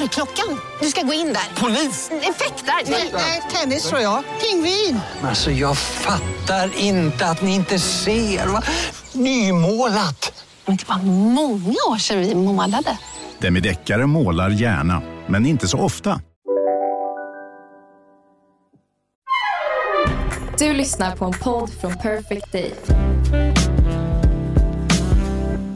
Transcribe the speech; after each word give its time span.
Dörrklockan. 0.00 0.60
Du 0.80 0.86
ska 0.86 1.02
gå 1.02 1.12
in 1.12 1.26
där. 1.26 1.60
Polis? 1.60 2.10
Effektar? 2.10 2.90
Nej, 3.12 3.42
tennis 3.52 3.88
tror 3.88 4.00
jag. 4.00 4.22
Pingvin. 4.40 5.00
Alltså 5.22 5.50
jag 5.50 5.78
fattar 5.78 6.70
inte 6.78 7.26
att 7.26 7.42
ni 7.42 7.54
inte 7.54 7.78
ser. 7.78 8.46
Va? 8.46 8.62
Nymålat. 9.12 10.44
Men 10.66 10.76
det 10.76 10.88
var 10.88 10.98
många 11.32 11.76
år 11.90 11.98
sedan 11.98 12.20
vi 12.20 12.34
målade. 12.34 12.98
Demideckare 13.38 14.06
målar 14.06 14.50
gärna, 14.50 15.02
men 15.26 15.46
inte 15.46 15.68
så 15.68 15.78
ofta. 15.78 16.20
Du 20.58 20.72
lyssnar 20.72 21.16
på 21.16 21.24
en 21.24 21.32
podd 21.32 21.70
från 21.80 21.98
Perfect 21.98 22.52
Day. 22.52 22.74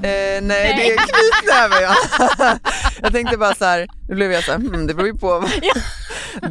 Eh, 0.03 0.43
nej, 0.43 0.75
det 0.77 0.93
är 0.93 0.97
knytnäve. 0.97 1.81
Ja. 1.83 1.95
jag 3.03 3.13
tänkte 3.13 3.37
bara 3.37 3.55
så 3.55 3.65
här, 3.65 3.87
nu 4.09 4.15
blev 4.15 4.33
jag 4.33 4.45
så 4.45 4.53
här, 4.53 4.59
hmm, 4.59 4.87
det 4.87 4.95
beror 4.95 5.09
ju 5.09 5.15
på 5.19 5.45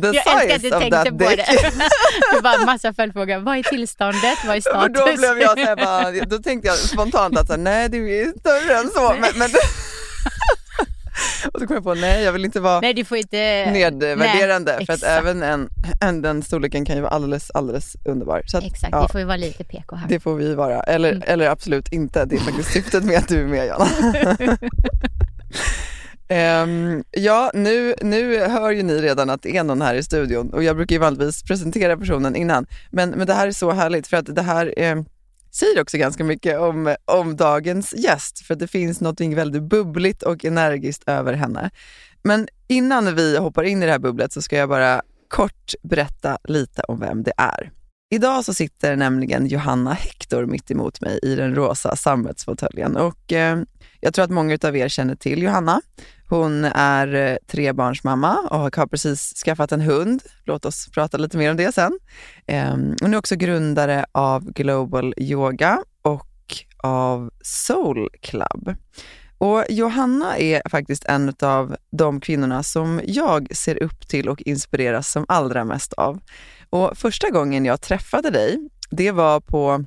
the 0.01 0.07
Jag 0.07 0.15
älskar 0.15 0.55
att 0.55 0.61
du 0.61 0.69
size 0.69 0.75
of 0.75 0.81
tänkte 0.81 0.97
that 0.97 1.07
på 1.07 1.11
dick. 1.29 1.37
det. 1.37 1.45
Det 2.35 2.41
var 2.43 2.59
en 2.59 2.65
massa 2.65 2.93
följdfrågor. 2.93 3.37
Vad 3.39 3.57
är 3.57 3.63
tillståndet? 3.63 4.37
Vad 4.45 4.53
är 4.55 4.57
Och 4.57 4.63
status? 4.63 4.97
då 4.99 5.17
blev 5.17 5.39
jag 5.41 5.59
så 5.59 5.65
här, 5.65 5.75
bara, 5.75 6.25
då 6.25 6.37
tänkte 6.39 6.67
jag 6.67 6.77
spontant 6.77 7.37
att 7.37 7.47
så 7.47 7.53
här, 7.53 7.57
nej 7.59 7.89
det 7.89 7.97
är 7.97 8.39
större 8.39 8.77
än 8.77 8.89
så. 8.89 9.09
Men, 9.21 9.29
men, 9.35 9.49
och 11.53 11.59
så 11.59 11.67
kom 11.67 11.73
jag 11.75 11.83
på, 11.83 11.93
nej 11.93 12.23
jag 12.23 12.31
vill 12.31 12.45
inte 12.45 12.59
vara 12.59 12.79
Nej, 12.79 12.93
du 12.93 13.05
får 13.05 13.17
inte... 13.17 13.37
nedvärderande 13.71 14.75
Nej, 14.77 14.85
för 14.85 14.93
att 14.93 15.03
även 15.03 15.43
en, 15.43 15.69
en, 16.01 16.21
den 16.21 16.43
storleken 16.43 16.85
kan 16.85 16.95
ju 16.95 17.01
vara 17.01 17.11
alldeles, 17.11 17.51
alldeles 17.51 17.95
underbar. 18.05 18.41
Så 18.45 18.57
att, 18.57 18.63
Exakt, 18.63 18.91
ja, 18.91 19.01
det 19.01 19.11
får 19.11 19.19
ju 19.21 19.25
vara 19.27 19.37
lite 19.37 19.63
PK 19.63 19.95
här. 19.95 20.07
det 20.09 20.19
får 20.19 20.35
vi 20.35 20.55
vara, 20.55 20.81
eller, 20.83 21.09
Mm. 21.11 21.23
eller 21.27 21.49
absolut 21.49 21.91
inte. 21.91 22.25
Det 22.25 22.35
är 22.35 22.39
faktiskt 22.39 22.71
syftet 22.73 23.03
med 23.03 23.17
att 23.17 23.27
du 23.27 23.39
är 23.41 23.47
med 23.47 23.67
Jana. 23.67 23.87
Um, 26.31 27.03
ja, 27.11 27.51
nu, 27.53 27.95
nu 28.01 28.39
hör 28.39 28.71
ju 28.71 28.83
ni 28.83 29.01
redan 29.01 29.29
att 29.29 29.41
det 29.41 29.57
är 29.57 29.63
någon 29.63 29.81
här 29.81 29.95
i 29.95 30.03
studion 30.03 30.53
och 30.53 30.63
jag 30.63 30.75
brukar 30.75 30.95
ju 30.95 30.99
vanligtvis 30.99 31.43
presentera 31.43 31.97
personen 31.97 32.35
innan. 32.35 32.67
Men, 32.91 33.09
men 33.09 33.27
det 33.27 33.33
här 33.33 33.47
är 33.47 33.51
så 33.51 33.71
härligt 33.71 34.07
för 34.07 34.17
att 34.17 34.35
det 34.35 34.41
här 34.41 34.73
eh, 34.77 34.95
säger 35.51 35.81
också 35.81 35.97
ganska 35.97 36.23
mycket 36.23 36.59
om, 36.59 36.95
om 37.05 37.35
dagens 37.35 37.93
gäst 37.97 38.39
för 38.39 38.53
att 38.53 38.59
det 38.59 38.67
finns 38.67 39.01
något 39.01 39.21
väldigt 39.21 39.63
bubbligt 39.63 40.23
och 40.23 40.45
energiskt 40.45 41.03
över 41.09 41.33
henne. 41.33 41.69
Men 42.23 42.47
innan 42.67 43.15
vi 43.15 43.37
hoppar 43.37 43.63
in 43.63 43.83
i 43.83 43.85
det 43.85 43.91
här 43.91 43.99
bubblet 43.99 44.33
så 44.33 44.41
ska 44.41 44.57
jag 44.57 44.69
bara 44.69 45.01
kort 45.27 45.73
berätta 45.81 46.37
lite 46.43 46.81
om 46.81 46.99
vem 46.99 47.23
det 47.23 47.33
är. 47.37 47.71
Idag 48.11 48.45
så 48.45 48.53
sitter 48.53 48.95
nämligen 48.95 49.47
Johanna 49.47 49.93
Hector 49.93 50.45
mitt 50.45 50.71
emot 50.71 51.01
mig 51.01 51.19
i 51.23 51.35
den 51.35 51.55
rosa 51.55 51.95
sammetsfåtöljen 51.95 52.97
och 52.97 53.33
eh, 53.33 53.59
jag 54.01 54.13
tror 54.13 54.25
att 54.25 54.31
många 54.31 54.57
av 54.63 54.77
er 54.77 54.87
känner 54.87 55.15
till 55.15 55.43
Johanna. 55.43 55.81
Hon 56.29 56.65
är 56.65 57.15
eh, 57.15 57.37
trebarnsmamma 57.47 58.37
och 58.37 58.75
har 58.75 58.87
precis 58.87 59.33
skaffat 59.45 59.71
en 59.71 59.81
hund. 59.81 60.21
Låt 60.43 60.65
oss 60.65 60.89
prata 60.93 61.17
lite 61.17 61.37
mer 61.37 61.51
om 61.51 61.57
det 61.57 61.71
sen. 61.71 61.99
Ehm, 62.47 62.95
hon 63.01 63.13
är 63.13 63.17
också 63.17 63.35
grundare 63.35 64.05
av 64.11 64.51
Global 64.51 65.13
Yoga 65.17 65.83
och 66.01 66.25
av 66.83 67.31
Soul 67.41 68.09
Club. 68.21 68.75
Och 69.37 69.65
Johanna 69.69 70.37
är 70.37 70.69
faktiskt 70.69 71.05
en 71.05 71.33
av 71.41 71.75
de 71.91 72.21
kvinnorna 72.21 72.63
som 72.63 73.01
jag 73.05 73.55
ser 73.55 73.83
upp 73.83 74.07
till 74.07 74.29
och 74.29 74.41
inspireras 74.41 75.11
som 75.11 75.25
allra 75.27 75.65
mest 75.65 75.93
av. 75.93 76.19
Och 76.69 76.97
första 76.97 77.29
gången 77.29 77.65
jag 77.65 77.81
träffade 77.81 78.29
dig, 78.29 78.69
det 78.89 79.11
var 79.11 79.39
på 79.39 79.85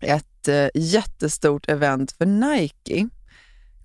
ett 0.00 0.48
eh, 0.48 0.68
jättestort 0.74 1.68
event 1.68 2.12
för 2.12 2.26
Nike. 2.26 3.08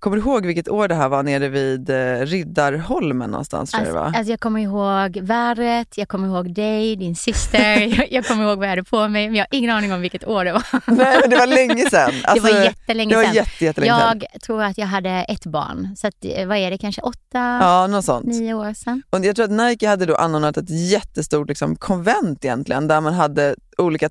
Kommer 0.04 0.16
du 0.16 0.22
ihåg 0.22 0.46
vilket 0.46 0.68
år 0.68 0.88
det 0.88 0.94
här 0.94 1.08
var 1.08 1.22
nere 1.22 1.48
vid 1.48 1.90
eh, 1.90 2.20
Riddarholmen 2.20 3.30
någonstans? 3.30 3.70
Tror 3.70 3.86
jag 3.86 3.96
Alltså, 3.96 4.18
alltså 4.18 4.30
jag 4.32 4.40
kommer 4.40 4.60
ihåg 4.60 5.18
vädret, 5.22 5.98
jag 5.98 6.08
kommer 6.08 6.28
ihåg 6.28 6.54
dig, 6.54 6.96
din 6.96 7.16
syster, 7.16 7.76
jag, 7.98 8.12
jag 8.12 8.26
kommer 8.26 8.44
ihåg 8.44 8.58
vad 8.58 8.66
jag 8.66 8.70
hade 8.70 8.84
på 8.84 9.08
mig, 9.08 9.28
men 9.28 9.34
jag 9.34 9.42
har 9.42 9.58
ingen 9.58 9.70
aning 9.70 9.92
om 9.92 10.00
vilket 10.00 10.26
år 10.26 10.44
det 10.44 10.52
var. 10.52 10.62
Nej, 10.86 11.18
men 11.20 11.30
det 11.30 11.36
var 11.36 11.46
länge 11.46 11.90
sedan. 11.90 12.12
Alltså, 12.24 12.46
det 12.46 12.52
var 12.52 12.64
jättelänge 12.64 13.10
det 13.10 13.16
var 13.16 13.24
sedan. 13.24 13.34
jätte, 13.34 13.64
jättelänge 13.64 13.98
sedan. 13.98 14.20
jag 14.32 14.40
tror 14.42 14.62
att 14.62 14.78
jag 14.78 14.86
hade 14.86 15.10
ett 15.10 15.46
barn, 15.46 15.96
så 15.96 16.06
att, 16.06 16.24
eh, 16.24 16.46
vad 16.46 16.56
är 16.56 16.70
det, 16.70 16.78
kanske 16.78 17.02
åtta, 17.02 17.58
Ja, 17.60 17.86
något 17.86 18.04
sånt. 18.04 18.26
nio 18.26 18.54
år 18.54 18.74
sedan? 18.74 19.02
Och 19.10 19.24
jag 19.24 19.36
tror 19.36 19.44
att 19.44 19.68
Nike 19.68 19.88
hade 19.88 20.06
då 20.06 20.14
anordnat 20.14 20.56
ett 20.56 20.90
jättestort 20.90 21.48
liksom, 21.48 21.76
konvent 21.76 22.44
egentligen, 22.44 22.88
där 22.88 23.00
man 23.00 23.14
hade 23.14 23.54
olika 23.78 24.08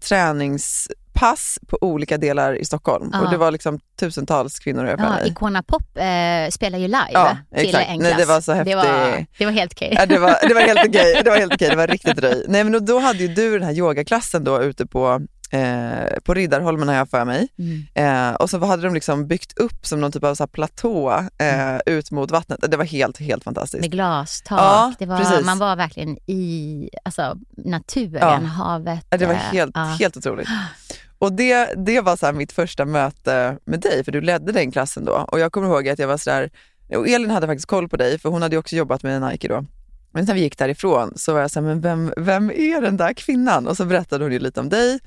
träningspass 1.14 1.60
på 1.68 1.78
olika 1.82 2.18
delar 2.18 2.56
i 2.56 2.66
Stockholm. 2.66 3.10
Ja. 3.14 3.22
Och 3.22 3.30
det 3.32 3.38
var 3.38 3.52
liksom 3.52 3.80
tusentals 4.00 4.60
kvinnor 4.60 4.86
jag 4.86 5.00
Ja. 5.00 5.26
Icona 5.26 5.64
Pop 5.64 5.98
eh, 5.98 6.50
spelar 6.52 6.78
ju 6.80 6.88
live 6.88 7.10
Ja, 7.14 7.38
till 7.56 7.66
exakt. 7.70 7.90
en 7.90 8.00
Nej, 8.00 8.08
klass. 8.14 8.22
det 8.22 8.26
var 8.34 8.42
så 8.42 8.52
Det 8.52 8.58
häftig- 8.58 8.76
var, 8.76 9.26
det 9.38 9.46
var 9.46 9.52
helt 9.52 9.74
okej. 9.74 9.94
Ja, 9.98 10.06
det, 10.06 10.20
var, 10.20 10.48
det 10.48 10.54
var 10.54 10.62
helt 10.62 10.80
okej, 10.90 11.22
det 11.24 11.30
var 11.30 11.38
helt 11.38 11.54
okej, 11.54 11.70
det 11.70 11.76
var 11.76 11.88
riktigt 11.88 12.20
röj. 12.20 12.46
Nej 12.48 12.64
men 12.64 12.86
då, 12.86 13.00
hade 13.00 13.20
ju 13.20 13.28
du 13.28 13.60
den 13.60 13.68
här 13.68 13.74
yogaklassen 13.74 14.44
då 14.44 14.62
ute 14.64 14.86
på, 14.86 15.22
eh, 15.52 16.20
på 16.24 16.34
Riddarholmen 16.34 16.88
har 16.88 16.96
jag 16.96 17.10
för 17.10 17.26
mig. 17.26 17.48
Mm. 17.60 18.30
Eh, 18.30 18.36
och 18.36 18.50
så 18.50 18.66
hade 18.66 18.84
de 18.84 18.94
liksom 18.94 19.28
byggt 19.28 19.58
upp 19.58 19.86
som 19.86 20.02
någon 20.02 20.12
typ 20.12 20.24
av 20.24 20.36
så 20.36 20.48
platå 20.48 21.24
eh, 21.38 21.78
ut 21.94 22.12
mot 22.12 22.32
vattnet. 22.32 22.60
Det 22.72 22.78
var 22.78 22.86
helt, 22.86 23.18
helt 23.20 23.44
fantastiskt. 23.44 23.82
Med 23.82 23.92
glastak. 23.92 24.60
Ja, 24.60 24.94
det 25.00 25.06
var, 25.06 25.18
precis. 25.18 25.46
man 25.46 25.60
var 25.60 25.76
verkligen 25.76 26.18
i 26.30 26.90
alltså, 27.06 27.38
naturen, 27.66 28.46
havet. 28.46 29.06
Det 29.10 29.26
var 29.26 29.34
eh, 29.34 29.40
helt, 29.40 29.78
helt 30.00 30.18
otroligt. 30.18 30.48
Och 31.24 31.34
det, 31.34 31.74
det 31.78 32.02
var 32.02 32.16
så 32.16 32.26
här 32.26 32.34
mitt 32.34 32.52
första 32.52 32.86
möte 32.86 33.58
med 33.66 33.80
dig, 33.80 34.04
för 34.04 34.12
du 34.12 34.22
ledde 34.22 34.52
den 34.52 34.72
klassen 34.72 35.06
då. 35.06 35.14
Och 35.14 35.40
jag 35.40 35.52
kommer 35.52 35.68
ihåg 35.68 35.90
att 35.90 36.00
jag 36.00 36.08
var 36.08 36.18
sådär, 36.18 36.50
och 36.96 37.08
Elin 37.08 37.30
hade 37.30 37.48
faktiskt 37.48 37.68
koll 37.68 37.90
på 37.90 37.98
dig, 37.98 38.20
för 38.20 38.30
hon 38.30 38.42
hade 38.42 38.56
ju 38.56 38.60
också 38.60 38.76
jobbat 38.76 39.04
med 39.04 39.22
Nike 39.22 39.48
då. 39.48 39.66
Men 40.14 40.26
när 40.26 40.34
vi 40.34 40.40
gick 40.40 40.58
därifrån 40.58 41.14
så 41.16 41.34
var 41.34 41.42
jag 41.42 41.52
såhär, 41.52 41.68
men 41.68 41.82
vem, 41.82 42.14
vem 42.18 42.52
är 42.52 42.82
den 42.82 42.98
där 42.98 43.14
kvinnan? 43.14 43.68
Och 43.68 43.78
så 43.78 43.86
berättade 43.86 44.24
hon 44.24 44.32
ju 44.32 44.40
lite 44.40 44.60
om 44.60 44.70
dig. 44.70 45.00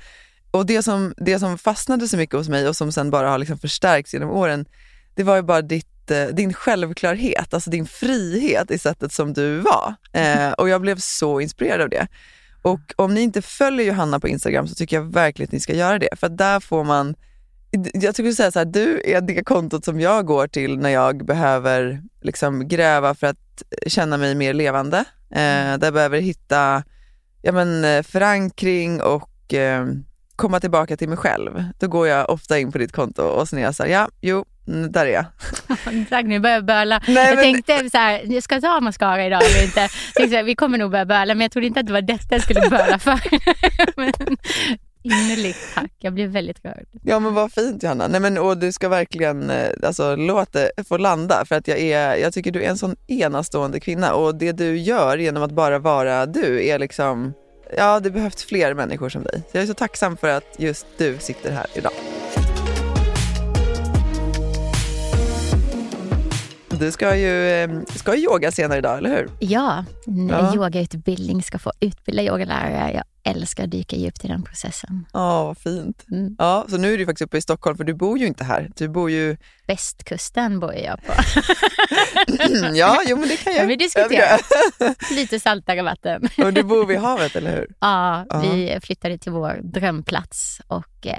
Och 0.51 0.67
det 0.67 0.83
som, 0.83 1.15
det 1.17 1.39
som 1.39 1.59
fastnade 1.59 2.09
så 2.09 2.17
mycket 2.17 2.37
hos 2.37 2.49
mig 2.49 2.69
och 2.69 2.77
som 2.77 2.93
sen 2.93 3.11
bara 3.11 3.31
har 3.31 3.39
liksom 3.39 3.59
förstärkts 3.59 4.15
genom 4.15 4.31
åren, 4.31 4.67
det 5.15 5.23
var 5.23 5.37
ju 5.37 5.43
bara 5.43 5.63
ditt, 5.63 6.11
eh, 6.11 6.25
din 6.25 6.53
självklarhet, 6.53 7.55
alltså 7.55 7.71
din 7.71 7.87
frihet 7.87 8.71
i 8.71 8.79
sättet 8.79 9.13
som 9.13 9.33
du 9.33 9.59
var. 9.59 9.95
Eh, 10.13 10.53
och 10.53 10.69
jag 10.69 10.81
blev 10.81 10.99
så 10.99 11.41
inspirerad 11.41 11.81
av 11.81 11.89
det. 11.89 12.07
Och 12.67 12.93
om 12.97 13.15
ni 13.15 13.21
inte 13.21 13.43
följer 13.43 13.87
Johanna 13.87 14.21
på 14.21 14.29
Instagram 14.29 14.69
så 14.69 14.75
tycker 14.75 14.97
jag 14.97 15.13
verkligen 15.13 15.49
att 15.49 15.53
ni 15.53 15.61
ska 15.61 15.75
göra 15.75 15.99
det. 15.99 16.09
För 16.17 16.29
där 16.29 16.61
får 16.61 16.85
man, 16.85 17.15
jag 17.95 18.15
skulle 18.15 18.33
säga 18.33 18.51
så 18.51 18.59
här, 18.59 18.67
du 18.67 19.03
är 19.05 19.21
det 19.21 19.45
kontot 19.45 19.85
som 19.85 20.01
jag 20.01 20.27
går 20.27 20.47
till 20.47 20.79
när 20.79 20.91
jag 20.91 21.27
behöver 21.27 22.03
liksom 22.21 22.69
gräva 22.69 23.15
för 23.15 23.27
att 23.27 23.63
känna 23.87 24.17
mig 24.17 24.35
mer 24.35 24.55
levande. 24.55 24.99
Eh, 25.31 25.79
där 25.79 25.85
jag 25.85 25.95
behöver 25.95 26.21
hitta 26.21 26.83
ja, 27.43 27.53
men, 27.53 27.85
eh, 27.85 28.03
förankring 28.03 29.03
och 29.03 29.55
eh, 29.55 29.87
komma 30.37 30.61
tillbaka 30.61 30.97
till 30.97 31.09
mig 31.09 31.19
själv. 31.19 31.65
Då 31.79 31.89
går 31.89 32.09
jag 32.09 32.31
ofta 32.31 32.59
in 32.59 32.73
på 32.73 32.79
ditt 32.79 32.93
konto 32.93 33.23
och 33.23 33.49
så 33.49 33.57
är 33.57 33.61
jag 33.61 33.75
så 33.75 33.83
här, 33.83 33.91
ja, 33.91 34.09
jo, 34.21 34.37
mm, 34.37 34.47
där 34.67 35.07
är 35.07 35.11
jag. 35.11 35.25
Tack, 36.09 36.27
nu 36.27 36.41
börjar 36.41 36.57
jag 36.57 36.65
böla. 36.65 37.01
Nej, 37.09 37.27
jag 37.27 37.35
men- 37.35 37.45
tänkte 37.45 37.91
så 37.91 37.99
här, 37.99 38.23
jag 38.25 38.43
ska 38.43 38.61
ta 38.61 38.81
mascara 38.81 39.27
idag 39.27 39.43
eller 39.45 39.65
inte. 39.65 39.89
Tänkte 40.15 40.37
här, 40.37 40.43
vi 40.43 40.55
kommer 40.55 40.79
nog 40.79 40.91
börja 40.91 41.05
böla, 41.05 41.35
men 41.35 41.41
jag 41.41 41.53
trodde 41.53 41.67
inte 41.67 41.81
att 41.81 41.87
det 41.87 41.93
var 41.93 42.03
detta 42.03 42.35
jag 42.35 42.43
skulle 42.43 42.61
böla 42.61 42.99
för. 42.99 43.21
men, 43.97 44.13
innerligt 45.03 45.75
tack, 45.75 45.91
jag 45.99 46.13
blev 46.13 46.31
väldigt 46.31 46.65
rörd. 46.65 46.87
Ja 47.03 47.19
men 47.19 47.35
vad 47.35 47.53
fint 47.53 47.83
Johanna. 47.83 48.09
Nej, 48.09 48.21
men, 48.21 48.39
och 48.39 48.59
du 48.59 48.73
ska 48.73 48.89
verkligen 48.89 49.51
eh, 49.51 49.69
alltså, 49.83 50.17
låt 50.17 50.53
det 50.53 50.71
få 50.89 50.97
landa 50.97 51.45
för 51.45 51.55
att 51.55 51.69
jag, 51.69 51.79
är, 51.79 52.17
jag 52.17 52.33
tycker 52.33 52.51
du 52.51 52.63
är 52.63 52.69
en 52.71 52.79
sån 52.79 52.97
enastående 53.07 53.81
kvinna 53.81 54.15
och 54.15 54.35
det 54.35 54.53
du 54.53 54.77
gör 54.79 55.19
genom 55.19 55.43
att 55.43 55.53
bara 55.53 55.79
vara 55.79 56.27
du 56.27 56.67
är 56.67 56.79
liksom, 56.79 57.33
ja 57.77 58.01
det 58.01 58.11
behövs 58.11 58.45
fler 58.45 58.75
människor 58.75 59.09
som 59.09 59.23
dig. 59.23 59.43
Så 59.51 59.57
jag 59.57 59.63
är 59.63 59.67
så 59.67 59.75
tacksam 59.75 60.17
för 60.17 60.29
att 60.29 60.55
just 60.59 60.87
du 60.99 61.19
sitter 61.19 61.53
här 61.53 61.67
idag. 61.75 61.93
Du 66.81 66.93
ska 66.93 67.17
ju 67.17 67.49
eh, 67.51 67.71
ska 67.95 68.15
ju 68.17 68.23
yoga 68.25 68.53
senare 68.53 68.79
idag, 68.79 68.99
eller 68.99 69.11
hur? 69.17 69.29
Ja, 69.41 69.85
en 70.07 70.29
Ja. 70.29 70.55
yogautbildning 70.55 71.43
ska 71.43 71.59
få 71.59 71.73
utbilda 71.81 72.23
yogalärare. 72.23 72.93
Jag 72.95 73.05
älskar 73.35 73.65
att 73.65 73.71
dyka 73.71 73.97
djupt 73.97 74.25
i 74.25 74.29
den 74.29 74.43
processen. 74.43 75.07
Ja, 75.13 75.45
vad 75.45 75.59
fint. 75.59 76.05
Mm. 76.11 76.37
Ja, 76.39 76.67
så 76.69 76.77
nu 76.77 76.95
är 76.95 76.99
du 76.99 77.07
faktiskt 77.07 77.27
uppe 77.27 77.39
i 77.39 77.41
Stockholm, 77.41 77.77
för 77.77 77.85
du 77.85 77.95
bor 77.95 78.19
ju 78.19 78.27
inte 78.27 78.45
här. 78.45 78.71
Du 78.77 78.89
bor 78.89 79.11
ju... 79.11 79.37
Västkusten 79.67 80.61
bor 80.61 80.75
jag 80.75 80.99
på. 81.07 81.13
ja, 82.75 82.99
jo 83.07 83.17
men 83.17 83.29
det 83.29 83.37
kan 83.37 83.53
jag. 83.55 83.63
Ja, 83.63 83.67
vi 83.69 83.77
diskuterar. 83.77 84.41
Lite 85.15 85.41
saltare 85.41 85.83
vatten. 85.83 86.29
Och 86.39 86.53
du 86.53 86.63
bor 86.63 86.87
vid 86.87 86.99
havet, 86.99 87.37
eller 87.37 87.57
hur? 87.57 87.67
Ja, 87.81 88.27
Ja. 88.31 88.41
vi 88.41 88.79
flyttade 88.83 89.19
till 89.19 89.33
vår 89.33 89.61
drömplats 89.63 90.61
och 90.67 91.07
eh, 91.07 91.15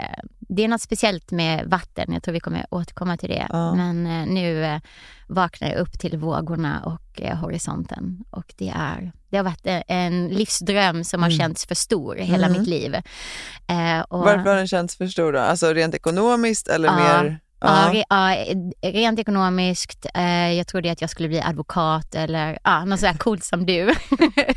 det 0.58 0.64
är 0.64 0.68
något 0.68 0.82
speciellt 0.82 1.32
med 1.32 1.66
vatten. 1.70 2.14
Jag 2.14 2.24
tror 2.24 2.34
vi 2.34 2.40
kommer 2.40 2.66
återkomma 2.72 3.18
till 3.18 3.30
det. 3.30 3.48
Ja. 3.50 3.76
Men 3.76 4.08
eh, 4.08 4.34
nu 4.34 4.64
eh, 4.66 4.80
vaknar 5.28 5.70
jag 5.70 5.78
upp 5.78 6.00
till 6.00 6.18
vågorna 6.18 6.82
och 6.86 7.22
eh, 7.22 7.38
horisonten 7.38 8.24
och 8.30 8.54
det, 8.58 8.74
är, 8.76 9.12
det 9.30 9.38
har 9.38 9.44
varit 9.44 9.84
en 9.88 10.28
livsdröm 10.28 11.04
som 11.04 11.22
har 11.24 11.30
Mm. 11.30 11.38
känts 11.40 11.66
för 11.66 11.76
stor 11.76 12.16
hela 12.16 12.48
Mm. 12.48 12.60
mitt 12.60 12.68
liv. 12.70 12.96
Eh, 13.68 14.00
och, 14.10 14.20
Varför 14.20 14.50
har 14.50 14.56
den 14.56 14.68
känts 14.68 14.96
för 14.98 15.08
stor 15.08 15.34
då? 15.34 15.40
Alltså 15.40 15.74
rent 15.74 15.96
ekonomiskt 15.96 16.68
eller 16.68 16.88
Ja. 16.88 16.96
mer? 17.24 17.40
Ja, 17.60 17.90
re, 17.94 18.04
ja, 18.10 18.36
rent 18.92 19.20
ekonomiskt, 19.20 20.06
eh, 20.14 20.54
jag 20.54 20.68
trodde 20.68 20.92
att 20.92 21.02
jag 21.02 21.10
skulle 21.10 21.30
bli 21.30 21.42
advokat 21.42 22.16
eller 22.16 22.58
ja, 22.64 22.86
något 22.86 23.00
sådär 23.00 23.14
coolt 23.14 23.44
som 23.44 23.66
du. 23.66 23.94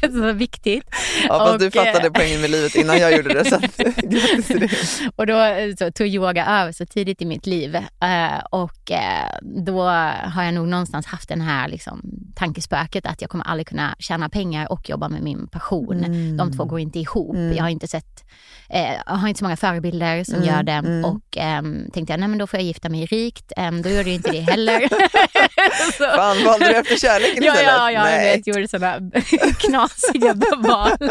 så 0.13 0.33
viktigt. 0.33 0.85
ja 1.29 1.39
fast 1.39 1.53
och, 1.53 1.59
du 1.61 1.71
fattade 1.71 2.07
eh, 2.07 2.13
poängen 2.13 2.41
med 2.41 2.51
livet 2.51 2.75
innan 2.75 2.99
jag 2.99 3.17
gjorde 3.17 3.35
det. 3.35 3.45
Så 3.45 3.55
att, 3.57 3.77
grattis 3.97 4.47
till 4.47 4.61
det. 4.61 4.71
Och 5.17 5.27
då 5.27 5.39
eh, 5.41 5.75
så, 5.79 5.91
tog 5.93 6.07
yoga 6.07 6.47
över 6.47 6.73
så 6.73 6.87
tidigt 6.87 7.23
i 7.23 7.25
mitt 7.25 7.47
liv. 7.47 7.77
Eh, 7.77 8.39
och 8.51 8.91
eh, 8.91 9.39
då 9.65 9.83
har 10.25 10.43
jag 10.43 10.55
nog 10.55 10.69
någonstans 10.69 11.07
haft 11.07 11.29
den 11.29 11.41
här 11.41 11.69
liksom, 11.69 12.03
tankespöket 12.35 13.07
att 13.07 13.21
jag 13.21 13.31
kommer 13.31 13.45
aldrig 13.45 13.67
kunna 13.69 13.95
tjäna 13.99 14.29
pengar 14.29 14.73
och 14.73 14.91
jobba 14.91 15.09
med 15.09 15.23
min 15.23 15.47
passion. 15.49 16.05
Mm. 16.05 16.37
De 16.37 16.53
två 16.53 16.65
går 16.65 16.81
inte 16.81 16.99
ihop. 16.99 17.35
Mm. 17.37 17.57
Jag 17.57 17.65
har 17.65 17.71
inte 17.71 17.89
sett 17.89 18.25
eh, 18.69 18.91
har 19.07 19.29
inte 19.29 19.39
så 19.39 19.45
många 19.45 19.57
förebilder 19.57 20.25
som 20.25 20.35
Mm, 20.35 20.49
gör 20.49 20.63
det. 20.63 20.73
mm. 20.73 21.05
Och 21.05 21.37
ehm, 21.37 21.91
tänkte 21.93 22.13
jag, 22.13 22.21
nej 22.21 22.29
men 22.29 22.39
då 22.39 22.47
får 22.47 22.59
jag 22.59 22.65
gifta 22.65 22.89
mig 22.91 23.07
rikt. 23.07 23.53
Um, 23.57 23.83
då 23.83 23.89
gjorde 23.89 24.09
jag 24.11 24.15
inte 24.15 24.31
det 24.31 24.41
heller. 24.41 24.89
så, 25.99 26.05
Fan, 26.05 26.45
valde 26.45 26.69
du 26.69 26.75
efter 26.75 26.97
kärleken 26.97 27.43
ja, 27.45 27.53
istället? 27.53 27.73
ja, 27.73 27.93
ja, 27.93 27.93
jag 27.93 28.03
Nej. 28.05 28.37
vet, 28.37 28.47
gjorde 28.47 28.69
sådana 28.69 29.11
knasiga 29.59 30.35
val. 30.57 31.11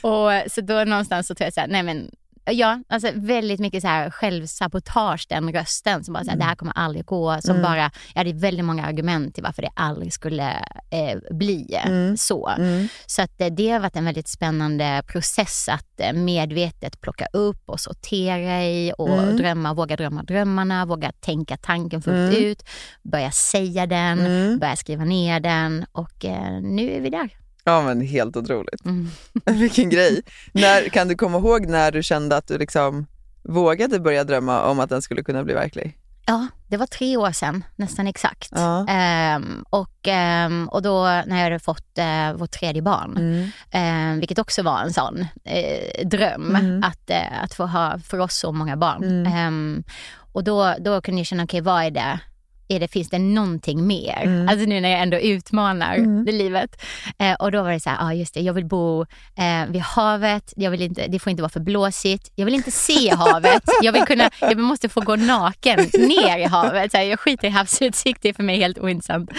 och 0.00 0.50
så 0.52 0.60
då 0.60 0.84
någonstans 0.84 1.26
så 1.26 1.34
tror 1.34 1.46
jag 1.46 1.54
så 1.54 1.60
här, 1.60 1.68
nej 1.68 1.82
men 1.82 2.10
Ja, 2.52 2.82
alltså 2.88 3.10
väldigt 3.14 3.60
mycket 3.60 3.82
så 3.82 3.88
här 3.88 4.10
självsabotage, 4.10 5.26
den 5.28 5.52
rösten 5.52 6.04
som 6.04 6.14
bara 6.14 6.24
så 6.24 6.30
här, 6.30 6.38
det 6.38 6.44
här 6.44 6.54
kommer 6.54 6.72
aldrig 6.76 7.04
gå. 7.04 7.38
Som 7.40 7.50
Mm. 7.50 7.62
bara, 7.62 7.90
jag 8.14 8.20
hade 8.20 8.32
väldigt 8.32 8.64
många 8.64 8.86
argument 8.86 9.34
till 9.34 9.44
varför 9.44 9.62
det 9.62 9.70
aldrig 9.74 10.12
skulle 10.12 10.50
eh, 10.90 11.18
bli 11.30 11.76
Mm. 11.86 12.16
så. 12.16 12.48
Mm. 12.48 12.88
Så 13.06 13.22
att 13.22 13.40
eh, 13.40 13.46
det 13.46 13.70
har 13.70 13.80
varit 13.80 13.96
en 13.96 14.04
väldigt 14.04 14.28
spännande 14.28 15.02
process 15.06 15.68
att 15.68 16.00
eh, 16.00 16.12
medvetet 16.12 17.00
plocka 17.00 17.26
upp 17.32 17.62
och 17.68 17.80
sortera 17.80 18.64
i 18.64 18.92
och 18.98 19.08
Mm. 19.18 19.36
drömma, 19.36 19.74
våga 19.74 19.96
drömma 19.96 20.22
drömmarna, 20.22 20.86
våga 20.86 21.12
tänka 21.20 21.56
tanken 21.56 22.02
fullt 22.02 22.34
Mm. 22.34 22.44
ut, 22.44 22.62
börja 23.02 23.30
säga 23.30 23.86
den, 23.86 24.18
Mm. 24.20 24.58
börja 24.58 24.76
skriva 24.76 25.04
ner 25.04 25.40
den 25.40 25.86
och 25.92 26.24
eh, 26.24 26.60
nu 26.62 26.90
är 26.90 27.00
vi 27.00 27.10
där. 27.10 27.28
Ja 27.64 27.82
men 27.82 28.00
helt 28.00 28.36
otroligt. 28.36 28.84
Mm. 28.84 29.08
Vilken 29.58 29.90
grej. 29.90 30.22
När, 30.52 30.88
kan 30.88 31.08
du 31.08 31.14
komma 31.16 31.38
ihåg 31.38 31.66
när 31.66 31.92
du 31.92 32.02
kände 32.02 32.36
att 32.36 32.48
du 32.48 32.58
liksom 32.58 33.06
vågade 33.42 34.00
börja 34.00 34.24
drömma 34.24 34.62
om 34.62 34.80
att 34.80 34.90
den 34.90 35.02
skulle 35.02 35.22
kunna 35.22 35.44
bli 35.44 35.54
verklig? 35.54 35.96
Ja, 36.26 36.46
det 36.68 36.76
var 36.76 36.86
tre 36.86 37.16
år 37.16 37.32
sedan, 37.32 37.64
nästan 37.76 38.06
exakt. 38.06 38.48
Ja. 38.54 38.86
Ehm, 38.88 39.64
och, 39.70 40.08
ehm, 40.08 40.68
och 40.68 40.82
då 40.82 41.02
när 41.04 41.36
jag 41.36 41.44
hade 41.44 41.58
fått 41.58 41.98
eh, 41.98 42.32
vårt 42.32 42.50
tredje 42.50 42.82
barn, 42.82 43.16
Mm. 43.16 43.50
ehm, 43.70 44.18
vilket 44.20 44.38
också 44.38 44.62
var 44.62 44.80
en 44.80 44.92
sån 44.92 45.26
eh, 45.44 46.06
dröm, 46.08 46.56
Mm. 46.56 46.82
att, 46.82 47.10
eh, 47.10 47.42
att 47.42 47.54
få 47.54 47.66
ha 47.66 47.98
för 47.98 48.18
oss 48.18 48.36
så 48.38 48.52
många 48.52 48.76
barn. 48.76 49.04
Mm. 49.04 49.32
Ehm, 49.32 49.84
och 50.32 50.44
då, 50.44 50.74
då 50.80 51.00
kunde 51.00 51.20
jag 51.20 51.26
känna, 51.26 51.44
okej 51.44 51.60
vad 51.60 51.84
är 51.84 51.90
det? 51.90 52.18
Är 52.70 52.80
det, 52.80 52.88
finns 52.88 53.10
det 53.10 53.18
någonting 53.18 53.86
mer? 53.86 54.20
Mm. 54.22 54.48
Alltså 54.48 54.66
nu 54.66 54.80
när 54.80 54.88
jag 54.88 55.00
ändå 55.00 55.16
utmanar 55.18 55.94
Mm. 55.94 56.24
det 56.24 56.32
livet. 56.32 56.82
Eh, 57.18 57.34
och 57.34 57.52
då 57.52 57.62
var 57.62 57.72
det 57.72 57.80
så 57.80 57.90
här, 57.90 57.96
ja 58.00 58.06
ah, 58.06 58.12
just 58.12 58.34
det, 58.34 58.40
jag 58.40 58.52
vill 58.52 58.64
bo 58.66 59.00
eh, 59.36 59.66
vid 59.68 59.82
havet, 59.82 60.52
jag 60.56 60.70
vill 60.70 60.82
inte, 60.82 61.06
det 61.06 61.18
får 61.18 61.30
inte 61.30 61.42
vara 61.42 61.50
för 61.50 61.60
blåsigt, 61.60 62.32
jag 62.34 62.44
vill 62.44 62.54
inte 62.54 62.70
se 62.70 63.10
havet, 63.14 63.62
jag, 63.82 63.92
vill 63.92 64.02
kunna, 64.02 64.30
jag 64.40 64.58
måste 64.58 64.88
få 64.88 65.00
gå 65.00 65.16
naken 65.16 65.78
ner 65.98 66.38
i 66.38 66.44
havet. 66.44 66.90
Så 66.92 66.96
här, 66.98 67.04
jag 67.04 67.20
skiter 67.20 67.48
i 67.48 67.50
havsutsikt, 67.50 68.22
det 68.22 68.28
är 68.28 68.32
för 68.34 68.42
mig 68.42 68.58
helt 68.58 68.78
ointressant. 68.78 69.30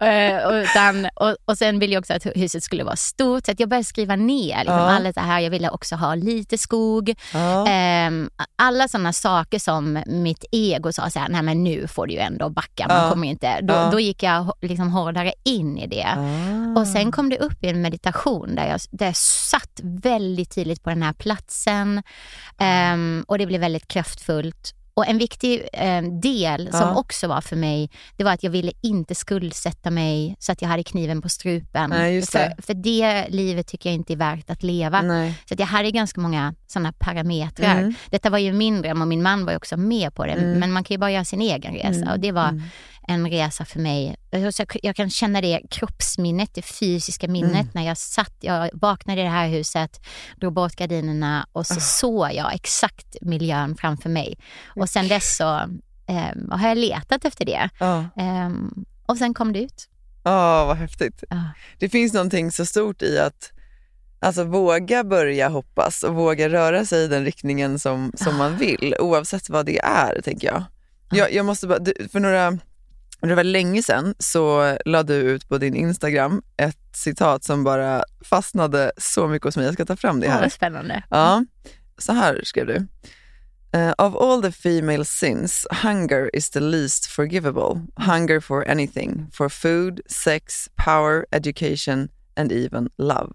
Eh, 0.00 0.46
och, 0.46 0.52
utan, 0.52 1.06
och, 1.14 1.36
och 1.44 1.58
sen 1.58 1.78
ville 1.78 1.94
jag 1.94 2.00
också 2.00 2.14
att 2.14 2.26
huset 2.34 2.62
skulle 2.62 2.84
vara 2.84 2.96
stort, 2.96 3.46
så 3.46 3.52
att 3.52 3.60
jag 3.60 3.68
började 3.68 3.84
skriva 3.84 4.16
ner 4.16 4.58
liksom, 4.58 4.74
Ja. 4.76 4.90
alla 4.90 5.12
så 5.12 5.20
här, 5.20 5.40
jag 5.40 5.50
ville 5.50 5.70
också 5.70 5.94
ha 5.96 6.14
lite 6.14 6.58
skog. 6.58 7.14
Ja. 7.34 7.66
Ehm, 7.68 8.30
alla 8.56 8.88
sådana 8.88 9.12
saker 9.12 9.58
som 9.58 10.02
mitt 10.06 10.44
ego 10.52 10.92
sa 10.92 11.10
så 11.10 11.18
här, 11.18 11.28
nej 11.28 11.42
men 11.42 11.64
nu 11.64 11.88
får 11.88 12.06
du 12.06 12.12
ju 12.12 12.18
ändå 12.18 12.48
backa, 12.48 12.65
man 12.78 12.96
Ja. 13.04 13.10
kommer 13.10 13.28
inte. 13.28 13.60
Då, 13.60 13.74
Ja. 13.74 13.88
då 13.92 14.00
gick 14.00 14.22
jag 14.22 14.52
liksom 14.62 14.90
hårdare 14.90 15.32
in 15.44 15.78
i 15.78 15.86
det. 15.86 16.06
Ah. 16.16 16.80
Och 16.80 16.86
sen 16.86 17.12
kom 17.12 17.28
det 17.30 17.38
upp 17.38 17.64
i 17.64 17.68
en 17.68 17.82
meditation 17.82 18.54
där 18.54 18.66
jag, 18.68 18.80
där 18.90 19.06
jag 19.06 19.16
satt 19.16 19.80
väldigt 19.82 20.54
tydligt 20.54 20.82
på 20.82 20.90
den 20.90 21.02
här 21.02 21.12
platsen 21.12 22.02
Ehm, 22.58 23.24
och 23.28 23.38
det 23.38 23.46
blev 23.46 23.60
väldigt 23.60 23.88
kraftfullt. 23.88 24.74
Och 24.96 25.08
en 25.08 25.18
viktig 25.18 25.68
ehm, 25.72 26.20
del 26.20 26.70
som 26.70 26.80
Ja. 26.80 26.94
också 26.96 27.28
var 27.28 27.40
för 27.40 27.56
mig, 27.56 27.90
det 28.16 28.24
var 28.24 28.32
att 28.32 28.42
jag 28.42 28.50
ville 28.50 28.72
inte 28.82 29.14
skuldsätta 29.14 29.90
mig 29.90 30.36
så 30.38 30.52
att 30.52 30.62
jag 30.62 30.68
hade 30.68 30.82
kniven 30.82 31.22
på 31.22 31.28
strupen. 31.28 31.90
Nej, 31.90 32.20
det. 32.20 32.26
För, 32.26 32.62
för 32.62 32.74
det 32.74 33.26
livet 33.28 33.66
tycker 33.66 33.90
jag 33.90 33.94
inte 33.94 34.12
är 34.12 34.16
värt 34.16 34.50
att 34.50 34.62
leva. 34.62 35.02
Nej. 35.02 35.34
Så 35.48 35.54
att 35.54 35.60
jag 35.60 35.66
hade 35.66 35.90
ganska 35.90 36.20
många 36.20 36.54
sådana 36.66 36.92
parametrar. 36.92 37.78
Mm. 37.78 37.94
Detta 38.10 38.30
var 38.30 38.38
ju 38.38 38.52
min 38.52 38.82
dröm 38.82 39.02
och 39.02 39.08
min 39.08 39.22
man 39.22 39.44
var 39.46 39.56
också 39.56 39.76
med 39.76 40.14
på 40.14 40.26
det. 40.26 40.32
Mm. 40.32 40.58
Men 40.58 40.72
man 40.72 40.84
kan 40.84 40.94
ju 40.94 40.98
bara 40.98 41.10
göra 41.10 41.24
sin 41.24 41.40
egen 41.40 41.74
resa 41.74 41.88
Mm. 41.88 42.08
och 42.08 42.20
det 42.20 42.32
var 42.32 42.48
Mm. 42.48 42.62
En 43.08 43.30
resa 43.30 43.64
för 43.64 43.80
mig. 43.80 44.16
Så 44.52 44.64
jag, 44.82 44.96
kan 44.96 45.10
känna 45.10 45.40
det 45.40 45.60
kroppsminnet, 45.70 46.50
det 46.54 46.62
fysiska 46.62 47.28
minnet 47.28 47.52
Mm. 47.52 47.68
när 47.72 47.82
jag 47.86 47.98
satt, 47.98 48.32
jag 48.40 48.70
vaknade 48.72 49.20
i 49.20 49.24
det 49.24 49.30
här 49.30 49.48
huset, 49.48 50.00
drog 50.40 50.52
bort 50.52 50.76
gardinerna 50.76 51.46
och 51.52 51.60
Ah. 51.60 51.64
så 51.64 51.80
såg 51.80 52.32
jag 52.32 52.54
exakt 52.54 53.16
miljön 53.20 53.76
framför 53.76 54.08
mig. 54.10 54.38
Och 54.76 54.88
sen 54.88 55.08
dess 55.08 55.36
så 55.36 55.56
eh, 56.08 56.56
har 56.58 56.68
jag 56.68 56.78
letat 56.78 57.24
efter 57.24 57.44
det. 57.44 57.68
Ja. 57.80 57.98
Eh, 57.98 58.50
och 59.06 59.16
sen 59.18 59.34
kom 59.34 59.52
det 59.52 59.58
ut. 59.62 59.88
Ja, 60.24 60.64
vad 60.64 60.76
häftigt. 60.76 61.24
Ja. 61.30 61.42
Det 61.78 61.88
finns 61.88 62.12
någonting 62.12 62.52
så 62.52 62.66
stort 62.66 63.02
i 63.02 63.18
att 63.18 63.52
alltså, 64.18 64.44
våga 64.44 65.04
börja 65.04 65.48
hoppas 65.48 66.02
och 66.02 66.14
våga 66.14 66.48
röra 66.48 66.84
sig 66.86 67.04
i 67.04 67.08
den 67.08 67.24
riktningen 67.24 67.78
som, 67.78 68.12
som 68.14 68.36
man 68.36 68.56
vill, 68.56 68.94
oavsett 69.00 69.48
vad 69.50 69.66
det 69.66 69.78
är, 69.78 70.20
tänker 70.22 70.46
jag. 70.48 70.64
Jag, 71.10 71.32
jag 71.32 71.46
måste 71.46 71.66
bara, 71.66 71.78
för 72.12 72.20
några, 72.20 72.58
det 73.28 73.34
var 73.34 73.44
länge 73.44 73.82
sedan 73.82 74.14
så 74.18 74.76
la 74.84 75.02
du 75.02 75.14
ut 75.14 75.48
på 75.48 75.58
din 75.58 75.74
Instagram 75.74 76.42
ett 76.56 76.96
citat 76.96 77.44
som 77.44 77.64
bara 77.64 78.04
fastnade 78.24 78.92
så 78.96 79.28
mycket 79.28 79.44
hos 79.44 79.56
mig. 79.56 79.64
Jag 79.64 79.74
ska 79.74 79.84
ta 79.84 79.96
fram 79.96 80.20
det 80.20 80.28
här. 80.28 80.40
vad 80.40 80.52
spännande. 80.52 81.02
Ja, 81.10 81.44
så 81.98 82.12
här 82.12 82.40
skrev 82.44 82.66
du. 82.66 82.86
Uh, 83.76 83.92
of 83.98 84.14
all 84.16 84.42
the 84.42 84.52
female 84.52 85.04
sins, 85.04 85.66
hunger 85.82 86.30
is 86.36 86.50
the 86.50 86.60
least 86.60 87.06
forgivable. 87.06 87.86
Hunger 87.96 88.40
for 88.40 88.70
anything, 88.70 89.26
for 89.32 89.48
food, 89.48 90.00
sex, 90.06 90.68
power, 90.76 91.26
education 91.30 92.08
and 92.36 92.52
even 92.52 92.88
love. 92.98 93.32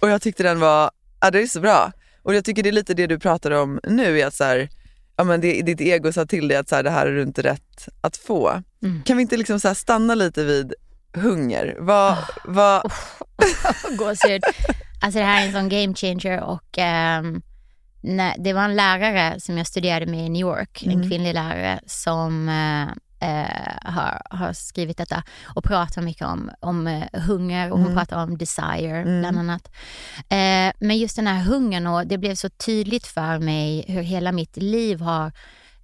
Och 0.00 0.08
jag 0.08 0.22
tyckte 0.22 0.42
den 0.42 0.60
var, 0.60 0.90
ja 1.20 1.30
det 1.30 1.42
är 1.42 1.46
så 1.46 1.60
bra. 1.60 1.92
Och 2.22 2.34
jag 2.34 2.44
tycker 2.44 2.62
det 2.62 2.68
är 2.70 2.72
lite 2.72 2.94
det 2.94 3.06
du 3.06 3.18
pratar 3.18 3.50
om 3.50 3.80
nu, 3.84 4.20
är 4.20 4.26
att 4.26 4.34
så 4.34 4.44
här, 4.44 4.68
ja, 5.20 5.24
men 5.24 5.40
det, 5.40 5.62
ditt 5.62 5.80
ego 5.80 6.12
sa 6.12 6.26
till 6.26 6.48
dig 6.48 6.56
att 6.56 6.68
så 6.68 6.76
här, 6.76 6.82
det 6.82 6.90
här 6.90 7.06
är 7.06 7.12
du 7.12 7.22
inte 7.22 7.42
rätt 7.42 7.88
att 8.00 8.16
få. 8.16 8.62
Mm. 8.82 9.02
Kan 9.02 9.16
vi 9.16 9.22
inte 9.22 9.36
liksom 9.36 9.60
så 9.60 9.74
stanna 9.74 10.14
lite 10.14 10.44
vid 10.44 10.74
hunger? 11.14 11.76
Vad, 11.78 12.16
vad, 12.44 12.82
Gåshud. 13.98 14.42
Alltså 15.02 15.18
det 15.18 15.24
här 15.24 15.42
är 15.42 15.46
en 15.46 15.52
sån 15.52 15.68
game 15.68 15.94
changer 15.94 16.40
och 16.42 16.78
ehm, 16.78 17.42
när, 18.02 18.34
det 18.38 18.52
var 18.52 18.62
en 18.64 18.76
lärare 18.76 19.40
som 19.40 19.58
jag 19.58 19.66
studerade 19.66 20.06
med 20.06 20.26
i 20.26 20.28
New 20.28 20.40
York, 20.40 20.82
en 20.82 20.92
Mm. 20.92 21.10
kvinnlig 21.10 21.34
lärare 21.34 21.80
som 21.86 22.48
eh, 22.48 22.94
eh, 23.20 23.90
har, 23.92 24.22
har 24.30 24.52
skrivit 24.52 24.96
detta 24.96 25.22
och 25.54 25.64
pratar 25.64 26.02
mycket 26.02 26.26
om, 26.26 26.50
om 26.60 26.86
eh, 26.86 27.20
hunger 27.20 27.70
och 27.70 27.78
hon 27.78 27.86
Mm. 27.86 27.98
pratar 27.98 28.22
om 28.22 28.38
desire 28.38 29.00
Mm. 29.00 29.20
bland 29.20 29.38
annat. 29.38 29.68
Eh, 30.18 30.72
men 30.80 30.98
just 30.98 31.16
den 31.16 31.26
här 31.26 31.42
hungern 31.42 31.86
och 31.86 32.06
det 32.06 32.18
blev 32.18 32.34
så 32.34 32.48
tydligt 32.48 33.06
för 33.06 33.38
mig 33.38 33.84
hur 33.88 34.02
hela 34.02 34.32
mitt 34.32 34.56
liv 34.56 35.00
har 35.00 35.32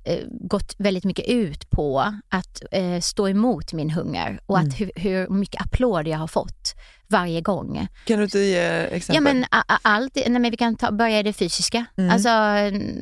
eh, 0.04 0.18
gått 0.30 0.74
väldigt 0.78 1.04
mycket 1.04 1.28
ut 1.28 1.70
på 1.70 2.12
att 2.28 2.62
eh, 2.72 3.00
stå 3.00 3.28
emot 3.28 3.72
min 3.72 3.90
hunger 3.90 4.40
och 4.46 4.58
att 4.58 4.80
hur, 4.80 4.90
hur 4.96 5.28
mycket 5.28 5.60
applåder 5.62 6.10
jag 6.10 6.18
har 6.18 6.26
fått 6.26 6.65
varje 7.08 7.40
gång. 7.40 7.88
Kan 8.04 8.18
du 8.18 8.24
inte 8.24 8.38
ge 8.38 8.58
exempel? 8.66 9.14
Ja 9.14 9.20
men 9.20 9.44
allt, 9.82 10.14
nej, 10.14 10.28
men 10.28 10.50
vi 10.50 10.56
kan 10.56 10.76
ta, 10.76 10.92
börja 10.92 11.18
i 11.18 11.22
det 11.22 11.32
fysiska. 11.32 11.84
Mm. 11.98 12.10
Alltså 12.10 12.28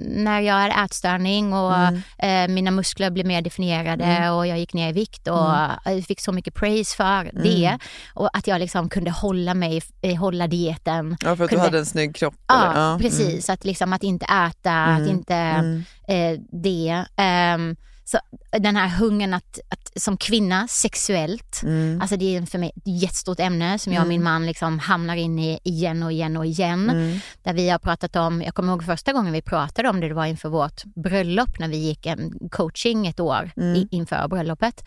när 0.06 0.40
jag 0.40 0.54
hade 0.54 0.74
ätstörning 0.84 1.52
och 1.52 1.74
Mm. 1.76 2.02
eh, 2.18 2.54
mina 2.54 2.70
muskler 2.70 3.10
blev 3.10 3.26
mer 3.26 3.42
definierade 3.42 4.04
Mm. 4.04 4.32
och 4.34 4.46
jag 4.46 4.58
gick 4.58 4.74
ner 4.74 4.88
i 4.88 4.92
vikt 4.92 5.28
och 5.28 5.48
jag 5.84 6.04
fick 6.08 6.20
så 6.20 6.32
mycket 6.32 6.54
praise 6.54 6.96
för 6.96 7.30
det. 7.44 7.78
Och 8.14 8.36
att 8.36 8.46
jag 8.46 8.58
liksom 8.58 8.88
kunde 8.88 9.10
hålla 9.10 9.54
mig, 9.54 9.82
eh, 10.02 10.16
hålla 10.16 10.46
dieten. 10.46 11.16
ja, 11.20 11.36
för 11.36 11.44
att 11.44 11.50
kunde- 11.50 11.62
du 11.64 11.66
hade 11.66 11.78
en 11.78 11.86
snygg 11.86 12.14
kropp? 12.16 12.34
Ja, 12.46 12.70
eller? 12.70 12.86
mm. 12.88 12.98
precis. 13.00 13.50
Att, 13.50 13.64
liksom, 13.64 13.92
att 13.92 14.02
inte 14.02 14.24
äta, 14.24 14.72
att 14.84 14.98
Mm. 14.98 15.10
inte 15.10 15.34
Mm. 15.34 15.84
eh, 16.08 16.40
det. 16.52 17.04
Ehm, 17.16 17.76
så 18.04 18.18
den 18.58 18.76
här 18.76 18.88
hungern 18.88 19.34
att, 19.34 19.58
att 19.68 20.02
som 20.02 20.16
kvinna 20.16 20.68
sexuellt, 20.68 21.60
Mm. 21.62 22.00
alltså 22.00 22.16
det 22.16 22.36
är 22.36 22.42
för 22.46 22.58
mig 22.58 22.72
ett 22.76 22.82
jättestort 23.02 23.40
ämne 23.40 23.78
som 23.78 23.92
jag 23.92 24.02
och 24.02 24.08
min 24.08 24.22
man 24.22 24.46
liksom 24.46 24.78
hamnar 24.78 25.16
in 25.16 25.38
i 25.38 25.58
igen 25.64 26.02
och 26.02 26.12
igen 26.12 26.36
och 26.36 26.46
igen. 26.46 26.90
Mm. 26.90 27.18
Där 27.42 27.52
vi 27.52 27.70
har 27.70 27.78
pratat 27.78 28.16
om, 28.16 28.42
jag 28.42 28.54
kommer 28.54 28.72
ihåg 28.72 28.84
första 28.84 29.12
gången 29.12 29.32
vi 29.32 29.42
pratade 29.42 29.88
om 29.88 30.00
det, 30.00 30.08
det 30.08 30.14
var 30.14 30.26
inför 30.26 30.48
vårt 30.48 30.84
bröllop 30.84 31.58
när 31.58 31.68
vi 31.68 31.76
gick 31.76 32.06
en 32.06 32.32
coaching 32.50 33.06
ett 33.06 33.20
år 33.20 33.50
Mm. 33.56 33.74
i, 33.76 33.88
inför 33.90 34.28
bröllopet. 34.28 34.84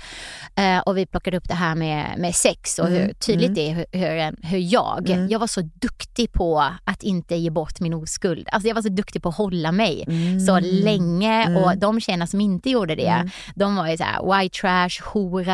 Eh, 0.56 0.80
och 0.80 0.98
vi 0.98 1.06
plockade 1.06 1.38
upp 1.38 1.48
det 1.48 1.54
här 1.54 1.76
med, 1.76 2.06
med 2.18 2.36
sex 2.36 2.80
och 2.80 2.88
hur 2.88 3.02
Mm. 3.02 3.16
tydligt 3.16 3.48
Mm. 3.50 3.54
det 3.56 3.70
är 3.70 3.74
hur, 3.76 3.86
hur, 3.92 4.48
hur 4.50 4.74
jag, 4.74 5.10
Mm. 5.10 5.28
jag 5.30 5.40
var 5.40 5.48
så 5.48 5.62
duktig 5.62 6.32
på 6.34 6.64
att 6.84 7.04
inte 7.04 7.36
ge 7.36 7.50
bort 7.50 7.80
min 7.80 7.94
oskuld. 7.94 8.48
Alltså 8.52 8.68
jag 8.68 8.76
var 8.76 8.82
så 8.82 8.90
duktig 8.90 9.24
på 9.24 9.30
att 9.30 9.36
hålla 9.38 9.72
mig 9.72 10.04
Mm. 10.08 10.40
så 10.40 10.60
länge 10.60 11.44
Mm. 11.44 11.64
och 11.64 11.78
de 11.78 12.00
tjejerna 12.00 12.28
som 12.28 12.42
inte 12.42 12.70
gjorde 12.70 12.96
det, 12.96 13.08
Mm. 13.08 13.30
De 13.60 13.76
var 13.76 13.88
ju 13.88 13.98
så 13.98 14.04
här 14.04 14.40
white 14.42 14.60
trash, 14.62 15.04
hora, 15.14 15.46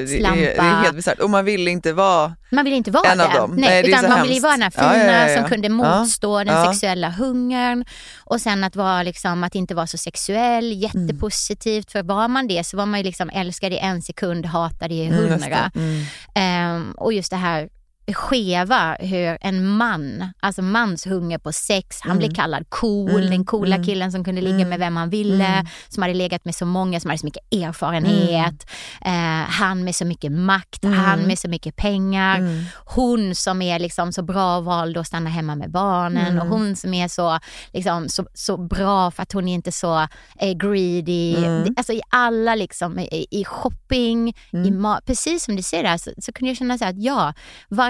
Ja, 0.00 0.06
slampa. 0.18 0.36
det 0.40 0.56
är 0.58 0.82
helt 0.82 0.96
bisarrt. 0.96 1.18
Och 1.18 1.30
man 1.30 1.44
vill 1.44 1.68
inte 1.68 1.92
vara... 1.92 2.36
Man 2.50 2.64
vill 2.64 2.74
inte 2.74 2.90
vara 2.90 3.12
en 3.12 3.20
av 3.20 3.30
det. 3.30 3.38
dem. 3.38 3.50
Nej, 3.56 3.82
Nej, 3.82 3.90
utan 3.90 4.10
man 4.10 4.22
vill 4.22 4.30
ju 4.30 4.34
hemskt. 4.34 4.42
vara 4.42 4.52
den 4.52 4.62
här 4.62 4.70
fina 4.70 5.12
ja, 5.22 5.28
ja, 5.28 5.36
som 5.40 5.48
kunde 5.48 5.68
motstå 5.68 6.44
den 6.44 6.64
sexuella 6.66 7.10
hungern. 7.10 7.84
Och 8.24 8.40
sen 8.40 8.64
att 8.64 8.76
vara 8.76 9.02
liksom, 9.02 9.44
att 9.44 9.54
inte 9.54 9.74
vara 9.74 9.86
så 9.86 9.98
sexuell, 9.98 10.72
jättepositivt. 10.82 11.92
För 11.92 12.02
var 12.02 12.28
man 12.28 12.48
det 12.48 12.64
så 12.64 12.76
var 12.76 12.86
man 12.86 13.00
ju 13.00 13.04
liksom 13.04 13.30
älskad 13.30 13.72
i 13.72 13.78
en 13.78 14.02
sekund, 14.02 14.46
hatad 14.46 14.92
i 14.92 15.06
Mm, 15.06 15.18
just 15.18 15.30
hundra. 15.44 15.70
det. 15.74 15.80
Mm. 15.80 16.04
Ehm, 16.34 16.92
och 16.96 17.12
just 17.12 17.30
det 17.30 17.36
här 17.36 17.68
skeva 18.12 18.96
hur 19.00 19.38
en 19.40 19.66
man, 19.66 20.32
alltså 20.40 20.62
mans 20.62 21.06
hunger 21.06 21.38
på 21.38 21.52
sex, 21.52 21.98
han 22.02 22.10
Mm. 22.10 22.18
blir 22.18 22.34
kallad 22.34 22.70
cool, 22.70 23.10
Mm, 23.10 23.30
den 23.30 23.44
coola 23.44 23.74
mm, 23.76 23.86
killen 23.86 24.12
som 24.12 24.24
kunde 24.24 24.40
ligga 24.40 24.56
mm, 24.56 24.68
med 24.68 24.78
vem 24.78 24.96
han 24.96 25.10
ville, 25.10 25.46
mm. 25.46 25.66
som 25.88 26.02
hade 26.02 26.14
legat 26.14 26.44
med 26.44 26.54
så 26.54 26.66
många, 26.66 27.00
som 27.00 27.08
hade 27.10 27.18
så 27.18 27.26
mycket 27.26 27.52
erfarenhet, 27.54 28.66
eh, 29.04 29.12
han 29.50 29.84
med 29.84 29.94
så 29.94 30.04
mycket 30.04 30.32
makt, 30.32 30.84
Mm. 30.84 30.98
han 30.98 31.20
med 31.20 31.38
så 31.38 31.48
mycket 31.48 31.76
pengar, 31.76 32.38
Mm. 32.38 32.64
hon 32.86 33.34
som 33.34 33.62
är 33.62 33.78
liksom 33.78 34.12
så 34.12 34.22
bra 34.22 34.56
och 34.56 34.64
valde 34.64 35.00
att 35.00 35.06
stanna 35.06 35.30
hemma 35.30 35.54
med 35.56 35.70
barnen 35.70 36.26
Mm. 36.32 36.38
och 36.42 36.58
hon 36.58 36.76
som 36.76 36.94
är 36.94 37.08
så, 37.08 37.38
liksom, 37.72 38.08
så, 38.08 38.26
så 38.34 38.56
bra 38.56 39.10
för 39.10 39.22
att 39.22 39.32
hon 39.32 39.48
är 39.48 39.54
inte 39.54 39.72
så 39.72 39.98
eh, 40.40 40.52
greedy. 40.56 41.34
Mm. 41.36 41.74
Alltså 41.76 41.92
i 41.92 42.00
alla 42.10 42.54
liksom, 42.54 42.98
i, 42.98 43.26
i 43.30 43.44
shopping, 43.44 44.28
i 44.28 44.34
Mm. 44.68 44.96
precis 45.06 45.44
som 45.44 45.56
du 45.56 45.62
säger 45.62 45.82
där 45.84 45.96
så, 45.96 46.10
så 46.18 46.32
kunde 46.32 46.50
jag 46.50 46.56
känna 46.56 46.78
så 46.78 46.84
här 46.84 46.90
att 46.92 47.02
ja, 47.02 47.34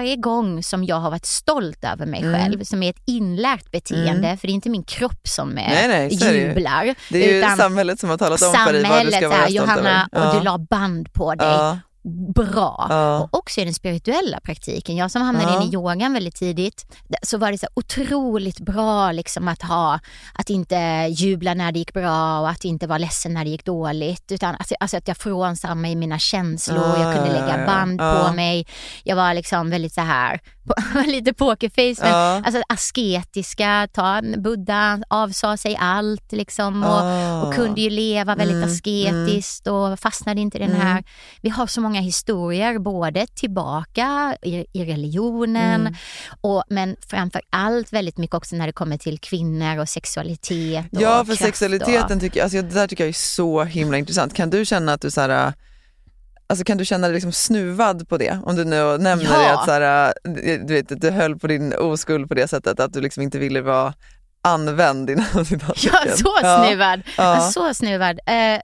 varje 0.03 0.15
gång 0.15 0.63
som 0.63 0.83
jag 0.83 0.95
har 0.95 1.09
varit 1.11 1.25
stolt 1.25 1.83
över 1.83 2.05
mig 2.05 2.21
Mm. 2.21 2.33
själv, 2.41 2.63
som 2.63 2.83
är 2.83 2.89
ett 2.89 3.01
inlärt 3.05 3.71
beteende, 3.71 4.27
Mm. 4.27 4.37
för 4.37 4.47
det 4.47 4.51
är 4.51 4.55
inte 4.55 4.69
min 4.69 4.83
kropp 4.83 5.27
som 5.27 5.49
eh, 5.57 5.69
Nej, 5.69 5.87
nej, 5.87 6.17
är 6.21 6.33
ju. 6.33 6.39
jublar. 6.47 6.95
Det 7.09 7.29
är 7.41 7.49
ju 7.51 7.57
samhället 7.57 7.99
som 7.99 8.09
har 8.09 8.17
talat 8.17 8.41
om 8.41 8.53
för 8.53 8.73
dig 8.73 8.83
vad 8.83 9.05
du 9.05 9.11
ska 9.11 9.29
vara 9.29 9.37
stolt 9.41 9.51
Johanna, 9.55 10.09
över. 10.11 10.27
och 10.29 10.35
du 10.39 10.43
la 10.45 10.57
band 10.57 11.13
på 11.13 11.35
dig 11.35 11.47
ja. 11.47 11.79
Bra. 12.35 12.87
Ja. 12.89 13.19
Och 13.19 13.37
också 13.37 13.61
i 13.61 13.65
den 13.65 13.73
spirituella 13.73 14.39
praktiken. 14.39 14.95
Jag 14.95 15.11
som 15.11 15.21
hamnade 15.21 15.51
Ja. 15.53 15.61
in 15.63 15.69
i 15.69 15.73
yogan 15.73 16.13
väldigt 16.13 16.35
tidigt, 16.35 16.85
så 17.21 17.37
var 17.37 17.51
det 17.51 17.57
så 17.57 17.67
otroligt 17.73 18.59
bra 18.59 19.11
liksom 19.11 19.47
att 19.47 19.61
ha, 19.61 19.99
att 20.33 20.49
inte 20.49 21.07
jubla 21.09 21.53
när 21.53 21.71
det 21.71 21.79
gick 21.79 21.93
bra 21.93 22.39
och 22.39 22.49
att 22.49 22.63
inte 22.65 22.87
vara 22.87 22.97
ledsen 22.97 23.33
när 23.33 23.43
det 23.43 23.49
gick 23.49 23.65
dåligt. 23.65 24.31
Utan 24.31 24.55
alltså, 24.55 24.75
alltså 24.79 24.97
att 24.97 25.07
jag 25.07 25.17
frånsade 25.17 25.75
mig 25.75 25.95
mina 25.95 26.19
känslor, 26.19 26.77
Ja, 26.97 27.03
jag 27.03 27.15
kunde 27.15 27.31
lägga 27.39 27.65
band 27.65 27.99
på 27.99 28.33
mig. 28.33 28.67
Jag 29.03 29.15
var 29.15 29.33
liksom 29.33 29.69
väldigt 29.69 29.93
så 29.93 30.01
här, 30.01 30.39
lite 31.07 31.33
pokerface, 31.33 32.01
men 32.03 32.11
Ja. 32.11 32.41
alltså 32.45 32.61
asketiska, 32.69 33.87
ta 33.93 34.21
Buddha 34.37 34.99
avsa 35.07 35.57
sig 35.57 35.77
allt 35.79 36.31
liksom 36.31 36.83
och, 36.83 36.89
Ah. 37.03 37.41
och 37.43 37.53
kunde 37.53 37.81
ju 37.81 37.89
leva 37.89 38.35
väldigt 38.35 38.55
Mm, 38.57 38.69
asketiskt 38.69 39.67
och 39.67 39.99
fastnade 39.99 40.41
inte 40.41 40.57
i 40.57 40.61
den 40.61 40.69
Mm. 40.69 40.81
här... 40.81 41.03
Vi 41.41 41.49
har 41.49 41.67
så 41.67 41.81
många 41.81 42.01
historier, 42.01 42.79
både 42.79 43.27
tillbaka 43.27 44.37
i, 44.41 44.65
i 44.73 44.85
religionen, 44.85 45.81
Mm. 45.81 45.93
och, 46.41 46.63
men 46.69 46.95
framför 47.07 47.41
allt 47.49 47.93
väldigt 47.93 48.17
mycket 48.17 48.35
också 48.35 48.55
när 48.55 48.67
det 48.67 48.73
kommer 48.73 48.97
till 48.97 49.19
kvinnor 49.19 49.77
och 49.79 49.89
sexualitet. 49.89 50.85
Och 50.95 51.01
Ja, 51.01 51.25
för 51.25 51.35
sexualiteten 51.35 52.17
Och, 52.17 52.21
tycker 52.21 52.39
jag, 52.39 52.43
alltså 52.43 52.61
det 52.61 52.73
där 52.73 52.87
tycker 52.87 53.03
jag 53.03 53.09
är 53.09 53.13
så 53.13 53.63
himla 53.63 53.97
intressant. 53.97 54.33
Kan 54.33 54.49
du 54.49 54.65
känna 54.65 54.93
att 54.93 55.01
du 55.01 55.11
så 55.11 55.21
här, 55.21 55.47
äh, 55.47 55.53
alltså 56.47 56.65
kan 56.65 56.77
du 56.77 56.85
känna 56.85 57.07
dig 57.07 57.13
liksom 57.13 57.31
snuvad 57.31 58.09
på 58.09 58.17
det? 58.17 58.39
Om 58.45 58.55
du 58.55 58.65
nu 58.65 58.97
nämner 58.97 59.25
Ja. 59.25 59.39
det 59.39 59.53
att 59.53 59.65
så 59.65 59.71
här, 59.71 60.07
äh, 60.23 60.31
du, 60.65 60.73
vet, 60.73 61.01
du 61.01 61.09
höll 61.11 61.39
på 61.39 61.47
din 61.47 61.73
oskuld 61.73 62.27
på 62.29 62.33
det 62.35 62.47
sättet, 62.47 62.79
att 62.79 62.93
du 62.93 63.01
liksom 63.01 63.23
inte 63.23 63.39
ville 63.39 63.61
vara 63.61 63.93
använd 64.41 65.09
inom 65.09 65.25
citattecken. 65.45 65.91
ja, 66.05 66.15
så 66.17 66.63
snuvad. 66.65 67.01
Ja. 67.17 67.35
Ja, 67.35 67.39
så 67.51 67.73
snuvad. 67.73 68.19
Eh, 68.25 68.61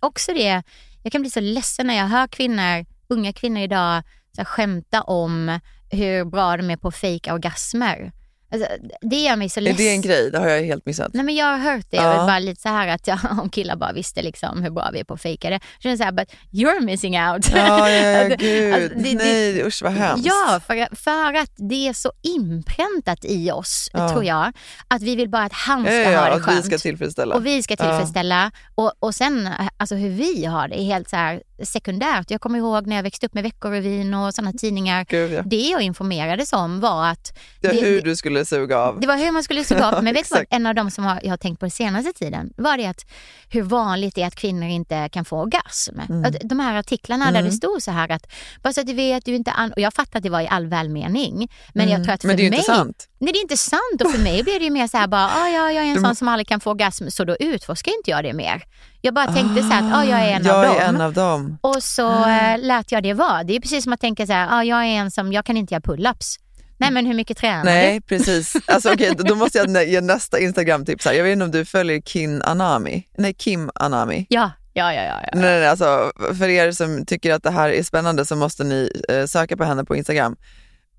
också 0.00 0.32
det, 0.32 0.62
jag 1.02 1.12
kan 1.12 1.20
bli 1.20 1.30
så 1.30 1.40
ledsen 1.40 1.86
när 1.86 1.94
jag 1.96 2.06
hör 2.06 2.26
kvinnor, 2.26 2.84
unga 3.08 3.32
kvinnor 3.32 3.62
idag 3.62 4.02
så 4.32 4.40
här, 4.40 4.44
skämta 4.44 5.02
om 5.02 5.60
hur 5.90 6.24
bra 6.24 6.56
de 6.56 6.70
är 6.70 6.76
på 6.76 6.90
fake 6.90 7.32
orgasmer. 7.32 8.12
Alltså, 8.54 8.68
det 9.00 9.16
gör 9.16 9.36
mig 9.36 9.48
så 9.48 9.60
Är 9.60 9.62
ledsen. 9.62 9.84
det 9.86 9.90
en 9.92 10.00
grej? 10.00 10.30
Det 10.30 10.38
har 10.38 10.48
jag 10.48 10.62
helt 10.62 10.86
missat. 10.86 11.10
Nej 11.14 11.24
men 11.24 11.34
jag 11.34 11.46
har 11.46 11.58
hört 11.58 11.86
det, 11.90 11.96
Ja. 11.96 12.20
och 12.20 12.26
bara 12.26 12.38
lite 12.38 12.60
så 12.62 12.68
här 12.68 12.88
att 12.88 13.06
ja, 13.06 13.18
om 13.42 13.50
killar 13.50 13.76
bara 13.76 13.92
visste 13.92 14.22
liksom 14.22 14.62
hur 14.62 14.70
bra 14.70 14.90
vi 14.92 15.00
är 15.00 15.04
på 15.04 15.14
att 15.14 15.22
fejka 15.22 15.50
det. 15.50 15.60
Så 15.76 15.80
känner 15.82 15.92
jag 15.92 15.98
så 15.98 16.04
här, 16.04 16.12
but 16.12 16.32
you're 16.52 16.80
missing 16.84 17.20
out. 17.20 17.46
Ja, 17.54 17.90
ja, 17.90 17.90
ja 17.90 18.20
Alltså, 18.24 18.36
gud. 18.38 18.74
alltså, 18.74 18.88
det- 18.88 19.02
det- 19.02 19.14
Nej, 19.14 19.62
usch 19.66 19.82
vad 19.82 19.92
hemskt. 19.92 20.26
Ja, 20.26 20.60
för, 20.66 20.96
för 20.96 21.34
att 21.34 21.50
det 21.56 21.88
är 21.88 21.92
så 21.92 22.12
inpräntat 22.22 23.24
i 23.24 23.50
oss, 23.50 23.88
Ja. 23.92 24.08
tror 24.08 24.24
jag, 24.24 24.52
att 24.88 25.02
vi 25.02 25.16
vill 25.16 25.28
bara 25.28 25.42
att 25.44 25.52
han 25.52 25.84
ska 25.84 25.94
ja, 26.10 26.20
ha 26.20 26.34
det 26.34 26.40
skönt. 26.40 26.58
vi 26.58 26.62
ska 26.62 26.78
tillfredsställa. 26.78 27.34
Och 27.34 27.46
vi 27.46 27.62
ska 27.62 27.76
tillfredsställa. 27.76 28.50
Och, 28.74 28.92
och 28.98 29.14
sen 29.14 29.48
alltså 29.76 29.94
hur 29.94 30.10
vi 30.10 30.44
har 30.44 30.68
det 30.68 30.80
är 30.80 30.84
helt 30.84 31.10
så 31.10 31.16
här 31.16 31.42
sekundärt. 31.62 32.30
Jag 32.30 32.40
kommer 32.40 32.58
ihåg 32.58 32.86
när 32.86 32.96
jag 32.96 33.02
växte 33.02 33.26
upp 33.26 33.34
med 33.34 33.42
Veckorevyn 33.42 34.14
och 34.14 34.34
sådana 34.34 34.52
tidningar. 34.52 35.06
Gud, 35.08 35.32
ja. 35.32 35.42
Det 35.42 35.56
jag 35.68 35.82
informerades 35.82 36.52
om 36.52 36.80
var 36.80 37.06
att 37.06 37.38
Det 37.60 37.68
det- 37.68 37.80
hur 37.80 38.02
du 38.02 38.16
skulle 38.16 38.44
suga 38.44 38.78
av. 38.78 39.00
det 39.00 39.06
var 39.06 39.16
hur 39.16 39.30
man 39.32 39.42
skulle 39.42 39.64
suga 39.64 39.86
av. 39.90 39.94
Men 40.04 40.14
vet 40.14 40.28
du 40.28 40.34
vad, 40.34 40.46
en 40.50 40.66
av 40.66 40.74
de 40.74 40.90
som 40.90 41.04
har, 41.04 41.20
jag 41.22 41.30
har 41.30 41.36
tänkt 41.36 41.60
på 41.60 41.66
den 41.66 41.70
senaste 41.70 42.12
tiden 42.12 42.52
var 42.56 42.76
det 42.76 42.86
att 42.86 43.06
hur 43.48 43.62
vanligt 43.62 44.14
det 44.14 44.22
är 44.22 44.26
att 44.26 44.34
kvinnor 44.36 44.68
inte 44.68 45.08
kan 45.08 45.24
få 45.24 45.40
orgasm. 45.40 45.98
Mm. 46.08 46.32
De 46.42 46.60
här 46.60 46.76
artiklarna 46.78 47.30
där 47.32 47.42
det 47.42 47.52
stod 47.52 47.82
så 47.82 47.90
här 47.90 48.10
att, 48.10 48.26
bara 48.62 48.72
så 48.72 48.80
att 48.80 48.86
du 48.86 48.92
vet, 48.94 49.24
du 49.24 49.34
inte 49.34 49.50
an-, 49.50 49.72
och 49.72 49.80
jag 49.80 49.94
fattar 49.94 50.18
att 50.18 50.22
det 50.22 50.30
var 50.30 50.40
i 50.40 50.48
all 50.48 50.66
välmening. 50.66 51.48
Men 51.74 51.88
jag 51.88 52.04
tror 52.04 52.14
att 52.14 52.22
för 52.22 52.28
Mm. 52.28 52.36
Men 52.36 52.36
det 52.36 52.46
är 52.46 52.50
mig, 52.50 52.58
inte 52.58 52.72
sant. 52.72 53.08
Nej 53.18 53.32
det 53.32 53.38
är 53.38 53.42
inte 53.42 53.56
sant 53.56 54.00
och 54.04 54.10
för 54.10 54.18
mig 54.22 54.42
blir 54.42 54.58
det 54.58 54.64
ju 54.64 54.70
mer 54.70 54.86
så 54.86 54.96
här 54.96 55.06
bara, 55.06 55.24
ah, 55.26 55.48
ja, 55.48 55.72
jag 55.72 55.84
är 55.84 55.88
en 55.90 56.00
sån 56.00 56.14
som 56.16 56.28
aldrig 56.28 56.48
kan 56.48 56.60
få 56.60 56.70
orgasm 56.70 57.08
så 57.10 57.24
då 57.24 57.36
utforskar 57.40 57.92
inte 57.98 58.10
jag 58.10 58.24
det 58.24 58.32
mer. 58.32 58.62
Jag 59.04 59.14
bara 59.14 59.32
tänkte 59.32 59.62
så 59.62 59.68
här 59.68 59.88
att 59.88 59.94
ah, 59.94 60.04
jag 60.04 60.20
är 60.20 60.36
en 60.36 60.44
jag 60.44 60.56
av 60.56 60.64
är 60.64 60.68
dem. 60.68 60.94
en 60.94 61.00
av 61.00 61.12
dem. 61.12 61.58
Och 61.60 61.82
så 61.82 62.28
eh, 62.28 62.58
lät 62.58 62.92
jag 62.92 63.02
det 63.02 63.12
vara. 63.12 63.44
Det 63.44 63.56
är 63.56 63.60
precis 63.60 63.84
som 63.84 63.92
att 63.92 64.00
tänka 64.00 64.26
så 64.26 64.32
här, 64.32 64.48
ah, 64.50 64.64
jag 64.64 64.78
är 64.78 64.88
en 64.88 65.10
som, 65.10 65.32
jag 65.32 65.44
kan 65.44 65.56
inte 65.56 65.74
göra 65.74 65.82
pull-ups. 65.82 66.38
Nej 66.78 66.90
men 66.90 67.06
hur 67.06 67.14
mycket 67.14 67.36
tränar 67.36 67.64
Nej, 67.64 68.00
precis. 68.00 68.56
Alltså, 68.66 68.92
okay, 68.92 69.14
då 69.18 69.34
måste 69.34 69.58
jag 69.58 69.88
ge 69.88 70.00
nästa 70.00 70.38
Instagram-tips. 70.38 71.06
Jag 71.06 71.24
vet 71.24 71.32
inte 71.32 71.44
om 71.44 71.50
du 71.50 71.64
följer 71.64 72.00
Kim 72.00 72.42
Anami? 72.44 73.08
Nej, 73.18 73.34
Kim 73.34 73.70
Anami. 73.74 74.26
du? 74.30 74.36
Ja, 74.36 74.50
ja, 74.72 74.92
ja. 74.92 75.02
ja, 75.02 75.20
ja. 75.22 75.30
Nej, 75.34 75.60
nej, 75.60 75.68
alltså, 75.68 76.12
för 76.38 76.48
er 76.48 76.72
som 76.72 77.06
tycker 77.06 77.34
att 77.34 77.42
det 77.42 77.50
här 77.50 77.68
är 77.68 77.82
spännande 77.82 78.24
så 78.24 78.36
måste 78.36 78.64
ni 78.64 79.02
eh, 79.08 79.26
söka 79.26 79.56
på 79.56 79.64
henne 79.64 79.84
på 79.84 79.96
Instagram. 79.96 80.36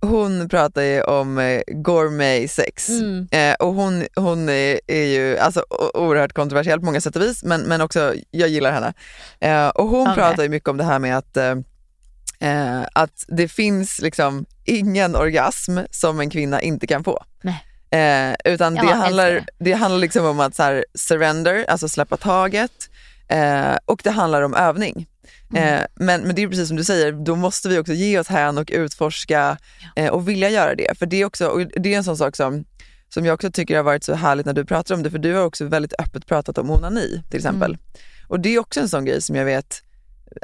Hon 0.01 0.49
pratar 0.49 0.81
ju 0.81 1.01
om 1.01 1.37
eh, 1.37 1.61
gourmet 1.67 2.51
sex 2.51 2.89
Mm. 2.89 3.27
eh, 3.31 3.53
och 3.53 3.73
hon, 3.73 4.05
hon 4.15 4.49
är, 4.49 4.79
är 4.87 5.05
ju 5.05 5.37
alltså, 5.37 5.63
oerhört 5.93 6.33
kontroversiell 6.33 6.79
på 6.79 6.85
många 6.85 7.01
sätt 7.01 7.15
och 7.15 7.21
vis 7.21 7.43
men, 7.43 7.61
men 7.61 7.81
också, 7.81 8.13
jag 8.31 8.49
gillar 8.49 8.71
henne. 8.71 8.93
Eh, 9.39 9.67
och 9.67 9.87
hon 9.87 10.05
Ja, 10.07 10.13
pratar 10.15 10.43
ju 10.43 10.49
mycket 10.49 10.69
om 10.69 10.77
det 10.77 10.83
här 10.83 10.99
med 10.99 11.17
att, 11.17 11.37
eh, 11.37 11.55
eh, 12.39 12.81
att 12.93 13.25
det 13.27 13.47
finns 13.47 14.01
liksom 14.01 14.45
ingen 14.65 15.15
orgasm 15.15 15.77
som 15.91 16.19
en 16.19 16.29
kvinna 16.29 16.61
inte 16.61 16.87
kan 16.87 17.03
få. 17.03 17.23
Eh, 17.89 18.35
utan 18.45 18.75
det 18.75 18.81
handlar, 18.93 19.31
det. 19.31 19.45
det 19.59 19.73
handlar 19.73 19.99
liksom 19.99 20.25
om 20.25 20.39
att 20.39 20.55
så 20.55 20.63
här, 20.63 20.85
surrender, 20.93 21.65
alltså 21.67 21.89
släppa 21.89 22.17
taget 22.17 22.89
eh, 23.27 23.75
och 23.85 24.01
det 24.03 24.11
handlar 24.11 24.41
om 24.41 24.53
övning. 24.53 25.07
Mm. 25.53 25.63
Eh, 25.63 25.85
men, 25.95 26.21
men 26.21 26.35
det 26.35 26.43
är 26.43 26.47
precis 26.47 26.67
som 26.67 26.77
du 26.77 26.83
säger, 26.83 27.11
då 27.11 27.35
måste 27.35 27.69
vi 27.69 27.79
också 27.79 27.93
ge 27.93 28.19
oss 28.19 28.27
hän 28.27 28.57
och 28.57 28.71
utforska 28.73 29.57
eh, 29.95 30.09
och 30.09 30.29
vilja 30.29 30.49
göra 30.49 30.75
det. 30.75 30.97
För 30.99 31.05
det 31.05 31.21
är, 31.21 31.25
också, 31.25 31.47
och 31.47 31.67
det 31.67 31.93
är 31.93 31.97
en 31.97 32.03
sån 32.03 32.17
sak 32.17 32.35
som, 32.35 32.65
som 33.09 33.25
jag 33.25 33.33
också 33.33 33.51
tycker 33.51 33.75
har 33.75 33.83
varit 33.83 34.03
så 34.03 34.13
härligt 34.13 34.45
när 34.45 34.53
du 34.53 34.65
pratar 34.65 34.95
om 34.95 35.03
det, 35.03 35.11
för 35.11 35.19
du 35.19 35.33
har 35.33 35.43
också 35.43 35.65
väldigt 35.65 35.93
öppet 35.99 36.25
pratat 36.25 36.57
om 36.57 36.71
onani 36.71 37.23
till 37.29 37.37
exempel. 37.37 37.71
Mm. 37.71 37.81
Och 38.27 38.39
det 38.39 38.49
är 38.49 38.59
också 38.59 38.79
en 38.79 38.89
sån 38.89 39.05
grej 39.05 39.21
som 39.21 39.35
jag 39.35 39.45
vet, 39.45 39.81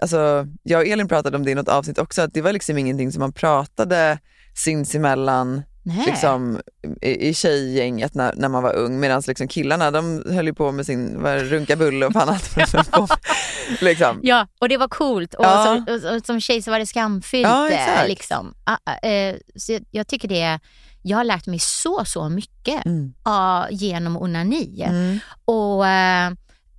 alltså, 0.02 0.48
jag 0.64 0.82
och 0.82 0.88
Elin 0.88 1.08
pratade 1.08 1.38
om 1.38 1.46
det 1.46 1.52
i 1.52 1.56
något 1.56 1.70
avsnitt 1.70 1.98
också, 1.98 2.22
att 2.22 2.34
det 2.34 2.42
var 2.42 2.54
liksom 2.54 2.78
ingenting 2.78 3.12
som 3.12 3.20
man 3.20 3.34
pratade 3.34 4.20
sinsemellan 4.56 5.62
Nej. 5.84 6.06
liksom, 6.08 6.62
i, 7.02 7.30
i 7.30 7.34
tjejgänget 7.34 8.14
när, 8.14 8.34
när 8.36 8.50
man 8.50 8.64
var 8.64 8.74
ung 8.74 9.00
medan 9.00 9.24
liksom, 9.28 9.48
killarna 9.48 9.92
de 9.92 10.24
höll 10.30 10.54
på 10.54 10.72
med 10.72 10.86
sin 10.86 11.18
runka 11.26 11.76
bulle 11.76 12.06
och 12.06 12.14
fan 12.14 12.40
liksom. 13.82 14.20
Ja, 14.24 14.48
och 14.60 14.70
det 14.70 14.78
var 14.78 14.88
coolt. 14.88 15.34
Och, 15.34 15.46
Ja. 15.46 15.64
som, 15.86 15.94
och, 16.10 16.16
och 16.16 16.26
som 16.26 16.42
tjej 16.42 16.62
så 16.62 16.72
var 16.72 16.80
det 16.80 16.86
skamfyllt. 16.86 17.48
Ja, 17.50 17.70
eh, 17.70 18.08
liksom. 18.08 18.54
Ah, 18.64 18.78
ah, 18.84 19.08
eh, 19.08 19.36
så 19.56 19.80
jag, 19.92 20.08
tycker 20.08 20.28
det, 20.28 20.60
jag 21.02 21.18
har 21.18 21.24
lärt 21.24 21.46
mig 21.48 21.60
så, 21.60 22.06
så 22.06 22.30
mycket 22.30 22.86
Mm. 22.86 23.14
ah, 23.24 23.68
genom 23.70 24.18
onani. 24.18 24.84
Mm. 24.88 25.20
Och, 25.46 25.86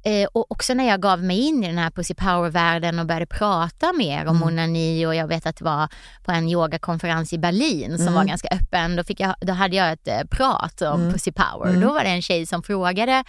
eh, 0.04 0.28
och 0.32 0.52
också 0.52 0.74
när 0.74 0.88
jag 0.88 1.00
gav 1.02 1.22
mig 1.22 1.40
in 1.40 1.64
i 1.64 1.66
den 1.66 1.78
här 1.78 1.90
pussy 1.90 2.14
power-världen 2.14 2.98
och 2.98 3.06
började 3.06 3.26
prata 3.26 3.92
mer 3.92 4.26
om 4.26 4.36
Mm. 4.36 4.48
onani 4.48 5.06
och 5.06 5.14
jag 5.14 5.26
vet 5.26 5.46
att 5.46 5.56
det 5.56 5.64
var 5.64 5.88
på 6.24 6.32
en 6.32 6.48
yogakonferens 6.48 7.32
i 7.32 7.38
Berlin 7.38 7.90
som 7.98 8.02
Mm. 8.02 8.14
var 8.14 8.24
ganska 8.24 8.48
öppen. 8.48 8.96
Då, 8.96 9.04
fick 9.04 9.20
jag, 9.20 9.34
då 9.40 9.52
hade 9.52 9.76
jag 9.76 9.92
ett 9.92 10.08
eh, 10.08 10.20
prat 10.30 10.82
om 10.82 11.00
Mm. 11.00 11.12
pussy 11.12 11.32
power. 11.32 11.68
Mm. 11.68 11.80
Då 11.80 11.92
var 11.92 12.04
det 12.04 12.10
en 12.10 12.22
tjej 12.22 12.46
som 12.46 12.62
frågade, 12.62 13.24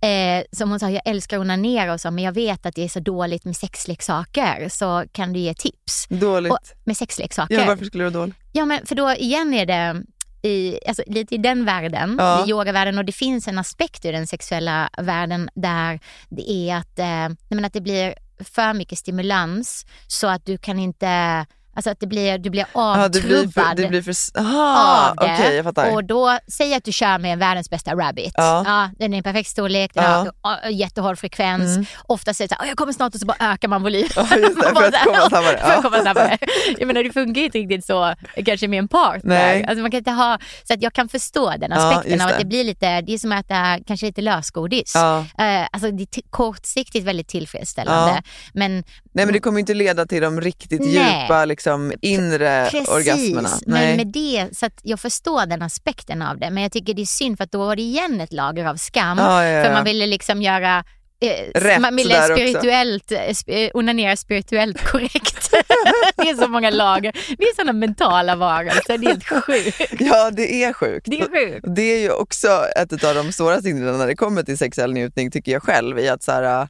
eh, 0.00 0.44
som 0.52 0.70
hon 0.70 0.80
sa, 0.80 0.90
jag 0.90 1.02
älskar 1.04 1.38
onanera 1.38 1.92
och 1.92 2.00
så, 2.00 2.10
men 2.10 2.24
jag 2.24 2.32
vet 2.32 2.66
att 2.66 2.74
det 2.74 2.84
är 2.84 2.88
så 2.88 3.00
dåligt 3.00 3.44
med 3.44 3.56
sexleksaker, 3.56 4.68
så 4.68 5.04
kan 5.12 5.32
du 5.32 5.40
ge 5.40 5.54
tips? 5.54 6.06
Dåligt. 6.08 6.52
Och, 6.52 6.58
med 6.84 6.96
sexleksaker? 6.96 7.54
ja, 7.54 7.64
varför 7.66 7.84
skulle 7.84 8.04
det 8.04 8.10
vara 8.10 8.22
dåligt? 8.22 8.36
Ja, 8.52 8.64
men 8.64 8.86
för 8.86 8.94
då 8.94 9.10
igen 9.12 9.54
är 9.54 9.66
det 9.66 10.02
i, 10.46 10.78
alltså, 10.88 11.02
lite 11.06 11.34
i 11.34 11.38
den 11.38 11.64
världen, 11.64 12.16
Ja. 12.18 12.44
i 12.46 12.50
yogavärlden 12.50 12.98
och 12.98 13.04
det 13.04 13.12
finns 13.12 13.48
en 13.48 13.58
aspekt 13.58 14.04
i 14.04 14.12
den 14.12 14.26
sexuella 14.26 14.90
världen 14.98 15.48
där 15.54 16.00
det 16.28 16.50
är 16.50 16.76
att, 16.76 16.98
eh, 16.98 17.64
att 17.66 17.72
det 17.72 17.80
blir 17.80 18.14
för 18.44 18.72
mycket 18.74 18.98
stimulans 18.98 19.86
så 20.06 20.26
att 20.26 20.46
du 20.46 20.58
kan 20.58 20.78
inte, 20.78 21.46
alltså 21.76 21.90
att 21.90 22.00
det 22.00 22.06
blir, 22.06 22.38
du 22.38 22.50
blir 22.50 22.66
Ja, 22.74 23.08
det 23.12 23.20
blir 23.20 23.36
för... 23.38 23.60
avtrubbad 23.60 23.76
Det 23.76 23.88
blir 23.88 24.02
för 24.02 24.40
aha, 24.40 25.08
av 25.10 25.16
det. 25.26 25.34
Okej, 25.34 25.56
jag 25.56 25.64
fattar. 25.64 25.92
och 25.94 26.04
då, 26.04 26.38
säg 26.52 26.74
att 26.74 26.84
du 26.84 26.92
kör 26.92 27.18
med 27.18 27.38
världens 27.38 27.70
bästa 27.70 27.94
rabbit. 27.94 28.32
Ja. 28.36 28.90
den 28.98 29.14
är 29.14 29.16
en 29.18 29.22
perfekt 29.22 29.48
storlek, 29.48 29.94
den 29.94 30.04
Ja. 30.04 30.26
har 30.42 30.58
äh, 30.64 30.70
jättehård 30.76 31.18
frekvens. 31.18 31.76
Mm. 31.76 31.86
Ofta 32.06 32.34
säger 32.34 32.50
här, 32.50 32.58
"Åh, 32.62 32.68
jag 32.68 32.76
kommer 32.76 32.92
snart 32.92 33.14
och 33.14 33.20
så 33.20 33.26
bara 33.26 33.36
ökar 33.52 33.68
man 33.68 33.82
volym. 33.82 34.08
Ja, 34.16 34.26
just 34.36 34.60
det, 34.62 34.62
för 34.76 34.84
att 34.84 35.04
komma 35.04 35.28
snabbare. 35.28 35.58
för 35.58 35.66
att 35.68 35.76
Ja. 35.76 35.82
komma 35.82 36.00
snabbare. 36.00 36.38
Jag 36.78 36.86
menar 36.86 37.02
det 37.04 37.12
funkar 37.12 37.40
ju 37.40 37.44
inte 37.46 37.58
riktigt 37.58 37.86
så 37.86 38.14
kanske 38.44 38.68
med 38.68 38.78
en 38.78 38.88
partner. 38.88 39.20
Nej. 39.34 39.64
Alltså, 39.64 39.82
man 39.82 39.90
kan 39.90 39.98
inte 39.98 40.10
ha, 40.10 40.38
så 40.64 40.74
att 40.74 40.82
jag 40.82 40.92
kan 40.92 41.08
förstå 41.08 41.50
den 41.58 41.70
Ja, 41.70 41.76
aspekten 41.76 42.12
just 42.12 42.22
av 42.24 42.28
att 42.28 42.36
det. 42.36 42.42
det 42.42 42.48
blir 42.48 42.64
lite, 42.64 43.00
det 43.00 43.14
är 43.14 43.18
som 43.18 43.32
att 43.32 43.44
äta 43.44 43.78
kanske 43.86 44.06
lite 44.06 44.20
lösgodis. 44.22 44.92
Ja. 44.94 45.18
Eh, 45.18 45.66
alltså 45.72 45.90
det 45.90 46.02
är 46.02 46.30
kortsiktigt 46.30 47.04
väldigt 47.06 47.28
tillfredsställande. 47.28 48.12
Ja. 48.16 48.22
Men 48.54 48.84
Nej 49.16 49.26
men 49.26 49.32
det 49.32 49.40
kommer 49.40 49.60
inte 49.60 49.74
leda 49.74 50.06
till 50.06 50.22
de 50.22 50.40
riktigt 50.40 50.80
Nej. 50.80 50.90
djupa 51.22 51.44
liksom, 51.44 51.92
inre 52.00 52.66
orgasmerna. 52.88 53.42
Precis, 53.48 53.62
Nej. 53.66 53.86
men 53.86 53.96
med 53.96 54.06
det, 54.06 54.56
så 54.56 54.66
att 54.66 54.80
jag 54.82 55.00
förstår 55.00 55.46
den 55.46 55.62
aspekten 55.62 56.22
av 56.22 56.38
det. 56.38 56.50
Men 56.50 56.62
jag 56.62 56.72
tycker 56.72 56.94
det 56.94 57.02
är 57.02 57.06
synd 57.06 57.36
för 57.36 57.44
att 57.44 57.52
då 57.52 57.58
var 57.58 57.76
det 57.76 57.82
igen 57.82 58.20
ett 58.20 58.32
lager 58.32 58.64
av 58.64 58.76
skam. 58.76 59.18
Ja, 59.18 59.44
ja, 59.44 59.48
ja. 59.50 59.64
För 59.64 59.72
man 59.72 59.84
ville 59.84 60.06
liksom 60.06 60.42
göra 60.42 60.84
Eh, 61.20 61.60
Rätt 61.60 61.80
man 61.80 61.94
också. 61.94 62.34
spirituellt, 62.34 63.12
eh, 63.12 63.18
sp- 63.18 63.64
eh, 63.64 63.70
onanera 63.74 64.16
spirituellt 64.16 64.84
korrekt. 64.84 65.50
det 66.16 66.28
är 66.30 66.34
så 66.34 66.48
många 66.48 66.70
lager. 66.70 67.12
Vi 67.38 67.44
är 67.48 67.54
sådana 67.54 67.72
mentala 67.72 68.36
varelser, 68.36 68.98
det 68.98 69.06
är 69.06 69.08
helt 69.08 69.28
sjukt. 69.44 70.00
Ja 70.00 70.30
det 70.30 70.64
är 70.64 70.72
sjukt. 70.72 71.06
Det 71.10 71.20
är 71.20 71.50
sjukt. 71.50 71.66
Det 71.76 71.82
är 71.82 72.00
ju 72.00 72.10
också 72.10 72.48
ett 72.76 73.04
av 73.04 73.14
de 73.14 73.32
svåraste 73.32 73.68
hindren 73.68 73.98
när 73.98 74.06
det 74.06 74.16
kommer 74.16 74.42
till 74.42 74.58
sexuell 74.58 74.92
njutning 74.92 75.30
tycker 75.30 75.52
jag 75.52 75.62
själv. 75.62 75.98
I 75.98 76.08
att, 76.08 76.22
så 76.22 76.32
här, 76.32 76.68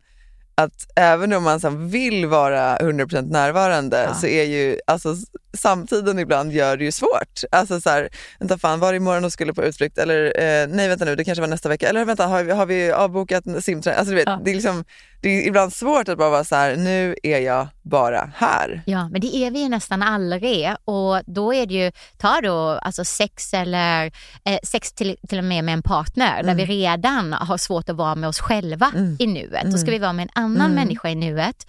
att 0.61 0.87
även 0.97 1.33
om 1.33 1.43
man 1.43 1.61
så 1.61 1.69
här, 1.71 1.77
vill 1.77 2.27
vara 2.27 2.77
100% 2.79 3.23
närvarande 3.33 4.03
Ja. 4.09 4.15
så 4.15 4.27
är 4.27 4.45
ju 4.45 4.79
alltså, 4.87 5.15
samtiden 5.57 6.19
ibland 6.19 6.53
gör 6.53 6.77
det 6.77 6.85
ju 6.85 6.93
svårt. 6.93 7.41
Alltså 7.51 7.81
så 7.81 7.91
här, 7.91 8.09
vänta 8.39 8.59
fan 8.59 8.81
var 8.81 8.93
det 8.93 8.97
imorgon 8.97 9.25
och 9.25 9.33
skulle 9.33 9.55
på 9.55 9.65
utflykt? 9.65 9.99
Eller 9.99 10.25
eh, 10.25 10.69
nej 10.69 10.89
vänta 10.89 11.05
nu 11.05 11.17
det 11.17 11.25
kanske 11.25 11.41
var 11.41 11.49
nästa 11.49 11.69
vecka. 11.69 11.89
Eller 11.89 12.05
vänta 12.05 12.27
har 12.27 12.43
vi, 12.43 12.53
har 12.53 12.67
vi 12.67 12.93
avbokat 12.93 13.45
simträning? 13.61 13.99
Alltså, 13.99 14.11
du 14.11 14.17
vet, 14.17 14.27
Ja. 14.29 14.41
det, 14.45 14.51
är 14.51 14.55
liksom, 14.55 14.85
det 15.21 15.29
är 15.29 15.47
ibland 15.49 15.73
svårt 15.73 16.09
att 16.09 16.19
bara 16.19 16.31
vara 16.31 16.45
så 16.45 16.55
här, 16.55 16.77
nu 16.77 17.15
är 17.23 17.39
jag 17.39 17.69
bara 17.83 18.31
här. 18.37 18.83
Ja, 18.87 19.09
men 19.09 19.21
det 19.21 19.37
är 19.37 19.51
vi 19.51 19.63
ju 19.63 19.69
nästan 19.69 20.03
aldrig 20.03 20.71
och 20.85 21.21
då 21.27 21.55
är 21.55 21.67
det 21.67 21.75
ju, 21.75 21.93
ta 22.19 22.41
då 22.43 22.59
alltså 22.83 23.05
sex 23.05 23.55
eller 23.55 24.07
eh, 24.45 24.59
sex 24.63 24.93
till, 24.93 25.17
till 25.29 25.39
och 25.39 25.45
med 25.45 25.65
med 25.65 25.73
en 25.75 25.83
partner 25.83 26.43
där 26.43 26.55
vi 26.55 26.65
redan 26.67 27.33
har 27.33 27.57
svårt 27.59 27.89
att 27.89 27.97
vara 27.97 28.15
med 28.15 28.29
oss 28.29 28.39
själva 28.41 28.91
Mm. 28.95 29.17
i 29.19 29.27
nuet. 29.27 29.71
Då 29.71 29.79
ska 29.79 29.91
vi 29.91 29.99
vara 29.99 30.13
med 30.13 30.23
en 30.23 30.43
annan 30.43 30.71
människa 30.75 31.09
i 31.09 31.15
nuet 31.15 31.67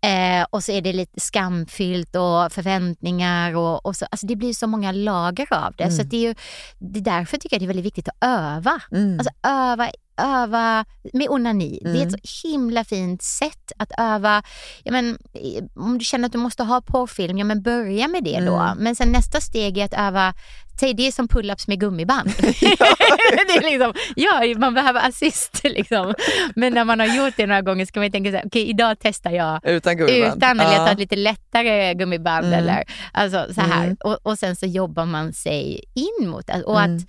eh, 0.00 0.46
och 0.50 0.64
så 0.64 0.72
är 0.72 0.80
det 0.80 0.92
lite 0.92 1.20
skamfyllt 1.20 2.16
och 2.16 2.52
förväntningar 2.52 3.56
och, 3.56 3.86
och 3.86 3.96
så, 3.96 4.06
alltså 4.10 4.26
det 4.26 4.36
blir 4.36 4.52
så 4.52 4.66
många 4.66 4.92
lager 4.92 5.52
av 5.52 5.74
det. 5.76 5.90
Så 5.92 6.02
det 6.02 6.16
är 6.16 6.20
ju, 6.20 6.34
det 6.78 6.98
är 6.98 7.02
därför 7.02 7.36
tycker 7.36 7.54
jag 7.56 7.60
det 7.60 7.64
är 7.64 7.66
väldigt 7.66 7.84
viktigt 7.86 8.08
att 8.08 8.16
öva. 8.28 8.80
Mm. 8.92 9.18
Alltså 9.18 9.30
öva, 9.42 9.90
öva 10.16 10.84
med 11.12 11.28
onani. 11.30 11.78
Det 11.82 12.02
är 12.02 12.06
ett 12.06 12.12
så 12.12 12.48
himla 12.48 12.84
fint 12.84 13.22
sätt 13.22 13.72
att 13.76 13.92
öva. 13.98 14.42
Ja, 14.82 14.92
men, 14.92 15.18
om 15.74 15.98
du 15.98 16.04
känner 16.04 16.26
att 16.26 16.32
du 16.32 16.38
måste 16.38 16.62
ha 16.62 16.80
porrfilm, 16.80 17.38
ja 17.38 17.44
men 17.44 17.62
börja 17.62 18.08
med 18.08 18.24
det 18.24 18.40
då. 18.40 18.56
Mm. 18.56 18.78
Men 18.78 18.96
sen 18.96 19.08
nästa 19.08 19.40
steg 19.40 19.78
är 19.78 19.84
att 19.84 19.94
öva 19.94 20.34
Säg 20.80 20.94
det 20.94 21.06
är 21.06 21.12
som 21.12 21.28
pull-ups 21.28 21.64
med 21.68 21.80
gummiband. 21.80 22.28
det 23.46 23.56
är 23.56 23.70
liksom, 23.70 23.92
ja, 24.16 24.58
man 24.58 24.74
behöver 24.74 25.08
assist. 25.08 25.60
Liksom. 25.64 26.14
Men 26.56 26.72
när 26.74 26.84
man 26.84 27.00
har 27.00 27.06
gjort 27.06 27.34
det 27.36 27.46
några 27.46 27.62
gånger 27.62 27.86
ska 27.86 28.00
man 28.00 28.04
ju 28.06 28.10
tänka 28.12 28.30
så 28.30 28.36
här, 28.36 28.46
okej 28.46 28.68
idag 28.70 28.96
testar 29.00 29.30
jag 29.30 29.60
Utan 29.64 29.96
gummiband. 29.96 30.36
utan, 30.36 30.60
eller 30.60 30.70
jag 30.70 30.76
tar 30.78 30.86
Ja. 30.86 30.92
ett 30.92 30.98
lite 30.98 31.16
lättare 31.16 31.94
gummiband. 31.94 32.46
Mm. 32.46 32.58
Eller, 32.58 32.84
alltså, 33.12 33.46
så 33.54 33.60
här. 33.60 33.84
Mm. 33.84 33.96
Och, 34.00 34.18
och 34.22 34.38
sen 34.38 34.56
så 34.56 34.66
jobbar 34.66 35.06
man 35.06 35.32
sig 35.32 35.84
in 35.94 36.28
mot 36.28 36.46
det. 36.46 36.62
Och 36.62 36.80
Mm. 36.80 36.96
att 36.96 37.02
eh, 37.02 37.06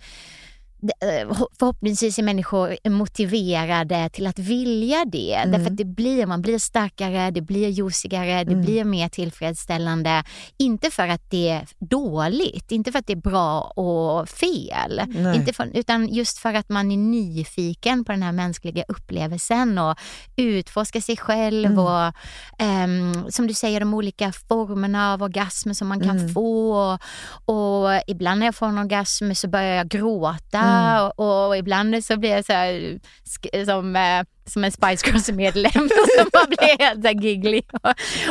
förhoppningsvis 1.59 2.19
är 2.19 2.23
människor 2.23 2.89
motiverade 2.89 4.09
till 4.09 4.27
att 4.27 4.39
vilja 4.39 5.05
det. 5.05 5.33
Mm. 5.33 5.51
Därför 5.51 5.71
att 5.71 5.77
det 5.77 5.85
blir, 5.85 6.25
man 6.25 6.41
blir 6.41 6.59
starkare, 6.59 7.31
det 7.31 7.41
blir 7.41 7.69
juicigare, 7.69 8.43
det 8.43 8.51
Mm. 8.53 8.65
blir 8.65 8.83
mer 8.83 9.09
tillfredsställande. 9.09 10.23
Inte 10.57 10.91
för 10.91 11.07
att 11.07 11.29
det 11.31 11.49
är 11.49 11.67
dåligt, 11.79 12.71
inte 12.71 12.91
för 12.91 12.99
att 12.99 13.07
det 13.07 13.13
är 13.13 13.17
bra 13.31 13.61
och 13.61 14.29
fel. 14.29 15.01
Nej. 15.07 15.35
Inte 15.35 15.53
för, 15.53 15.69
utan 15.73 16.07
just 16.07 16.37
för 16.37 16.53
att 16.53 16.69
man 16.69 16.91
är 16.91 16.97
nyfiken 16.97 18.05
på 18.05 18.11
den 18.11 18.23
här 18.23 18.31
mänskliga 18.31 18.83
upplevelsen 18.87 19.77
och 19.77 19.97
utforska 20.35 21.01
sig 21.01 21.17
själv 21.17 21.57
Mm. 21.67 21.79
och 21.79 22.13
ehm, 22.59 23.31
som 23.31 23.47
du 23.47 23.53
säger 23.53 23.79
de 23.79 23.93
olika 23.93 24.31
formerna 24.31 25.13
av 25.13 25.23
orgasmer 25.23 25.73
som 25.73 25.87
man 25.87 25.99
kan 25.99 26.17
Mm. 26.17 26.29
få. 26.33 26.71
Och, 27.45 27.85
och 27.85 28.01
ibland 28.07 28.39
när 28.39 28.47
jag 28.47 28.55
får 28.55 28.65
en 28.67 28.77
orgasm 28.77 29.33
så 29.33 29.47
börjar 29.47 29.75
jag 29.75 29.87
gråta 29.87 30.59
Mm. 30.77 31.11
och, 31.15 31.47
och 31.47 31.57
ibland 31.57 32.05
så 32.05 32.17
blir 32.17 32.29
jag 32.29 32.45
så 32.45 32.53
här, 32.53 32.99
som, 33.65 33.95
eh, 33.95 34.23
som 34.45 34.63
en 34.63 34.71
Spice 34.71 35.07
Girls-medlem 35.07 35.71
som 36.17 36.29
bara 36.33 36.47
blir 36.47 36.79
helt 36.79 37.05
så 37.05 37.11
giggly. 37.11 37.61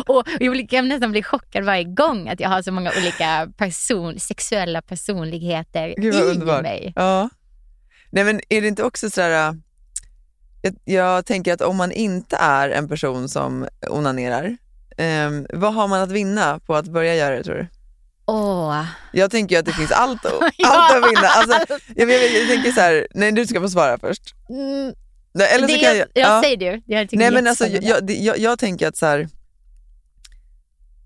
Och, 0.07 0.19
och 0.19 0.27
jag 0.41 0.69
kan 0.71 0.89
nästan 0.89 1.11
bli 1.11 1.23
chockad 1.23 1.65
varje 1.65 1.85
gång 1.85 2.29
att 2.29 2.41
jag 2.41 2.49
har 2.49 2.63
så 2.63 2.73
många 2.73 2.93
olika 2.99 3.49
person, 3.57 4.21
sexuella 4.21 4.83
personligheter 4.83 5.95
Gud 5.97 6.15
i 6.15 6.63
mig. 6.63 6.93
Ja. 6.97 7.29
Nej 8.11 8.25
men 8.25 8.41
är 8.49 8.63
det 8.63 8.69
inte 8.69 8.83
också 8.83 9.11
sådär, 9.11 9.49
äh, 9.49 9.55
jag, 10.63 10.75
jag 10.85 11.27
tänker 11.27 11.53
att 11.53 11.61
om 11.61 11.77
man 11.77 11.93
inte 11.93 12.37
är 12.37 12.71
en 12.71 12.89
person 12.89 13.29
som 13.29 13.67
onanerar, 13.91 14.57
ehm, 14.97 15.47
vad 15.53 15.75
har 15.75 15.89
man 15.89 16.03
att 16.03 16.11
vinna 16.11 16.59
på 16.59 16.75
att 16.75 16.89
börja 16.89 17.15
göra 17.15 17.37
det 17.37 17.43
tror 17.43 17.55
du? 17.55 17.67
Åh, 18.27 18.85
Jag 19.13 19.31
tänker 19.31 19.59
att 19.59 19.65
det 19.65 19.73
finns 19.73 19.91
allt, 19.93 20.25
att- 20.27 20.33
Ja. 20.57 20.69
allt 20.93 21.05
att 21.05 21.11
vinna. 21.11 21.29
Alltså, 21.29 21.77
jag, 21.97 22.11
jag, 22.11 22.31
jag 22.33 22.49
tänker 22.49 22.73
så 22.73 22.81
här, 22.81 23.07
nej 23.15 23.33
du 23.33 23.47
ska 23.47 23.61
få 23.61 23.69
svara 23.69 23.99
först. 23.99 24.23
Mm, 24.49 24.93
Eller 25.55 25.67
det, 25.67 25.73
så 25.75 25.81
kan 25.81 25.89
jag, 25.89 25.97
jag, 25.97 26.09
ja. 26.15 26.43
säger 26.43 26.57
du. 26.57 26.83
Jag 26.87 26.97
Nej 26.97 27.07
det 27.11 27.25
är 27.25 27.31
men 27.31 27.47
alltså, 27.47 27.67
jag, 27.67 28.07
det- 28.07 28.15
jag, 28.15 28.39
jag 28.39 28.59
tänker 28.59 28.89
att 28.89 28.97
så 28.97 29.07
här, 29.07 29.29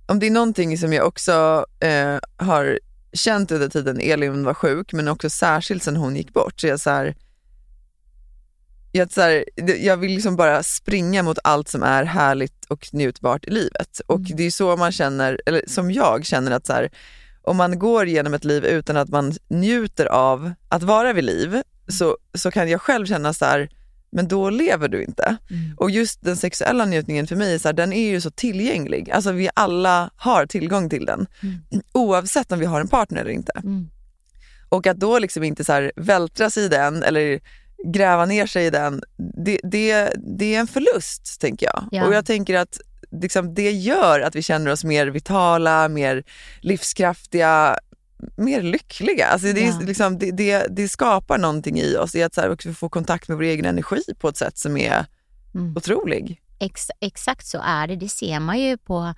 om 0.07 0.19
det 0.19 0.27
är 0.27 0.31
någonting 0.31 0.79
som 0.79 0.93
jag 0.93 1.07
också 1.07 1.67
eh, 1.81 2.19
har 2.47 2.79
känt 3.13 3.51
under 3.53 3.69
tiden 3.69 4.01
Elin 4.01 4.45
var 4.45 4.55
sjuk, 4.55 4.93
men 4.93 5.09
också 5.09 5.31
särskilt 5.31 5.83
sen 5.83 5.97
hon 5.97 6.17
gick 6.17 6.33
bort, 6.33 6.61
så 6.61 6.67
jag 6.67 6.81
så 6.81 6.91
här, 6.91 7.15
jag, 8.93 9.13
så 9.13 9.21
här, 9.21 9.45
jag 9.81 9.97
vill 9.97 10.13
liksom 10.13 10.37
bara 10.37 10.63
springa 10.63 11.23
mot 11.23 11.39
allt 11.45 11.69
som 11.69 11.83
är 11.83 12.05
härligt 12.05 12.65
och 12.69 12.89
njutbart 12.93 13.45
i 13.45 13.51
livet. 13.51 14.01
Och 14.07 14.21
det 14.21 14.43
är 14.43 14.51
så 14.51 14.77
man 14.77 14.93
känner, 14.93 15.41
eller 15.47 15.65
som 15.67 15.91
jag 15.91 16.27
känner 16.27 16.51
att 16.51 16.67
så 16.67 16.73
här, 16.73 16.91
om 17.43 17.57
man 17.57 17.79
går 17.79 18.07
genom 18.07 18.35
ett 18.35 18.45
liv 18.45 18.65
utan 18.65 18.97
att 18.97 19.09
man 19.09 19.33
njuter 19.49 20.07
av 20.07 20.53
att 20.69 20.83
vara 20.83 21.13
vid 21.13 21.25
liv, 21.25 21.63
så, 21.89 22.17
så 22.35 22.51
kan 22.51 22.69
jag 22.69 22.81
själv 22.81 23.07
känna 23.07 23.33
så 23.35 23.45
här, 23.45 23.71
men 24.13 24.29
då 24.29 24.51
lever 24.51 24.89
du 24.89 25.03
inte. 25.03 25.37
Och 25.77 25.91
just 25.91 26.23
den 26.23 26.37
sexuella 26.37 26.85
njutningen 26.85 27.27
för 27.27 27.37
mig, 27.37 27.59
så 27.59 27.69
här, 27.69 27.73
den 27.73 27.93
är 27.93 28.11
ju 28.11 28.21
så 28.21 28.31
tillgänglig. 28.31 29.11
Alltså 29.11 29.33
vi 29.33 29.51
alla 29.55 30.11
har 30.17 30.47
tillgång 30.47 30.91
till 30.91 31.07
den. 31.07 31.27
Oavsett 31.93 32.53
om 32.53 32.59
vi 32.59 32.67
har 32.67 32.81
en 32.81 32.89
partner 32.89 33.21
eller 33.21 33.31
inte. 33.31 33.53
Mm. 33.57 33.91
Och 34.69 34.87
att 34.87 34.97
då 34.97 35.19
liksom 35.19 35.43
inte 35.43 35.65
så 35.65 35.73
här 35.73 35.93
vältra 35.97 36.51
sig 36.51 36.65
i 36.65 36.69
den 36.69 37.03
eller 37.03 37.41
gräva 37.85 38.27
ner 38.27 38.47
sig 38.47 38.67
i 38.67 38.71
den, 38.71 39.03
det, 39.45 39.61
det, 39.63 40.13
det 40.17 40.55
är 40.55 40.61
en 40.61 40.67
förlust 40.67 41.41
tänker 41.41 41.67
jag. 41.67 41.85
Ja. 41.93 42.07
Och 42.07 42.15
jag 42.15 42.27
tänker 42.27 42.55
att 42.55 42.81
liksom, 43.11 43.55
det 43.55 43.71
gör 43.71 44.21
att 44.21 44.35
vi 44.37 44.43
känner 44.43 44.71
oss 44.73 44.85
mer 44.85 45.07
vitala, 45.07 45.89
mer 45.89 46.25
livskraftiga, 46.61 47.79
mer 48.37 48.63
lyckliga. 48.63 49.27
Alltså 49.27 49.53
det, 49.53 49.61
Ja. 49.61 49.81
liksom, 49.87 50.19
det, 50.19 50.31
det, 50.31 50.67
det 50.71 50.89
skapar 50.89 51.39
någonting 51.39 51.79
i 51.81 51.97
oss 51.97 52.15
i 52.15 52.23
att 52.23 52.35
så 52.35 52.41
här, 52.41 52.51
också 52.53 52.73
få 52.73 52.89
kontakt 52.89 53.29
med 53.29 53.37
vår 53.37 53.45
egen 53.45 53.65
energi 53.65 54.03
på 54.19 54.29
ett 54.29 54.37
sätt 54.37 54.59
som 54.59 54.77
är 54.77 55.07
Mm. 55.55 55.77
otrolig. 55.77 56.41
Ex, 56.61 56.91
exakt 57.01 57.47
så 57.47 57.61
är 57.65 57.87
det. 57.87 57.97
Det 57.97 58.09
ser 58.09 58.41
man 58.41 58.61
ju 58.61 58.77
på 58.77 59.15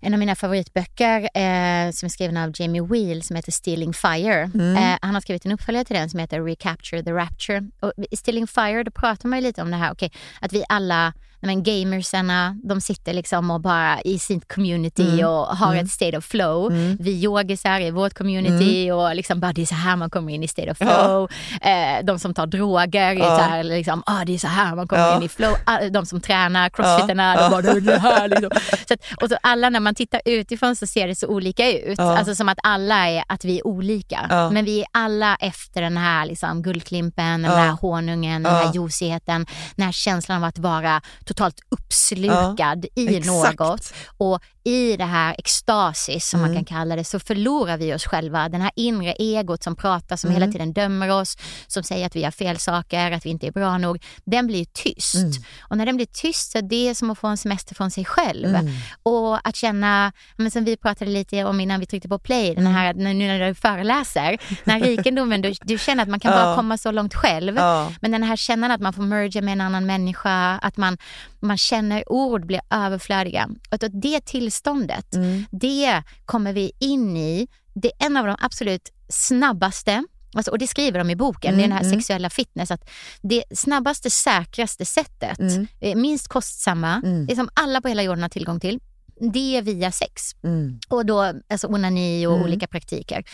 en 0.00 0.12
av 0.12 0.18
mina 0.18 0.34
favoritböcker 0.34 1.20
eh, 1.20 1.90
som 1.92 2.06
är 2.06 2.08
skriven 2.08 2.36
av 2.36 2.52
Jamie 2.54 2.82
Wheel 2.82 3.22
som 3.22 3.36
heter 3.36 3.52
Stealing 3.52 3.92
Fire. 3.92 4.42
Eh, 4.76 4.98
han 5.02 5.14
har 5.14 5.20
skrivit 5.20 5.44
en 5.46 5.52
uppföljare 5.52 5.84
till 5.84 5.96
den 5.96 6.10
som 6.10 6.20
heter 6.20 6.40
Recapture 6.40 7.02
the 7.02 7.12
Rapture. 7.12 7.70
Och 7.80 7.92
i 8.10 8.16
Stealing 8.16 8.46
Fire 8.46 8.82
då 8.82 8.90
pratar 8.90 9.28
man 9.28 9.38
ju 9.38 9.42
lite 9.42 9.62
om 9.62 9.70
det 9.70 9.76
här 9.76 9.92
okej, 9.92 10.12
att 10.40 10.52
vi 10.52 10.64
alla 10.68 11.12
men 11.46 11.62
gamersarna, 11.62 12.56
de 12.64 12.80
sitter 12.80 13.12
liksom 13.12 13.50
och 13.50 13.60
bara 13.60 14.00
i 14.04 14.18
sitt 14.18 14.52
community 14.54 15.24
och 15.24 15.46
har 15.46 15.74
ett 15.76 15.90
state 15.90 16.18
of 16.18 16.24
flow. 16.24 16.72
Vi 17.00 17.10
yogisar 17.24 17.80
i 17.80 17.90
vårt 17.90 18.14
community 18.14 18.90
och 18.90 19.16
liksom 19.16 19.40
bara 19.40 19.52
det 19.52 19.62
är 19.62 19.66
så 19.66 19.74
här 19.74 19.96
man 19.96 20.10
kommer 20.10 20.32
in 20.32 20.42
i 20.42 20.48
state 20.48 20.70
of 20.70 20.76
flow. 20.78 21.28
Eh, 21.62 22.04
de 22.04 22.18
som 22.18 22.34
tar 22.34 22.46
droger, 22.46 23.14
är 23.14 23.18
så 23.38 23.42
här, 23.42 23.62
liksom, 23.64 24.02
ah, 24.06 24.24
det 24.24 24.34
är 24.34 24.38
så 24.38 24.46
här 24.48 24.74
man 24.76 24.88
kommer 24.88 25.02
Ja. 25.02 25.16
in 25.16 25.22
i 25.22 25.28
flow. 25.28 25.54
Ah, 25.66 25.78
De 25.90 26.06
som 26.06 26.20
tränar, 26.20 26.68
crossfitterna, 26.68 27.36
de 27.36 27.50
bara 27.50 27.62
det 27.62 27.70
är 27.70 27.80
det 27.80 27.98
här. 27.98 28.28
Liksom. 28.36 28.50
Så 28.88 28.94
att, 28.94 29.22
och 29.22 29.28
så 29.28 29.36
alla 29.42 29.70
när 29.70 29.80
man 29.80 29.94
tittar 29.94 30.20
utifrån 30.24 30.76
så 30.76 30.86
ser 30.86 31.08
det 31.08 31.14
så 31.14 31.26
olika 31.26 31.72
ut. 31.72 31.98
Ja. 31.98 32.18
Alltså 32.18 32.34
som 32.34 32.48
att 32.48 32.58
alla 32.62 33.08
är, 33.08 33.24
att 33.28 33.44
vi 33.44 33.58
är 33.58 33.66
olika. 33.66 34.26
Ja. 34.30 34.50
Men 34.50 34.64
vi 34.64 34.80
är 34.80 34.86
alla 34.92 35.36
efter 35.40 35.82
den 35.82 35.96
här 35.96 36.26
liksom, 36.26 36.62
guldklimpen, 36.62 37.42
den 37.42 37.50
Ja. 37.52 37.56
här 37.58 37.70
honungen, 37.70 38.42
den 38.42 38.52
Ja. 38.54 38.58
här 38.58 38.74
juicigheten, 38.74 39.46
den 39.76 39.84
här 39.84 39.92
känslan 39.92 40.38
av 40.38 40.44
att 40.44 40.58
vara 40.58 41.00
totalt 41.36 41.60
uppslukad 41.68 42.86
i 42.94 43.16
Exakt. 43.16 43.58
något. 43.58 43.92
Och 44.16 44.40
i 44.66 44.96
det 44.96 45.04
här 45.04 45.34
extasis 45.38 46.28
som 46.28 46.40
man 46.40 46.50
Mm. 46.50 46.64
kan 46.64 46.76
kalla 46.78 46.96
det 46.96 47.04
så 47.04 47.18
förlorar 47.20 47.76
vi 47.76 47.94
oss 47.94 48.04
själva. 48.06 48.48
Den 48.48 48.60
här 48.60 48.70
inre 48.76 49.12
egot 49.12 49.62
som 49.62 49.76
pratar, 49.76 50.16
som 50.16 50.30
Mm. 50.30 50.40
hela 50.42 50.52
tiden 50.52 50.72
dömer 50.72 51.10
oss, 51.10 51.36
som 51.66 51.82
säger 51.82 52.06
att 52.06 52.16
vi 52.16 52.20
gör 52.20 52.30
fel 52.30 52.58
saker, 52.58 53.12
att 53.12 53.26
vi 53.26 53.30
inte 53.30 53.46
är 53.46 53.52
bra 53.52 53.78
nog. 53.78 54.04
Den 54.24 54.46
blir 54.46 54.64
tyst. 54.64 55.14
Mm. 55.14 55.30
Och 55.60 55.76
när 55.76 55.86
den 55.86 55.96
blir 55.96 56.06
tyst 56.06 56.52
så 56.52 56.58
är 56.58 56.62
det 56.62 56.94
som 56.94 57.10
att 57.10 57.18
få 57.18 57.26
en 57.26 57.36
semester 57.36 57.74
från 57.74 57.90
sig 57.90 58.04
själv. 58.04 58.48
Mm. 58.54 58.72
Och 59.02 59.48
att 59.48 59.56
känna, 59.56 60.12
men 60.36 60.50
som 60.50 60.64
vi 60.64 60.76
pratade 60.76 61.10
lite 61.10 61.44
om 61.44 61.60
innan 61.60 61.80
vi 61.80 61.86
tryckte 61.86 62.08
på 62.08 62.18
play, 62.18 62.54
den 62.54 62.66
här, 62.66 62.94
när- 62.94 63.14
nu 63.14 63.26
när 63.26 63.48
du 63.48 63.54
föreläser, 63.54 64.38
den 64.64 64.74
här 64.74 64.80
rikedomen, 64.88 65.42
du, 65.42 65.54
du 65.62 65.78
känner 65.78 66.02
att 66.02 66.08
man 66.08 66.20
kan 66.20 66.32
bara 66.32 66.56
komma 66.56 66.78
så 66.78 66.90
långt 66.90 67.14
själv. 67.14 67.54
Men 68.00 68.10
den 68.10 68.22
här 68.22 68.36
känslan 68.36 68.70
att 68.70 68.80
man 68.80 68.92
får 68.92 69.02
merga 69.02 69.42
med 69.42 69.52
en 69.52 69.60
annan 69.60 69.86
människa, 69.86 70.58
att 70.62 70.76
man, 70.76 70.98
man 71.46 71.58
känner 71.58 72.12
ord 72.12 72.46
blir 72.46 72.60
överflödiga. 72.70 73.48
Och 73.70 73.84
att 73.84 74.02
det 74.02 74.24
tillståndet, 74.24 75.06
det 75.50 76.02
kommer 76.24 76.52
vi 76.52 76.72
in 76.78 77.16
i. 77.16 77.48
Det 77.74 77.88
är 77.88 78.06
en 78.06 78.16
av 78.16 78.26
de 78.26 78.36
absolut 78.40 78.92
snabbaste 79.08 80.04
Alltså, 80.34 80.50
och 80.50 80.58
det 80.58 80.66
skriver 80.66 80.98
de 80.98 81.10
i 81.10 81.16
boken, 81.16 81.56
det 81.56 81.60
är 81.62 81.68
den 81.68 81.76
här 81.76 81.90
sexuella 81.90 82.30
fitness. 82.30 82.70
Att 82.70 82.90
det 83.22 83.44
snabbaste, 83.50 84.10
säkraste 84.10 84.84
sättet, 84.84 85.38
eh, 85.80 85.96
minst 85.96 86.28
kostsamma, 86.28 87.02
det 87.28 87.36
som 87.36 87.48
alla 87.54 87.80
på 87.80 87.88
hela 87.88 88.02
jorden 88.02 88.22
har 88.22 88.28
tillgång 88.28 88.60
till, 88.60 88.80
det 89.20 89.56
är 89.56 89.62
via 89.62 89.92
sex. 89.92 90.22
Mm. 90.44 90.80
Och 90.88 91.06
då 91.06 91.32
alltså 91.48 91.66
onani 91.66 92.26
och 92.26 92.40
olika 92.40 92.66
praktiker. 92.66 93.24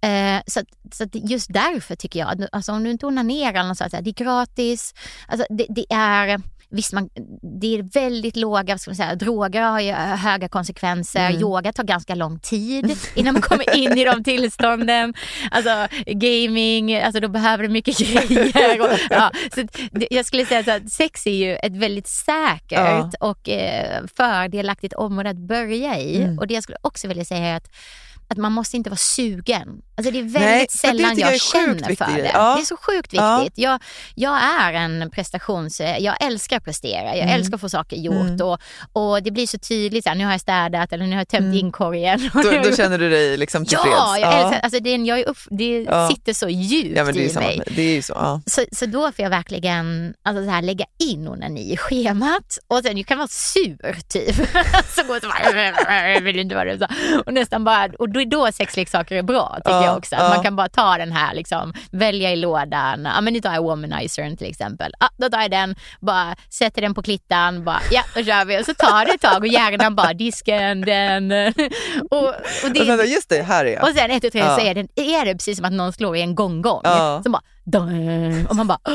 Eh, 0.00 0.42
så 0.46 0.60
så 0.92 1.06
just 1.12 1.52
därför 1.52 1.96
tycker 1.96 2.20
jag, 2.20 2.46
alltså 2.52 2.72
om 2.72 2.84
du 2.84 2.90
inte 2.90 3.06
onanerar, 3.06 3.54
eller 3.54 3.68
något 3.68 3.78
sånt, 3.78 3.92
här, 3.92 4.02
det 4.02 4.10
är 4.10 4.24
gratis. 4.24 4.94
Alltså 5.28 5.46
det, 5.50 5.66
det 5.68 5.86
är 5.90 6.40
Visst, 6.72 6.92
man, 6.92 7.10
det 7.60 7.78
är 7.78 7.82
väldigt 7.82 8.36
låga, 8.36 8.78
ska 8.78 8.90
man 8.90 8.96
säga, 8.96 9.14
droger 9.14 9.62
har 9.62 9.80
ju 9.80 9.92
höga 9.92 10.48
konsekvenser. 10.48 11.30
Yoga 11.30 11.72
tar 11.72 11.84
ganska 11.84 12.14
lång 12.14 12.38
tid 12.38 12.96
innan 13.14 13.32
man 13.32 13.42
kommer 13.42 13.76
in 13.76 13.98
i 13.98 14.04
de 14.04 14.24
tillstånden. 14.24 15.14
Alltså 15.50 15.86
gaming, 16.06 16.96
alltså 16.96 17.20
då 17.20 17.28
behöver 17.28 17.62
du 17.62 17.68
mycket 17.68 17.98
grejer. 17.98 18.80
Och, 18.80 18.98
ja, 19.10 19.30
så 19.54 19.66
jag 20.10 20.26
skulle 20.26 20.46
säga 20.46 20.64
så 20.64 20.70
att 20.70 20.92
sex 20.92 21.26
är 21.26 21.34
ju 21.34 21.56
ett 21.56 21.76
väldigt 21.76 22.08
säkert 22.08 23.14
och 23.20 23.48
eh, 23.48 24.04
fördelaktigt 24.16 24.94
område 24.94 25.30
att 25.30 25.36
börja 25.36 25.98
i. 26.00 26.36
Och 26.40 26.46
det 26.46 26.54
jag 26.54 26.62
skulle 26.62 26.78
också 26.82 27.08
vilja 27.08 27.24
säga 27.24 27.46
är 27.46 27.56
att 27.56 27.70
att 28.30 28.36
man 28.38 28.52
måste 28.52 28.76
inte 28.76 28.90
vara 28.90 28.96
sugen. 28.98 29.68
Alltså 29.96 30.12
det 30.12 30.18
är 30.18 30.22
väldigt 30.22 30.40
Nej, 30.40 30.66
sällan 30.70 31.18
jag, 31.18 31.32
jag 31.32 31.40
känner 31.40 31.94
för 31.94 32.16
det. 32.22 32.30
Ja. 32.34 32.54
Det 32.56 32.62
är 32.62 32.64
så 32.64 32.76
sjukt 32.76 33.12
Ja. 33.12 33.38
viktigt. 33.38 33.58
Jag, 33.58 33.82
jag 34.14 34.42
är 34.42 34.72
en 34.72 35.10
prestations... 35.10 35.80
Jag 35.98 36.22
älskar 36.24 36.56
att 36.56 36.64
prestera. 36.64 37.04
Jag 37.16 37.18
Mm. 37.18 37.34
älskar 37.34 37.54
att 37.54 37.60
få 37.60 37.68
saker 37.68 37.96
gjort. 37.96 38.40
Och, 38.40 38.58
och 38.92 39.22
det 39.22 39.30
blir 39.30 39.46
så 39.46 39.58
tydligt, 39.58 40.04
så 40.04 40.08
här, 40.10 40.16
nu 40.16 40.24
har 40.24 40.32
jag 40.32 40.40
städat 40.40 40.92
eller 40.92 41.04
nu 41.06 41.10
har 41.12 41.20
jag 41.20 41.28
tömt 41.28 41.54
inkorgen. 41.54 42.30
Då, 42.32 42.40
då 42.70 42.76
känner 42.76 42.98
du 42.98 43.10
dig 43.10 43.36
liksom 43.36 43.64
tillfreds? 43.66 43.94
Ja, 43.96 44.18
jag 44.18 44.40
älskar, 44.40 44.60
alltså 44.60 44.80
det, 44.80 44.90
jag 44.96 45.18
är 45.20 45.28
upp, 45.28 45.38
det 45.50 45.82
Ja. 45.82 46.08
sitter 46.08 46.32
så 46.32 46.48
djupt 46.48 46.96
Ja, 46.96 47.04
men 47.04 47.14
det 47.14 47.20
är 47.20 47.22
ju 47.22 47.28
i 47.28 47.32
samma. 47.32 47.46
mig. 47.46 47.60
Det 47.66 47.82
är 47.96 48.02
så. 48.02 48.12
Ja. 48.16 48.40
Så, 48.46 48.64
så 48.72 48.86
då 48.86 49.12
får 49.12 49.22
jag 49.22 49.30
verkligen 49.30 50.14
alltså 50.22 50.44
så 50.44 50.50
här, 50.50 50.62
lägga 50.62 50.84
in 50.98 51.28
onani 51.28 51.72
i 51.72 51.76
schemat 51.76 52.58
och 52.68 52.80
sen 52.84 52.96
jag 52.98 53.06
kan 53.06 53.18
vara 53.18 53.28
sur 53.28 54.00
typ. 54.08 54.36
så 54.96 55.02
går 55.02 55.14
det 55.14 55.20
så 55.20 55.28
bara, 55.84 56.10
jag 56.12 56.20
vill 56.20 56.38
inte 56.38 56.54
vara 56.54 56.76
det. 56.76 56.88
Och 57.26 57.34
nästan 57.34 57.64
bara, 57.64 57.88
och 57.98 58.08
då 58.08 58.19
är 58.22 58.26
då 58.26 58.52
sexleksaker 58.52 59.16
är 59.16 59.22
bra 59.22 59.54
tycker 59.56 59.70
Ja, 59.70 59.84
jag 59.84 59.96
också. 59.96 60.14
Ja. 60.16 60.28
man 60.28 60.42
kan 60.42 60.56
bara 60.56 60.68
ta 60.68 60.98
den 60.98 61.12
här 61.12 61.34
liksom, 61.34 61.72
välja 61.90 62.30
i 62.32 62.36
lådan. 62.36 63.08
Ja 63.14 63.20
men 63.20 63.32
nu 63.32 63.40
tar 63.40 63.54
jag 63.54 63.62
womanizern 63.62 64.36
till 64.36 64.50
exempel. 64.50 64.92
Ja, 65.00 65.08
då 65.16 65.28
tar 65.28 65.40
jag 65.40 65.50
den, 65.50 65.74
bara 66.00 66.36
sätter 66.50 66.82
den 66.82 66.94
på 66.94 67.02
klittan, 67.02 67.64
bara 67.64 67.80
ja 67.90 68.02
då 68.14 68.22
kör 68.24 68.44
vi. 68.44 68.60
Och 68.60 68.64
så 68.66 68.74
tar 68.74 69.04
det 69.06 69.12
ett 69.12 69.20
tag 69.20 69.38
och 69.42 69.46
hjärnan 69.48 69.94
bara 69.94 70.12
disken, 70.14 70.80
den. 70.80 71.32
och, 72.10 72.28
och 72.64 72.70
det, 72.74 72.80
Och 72.80 72.86
sen, 72.98 73.10
just 73.10 73.28
det, 73.28 73.42
här 73.42 73.64
är 73.64 73.72
jag. 73.74 73.82
och 73.88 73.94
sen 73.96 74.10
ett, 74.10 74.22
tu, 74.22 74.30
tre 74.30 74.40
Ja. 74.40 74.56
så 74.56 74.60
är 74.60 74.74
det, 74.74 74.80
är 75.00 75.24
det 75.24 75.32
precis 75.34 75.56
som 75.56 75.64
att 75.66 75.72
någon 75.72 75.92
slår 75.92 76.16
i 76.16 76.20
en 76.20 76.34
gonggong. 76.34 76.80
Ja. 76.84 77.20
Som 77.22 77.32
bara, 77.32 77.42
dun, 77.64 78.46
och 78.46 78.56
man 78.56 78.66
bara... 78.66 78.78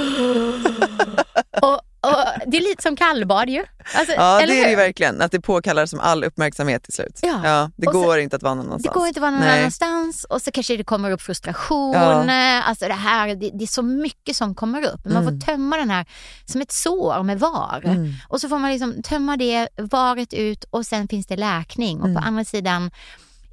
och, 1.62 1.80
och 2.06 2.16
det 2.52 2.58
är 2.58 2.62
lite 2.62 2.84
som 2.84 2.96
kallbad 2.96 3.50
ju. 3.50 3.64
Alltså, 3.96 4.14
Ja, 4.16 4.42
det 4.48 4.64
är 4.64 4.70
det 4.70 4.76
verkligen. 4.76 5.22
Att 5.22 5.32
det 5.32 5.42
påkallar 5.42 5.86
som 5.86 6.00
all 6.00 6.24
uppmärksamhet 6.24 6.84
till 6.84 6.94
slut. 6.94 7.20
Ja. 7.22 7.70
det 7.76 7.88
Och 7.88 7.94
så- 7.94 8.02
går 8.02 8.20
inte 8.20 8.36
att 8.36 8.44
vara 8.44 8.54
någon 8.54 8.66
Det 8.66 8.70
annanstans. 8.72 8.94
går 8.94 9.08
inte 9.08 9.18
att 9.18 9.22
vara 9.22 9.32
någon 9.32 9.40
Nej. 9.40 9.60
annanstans 9.60 10.24
och 10.24 10.42
så 10.42 10.52
kanske 10.52 10.78
det 10.78 10.84
kommer 10.84 11.12
upp 11.12 11.22
frustration. 11.22 11.94
Ja. 11.94 12.62
Alltså 12.64 12.88
det, 12.88 12.94
här, 12.94 13.28
det, 13.28 13.50
det 13.54 13.64
är 13.64 13.68
så 13.68 13.82
mycket 13.82 14.36
som 14.36 14.56
kommer 14.56 14.82
upp. 14.94 15.06
Man 15.06 15.18
Mm. 15.18 15.40
får 15.40 15.46
tömma 15.46 15.78
den 15.78 15.90
här 15.90 16.06
som 16.46 16.62
ett 16.62 16.72
sår 16.72 17.24
med 17.24 17.40
var. 17.40 17.84
Och 18.28 18.42
så 18.42 18.50
får 18.50 18.60
man 18.60 18.72
liksom 18.72 19.04
tömma 19.04 19.38
det, 19.38 19.68
varet 19.78 20.34
ut 20.34 20.64
och 20.70 20.86
sen 20.86 21.08
finns 21.08 21.26
det 21.28 21.36
läkning. 21.38 22.00
Och 22.02 22.08
Mm. 22.08 22.22
på 22.22 22.28
andra 22.28 22.46
sidan 22.46 22.92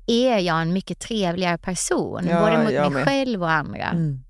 är 0.06 0.38
jag 0.38 0.62
en 0.62 0.72
mycket 0.72 0.98
trevligare 1.00 1.58
person. 1.58 2.26
Ja, 2.30 2.40
både 2.40 2.58
mot 2.58 2.72
mig 2.72 2.90
med. 2.90 3.04
själv 3.04 3.42
och 3.42 3.50
andra. 3.50 3.84
Mm. 3.90 4.22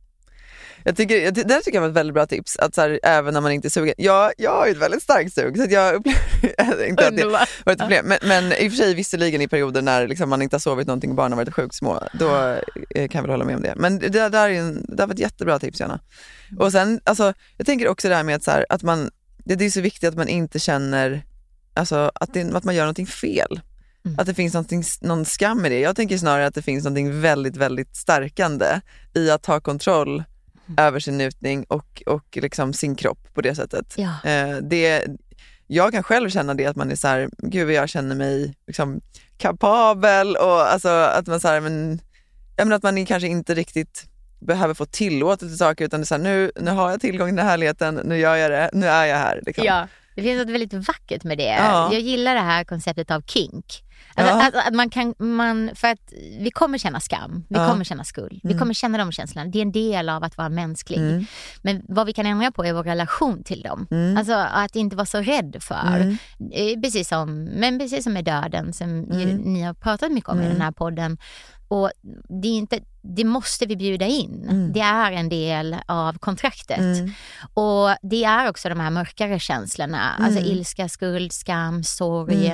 Jag 0.85 0.97
tycker, 0.97 1.17
jag- 1.25 1.35
det 1.35 1.43
där 1.45 1.61
tycker 1.61 1.77
jag 1.77 1.81
var 1.83 1.89
ett 1.89 1.95
väldigt 1.95 2.15
bra 2.15 2.27
tips, 2.27 2.57
att 2.57 2.75
så 2.75 2.81
här, 2.81 3.01
även 3.03 3.35
när 3.35 3.41
man 3.41 3.53
inte 3.53 3.69
är 3.69 3.71
sugen. 3.71 3.95
Jag, 3.99 4.33
jag 4.39 4.51
har 4.51 4.67
ju 4.67 4.73
ett 4.73 4.79
väldigt 4.79 5.03
starkt 5.03 5.35
sug, 5.35 5.57
så 5.59 5.67
jag 5.71 5.95
upplever 5.95 6.85
inte 6.89 7.09
att 7.09 7.17
det 7.17 7.23
Underbart. 7.27 7.49
var 7.65 7.73
ett 7.73 7.79
problem. 7.79 8.07
Men, 8.09 8.19
men 8.23 8.53
i 8.53 8.69
och 8.69 8.73
för 8.73 8.77
sig 8.77 8.95
visserligen 8.95 9.41
i 9.41 9.49
perioder 9.49 9.83
när 9.83 10.09
liksom 10.09 10.29
man 10.31 10.43
inte 10.43 10.55
har 10.57 10.61
sovit 10.61 10.87
någonting 10.87 11.11
och 11.11 11.17
barnen 11.17 11.39
varit 11.39 11.55
sjukt 11.55 11.75
små, 11.75 12.03
då 12.13 12.37
eh, 12.91 13.09
kan 13.09 13.19
jag 13.19 13.23
väl 13.23 13.31
hålla 13.31 13.45
med 13.45 13.57
om 13.57 13.63
det. 13.63 13.75
Men 13.77 13.99
det 13.99 14.09
där, 14.09 14.31
där 14.31 14.49
är 14.49 14.55
en, 14.61 14.85
det 14.89 14.97
där 14.97 15.07
var 15.07 15.15
ett 15.15 15.21
jättebra 15.21 15.59
tips 15.59 15.81
Jana. 15.81 16.01
Och 16.59 16.73
sen, 16.73 17.01
alltså, 17.05 17.33
jag 17.57 17.67
tänker 17.67 17.89
också 17.89 18.09
det 18.09 18.15
här 18.15 18.23
med 18.25 18.37
att, 18.37 18.45
så 18.45 18.51
här, 18.51 18.67
att 18.69 18.83
man, 18.83 19.11
det, 19.45 19.55
det 19.55 19.65
är 19.65 19.71
så 19.71 19.81
viktigt 19.81 20.09
att 20.09 20.17
man 20.17 20.29
inte 20.29 20.59
känner 20.59 21.25
alltså, 21.75 22.11
att, 22.15 22.35
det, 22.35 22.55
att 22.57 22.65
man 22.65 22.75
gör 22.75 22.83
någonting 22.85 23.07
fel. 23.07 23.61
Att 24.19 24.27
det 24.27 24.35
finns 24.35 25.01
någon 25.03 25.25
skam 25.25 25.67
i 25.67 25.69
det. 25.69 25.81
Jag 25.81 25.97
tänker 25.97 26.19
snarare 26.19 26.47
att 26.47 26.55
det 26.55 26.63
finns 26.63 26.85
någonting 26.85 27.21
väldigt, 27.21 27.57
väldigt 27.57 27.97
stärkande 27.97 28.67
i 29.15 29.31
att 29.31 29.43
ta 29.43 29.61
kontroll 29.61 30.25
över 30.77 31.01
sin 31.01 31.19
njutning 31.19 31.65
och, 31.69 32.03
och 32.07 32.37
liksom 32.37 32.73
sin 32.73 32.95
kropp 32.95 33.35
på 33.35 33.41
det 33.41 33.55
sättet. 33.55 33.95
Ja. 33.97 34.31
Eh, 34.31 34.57
det, 34.57 35.07
jag 35.67 35.93
kan 35.93 36.03
själv 36.03 36.31
känna 36.31 36.55
det 36.55 36.67
att 36.67 36.77
man 36.77 36.91
är 36.91 36.97
så 36.97 37.09
här, 37.09 37.29
gud 37.39 37.71
jag 37.71 37.89
känner 37.89 38.17
mig 38.17 38.55
liksom 38.67 39.01
kapabel 39.39 40.37
och 40.37 40.73
alltså 40.73 40.89
att 40.89 41.27
man 41.27 41.41
så 41.41 41.49
här, 41.49 41.61
men, 41.61 42.01
jag 42.57 42.67
menar 42.67 42.77
att 42.77 42.83
man 42.83 43.07
kanske 43.07 43.29
inte 43.29 43.55
riktigt 43.55 44.07
behöver 44.41 44.75
få 44.75 44.87
tillåtelse 44.87 45.49
till 45.49 45.59
saker 45.59 45.85
utan 45.85 46.01
det 46.01 46.05
är 46.05 46.07
så 46.07 46.15
här, 46.15 46.23
nu, 46.23 46.53
nu 46.61 46.71
har 46.71 46.91
jag 46.91 47.01
tillgång 47.01 47.29
till 47.29 47.37
den 47.37 47.45
här 47.45 47.51
härligheten, 47.51 48.01
nu 48.05 48.19
gör 48.19 48.37
jag 48.37 48.51
det, 48.51 48.71
nu 48.73 48.87
är 48.87 49.07
jag 49.07 49.17
här. 49.17 49.41
Liksom. 49.47 49.65
Ja, 49.65 49.89
det 50.15 50.23
finns 50.23 50.39
något 50.39 50.55
väldigt 50.55 50.89
vackert 50.89 51.25
med 51.25 51.39
det. 51.39 51.57
Ja. 51.59 51.93
Jag 51.93 52.01
gillar 52.01 52.35
det 52.35 52.41
här 52.41 52.65
konceptet 52.65 53.11
av 53.11 53.23
kink. 53.23 53.83
Alltså, 54.15 54.35
Ja. 54.35 54.49
att, 54.49 54.67
att 54.69 54.75
man 54.75 54.91
kan, 54.91 55.15
man, 55.19 55.71
för 55.75 55.89
att 55.89 56.13
vi 56.41 56.51
kommer 56.51 56.79
känna 56.79 57.01
skam, 57.01 57.45
vi 57.49 57.57
Ja. 57.57 57.69
kommer 57.71 57.85
känna 57.85 58.05
skuld, 58.05 58.41
vi 58.43 58.59
kommer 58.59 58.75
känna 58.75 58.99
de 58.99 59.13
känslorna. 59.13 59.51
Det 59.51 59.59
är 59.59 59.63
en 59.63 59.73
del 59.73 60.09
av 60.09 60.25
att 60.25 60.37
vara 60.37 60.49
mänsklig. 60.49 60.99
Mm. 60.99 61.25
Men 61.63 61.83
vad 61.89 62.07
vi 62.07 62.13
kan 62.13 62.27
ändra 62.27 62.51
på 62.51 62.65
är 62.65 62.73
vår 62.73 62.83
relation 62.85 63.45
till 63.45 63.63
dem. 63.63 63.87
Mm. 63.91 64.17
Alltså 64.17 64.33
att 64.35 64.77
inte 64.77 64.97
vara 64.97 65.07
så 65.07 65.19
rädd 65.19 65.57
för. 65.61 66.17
Eh, 66.53 66.81
Precis 66.83 67.09
som, 67.09 67.45
men 67.45 67.79
precis 67.79 68.05
som 68.05 68.13
med 68.13 68.25
döden 68.25 68.73
som 68.73 68.89
Mm. 69.05 69.37
ni 69.37 69.63
har 69.63 69.75
pratat 69.75 70.13
mycket 70.13 70.31
om 70.31 70.41
i 70.41 70.49
den 70.49 70.61
här 70.61 70.73
podden. 70.73 71.19
Och 71.69 71.91
det, 72.43 72.49
är 72.49 72.53
inte, 72.59 72.81
det 73.03 73.25
måste 73.25 73.67
vi 73.67 73.77
bjuda 73.77 74.07
in. 74.07 74.47
Mm. 74.51 74.73
Det 74.73 74.81
är 74.81 75.13
en 75.13 75.29
del 75.29 75.77
av 75.87 76.19
kontraktet. 76.19 76.79
Mm. 76.79 77.11
Och 77.55 77.89
det 78.03 78.25
är 78.25 78.49
också 78.51 78.69
de 78.69 78.81
här 78.81 78.91
mörkare 78.91 79.39
känslorna, 79.39 80.13
alltså 80.19 80.41
ilska, 80.41 80.89
skuld, 80.89 81.33
skam, 81.33 81.83
sorg. 81.85 82.47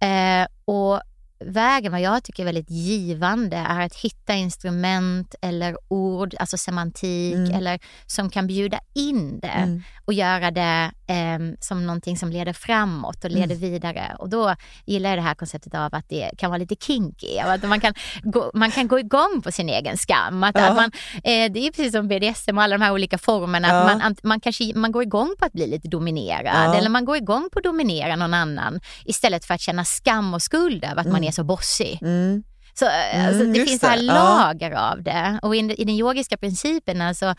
Mm. 0.00 0.42
Eh, 0.42 0.48
och 0.74 1.00
vägen, 1.38 1.92
vad 1.92 2.00
jag 2.00 2.24
tycker 2.24 2.42
är 2.42 2.44
väldigt 2.44 2.70
givande, 2.70 3.56
är 3.56 3.80
att 3.80 3.94
hitta 3.96 4.34
instrument 4.34 5.34
eller 5.42 5.76
ord, 5.88 6.34
alltså 6.38 6.56
semantik, 6.56 7.34
Mm. 7.34 7.50
eller 7.54 7.80
som 8.06 8.30
kan 8.30 8.46
bjuda 8.46 8.78
in 8.94 9.40
det 9.40 9.48
Mm. 9.48 9.82
och 10.04 10.12
göra 10.12 10.50
det 10.50 10.90
eh, 11.06 11.38
som 11.60 11.86
någonting 11.86 12.16
som 12.16 12.30
leder 12.30 12.52
framåt 12.52 13.24
och 13.24 13.30
Mm. 13.30 13.40
leder 13.40 13.54
vidare. 13.56 14.16
Och 14.18 14.28
då 14.28 14.54
gillar 14.86 15.10
jag 15.10 15.18
det 15.18 15.22
här 15.22 15.34
konceptet 15.34 15.74
av 15.74 15.94
att 15.94 16.08
det 16.08 16.30
kan 16.38 16.50
vara 16.50 16.58
lite 16.58 16.74
kinky, 16.74 17.38
att 17.38 17.62
man 17.68 17.80
kan 17.80 17.94
gå, 18.22 18.50
man 18.54 18.70
kan 18.70 18.88
gå 18.88 18.98
igång 18.98 19.40
på 19.44 19.52
sin 19.52 19.68
egen 19.68 19.96
skam. 19.96 20.44
Att, 20.44 20.54
Ja. 20.58 20.66
att 20.68 20.76
man, 20.76 20.90
eh, 21.14 21.52
det 21.52 21.66
är 21.66 21.70
precis 21.70 21.92
som 21.92 22.08
BDSM 22.08 22.58
och 22.58 22.64
alla 22.64 22.78
de 22.78 22.84
här 22.84 22.92
olika 22.92 23.18
formerna, 23.18 23.68
Ja. 23.68 23.74
att 23.90 23.98
man, 23.98 24.16
man, 24.22 24.40
kanske, 24.40 24.72
man 24.74 24.92
går 24.92 25.02
igång 25.02 25.34
på 25.38 25.44
att 25.46 25.52
bli 25.52 25.66
lite 25.66 25.88
dominerad 25.88 26.44
Ja. 26.66 26.74
eller 26.74 26.90
man 26.90 27.04
går 27.04 27.16
igång 27.16 27.48
på 27.52 27.58
att 27.58 27.64
dominera 27.64 28.16
någon 28.16 28.34
annan 28.34 28.80
istället 29.04 29.44
för 29.44 29.54
att 29.54 29.60
känna 29.60 29.84
skam 29.84 30.34
och 30.34 30.42
skuld 30.42 30.84
över 30.84 31.00
att 31.00 31.06
man 31.12 31.24
är 31.24 31.30
så 31.30 31.44
bossig. 31.44 31.98
Mm. 32.02 32.42
Så, 32.74 32.84
eh, 32.86 33.14
Mm, 33.14 33.28
alltså, 33.28 33.44
det 33.44 33.64
finns 33.64 33.80
så 33.80 33.86
här 33.86 33.96
det. 33.96 34.04
Ja. 34.04 34.14
lager 34.14 34.70
av 34.70 35.02
det. 35.02 35.38
Och 35.42 35.56
i, 35.56 35.58
i 35.58 35.84
den 35.84 35.94
yogiska 35.94 36.36
principen 36.36 37.00
alltså, 37.00 37.34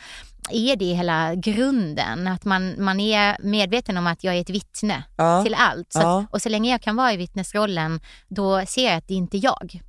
är 0.51 0.75
det 0.75 0.85
hela 0.93 1.35
grunden. 1.35 2.27
Att 2.27 2.45
man, 2.45 2.83
man 2.83 2.99
är 2.99 3.37
medveten 3.39 3.97
om 3.97 4.07
att 4.07 4.23
jag 4.23 4.35
är 4.35 4.41
ett 4.41 4.49
vittne 4.49 5.03
Ja. 5.17 5.43
till 5.43 5.53
allt. 5.53 5.93
Så 5.93 5.99
att, 6.19 6.33
och 6.33 6.41
så 6.41 6.49
länge 6.49 6.71
jag 6.71 6.81
kan 6.81 6.95
vara 6.95 7.13
i 7.13 7.17
vittnesrollen, 7.17 7.99
då 8.27 8.65
ser 8.65 8.85
jag 8.85 8.95
att 8.97 9.07
det 9.07 9.13
inte 9.13 9.37
är 9.37 9.43
jag. 9.43 9.81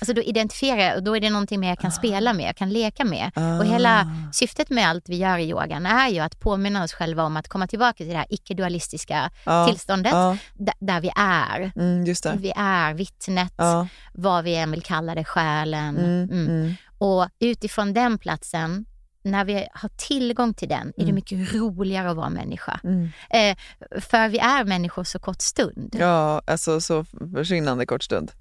Alltså 0.00 0.12
då 0.14 0.22
identifierar 0.22 0.78
jag 0.80 0.96
och 0.96 1.02
då 1.02 1.16
är 1.16 1.20
det 1.20 1.30
någonting 1.30 1.60
mer 1.60 1.68
jag 1.68 1.78
kan 1.78 1.92
spela 1.92 2.32
med, 2.32 2.48
jag 2.48 2.56
kan 2.56 2.70
leka 2.70 3.04
med. 3.04 3.30
Och 3.60 3.66
hela 3.66 4.08
syftet 4.32 4.70
med 4.70 4.88
allt 4.88 5.08
vi 5.08 5.16
gör 5.16 5.38
i 5.38 5.50
yogan 5.50 5.86
är 5.86 6.08
ju 6.08 6.18
att 6.20 6.40
påminna 6.40 6.84
oss 6.84 6.92
själva 6.92 7.22
om 7.24 7.36
att 7.36 7.48
komma 7.48 7.66
tillbaka 7.66 7.96
till 7.96 8.08
det 8.08 8.16
här 8.16 8.26
icke-dualistiska 8.30 9.30
Ja. 9.46 9.66
tillståndet 9.68 10.12
Ja. 10.12 10.36
där, 10.80 11.00
vi 11.00 11.10
är. 11.16 11.72
Mm. 11.76 12.04
Vi 12.40 12.52
är 12.56 12.94
vittnet, 12.94 13.52
Ja. 13.56 13.86
vad 14.12 14.44
vi 14.44 14.54
än 14.56 14.70
vill 14.70 14.82
kalla 14.82 15.14
det, 15.14 15.24
själen. 15.24 15.96
Mm, 15.96 16.22
Mm. 16.30 16.46
mm. 16.48 16.74
Och 16.98 17.28
utifrån 17.40 17.92
den 17.92 18.18
platsen, 18.18 18.84
när 19.24 19.44
vi 19.44 19.66
har 19.74 19.88
tillgång 19.96 20.54
till 20.54 20.68
den, 20.68 20.92
är 20.96 21.04
det 21.06 21.12
mycket 21.12 21.54
roligare 21.54 22.10
att 22.10 22.16
vara 22.16 22.30
människa. 22.30 22.80
Mm. 22.84 23.08
Eh, 23.30 23.56
för 24.00 24.28
vi 24.28 24.38
är 24.38 24.64
människor 24.64 25.04
så 25.04 25.18
kort 25.18 25.40
stund. 25.40 25.96
Ja, 25.98 26.42
alltså 26.46 26.80
så 26.80 27.04
försvinnande 27.34 27.86
kort 27.86 28.02
stund. 28.02 28.32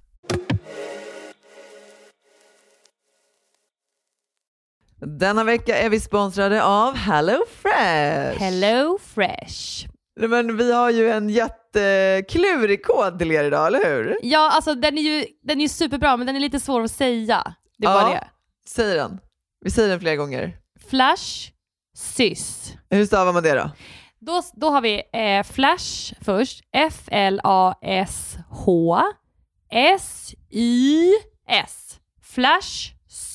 Denna 5.06 5.44
vecka 5.44 5.78
är 5.78 5.90
vi 5.90 6.00
sponsrade 6.00 6.64
av 6.64 6.96
Hello 6.96 7.38
Fresh. 7.62 8.40
Hello 8.40 8.98
Fresh. 9.14 9.88
Men 10.20 10.58
vi 10.58 10.72
har 10.74 10.90
ju 10.90 11.12
en 11.12 11.30
jätteklurig 11.30 12.86
kod 12.86 13.20
till 13.20 13.32
er 13.32 13.44
idag, 13.44 13.68
eller 13.68 13.86
hur? 13.86 14.18
Ja, 14.24 14.52
alltså 14.52 14.76
den 14.76 14.98
är 14.98 15.02
ju 15.02 15.26
den 15.44 15.62
är 15.62 15.68
superbra 15.68 16.18
men 16.18 16.28
den 16.28 16.36
är 16.36 16.40
lite 16.40 16.60
svår 16.60 16.82
att 16.84 16.92
säga. 16.92 17.56
Det 17.78 17.88
är 17.88 17.92
Ja. 17.92 18.02
bara 18.02 18.10
det. 18.14 18.28
Säg 18.68 18.96
den. 18.96 19.20
Vi 19.66 19.72
säger 19.72 19.90
den 19.90 20.00
flera 20.00 20.16
gånger. 20.16 20.58
Flash, 20.90 21.50
sys. 21.96 22.74
Hur 22.90 23.06
stavar 23.06 23.34
man 23.34 23.44
det 23.44 23.54
då? 23.54 23.72
Då, 24.20 24.42
då 24.54 24.70
har 24.70 24.82
vi 24.82 25.02
eh, 25.14 25.44
Flash 25.44 26.14
först. 26.22 26.62
F-L-A-S-H 26.74 27.82
S-Y-S. 30.62 32.00
Flash, 32.24 32.92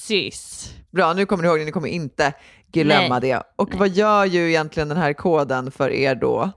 sys. 0.06 0.74
Bra, 0.90 1.12
nu 1.12 1.26
kommer 1.26 1.42
ni 1.42 1.48
ihåg 1.48 1.58
det, 1.58 1.64
ni 1.64 1.72
kommer 1.72 1.88
inte 1.88 2.32
glömma 2.72 3.18
Nej. 3.18 3.30
det. 3.30 3.42
Och 3.56 3.74
vad 3.74 3.88
gör 3.88 4.24
ju 4.24 4.48
egentligen 4.48 4.88
den 4.88 4.98
här 4.98 5.12
koden 5.12 5.70
för 5.70 5.90
er 5.90 6.14
då? 6.14 6.50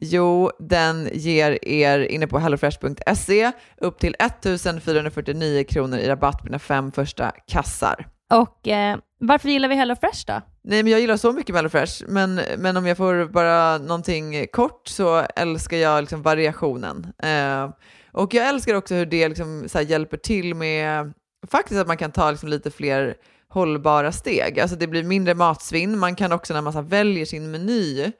Jo, 0.00 0.50
den 0.58 1.08
ger 1.12 1.68
er 1.68 1.98
inne 1.98 2.26
på 2.26 2.38
hellofresh.se 2.38 3.52
upp 3.76 3.98
till 3.98 4.16
1449 4.18 5.64
kronor 5.64 5.98
i 5.98 6.08
rabatt 6.08 6.38
på 6.38 6.46
dina 6.46 6.58
fem 6.58 6.92
första 6.92 7.32
kassar. 7.46 8.08
Och 8.30 8.68
eh, 8.68 8.98
varför 9.20 9.48
gillar 9.48 9.68
vi 9.68 9.74
Hello 9.74 9.96
Fresh 9.96 10.26
då? 10.26 10.40
Nej, 10.68 10.82
men 10.82 10.92
jag 10.92 11.00
gillar 11.00 11.16
så 11.16 11.32
mycket 11.32 11.54
HelloFresh, 11.56 12.04
men, 12.08 12.40
men 12.58 12.76
om 12.76 12.86
jag 12.86 12.96
får 12.96 13.24
bara 13.24 13.78
någonting 13.78 14.46
kort 14.52 14.88
så 14.88 15.26
älskar 15.36 15.76
jag 15.76 16.00
liksom 16.00 16.22
variationen. 16.22 17.12
Eh, 17.22 17.70
och 18.12 18.34
jag 18.34 18.48
älskar 18.48 18.74
också 18.74 18.94
hur 18.94 19.06
det 19.06 19.28
liksom 19.28 19.68
här 19.74 19.82
hjälper 19.82 20.16
till 20.16 20.54
med 20.54 21.12
faktiskt 21.50 21.80
att 21.80 21.86
man 21.86 21.96
kan 21.96 22.12
ta 22.12 22.30
liksom 22.30 22.48
lite 22.48 22.70
fler 22.70 23.14
hållbara 23.48 24.12
steg. 24.12 24.60
Alltså 24.60 24.76
det 24.76 24.86
blir 24.86 25.02
mindre 25.04 25.34
matsvinn. 25.34 25.98
Man 25.98 26.14
kan 26.16 26.32
också 26.32 26.54
när 26.54 26.60
man 26.62 26.72
så 26.72 26.80
väljer 26.82 27.24
sin 27.26 27.50
meny, 27.50 28.12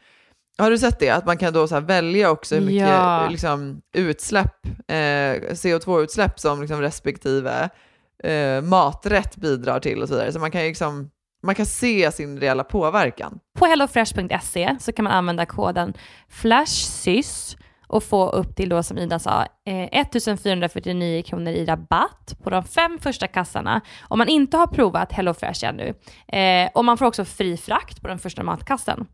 har 0.58 0.70
du 0.70 0.78
sett 0.78 0.98
det? 0.98 1.10
Att 1.10 1.26
man 1.26 1.38
kan 1.38 1.52
då 1.52 1.68
så 1.68 1.80
välja 1.80 2.30
också 2.30 2.54
hur 2.54 2.62
mycket 2.62 2.88
Ja. 2.88 3.28
liksom, 3.30 3.80
utsläpp, 3.94 4.66
eh, 4.88 5.52
CO2-utsläpp 5.54 6.40
som 6.40 6.60
liksom 6.60 6.80
respektive 6.80 7.68
eh, 8.24 8.60
maträtt 8.62 9.36
bidrar 9.36 9.80
till 9.80 10.02
och 10.02 10.08
så 10.08 10.14
vidare. 10.14 10.32
Så 10.32 10.38
man 10.38 10.50
kan 10.50 10.60
liksom 10.62 11.10
man 11.42 11.54
kan 11.54 11.66
se 11.66 12.12
sin 12.12 12.40
reella 12.40 12.64
påverkan. 12.64 13.38
På 13.58 13.66
hellofresh.se 13.66 14.76
så 14.80 14.92
kan 14.92 15.02
man 15.04 15.12
använda 15.12 15.46
koden 15.46 15.94
FLASHSYS 16.28 17.56
och 17.86 18.02
få 18.02 18.28
upp 18.30 18.56
till 18.56 18.68
då 18.68 18.82
som 18.82 18.98
Ida 18.98 19.18
sa 19.18 19.46
eh, 19.66 20.00
1449 20.00 21.22
kronor 21.22 21.52
i 21.52 21.64
rabatt 21.64 22.36
på 22.42 22.50
de 22.50 22.64
fem 22.64 22.98
första 23.00 23.26
kassarna 23.26 23.80
om 24.02 24.18
man 24.18 24.28
inte 24.28 24.56
har 24.56 24.66
provat 24.66 25.12
HelloFresh 25.12 25.64
ännu. 25.64 25.94
Eh, 26.28 26.70
och 26.74 26.84
man 26.84 26.98
får 26.98 27.06
också 27.06 27.24
fri 27.24 27.56
frakt 27.56 28.02
på 28.02 28.08
den 28.08 28.18
första 28.18 28.42
matkassen. 28.42 29.06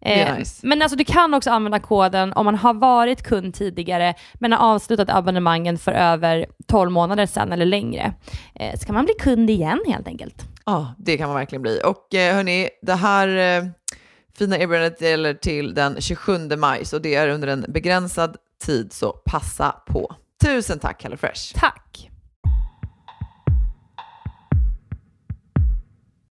Eh, 0.00 0.38
nice. 0.38 0.66
Men 0.66 0.82
alltså 0.82 0.96
du 0.96 1.04
kan 1.04 1.34
också 1.34 1.50
använda 1.50 1.78
koden 1.78 2.32
om 2.32 2.44
man 2.44 2.54
har 2.54 2.74
varit 2.74 3.22
kund 3.22 3.54
tidigare 3.54 4.14
men 4.34 4.52
har 4.52 4.74
avslutat 4.74 5.10
abonnemangen 5.10 5.78
för 5.78 5.92
över 5.92 6.46
12 6.66 6.90
månader 6.90 7.26
sedan 7.26 7.52
eller 7.52 7.66
längre. 7.66 8.14
Eh, 8.54 8.78
så 8.78 8.86
kan 8.86 8.94
man 8.94 9.04
bli 9.04 9.14
kund 9.14 9.50
igen 9.50 9.80
helt 9.86 10.06
enkelt. 10.06 10.44
Ja, 10.66 10.94
det 10.98 11.16
kan 11.16 11.28
man 11.28 11.36
verkligen 11.36 11.62
bli. 11.62 11.80
Och 11.84 12.14
eh, 12.14 12.34
hörni, 12.34 12.68
det 12.82 12.94
här 12.94 13.28
eh, 13.28 13.64
fina 14.38 14.58
erbjudandet 14.58 15.00
gäller 15.00 15.34
till 15.34 15.74
den 15.74 16.00
27 16.00 16.56
maj, 16.56 16.84
så 16.84 16.98
det 16.98 17.14
är 17.14 17.28
under 17.28 17.48
en 17.48 17.64
begränsad 17.68 18.36
tid, 18.64 18.92
så 18.92 19.12
passa 19.12 19.74
på. 19.86 20.14
Tusen 20.42 20.78
tack 20.78 21.02
HelloFresh! 21.02 21.54
Tack! 21.54 22.10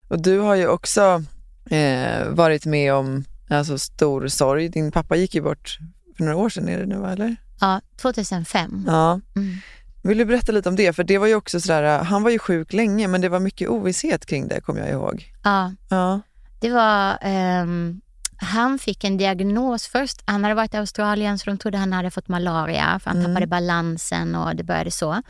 Och 0.07 0.21
du 0.21 0.39
har 0.39 0.55
ju 0.55 0.67
också 0.67 1.23
eh, 1.69 2.27
varit 2.29 2.65
med 2.65 2.93
om 2.93 3.23
alltså, 3.49 3.77
stor 3.77 4.27
sorg. 4.27 4.69
Din 4.69 4.91
pappa 4.91 5.15
gick 5.15 5.35
ju 5.35 5.41
bort 5.41 5.77
för 6.17 6.23
några 6.23 6.37
år 6.37 6.49
sedan, 6.49 6.69
är 6.69 6.79
det 6.79 6.85
nu 6.85 7.05
eller? 7.05 7.35
Ja, 7.59 7.81
2005. 8.01 8.83
Ja. 8.87 9.19
Mm. 9.35 9.55
Vill 10.03 10.17
du 10.17 10.25
berätta 10.25 10.51
lite 10.51 10.69
om 10.69 10.75
det? 10.75 10.93
För 10.93 11.03
det 11.03 11.17
var 11.17 11.27
ju 11.27 11.35
också 11.35 11.59
sådär, 11.59 12.03
han 12.03 12.23
var 12.23 12.31
ju 12.31 12.39
sjuk 12.39 12.73
länge, 12.73 13.07
men 13.07 13.21
det 13.21 13.29
var 13.29 13.39
mycket 13.39 13.69
ovisshet 13.69 14.25
kring 14.25 14.47
det, 14.47 14.61
kommer 14.61 14.79
jag 14.79 14.89
ihåg. 14.89 15.33
Ja, 15.43 15.73
Ja. 15.89 16.21
Det 16.61 16.69
var... 16.69 17.17
ehm, 17.21 18.01
han 18.43 18.79
fick 18.79 19.03
en 19.03 19.17
diagnos 19.17 19.87
först. 19.87 20.21
Han 20.25 20.43
hade 20.43 20.55
varit 20.55 20.73
i 20.73 20.77
Australien 20.77 21.39
så 21.39 21.49
de 21.49 21.57
trodde 21.57 21.77
han 21.77 21.93
hade 21.93 22.11
fått 22.11 22.27
malaria 22.27 22.99
för 23.03 23.09
han 23.09 23.19
Mm. 23.19 23.31
tappade 23.31 23.47
balansen 23.47 24.35
och 24.35 24.55
det 24.55 24.63
började 24.63 24.91
så. 24.91 25.21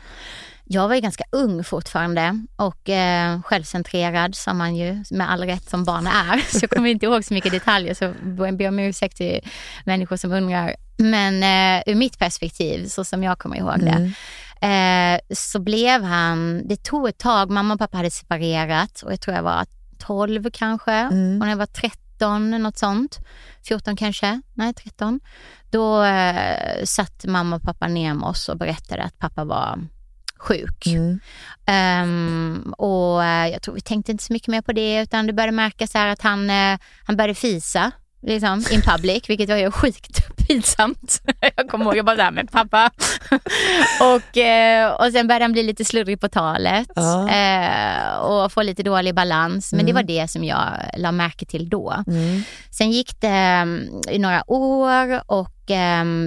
Jag 0.64 0.88
var 0.88 0.94
ju 0.94 1.00
ganska 1.00 1.24
ung 1.32 1.64
fortfarande 1.64 2.44
och 2.56 2.88
eh, 2.88 3.42
självcentrerad 3.42 4.34
som 4.34 4.58
man 4.58 4.76
ju 4.76 5.04
med 5.10 5.30
all 5.30 5.44
rätt 5.44 5.70
som 5.70 5.84
barn 5.84 6.06
är. 6.06 6.38
Så 6.52 6.58
jag 6.62 6.70
kommer 6.70 6.90
inte 6.90 7.06
ihåg 7.06 7.24
så 7.24 7.34
mycket 7.34 7.52
detaljer 7.52 7.94
så 7.94 8.04
jag 8.38 8.56
ber 8.56 8.68
om 8.68 8.78
ursäkt 8.78 9.16
till 9.16 9.40
människor 9.84 10.16
som 10.16 10.32
undrar. 10.32 10.74
Men 10.98 11.42
eh, 11.42 11.82
ur 11.86 11.94
mitt 11.94 12.18
perspektiv, 12.18 12.86
så 12.86 13.04
som 13.04 13.22
jag 13.22 13.38
kommer 13.38 13.56
ihåg 13.56 13.80
det, 13.80 14.12
Mm. 14.60 15.14
eh, 15.16 15.20
så 15.34 15.60
blev 15.60 16.02
han, 16.02 16.68
det 16.68 16.82
tog 16.82 17.08
ett 17.08 17.18
tag, 17.18 17.50
mamma 17.50 17.74
och 17.74 17.80
pappa 17.80 17.96
hade 17.96 18.10
separerat 18.10 19.02
och 19.02 19.12
jag 19.12 19.20
tror 19.20 19.36
jag 19.36 19.42
var 19.42 19.60
12 20.06 20.50
kanske 20.52 20.92
Mm. 20.92 21.32
och 21.40 21.46
när 21.46 21.48
jag 21.50 21.56
var 21.56 21.66
13, 21.66 22.50
något 22.50 22.78
sånt, 22.78 23.18
14 23.68 23.96
kanske, 23.96 24.40
nej 24.54 24.74
13, 24.74 25.20
då 25.70 26.02
eh, 26.04 26.84
satt 26.84 27.24
mamma 27.26 27.56
och 27.56 27.62
pappa 27.62 27.88
ner 27.88 28.14
med 28.14 28.28
oss 28.28 28.48
och 28.48 28.58
berättade 28.58 29.02
att 29.02 29.18
pappa 29.18 29.44
var 29.44 29.78
sjuk. 30.38 30.86
Mm. 30.86 31.20
Ehm, 31.66 32.74
och 32.78 33.24
eh, 33.24 33.48
jag 33.48 33.62
tror 33.62 33.74
vi 33.74 33.80
tänkte 33.80 34.12
inte 34.12 34.24
så 34.24 34.32
mycket 34.32 34.48
mer 34.48 34.62
på 34.62 34.72
det 34.72 35.02
utan 35.02 35.26
det 35.26 35.32
började 35.32 35.52
märkas 35.52 35.94
här 35.94 36.08
att 36.08 36.22
han, 36.22 36.50
eh, 36.50 36.78
han 37.04 37.16
började 37.16 37.34
fisa 37.34 37.90
liksom, 38.22 38.64
in 38.70 38.82
public, 38.82 39.30
vilket 39.30 39.48
var 39.48 39.56
ju 39.56 39.70
sjukt 39.70 40.36
pinsamt. 40.48 41.22
Jag 41.56 41.68
kommer 41.68 41.84
ihåg, 41.84 41.96
jag 41.96 42.04
bara 42.06 42.16
såhär, 42.16 42.30
men 42.30 42.46
pappa. 42.46 42.90
och, 44.00 44.36
eh, 44.38 44.90
och 44.92 45.12
sen 45.12 45.26
började 45.26 45.44
han 45.44 45.52
bli 45.52 45.62
lite 45.62 45.84
sluddrig 45.84 46.20
på 46.20 46.28
talet 46.28 46.88
Ja. 46.94 47.28
eh, 47.30 48.14
och 48.16 48.52
få 48.52 48.62
lite 48.62 48.82
dålig 48.82 49.14
balans. 49.14 49.72
Men 49.72 49.84
det 49.86 49.90
Mm. 49.90 49.94
var 49.94 50.02
det 50.20 50.30
som 50.30 50.44
jag 50.44 50.68
la 50.96 51.12
märke 51.12 51.44
till 51.46 51.68
då. 51.68 52.04
Mm. 52.06 52.42
Sen 52.70 52.90
gick 52.90 53.20
det 53.20 53.28
mm, 53.28 53.88
i 54.10 54.18
några 54.18 54.50
år 54.50 55.22
och 55.26 55.48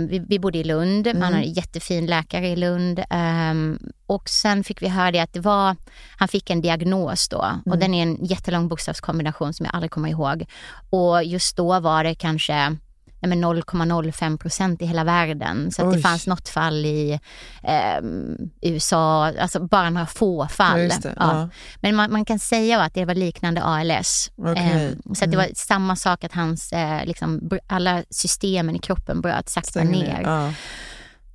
vi, 0.09 0.25
vi 0.29 0.39
bodde 0.39 0.57
i 0.57 0.63
Lund. 0.63 1.07
Mm. 1.07 1.21
hade 1.21 1.35
en 1.37 1.53
jättefin 1.53 2.05
läkare 2.05 2.47
i 2.47 2.55
Lund. 2.55 3.03
ehm, 3.09 3.79
och 4.07 4.29
sen 4.29 4.63
fick 4.63 4.81
vi 4.81 4.87
höra 4.87 5.11
det 5.11 5.19
att 5.19 5.33
det 5.33 5.39
var, 5.39 5.75
han 6.17 6.27
fick 6.27 6.49
en 6.49 6.61
diagnos 6.61 7.29
då. 7.29 7.37
Och 7.37 7.67
Mm. 7.75 7.79
den 7.79 7.93
är 7.93 8.03
en 8.03 8.25
jättelång 8.25 8.67
bokstavskombination 8.67 9.53
som 9.53 9.65
jag 9.65 9.75
aldrig 9.75 9.91
kommer 9.91 10.09
ihåg. 10.09 10.45
Och 10.89 11.23
just 11.23 11.57
då 11.57 11.79
var 11.79 12.03
det 12.03 12.15
kanske 12.15 12.77
0,05 13.33 14.37
procent 14.37 14.81
i 14.81 14.85
hela 14.85 15.03
världen. 15.03 15.71
Så 15.71 15.87
att 15.87 15.93
det 15.93 15.99
fanns 15.99 16.27
något 16.27 16.49
fall 16.49 16.85
i 16.85 17.19
ehm, 17.63 18.35
USA, 18.61 19.31
alltså 19.39 19.67
bara 19.67 19.89
några 19.89 20.05
få 20.07 20.47
fall. 20.47 20.79
Ja, 20.79 20.95
det. 21.01 21.13
Ja. 21.19 21.49
Men 21.81 21.95
man, 21.95 22.11
man 22.11 22.25
kan 22.25 22.39
säga 22.39 22.81
att 22.81 22.93
det 22.93 23.05
var 23.05 23.15
liknande 23.15 23.63
ALS. 23.63 24.31
Okej. 24.37 24.95
Ehm, 25.05 25.15
så 25.15 25.25
det 25.25 25.37
var 25.37 25.47
samma 25.55 25.95
sak 25.95 26.23
att 26.23 26.33
hans, 26.33 26.73
eh, 26.73 27.05
liksom, 27.05 27.49
alla 27.67 28.03
systemen 28.09 28.75
i 28.75 28.79
kroppen 28.79 29.21
bröt 29.21 29.49
sakta 29.49 29.69
Stänger 29.69 29.91
ner. 29.91 30.21
Ja. 30.23 30.53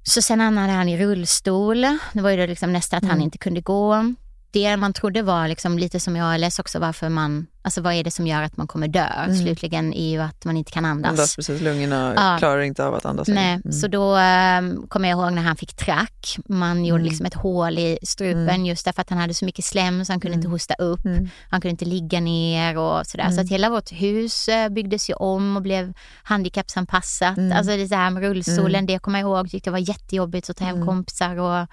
Så 0.02 0.22
sen 0.22 0.40
hamnade 0.40 0.72
han 0.72 0.88
i 0.88 0.98
rullstol. 0.98 1.80
Det 2.12 2.20
var 2.20 2.30
ju 2.30 2.36
då 2.36 2.46
liksom 2.46 2.72
nästa 2.72 2.96
att 2.96 3.02
han 3.02 3.12
Mm. 3.12 3.22
inte 3.24 3.38
kunde 3.38 3.60
gå. 3.60 4.14
Det 4.52 4.76
man 4.76 4.92
trodde 4.92 5.22
var 5.22 5.48
liksom 5.48 5.78
lite 5.78 6.00
som 6.00 6.16
i 6.16 6.20
ALS 6.20 6.58
också 6.58 6.78
varför 6.78 7.08
man, 7.08 7.46
alltså 7.62 7.80
vad 7.80 7.94
är 7.94 8.04
det 8.04 8.10
som 8.10 8.26
gör 8.26 8.42
att 8.42 8.56
man 8.56 8.66
kommer 8.66 8.88
dö? 8.88 9.08
Slutligen 9.42 9.94
är 9.94 10.10
ju 10.10 10.18
att 10.22 10.44
man 10.44 10.56
inte 10.56 10.72
kan 10.72 10.84
andas. 10.84 11.10
Andas 11.10 11.36
precis, 11.36 11.60
lungorna 11.60 12.12
Ja. 12.16 12.36
klarar 12.38 12.60
inte 12.60 12.84
av 12.84 12.94
att 12.94 13.04
andas. 13.04 13.28
Nej, 13.28 13.52
Mm. 13.64 13.72
så 13.72 13.88
då 13.88 14.16
um, 14.16 14.86
kommer 14.88 15.08
jag 15.08 15.18
ihåg 15.18 15.32
när 15.32 15.42
han 15.42 15.56
fick 15.56 15.76
track. 15.76 16.36
Man 16.48 16.84
gjorde 16.84 17.02
liksom 17.04 17.26
ett 17.26 17.34
hål 17.34 17.78
i 17.78 17.98
strupen 18.02 18.66
just 18.66 18.84
därför 18.84 19.00
att 19.02 19.10
han 19.10 19.18
hade 19.18 19.34
så 19.34 19.44
mycket 19.44 19.64
slem 19.64 20.04
så 20.04 20.12
han 20.12 20.20
kunde 20.20 20.36
inte 20.36 20.48
hosta 20.48 20.74
upp. 20.74 21.04
Mm. 21.04 21.28
Han 21.50 21.60
kunde 21.60 21.70
inte 21.70 21.84
ligga 21.84 22.20
ner 22.20 22.78
och 22.78 23.06
sådär. 23.06 23.30
Så 23.30 23.40
att 23.40 23.48
hela 23.50 23.70
vårt 23.70 23.92
hus 23.92 24.48
eh, 24.48 24.68
byggdes 24.68 25.10
ju 25.10 25.14
om 25.14 25.56
och 25.56 25.62
blev 25.62 25.92
handikappsanpassat. 26.22 27.36
Mm. 27.38 27.56
Alltså 27.58 27.76
det 27.76 27.86
där 27.86 28.10
med 28.10 28.22
rullstolen, 28.22 28.86
det 28.86 28.98
kommer 28.98 29.18
jag 29.20 29.26
ihåg. 29.28 29.50
Tyckte 29.50 29.70
det 29.70 29.72
var 29.72 29.88
jättejobbigt 29.88 30.50
att 30.50 30.56
ta 30.56 30.64
hem 30.64 30.74
Mm. 30.76 30.86
kompisar 30.86 31.36
och 31.36 31.66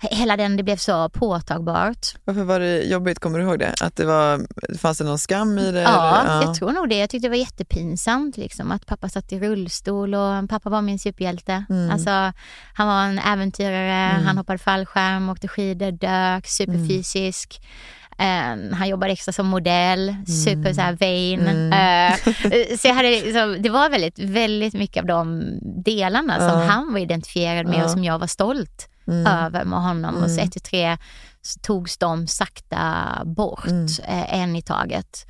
hela 0.00 0.36
den, 0.36 0.56
det 0.56 0.62
blev 0.62 0.76
så 0.76 1.08
påtagbart. 1.08 2.06
Varför 2.24 2.42
var 2.42 2.60
det 2.60 2.82
jobbigt, 2.82 3.18
kommer 3.18 3.38
du 3.38 3.44
ihåg 3.44 3.58
det? 3.58 3.74
Att 3.80 3.96
det 3.96 4.04
var, 4.04 4.46
fanns 4.78 4.98
det 4.98 5.04
någon 5.04 5.18
skam 5.18 5.58
i 5.58 5.72
det? 5.72 5.80
Ja, 5.82 6.22
eller? 6.22 6.42
jag 6.42 6.54
tror 6.54 6.72
nog 6.72 6.88
det. 6.88 6.96
Jag 6.98 7.10
tyckte 7.10 7.26
det 7.26 7.30
var 7.30 7.36
jättepinsamt 7.36 8.36
liksom, 8.36 8.70
att 8.72 8.86
pappa 8.86 9.08
satt 9.08 9.32
i 9.32 9.40
rullstol 9.40 10.14
och 10.14 10.48
pappa 10.48 10.70
var 10.70 10.82
min 10.82 10.98
superhjälte. 10.98 11.64
Mm. 11.70 11.90
Alltså, 11.90 12.10
han 12.74 12.88
var 12.88 13.02
en 13.02 13.18
äventyrare, 13.18 14.22
han 14.24 14.38
hoppade 14.38 14.58
fallskärm, 14.58 15.28
åkte 15.28 15.48
skidor, 15.48 15.90
dök, 15.90 16.46
superfysisk. 16.46 17.60
Eh, 18.18 18.74
han 18.76 18.88
jobbade 18.88 19.12
extra 19.12 19.32
som 19.32 19.46
modell, 19.46 20.16
super 20.26 20.72
så 20.72 20.80
här 20.80 20.96
vain. 21.00 21.72
Eh, 21.72 22.14
så 22.78 22.88
jag 22.88 22.94
hade, 22.94 23.10
liksom, 23.10 23.56
det 23.62 23.68
var 23.70 23.90
väldigt, 23.90 24.18
väldigt 24.18 24.74
mycket 24.74 25.00
av 25.00 25.06
de 25.06 25.42
delarna 25.84 26.38
som 26.38 26.60
Ja. 26.60 26.66
han 26.66 26.92
var 26.92 26.98
identifierad 27.00 27.66
med 27.66 27.78
Ja. 27.78 27.84
och 27.84 27.90
som 27.90 28.04
jag 28.04 28.18
var 28.18 28.26
stolt 28.26 28.88
över 29.26 29.64
med 29.64 29.82
honom. 29.82 30.14
Och 30.14 30.30
så 30.30 30.40
ett 30.40 30.52
till 30.52 30.60
tre 30.62 30.98
så 31.42 31.60
togs 31.60 31.98
de 31.98 32.26
sakta 32.26 32.82
bort, 33.24 33.66
eh, 34.04 34.34
en 34.34 34.56
i 34.56 34.62
taget. 34.62 35.26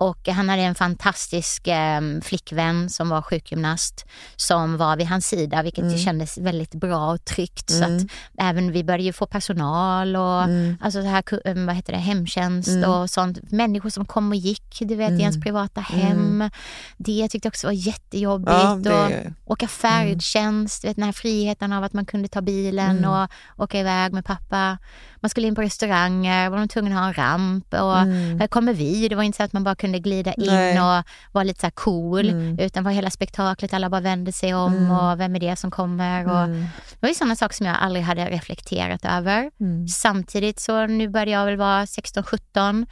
Och 0.00 0.28
han 0.28 0.48
hade 0.48 0.62
en 0.62 0.74
fantastisk 0.74 1.66
eh, 1.68 2.00
flickvän 2.22 2.90
som 2.90 3.08
var 3.08 3.22
sjukgymnast 3.22 4.06
som 4.36 4.76
var 4.76 4.96
vid 4.96 5.06
hans 5.06 5.26
sida, 5.26 5.62
vilket 5.62 5.84
ju 5.84 5.98
kändes 5.98 6.38
väldigt 6.38 6.74
bra 6.74 7.12
och 7.12 7.24
tryggt. 7.24 7.70
Så 7.70 7.84
att 7.84 8.02
även 8.38 8.72
vi 8.72 8.84
började 8.84 9.12
få 9.12 9.26
personal 9.26 10.16
och 10.16 10.42
alltså 10.80 11.02
så 11.02 11.08
här, 11.08 11.22
ku- 11.22 11.40
eh, 11.44 11.66
vad 11.66 11.74
heter 11.76 11.92
det, 11.92 11.98
hemtjänst 11.98 12.70
och 12.86 13.10
sånt. 13.10 13.52
Människor 13.52 13.90
som 13.90 14.04
kom 14.06 14.28
och 14.28 14.36
gick, 14.36 14.76
du 14.80 14.94
vet, 14.94 15.10
i 15.10 15.20
ens 15.20 15.40
privata 15.40 15.80
hem. 15.80 16.50
Det 16.96 17.28
tyckte 17.28 17.46
jag 17.46 17.50
också 17.50 17.66
var 17.66 17.72
jättejobbigt. 17.74 18.50
Ja, 18.50 18.74
det- 19.08 19.34
och 19.44 19.50
åka 19.52 19.68
färdtjänst, 19.68 20.84
vet, 20.84 20.96
den 20.96 21.04
här 21.04 21.12
friheten 21.12 21.72
av 21.72 21.84
att 21.84 21.92
man 21.92 22.06
kunde 22.06 22.28
ta 22.28 22.40
bilen 22.40 22.98
Mm. 22.98 23.10
och 23.10 23.28
åka 23.64 23.80
iväg 23.80 24.12
med 24.12 24.24
pappa. 24.24 24.78
Man 25.22 25.30
skulle 25.30 25.46
in 25.46 25.54
på 25.54 25.62
restauranger, 25.62 26.50
var 26.50 26.58
de 26.58 26.68
tvungna 26.68 26.94
att 26.96 27.00
ha 27.02 27.08
en 27.08 27.14
ramp 27.32 27.74
och 27.74 27.96
här 28.40 28.46
kommer 28.46 28.72
vi. 28.74 29.08
Det 29.08 29.14
var 29.14 29.22
inte 29.22 29.36
så 29.36 29.42
att 29.42 29.52
man 29.52 29.64
bara 29.64 29.74
kunde 29.74 29.98
glida 29.98 30.32
in 30.32 30.42
Mm. 30.48 30.54
Nej. 30.54 30.70
Mm. 30.76 30.84
och 30.98 31.04
vara 31.32 31.44
lite 31.44 31.60
så 31.60 31.66
här 31.66 31.70
cool, 31.70 32.26
utan 32.60 32.84
var 32.84 32.90
hela 32.92 33.10
spektaklet, 33.10 33.74
alla 33.74 33.90
bara 33.90 34.00
vände 34.00 34.32
sig 34.32 34.54
om 34.54 34.90
och 34.90 35.20
vem 35.20 35.36
är 35.36 35.40
det 35.40 35.56
som 35.56 35.70
kommer? 35.70 36.24
Och 36.26 36.42
Mm. 36.44 36.60
det 36.90 36.96
var 37.00 37.08
ju 37.08 37.14
sådana 37.14 37.36
saker 37.36 37.54
som 37.54 37.66
jag 37.66 37.76
aldrig 37.80 38.04
hade 38.04 38.24
reflekterat 38.30 39.04
över. 39.04 39.50
Mm. 39.60 39.88
Samtidigt 39.88 40.60
så 40.60 40.86
nu 40.86 41.08
började 41.08 41.30
jag 41.30 41.44
väl 41.46 41.56
vara 41.56 41.86
16-17. 41.86 42.86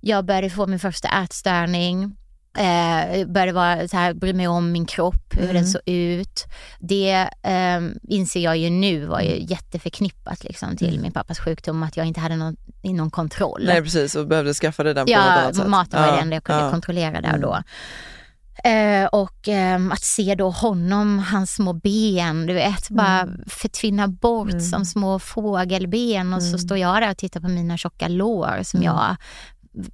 Jag 0.00 0.24
började 0.24 0.50
få 0.50 0.66
min 0.66 0.78
första 0.78 1.08
ätstörning. 1.08 2.16
Eh, 2.58 3.26
började 3.26 3.52
vara 3.52 3.88
så 3.88 3.96
här, 3.96 4.14
bry 4.14 4.32
mig 4.32 4.48
om 4.48 4.72
min 4.72 4.86
kropp, 4.86 5.34
hur 5.34 5.42
Mm. 5.42 5.54
den 5.54 5.66
såg 5.66 5.80
ut. 5.86 6.44
Det 6.80 7.10
eh, 7.42 7.80
inser 8.08 8.40
jag 8.40 8.56
ju 8.56 8.70
nu 8.70 9.04
var 9.06 9.20
ju 9.20 9.44
jätteförknippat 9.44 10.44
liksom, 10.44 10.76
till 10.76 11.00
min 11.00 11.12
pappas 11.12 11.38
sjukdom, 11.38 11.82
att 11.82 11.96
jag 11.96 12.06
inte 12.06 12.20
hade 12.20 12.36
någon, 12.36 12.56
någon 12.82 13.10
kontroll. 13.10 13.62
Nej 13.66 13.82
precis, 13.82 14.14
och 14.14 14.26
behövde 14.26 14.54
skaffa 14.54 14.82
det 14.82 14.94
den 14.94 15.06
på 15.06 15.12
något 15.12 15.18
Ja, 15.24 15.30
annat 15.32 15.56
sätt. 15.56 15.66
maten 15.66 16.00
var 16.00 16.08
Ja, 16.08 16.14
det 16.14 16.20
enda 16.20 16.36
jag 16.36 16.44
kunde 16.44 16.62
ja. 16.64 16.70
kontrollera 16.70 17.20
där 17.20 17.32
och 17.34 17.40
då. 17.40 17.62
Eh, 18.64 19.04
och 19.06 19.48
ehm, 19.48 19.92
att 19.92 20.02
se 20.02 20.34
då 20.34 20.50
honom, 20.50 21.18
hans 21.18 21.54
små 21.54 21.72
ben, 21.72 22.46
du 22.46 22.54
vet, 22.54 22.88
bara 22.90 23.20
Mm. 23.20 23.40
förtvinna 23.46 24.08
bort 24.08 24.62
som 24.70 24.84
små 24.84 25.18
fågelben 25.18 26.32
och 26.32 26.40
Mm. 26.40 26.52
så 26.52 26.58
står 26.58 26.78
jag 26.78 27.02
där 27.02 27.10
och 27.10 27.16
tittar 27.16 27.40
på 27.40 27.48
mina 27.48 27.76
tjocka 27.76 28.08
lår 28.08 28.60
som 28.62 28.82
jag 28.82 29.16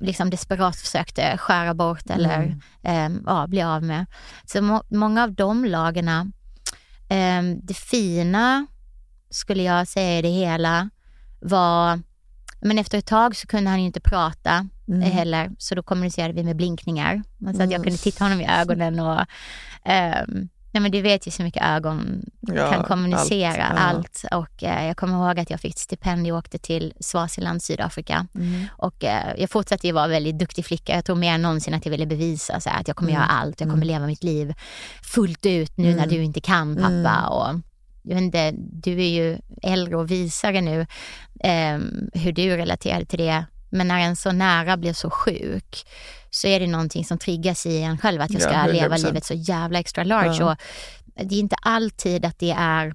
liksom 0.00 0.30
desperat 0.30 0.76
försökte 0.76 1.36
skära 1.38 1.74
bort 1.74 2.10
eller 2.10 2.42
Mm. 2.42 2.60
ehm, 2.82 3.22
ja, 3.26 3.46
bli 3.46 3.62
av 3.62 3.82
med. 3.82 4.06
Så 4.44 4.62
må- 4.62 4.84
många 4.88 5.22
av 5.22 5.32
de 5.34 5.64
lagarna, 5.64 6.26
ehm, 7.08 7.60
det 7.62 7.74
fina 7.74 8.66
skulle 9.30 9.62
jag 9.62 9.88
säga 9.88 10.18
i 10.18 10.22
det 10.22 10.28
hela 10.28 10.90
var, 11.40 12.00
men 12.60 12.78
efter 12.78 12.98
ett 12.98 13.06
tag 13.06 13.36
så 13.36 13.46
kunde 13.46 13.70
han 13.70 13.80
ju 13.80 13.86
inte 13.86 14.00
prata 14.00 14.68
Mm. 14.88 15.02
eh, 15.02 15.08
heller, 15.12 15.50
så 15.58 15.74
då 15.74 15.82
kommunicerade 15.82 16.34
vi 16.34 16.42
med 16.44 16.56
blinkningar. 16.56 17.22
Så 17.56 17.62
att 17.62 17.70
jag 17.70 17.82
kunde 17.82 17.98
titta 17.98 18.24
honom 18.24 18.40
i 18.40 18.46
ögonen 18.48 19.00
och 19.00 19.26
ehm, 19.84 20.48
Nej 20.74 20.80
men 20.80 20.90
du 20.90 21.02
vet 21.02 21.26
ju 21.26 21.30
så 21.30 21.42
mycket 21.42 21.62
ögon 21.62 22.22
Ja, 22.40 22.72
kan 22.72 22.84
kommunicera 22.84 23.64
allt, 23.64 23.96
allt. 23.96 24.24
ja. 24.30 24.36
Och 24.36 24.62
eh, 24.64 24.86
jag 24.86 24.96
kommer 24.96 25.14
ihåg 25.28 25.40
att 25.40 25.50
jag 25.50 25.60
fick 25.60 25.72
ett 25.72 25.78
stipendium 25.78 26.34
och 26.36 26.38
åkte 26.38 26.58
till 26.58 26.92
Swaziland, 27.00 27.62
Sydafrika. 27.62 28.26
Mm. 28.34 28.64
Och 28.72 29.04
eh, 29.04 29.34
jag 29.38 29.50
fortsatte 29.50 29.86
ju 29.86 29.92
vara 29.92 30.06
väldigt 30.08 30.38
duktig 30.38 30.64
flicka. 30.66 30.94
Jag 30.94 31.04
tror 31.04 31.16
mer 31.16 31.32
än 31.34 31.42
någonsin 31.42 31.74
att 31.74 31.86
jag 31.86 31.90
ville 31.90 32.06
bevisa 32.06 32.60
så 32.60 32.70
här, 32.70 32.80
att 32.80 32.88
jag 32.88 32.96
kommer 32.96 33.10
Mm. 33.10 33.20
göra 33.22 33.30
allt. 33.30 33.60
Jag 33.60 33.70
kommer 33.70 33.84
leva 33.86 34.06
mitt 34.06 34.24
liv 34.24 34.54
fullt 35.02 35.46
ut 35.46 35.76
nu 35.76 35.94
när 35.94 36.06
du 36.06 36.22
inte 36.22 36.40
kan 36.40 36.76
pappa. 36.76 36.88
Mm. 36.88 37.24
Och, 37.24 37.60
jag 38.02 38.14
vet 38.14 38.22
inte, 38.22 38.52
du 38.56 38.92
är 38.92 39.08
ju 39.08 39.38
äldre 39.62 39.96
och 39.96 40.10
visare 40.10 40.60
nu 40.60 40.80
eh, 41.40 41.78
hur 42.22 42.32
du 42.32 42.56
relaterar 42.56 43.04
till 43.04 43.18
det. 43.18 43.44
Men 43.74 43.88
när 43.88 43.98
en 44.00 44.16
så 44.16 44.32
nära 44.32 44.76
blir 44.76 44.92
så 44.92 45.10
sjuk 45.10 45.86
så 46.30 46.46
är 46.46 46.60
det 46.60 46.66
någonting 46.66 47.04
som 47.04 47.18
triggas 47.18 47.66
i 47.66 47.82
en 47.82 47.98
själv 47.98 48.20
att 48.20 48.30
jag 48.30 48.42
Ja, 48.42 48.48
ska 48.48 48.72
leva 48.72 48.96
100%. 48.96 49.06
livet 49.06 49.24
så 49.24 49.34
jävla 49.34 49.78
extra 49.78 50.04
large. 50.04 50.36
Ja. 50.40 50.50
Och 50.52 50.56
det 51.28 51.34
är 51.34 51.38
inte 51.40 51.56
alltid 51.62 52.24
att 52.24 52.38
det 52.38 52.50
är 52.58 52.86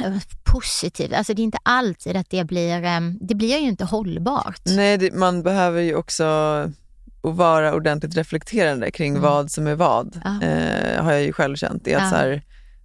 eh, 0.00 0.12
positivt. 0.44 1.12
Alltså 1.12 1.34
det 1.34 1.42
är 1.42 1.44
inte 1.44 1.58
alltid 1.62 2.16
att 2.16 2.30
det 2.30 2.44
blir, 2.44 2.84
eh, 2.84 3.00
det 3.20 3.34
blir 3.34 3.48
ju 3.58 3.68
inte 3.68 3.84
hållbart. 3.84 4.60
Nej, 4.66 4.96
det, 4.98 5.14
man 5.14 5.42
behöver 5.42 5.80
ju 5.80 5.94
också 5.94 6.24
att 6.24 7.34
vara 7.36 7.74
ordentligt 7.74 8.16
reflekterande 8.16 8.90
kring 8.90 9.20
vad 9.20 9.50
som 9.50 9.66
är 9.66 9.74
vad. 9.74 10.20
Mm. 10.24 10.40
Ja. 10.40 10.46
Eh, 10.46 11.04
har 11.04 11.12
jag 11.12 11.22
ju 11.22 11.32
själv 11.32 11.56
känt. 11.56 11.84
Det 11.84 11.92
är 11.92 11.96
att 11.96 12.02
Ja. 12.02 12.10
så 12.10 12.16
här, 12.16 12.42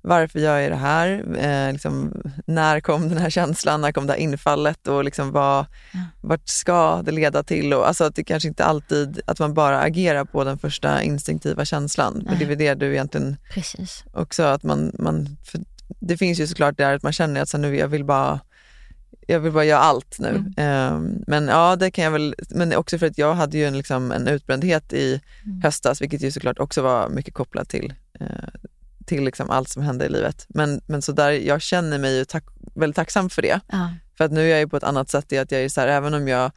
varför 0.07 0.39
gör 0.39 0.57
jag 0.59 0.71
det 0.71 0.75
här? 0.75 1.25
Eh, 1.37 1.73
liksom, 1.73 2.21
när 2.45 2.79
kom 2.79 3.09
den 3.09 3.17
här 3.17 3.29
känslan? 3.29 3.81
När 3.81 3.91
kom 3.91 4.07
det 4.07 4.13
här 4.13 4.19
infallet? 4.19 4.87
Och 4.87 5.03
liksom 5.03 5.31
vad, 5.31 5.65
Ja. 5.93 5.99
vart 6.21 6.49
ska 6.49 7.01
det 7.01 7.11
leda 7.11 7.43
till? 7.43 7.73
Och, 7.73 7.87
alltså 7.87 8.03
att 8.03 8.15
det 8.15 8.23
kanske 8.23 8.49
inte 8.49 8.65
alltid, 8.65 9.21
att 9.25 9.39
man 9.39 9.53
bara 9.53 9.79
agerar 9.81 10.25
på 10.25 10.43
den 10.43 10.57
första 10.57 11.01
instinktiva 11.03 11.65
känslan. 11.65 12.25
För 12.29 12.35
det 12.35 12.43
är 12.45 12.49
väl 12.49 12.57
det 12.57 12.73
du 12.73 12.91
egentligen 12.93 13.37
Precis. 13.53 14.03
också 14.13 14.43
att 14.43 14.63
man, 14.63 14.91
man 14.99 15.37
det 15.99 16.17
finns 16.17 16.39
ju 16.39 16.47
såklart 16.47 16.77
där 16.77 16.93
att 16.95 17.03
man 17.03 17.13
känner 17.13 17.41
att 17.41 17.49
så 17.49 17.57
nu, 17.57 17.77
jag 17.77 17.87
vill 17.87 18.05
bara 18.05 18.39
jag 19.29 19.39
vill 19.39 19.51
bara 19.51 19.63
göra 19.65 19.79
allt 19.79 20.19
nu. 20.19 20.27
Mm. 20.29 20.53
Ehm, 20.57 21.23
men 21.27 21.47
ja, 21.47 21.75
det 21.75 21.91
kan 21.91 22.03
jag 22.03 22.11
väl, 22.11 22.35
men 22.49 22.75
också 22.75 22.97
för 22.97 23.07
att 23.07 23.17
jag 23.17 23.33
hade 23.35 23.57
ju 23.57 23.65
en, 23.65 23.77
liksom, 23.77 24.11
en 24.11 24.27
utbrändhet 24.27 24.93
i 24.93 25.21
Mm. 25.45 25.61
höstas, 25.61 26.01
vilket 26.01 26.21
ju 26.21 26.31
såklart 26.31 26.59
också 26.59 26.81
var 26.81 27.09
mycket 27.09 27.33
kopplat 27.33 27.69
till, 27.69 27.93
eh, 28.19 28.25
till 29.07 29.23
liksom 29.23 29.49
allt 29.49 29.69
som 29.69 29.83
hände 29.83 30.05
i 30.05 30.09
livet. 30.09 30.45
Men, 30.49 30.81
men 30.87 31.01
så 31.01 31.11
där, 31.11 31.31
jag 31.31 31.61
känner 31.61 31.97
mig 31.99 32.17
ju 32.17 32.25
tack, 32.25 32.43
väldigt 32.75 32.95
tacksam 32.95 33.29
för 33.29 33.41
det. 33.41 33.59
Ja. 33.71 33.89
För 34.17 34.23
att 34.25 34.31
nu 34.31 34.41
är 34.45 34.47
jag 34.49 34.59
ju 34.59 34.67
på 34.67 34.77
ett 34.77 34.83
annat 34.83 35.09
sätt 35.09 35.31
i 35.33 35.37
att 35.37 35.51
jag 35.51 35.61
är 35.61 35.69
så 35.69 35.81
här, 35.81 35.87
även 35.87 36.13
om 36.13 36.27
jag 36.27 36.51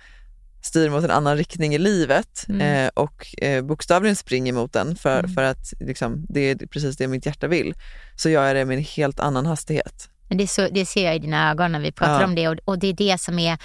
styr 0.62 0.90
mot 0.90 1.04
en 1.04 1.10
annan 1.10 1.36
riktning 1.36 1.74
i 1.74 1.78
livet 1.78 2.46
Mm. 2.48 2.60
eh, 2.86 2.90
och 2.94 3.42
eh, 3.42 3.64
bokstavligen 3.64 4.16
springer 4.16 4.52
mot 4.52 4.72
den 4.72 4.96
för, 4.96 5.18
Mm. 5.18 5.34
för 5.34 5.42
att 5.42 5.72
liksom, 5.80 6.26
det 6.28 6.40
är 6.40 6.56
precis 6.56 6.96
det 6.96 7.08
mitt 7.08 7.26
hjärta 7.26 7.48
vill, 7.48 7.74
så 8.16 8.28
gör 8.30 8.46
jag 8.46 8.56
det 8.56 8.64
med 8.64 8.76
en 8.78 8.84
helt 8.84 9.20
annan 9.20 9.46
hastighet. 9.46 10.09
Men 10.30 10.38
det, 10.38 10.44
är 10.44 10.46
så, 10.48 10.68
det 10.72 10.86
ser 10.86 11.04
jag 11.04 11.16
i 11.16 11.18
dina 11.18 11.50
ögon 11.50 11.72
när 11.72 11.80
vi 11.80 11.92
pratar 11.92 12.20
Ja. 12.20 12.24
om 12.26 12.34
det 12.34 12.48
och, 12.48 12.56
och 12.64 12.78
det 12.78 12.86
är 12.86 12.92
det 12.92 13.20
som 13.20 13.38
är, 13.38 13.58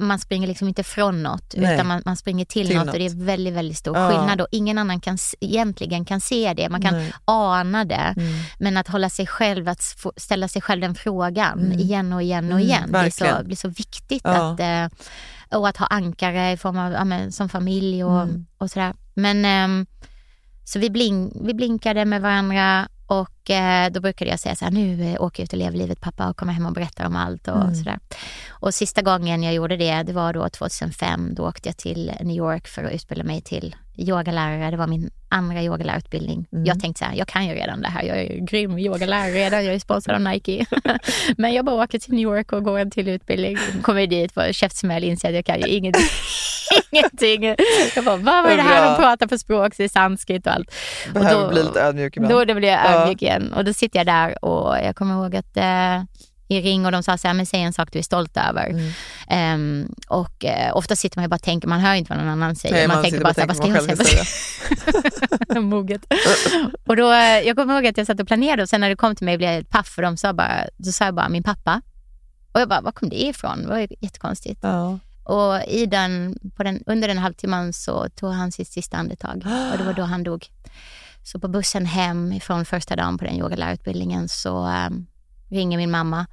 man 0.00 0.18
springer 0.18 0.48
liksom 0.48 0.68
inte 0.68 0.82
från 0.84 1.22
något 1.22 1.54
Nej. 1.56 1.74
utan 1.74 1.86
man, 1.86 2.02
man 2.04 2.16
springer 2.16 2.44
till, 2.44 2.66
Till 2.66 2.76
något, 2.76 2.86
något. 2.86 2.94
och 2.94 2.98
det 2.98 3.06
är 3.06 3.24
väldigt, 3.24 3.54
väldigt 3.54 3.78
stor 3.78 3.96
Ja. 3.98 4.08
skillnad 4.10 4.40
och 4.40 4.46
ingen 4.50 4.78
annan 4.78 5.00
kan, 5.00 5.18
egentligen 5.40 6.04
kan 6.04 6.20
se 6.20 6.54
det. 6.56 6.68
Man 6.68 6.82
kan 6.82 6.94
Nej. 6.94 7.12
ana 7.24 7.84
det 7.84 8.14
Mm. 8.16 8.32
men 8.58 8.76
att 8.76 8.88
hålla 8.88 9.10
sig 9.10 9.26
själv, 9.26 9.68
att 9.68 9.82
få, 9.98 10.12
ställa 10.16 10.48
sig 10.48 10.62
själv 10.62 10.80
den 10.80 10.94
frågan 10.94 11.58
Mm. 11.60 11.78
igen 11.78 12.12
och 12.12 12.22
igen 12.22 12.44
och 12.44 12.50
Mm, 12.60 12.62
igen 12.62 12.82
blir 12.90 13.10
så, 13.10 13.24
verkligen. 13.24 13.46
blir 13.46 13.56
så 13.56 13.68
viktigt. 13.68 14.22
Ja. 14.24 14.52
Att, 14.52 14.60
eh, 14.60 14.98
och 15.58 15.68
att 15.68 15.76
ha 15.76 15.86
ankare 15.86 16.52
i 16.52 16.56
form 16.56 16.78
av, 16.78 17.06
men, 17.06 17.32
som 17.32 17.48
familj 17.48 18.04
och, 18.04 18.22
Mm. 18.22 18.46
och 18.58 18.70
sådär. 18.70 18.94
Men 19.14 19.44
ehm, 19.44 19.86
Så 20.64 20.78
vi, 20.78 20.90
blink, 20.90 21.32
vi 21.44 21.54
blinkade 21.54 22.04
med 22.04 22.22
varandra 22.22 22.88
och 23.06 23.41
då 23.90 24.00
brukade 24.00 24.30
jag 24.30 24.40
säga 24.40 24.56
så 24.56 24.64
här, 24.64 24.72
nu 24.72 25.12
eh, 25.12 25.22
åker 25.22 25.42
jag 25.42 25.44
ut 25.44 25.52
och 25.52 25.58
lever 25.58 25.78
livet 25.78 26.00
pappa 26.00 26.28
och 26.28 26.36
kommer 26.36 26.52
hem 26.52 26.66
och 26.66 26.72
berättar 26.72 27.06
om 27.06 27.16
allt 27.16 27.48
och 27.48 27.56
Mm. 27.62 27.74
sådär. 27.74 27.98
Och 28.50 28.74
sista 28.74 29.02
gången 29.02 29.42
jag 29.42 29.54
gjorde 29.54 29.76
det, 29.76 30.02
det 30.02 30.12
var 30.12 30.32
då 30.32 30.48
2005. 30.48 31.34
Då 31.34 31.48
åkte 31.48 31.68
jag 31.68 31.76
till 31.76 32.12
New 32.20 32.36
York 32.36 32.68
för 32.68 32.84
att 32.84 32.92
utbilda 32.92 33.24
mig 33.24 33.40
till 33.40 33.76
yogalärare. 33.96 34.70
Det 34.70 34.76
var 34.76 34.86
min 34.86 35.10
andra 35.28 35.62
yogalärarutbildning. 35.62 36.46
Mm. 36.52 36.64
Jag 36.64 36.80
tänkte 36.80 36.98
så 36.98 37.04
här, 37.04 37.14
jag 37.16 37.28
kan 37.28 37.46
ju 37.46 37.54
redan 37.54 37.82
det 37.82 37.88
här. 37.88 38.02
Jag 38.02 38.18
är 38.18 38.36
grym 38.46 38.78
yogalärare 38.78 39.30
redan. 39.30 39.64
Jag 39.64 39.74
är 39.74 39.78
sponsrad 39.78 40.14
av 40.16 40.20
Nike. 40.32 40.66
Men 41.36 41.54
jag 41.54 41.64
bara 41.64 41.84
åker 41.84 41.98
till 41.98 42.12
New 42.14 42.22
York 42.22 42.52
och 42.52 42.64
går 42.64 42.78
en 42.78 42.90
till 42.90 43.08
utbildning. 43.08 43.56
Kommer 43.82 44.06
dit, 44.06 44.32
får 44.34 44.52
käftsmäll, 44.52 45.04
inser 45.04 45.28
att 45.28 45.34
jag 45.34 45.44
kan 45.46 45.60
ju 45.60 45.66
ingenting. 45.68 46.02
ingenting. 46.90 47.44
Jag 47.94 48.04
bara, 48.04 48.16
vad 48.16 48.42
var 48.44 48.56
det 48.56 48.62
här 48.62 48.82
Bra. 48.82 48.90
att 48.90 48.98
prata 48.98 49.28
på 49.28 49.38
språk, 49.38 49.72
det 49.76 49.84
är 49.84 49.88
sanskrit 49.88 50.46
och 50.46 50.52
allt. 50.52 50.74
Behöver 51.14 51.42
då- 51.42 51.48
bli 51.48 51.62
lite 51.62 51.80
ödmjuk 51.80 52.16
ibland. 52.16 52.34
Då, 52.34 52.44
då 52.44 52.54
blev 52.54 52.70
jag 52.70 52.80
Ja. 52.84 53.00
ödmjuk 53.00 53.22
igen. 53.22 53.31
Och 53.54 53.64
då 53.64 53.72
sitter 53.72 53.98
jag 53.98 54.06
där 54.06 54.44
och 54.44 54.76
jag 54.76 54.96
kommer 54.96 55.14
ihåg 55.14 55.36
att 55.36 55.56
eh, 55.56 56.02
i 56.48 56.60
ring 56.60 56.86
och 56.86 56.92
de 56.92 57.02
sa 57.02 57.18
så 57.18 57.28
här, 57.28 57.34
men 57.34 57.46
säg 57.46 57.60
en 57.60 57.72
sak 57.72 57.88
du 57.92 57.98
är 57.98 58.02
stolt 58.02 58.36
över. 58.36 58.66
Mm. 58.66 58.92
Ehm, 59.28 59.94
och 60.08 60.44
eh, 60.44 60.76
ofta 60.76 60.96
sitter 60.96 61.18
man 61.18 61.24
ju 61.24 61.28
bara 61.28 61.34
och 61.34 61.42
tänker, 61.42 61.68
man 61.68 61.80
hör 61.80 61.94
inte 61.94 62.12
vad 62.12 62.18
någon 62.18 62.32
annan 62.32 62.56
säger. 62.56 62.74
Nej, 62.74 62.88
man, 62.88 62.96
man 62.96 63.02
tänker 63.02 63.18
bara, 63.18 63.24
bara 63.24 63.34
så 63.34 63.40
här, 63.40 63.48
vad 63.48 63.56
ska 63.56 63.64
tänker 63.64 63.88
jag 63.88 64.06
säga? 65.46 65.60
Moget. 65.60 66.02
och 66.86 66.96
då, 66.96 67.12
eh, 67.12 67.40
jag 67.40 67.56
kommer 67.56 67.74
ihåg 67.74 67.86
att 67.86 67.96
jag 67.96 68.06
satt 68.06 68.20
och 68.20 68.26
planerade 68.26 68.62
och 68.62 68.68
sen 68.68 68.80
när 68.80 68.88
det 68.88 68.96
kom 68.96 69.16
till 69.16 69.24
mig 69.24 69.36
blev 69.36 69.50
jag 69.50 69.54
helt 69.54 69.70
paff 69.70 69.88
för 69.88 70.02
de 70.02 70.16
sa 70.16 70.32
bara, 70.32 70.64
då 70.76 70.92
sa 70.92 71.04
jag 71.04 71.14
bara 71.14 71.28
min 71.28 71.42
pappa. 71.42 71.80
Och 72.52 72.60
jag 72.60 72.68
bara, 72.68 72.80
var 72.80 72.92
kom 72.92 73.08
det 73.08 73.22
ifrån? 73.22 73.62
Det 73.62 73.68
var 73.68 73.78
ju 73.78 73.86
jättekonstigt. 74.00 74.60
Ja. 74.62 74.98
Och 75.24 75.62
i 75.68 75.86
den, 75.86 76.38
på 76.56 76.62
den, 76.62 76.82
under 76.86 77.08
den 77.08 77.18
halvtimman 77.18 77.72
så 77.72 78.08
tog 78.08 78.32
han 78.32 78.52
sitt 78.52 78.68
sista 78.68 78.96
andetag 78.96 79.46
och 79.72 79.78
det 79.78 79.84
var 79.84 79.92
då 79.92 80.02
han 80.02 80.22
dog. 80.22 80.48
Så 81.22 81.38
på 81.40 81.48
bussen 81.48 81.86
hem 81.86 82.40
från 82.40 82.64
första 82.64 82.96
dagen 82.96 83.18
på 83.18 83.24
den 83.24 83.34
yogalärarutbildningen 83.38 84.28
så 84.28 84.66
um, 84.66 85.06
ringer 85.50 85.78
min 85.78 85.90
mamma. 85.90 86.26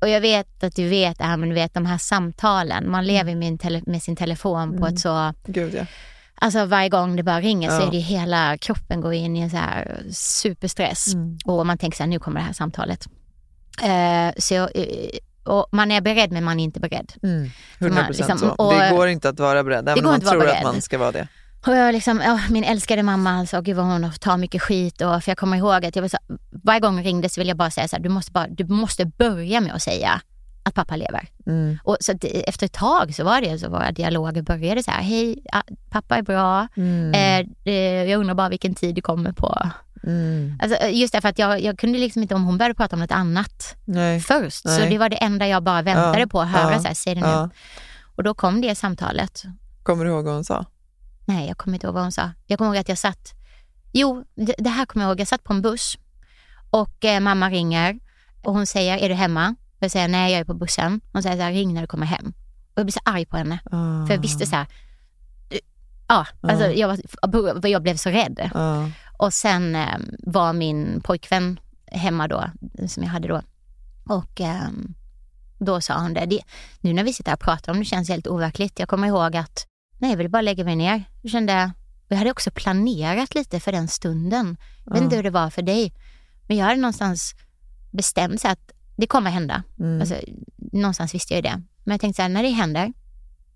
Och 0.00 0.08
jag 0.08 0.20
vet 0.20 0.64
att 0.64 0.76
du 0.76 0.88
vet 0.88 1.20
här, 1.20 1.36
men 1.36 1.48
du 1.48 1.54
vet 1.54 1.74
de 1.74 1.86
här 1.86 1.98
samtalen. 1.98 2.90
Man 2.90 3.06
lever 3.06 3.34
med, 3.34 3.60
tele, 3.60 3.82
med 3.86 4.02
sin 4.02 4.16
telefon 4.16 4.78
på 4.78 4.86
ett 4.86 5.00
så... 5.00 5.32
Gud 5.46 5.74
ja. 5.74 5.86
Alltså 6.34 6.64
varje 6.64 6.88
gång 6.88 7.16
det 7.16 7.22
bara 7.22 7.40
ringer 7.40 7.70
så 7.70 7.76
Ja. 7.82 7.86
är 7.86 7.90
det 7.90 7.98
hela 7.98 8.58
kroppen 8.58 9.00
går 9.00 9.12
in 9.14 9.36
i 9.36 9.40
en 9.40 9.50
så 9.50 9.56
här 9.56 10.02
superstress. 10.10 11.14
Mm. 11.14 11.38
Och 11.44 11.66
man 11.66 11.78
tänker 11.78 11.96
så 11.96 12.02
här, 12.02 12.08
nu 12.10 12.18
kommer 12.18 12.40
det 12.40 12.46
här 12.46 12.52
samtalet. 12.52 13.06
Eh, 13.82 14.34
så 14.38 14.54
eh, 14.54 15.18
och 15.44 15.66
man 15.72 15.90
är 15.90 16.00
beredd 16.00 16.32
men 16.32 16.44
man 16.44 16.60
är 16.60 16.64
inte 16.64 16.80
beredd. 16.80 17.12
Mm. 17.22 17.50
100% 17.78 17.90
Man 17.94 18.12
liksom- 18.12 18.38
så. 18.38 18.70
det 18.72 18.90
går 18.90 19.08
inte 19.08 19.28
att 19.28 19.40
vara 19.40 19.64
beredd, 19.64 19.88
även 19.88 20.06
om 20.06 20.12
man 20.12 20.20
tror 20.20 20.48
att 20.48 20.62
man 20.62 20.82
ska 20.82 20.98
vara 20.98 21.12
det. 21.12 21.28
Och 21.66 21.76
jag 21.76 21.92
liksom, 21.92 22.20
ja, 22.20 22.40
min 22.50 22.64
älskade 22.64 23.02
mamma, 23.02 23.30
alltså, 23.30 23.60
gud 23.62 23.76
vad 23.76 23.86
hon 23.86 24.12
tar 24.20 24.36
mycket 24.36 24.62
skit. 24.62 25.00
Och, 25.02 25.24
för 25.24 25.30
jag 25.30 25.38
kommer 25.38 25.56
ihåg 25.56 25.84
att 25.84 25.96
jag 25.96 26.02
vill, 26.02 26.10
så, 26.10 26.18
varje 26.64 26.80
gång 26.80 26.94
hon 26.94 27.04
ringde 27.04 27.28
så 27.28 27.40
vill 27.40 27.48
jag 27.48 27.56
bara 27.56 27.70
säga 27.70 27.88
så 27.88 27.96
här, 27.96 28.02
du 28.02 28.08
måste, 28.08 28.32
bara, 28.32 28.46
du 28.48 28.64
måste 28.64 29.04
börja 29.06 29.60
med 29.60 29.74
att 29.74 29.82
säga 29.82 30.20
att 30.62 30.74
pappa 30.74 30.96
lever. 30.96 31.28
Mm. 31.46 31.78
Och 31.84 31.96
så 32.00 32.12
det- 32.12 32.48
efter 32.48 32.66
ett 32.66 32.72
tag 32.72 33.14
så 33.14 33.24
var 33.24 33.40
det 33.40 33.58
så 33.58 33.68
våra 33.68 33.92
dialoger 33.92 34.42
började 34.42 34.82
så 34.82 34.90
här, 34.90 35.02
hej, 35.02 35.42
pappa 35.90 36.16
är 36.16 36.22
bra. 36.22 36.68
Mm. 36.76 37.14
Eh, 37.14 37.52
det, 37.64 38.04
jag 38.04 38.20
undrar 38.20 38.34
bara 38.34 38.48
vilken 38.48 38.74
tid 38.74 38.94
det 38.94 39.00
kommer 39.00 39.32
på. 39.32 39.70
Mm. 40.02 40.58
Alltså, 40.62 40.78
eh, 40.78 40.94
just 41.00 41.12
därför 41.12 41.28
att 41.28 41.38
jag, 41.38 41.60
jag 41.62 41.78
kunde 41.78 41.98
liksom 41.98 42.22
inte, 42.22 42.34
om 42.34 42.44
hon 42.44 42.58
började 42.58 42.74
prata 42.74 42.96
om 42.96 43.00
något 43.00 43.12
annat 43.12 43.74
Nej. 43.84 44.20
först. 44.20 44.62
Så 44.62 44.78
Nej. 44.78 44.90
det 44.90 44.98
var 44.98 45.08
det 45.08 45.16
enda 45.16 45.46
jag 45.48 45.62
bara 45.62 45.82
väntade 45.82 46.20
Ja, 46.20 46.26
på 46.26 46.40
att 46.40 46.48
höra, 46.48 46.72
ja, 46.72 46.78
så 46.80 46.86
här, 46.88 46.94
säg 46.94 47.14
det 47.14 47.20
nu. 47.20 47.26
Ja. 47.26 47.50
Och 48.16 48.22
då 48.22 48.34
kom 48.34 48.60
det 48.60 48.74
samtalet. 48.74 49.42
Kommer 49.82 50.04
du 50.04 50.10
ihåg 50.10 50.24
vad 50.24 50.34
hon 50.34 50.44
sa? 50.44 50.64
Nej, 51.26 51.48
jag 51.48 51.58
kommer 51.58 51.74
inte 51.76 51.86
ihåg 51.86 51.94
vad 51.94 52.02
hon 52.02 52.12
sa. 52.12 52.30
Jag 52.46 52.58
kommer 52.58 52.70
ihåg 52.70 52.76
att 52.80 52.88
jag 52.88 52.98
satt, 52.98 53.34
jo, 53.92 54.24
det, 54.34 54.54
det 54.58 54.70
här 54.70 54.86
kommer 54.86 55.04
jag 55.04 55.10
ihåg. 55.10 55.20
Jag 55.20 55.28
satt 55.28 55.44
på 55.44 55.52
en 55.52 55.62
buss 55.62 55.98
och 56.70 57.04
eh, 57.04 57.20
mamma 57.20 57.50
ringer 57.50 57.98
och 58.44 58.52
hon 58.54 58.66
säger, 58.66 58.98
är 58.98 59.08
du 59.08 59.14
hemma? 59.14 59.54
Och 59.76 59.82
jag 59.82 59.90
säger, 59.90 60.08
nej 60.08 60.32
jag 60.32 60.40
är 60.40 60.44
på 60.44 60.54
bussen. 60.54 61.00
Hon 61.12 61.22
säger 61.22 61.36
så 61.36 61.42
här, 61.42 61.52
ring 61.52 61.74
när 61.74 61.80
du 61.80 61.86
kommer 61.86 62.06
hem. 62.06 62.32
Och 62.74 62.78
jag 62.80 62.86
blir 62.86 62.92
så 62.92 63.00
arg 63.04 63.26
på 63.26 63.36
henne. 63.36 63.58
Ah. 63.70 64.06
För 64.06 64.14
jag 64.14 64.20
visste 64.20 64.46
så 64.46 64.56
här, 64.56 64.66
eh, 65.50 65.58
ja, 66.08 66.26
alltså 66.40 66.64
Ja. 66.66 66.96
jag, 67.22 67.32
var, 67.62 67.68
jag 67.68 67.82
blev 67.82 67.96
så 67.96 68.10
rädd. 68.10 68.50
Ja. 68.54 68.90
Och 69.18 69.34
sen 69.34 69.74
eh, 69.74 69.98
var 70.18 70.52
min 70.52 71.00
pojkvän 71.04 71.60
hemma 71.92 72.28
då, 72.28 72.44
som 72.88 73.02
jag 73.02 73.10
hade 73.10 73.28
då. 73.28 73.42
Och 74.08 74.40
eh, 74.40 74.68
då 75.58 75.80
sa 75.80 76.00
hon 76.00 76.14
det. 76.14 76.26
det. 76.26 76.40
Nu 76.80 76.92
när 76.92 77.04
vi 77.04 77.12
sitter 77.12 77.30
här 77.30 77.36
och 77.36 77.40
pratar 77.40 77.72
om 77.72 77.78
det 77.78 77.84
känns 77.84 78.08
helt 78.08 78.26
overkligt. 78.26 78.78
Jag 78.78 78.88
kommer 78.88 79.08
ihåg 79.08 79.36
att, 79.36 79.66
nej 79.98 80.10
jag 80.10 80.16
ville 80.16 80.28
bara 80.28 80.42
lägga 80.42 80.64
mig 80.64 80.76
ner. 80.76 81.04
Jag 81.22 81.30
kände, 81.32 81.72
och 82.04 82.12
jag 82.12 82.16
hade 82.16 82.30
också 82.30 82.50
planerat 82.50 83.34
lite 83.34 83.60
för 83.60 83.72
den 83.72 83.88
stunden. 83.88 84.56
Jag 84.84 84.92
vet 84.92 85.00
Ja. 85.00 85.04
inte 85.04 85.16
hur 85.16 85.22
det 85.22 85.30
var 85.30 85.50
för 85.50 85.62
dig. 85.62 85.92
Men 86.48 86.56
jag 86.56 86.64
hade 86.66 86.80
någonstans 86.80 87.34
bestämt 87.90 88.40
sig 88.40 88.50
att 88.50 88.72
det 88.96 89.06
kommer 89.06 89.30
hända. 89.30 89.62
Mm. 89.78 90.00
Alltså, 90.00 90.14
någonstans 90.72 91.14
visste 91.14 91.34
jag 91.34 91.38
ju 91.38 91.42
det. 91.50 91.62
Men 91.84 91.92
jag 91.94 92.00
tänkte 92.00 92.16
så 92.16 92.22
här, 92.22 92.28
när 92.28 92.42
det 92.42 92.48
händer, 92.48 92.92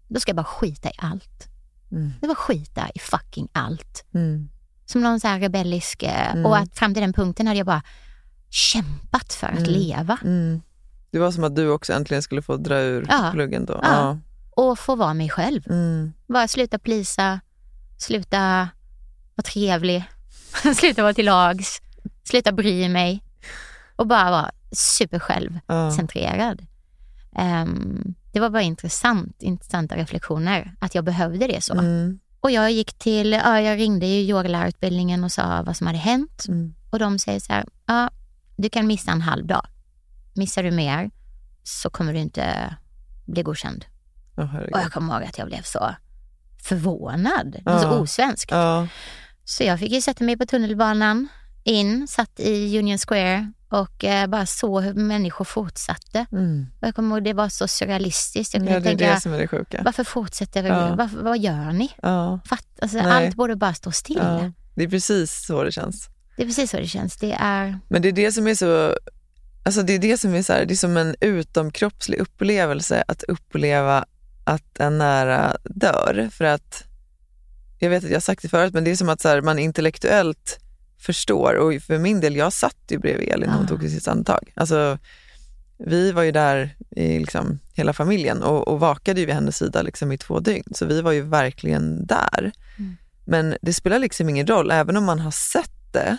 då 0.09 0.20
ska 0.20 0.28
jag 0.30 0.36
bara 0.36 0.45
skita 0.45 0.88
i 0.88 0.93
allt. 0.99 1.49
Mm. 1.93 2.12
Det 2.20 2.26
var 2.26 2.34
skita 2.34 2.91
i 2.95 2.99
fucking 2.99 3.49
allt 3.53 4.05
Mm. 4.14 4.49
som 4.86 5.01
någon 5.03 5.20
så 5.20 5.28
här 5.28 5.41
rebellisk. 5.41 6.03
eh, 6.03 6.30
Mm. 6.32 6.47
Och 6.47 6.57
att 6.59 6.78
fram 6.78 6.95
till 6.95 7.01
den 7.01 7.12
punkten 7.12 7.47
hade 7.47 7.59
jag 7.59 7.66
bara 7.66 7.82
kämpat 8.51 9.32
för 9.32 9.47
att 9.47 9.59
Mm. 9.59 9.70
leva 9.70 10.18
Mm. 10.24 10.61
Det 11.11 11.18
var 11.18 11.30
som 11.30 11.45
att 11.45 11.57
du 11.57 11.68
också 11.68 11.93
äntligen 11.93 12.22
skulle 12.22 12.43
få 12.43 12.57
dra 12.57 12.78
ur 12.80 13.07
Ja. 13.09 13.30
pluggen 13.32 13.64
då. 13.66 13.80
Ja. 13.82 14.18
Och 14.51 14.79
få 14.79 14.97
vara 14.97 15.15
mig 15.15 15.29
själv. 15.31 15.63
Mm. 15.71 16.13
Bara 16.27 16.49
sluta 16.49 16.79
plisa, 16.79 17.41
sluta 17.99 18.69
vara 19.35 19.45
trevlig, 19.45 20.05
sluta 20.77 21.03
vara 21.03 21.15
till 21.15 21.27
lags, 21.27 21.83
sluta 22.25 22.53
bry 22.53 22.89
mig 22.89 23.23
och 23.97 24.07
bara 24.07 24.31
vara 24.31 24.51
supersjälvcentrerad. 24.73 26.67
Ehm, 27.37 28.15
det 28.33 28.41
var 28.41 28.51
bara 28.51 28.63
intressant, 28.63 29.43
intressanta 29.43 29.97
reflektioner 29.97 30.75
att 30.79 30.95
jag 30.95 31.05
behövde 31.05 31.47
det 31.47 31.65
så. 31.65 31.73
Mm. 31.73 32.21
Och 32.41 32.51
jag 32.51 32.73
gick 32.73 32.99
till, 32.99 33.33
ja, 33.33 33.61
jag 33.61 33.79
ringde 33.79 34.07
ju 34.07 34.21
yogalärarutbildningen 34.21 35.25
och 35.25 35.33
sa 35.33 35.63
vad 35.63 35.77
som 35.77 35.87
hade 35.87 35.99
hänt. 35.99 36.45
Mm. 36.49 36.75
Och 36.91 36.99
de 36.99 37.19
säger 37.19 37.41
så 37.41 37.53
här, 37.53 37.65
ja, 37.87 38.11
du 38.57 38.69
kan 38.69 38.87
missa 38.87 39.13
en 39.13 39.21
halv 39.21 39.47
dag. 39.47 39.67
Missar 40.35 40.63
du 40.63 40.71
mer 40.71 41.11
så 41.63 41.91
kommer 41.91 42.13
du 42.13 42.19
inte 42.19 42.77
bli 43.25 43.43
godkänd. 43.43 43.85
Herregud. 44.47 44.74
Och 44.74 44.80
jag 44.80 44.93
kommer 44.93 45.14
ihåg 45.14 45.22
att 45.28 45.38
jag 45.38 45.47
blev 45.47 45.62
så 45.62 45.95
förvånad. 46.62 47.53
Det 47.53 47.62
var 47.70 47.78
så 47.78 47.86
Ja. 47.86 47.99
osvenskt. 47.99 48.51
Ja. 48.51 48.86
Så 49.45 49.64
jag 49.64 49.78
fick 49.78 49.93
ju 49.93 50.01
sätta 50.01 50.24
mig 50.24 50.36
på 50.36 50.47
tunnelbanan 50.47 51.28
in, 51.64 52.09
satt 52.09 52.41
i 52.41 52.78
Union 52.78 52.99
Square 52.99 53.53
och 53.68 54.05
eh, 54.05 54.26
bara 54.26 54.47
såg 54.47 54.82
hur 54.82 54.95
människor 54.95 55.45
fortsatte. 55.45 56.26
Mm. 56.32 56.66
Och 56.80 56.86
jag 56.88 56.95
kommer 56.95 57.16
ihåg 57.16 57.24
det 57.24 57.32
var 57.32 57.49
så 57.49 57.68
surrealistiskt. 57.68 58.55
Jag 58.55 58.62
ja, 58.62 58.66
kunde 58.66 58.80
det 58.80 58.88
är 58.88 58.97
tänka, 58.99 59.14
det 59.14 59.20
som 59.20 59.32
är 59.32 59.38
det 59.38 59.49
sjuka. 59.49 59.82
varför 59.84 60.05
fortsätter 60.05 60.62
vi? 60.62 60.68
Ja. 60.68 60.95
Varför, 60.99 61.22
vad 61.22 61.38
gör 61.38 61.72
ni? 61.72 61.91
Ja. 62.03 62.41
Fatt, 62.45 62.66
alltså, 62.82 62.99
allt 62.99 63.34
borde 63.34 63.57
bara 63.57 63.74
stå 63.74 63.93
still. 63.93 64.18
Ja. 64.22 64.53
Det 64.74 64.84
är 64.84 64.88
precis 64.88 65.47
så 65.47 65.62
det 65.64 65.72
känns. 65.72 66.09
Det 66.36 66.43
är 66.43 66.47
precis 66.47 66.70
så 66.70 66.76
det 66.76 66.86
känns. 66.88 67.16
Det 67.16 67.32
är... 67.41 67.78
Men 67.88 68.03
det 68.03 68.09
är 68.09 68.12
det 68.12 68.32
som 68.32 68.47
är 68.47 68.55
så, 68.55 68.95
alltså 69.64 69.82
det 69.82 69.93
är 69.93 69.99
det 69.99 70.18
som 70.20 70.34
är 70.34 70.43
så 70.43 70.53
här, 70.53 70.64
det 70.64 70.74
är 70.74 70.76
som 70.76 70.97
en 70.97 71.14
utomkroppslig 71.20 72.18
upplevelse 72.18 73.05
att 73.09 73.22
uppleva 73.22 74.05
att 74.45 74.80
en 74.80 74.99
nära 74.99 75.57
dör. 75.64 76.28
För 76.32 76.45
att, 76.45 76.84
jag 77.78 77.91
vet 77.91 78.05
att 78.05 78.11
jag 78.11 78.16
har 78.16 78.20
sagt 78.20 78.43
det 78.43 78.49
förut, 78.49 78.74
men 78.74 78.84
det 78.84 78.91
är 78.91 78.97
som 78.97 79.09
att 79.09 79.20
så 79.20 79.28
här, 79.28 79.43
man 79.43 79.59
intellektuellt 79.59 80.59
förstår. 80.99 81.55
Och 81.55 81.82
för 81.82 81.99
min 81.99 82.20
del, 82.20 82.36
jag 82.36 82.53
satt 82.53 82.76
ju 82.88 82.99
bredvid 82.99 83.28
Elin 83.28 83.49
när 83.49 83.57
hon 83.57 83.64
Ah. 83.64 83.68
tog 83.68 83.82
sitt 83.82 84.09
andetag. 84.09 84.53
Alltså, 84.57 84.99
vi 85.78 86.12
var 86.12 86.22
ju 86.22 86.32
där 86.32 86.76
i 86.91 87.18
liksom 87.18 87.59
hela 87.74 87.93
familjen 87.93 88.43
och, 88.43 88.68
och 88.68 88.80
vakade 88.80 89.20
ju 89.20 89.26
vid 89.26 89.34
hennes 89.34 89.57
sida 89.57 89.82
liksom 89.82 90.12
i 90.12 90.18
två 90.18 90.41
dygn. 90.41 90.64
Så 90.74 90.86
vi 90.86 91.01
var 91.03 91.12
ju 91.12 91.22
verkligen 91.22 92.07
där. 92.07 92.53
Mm. 92.78 92.97
Men 93.24 93.57
det 93.62 93.72
spelar 93.72 93.99
liksom 93.99 94.28
ingen 94.28 94.47
roll, 94.47 94.70
även 94.70 94.97
om 94.97 95.05
man 95.05 95.18
har 95.18 95.30
sett 95.30 95.93
det 95.93 96.16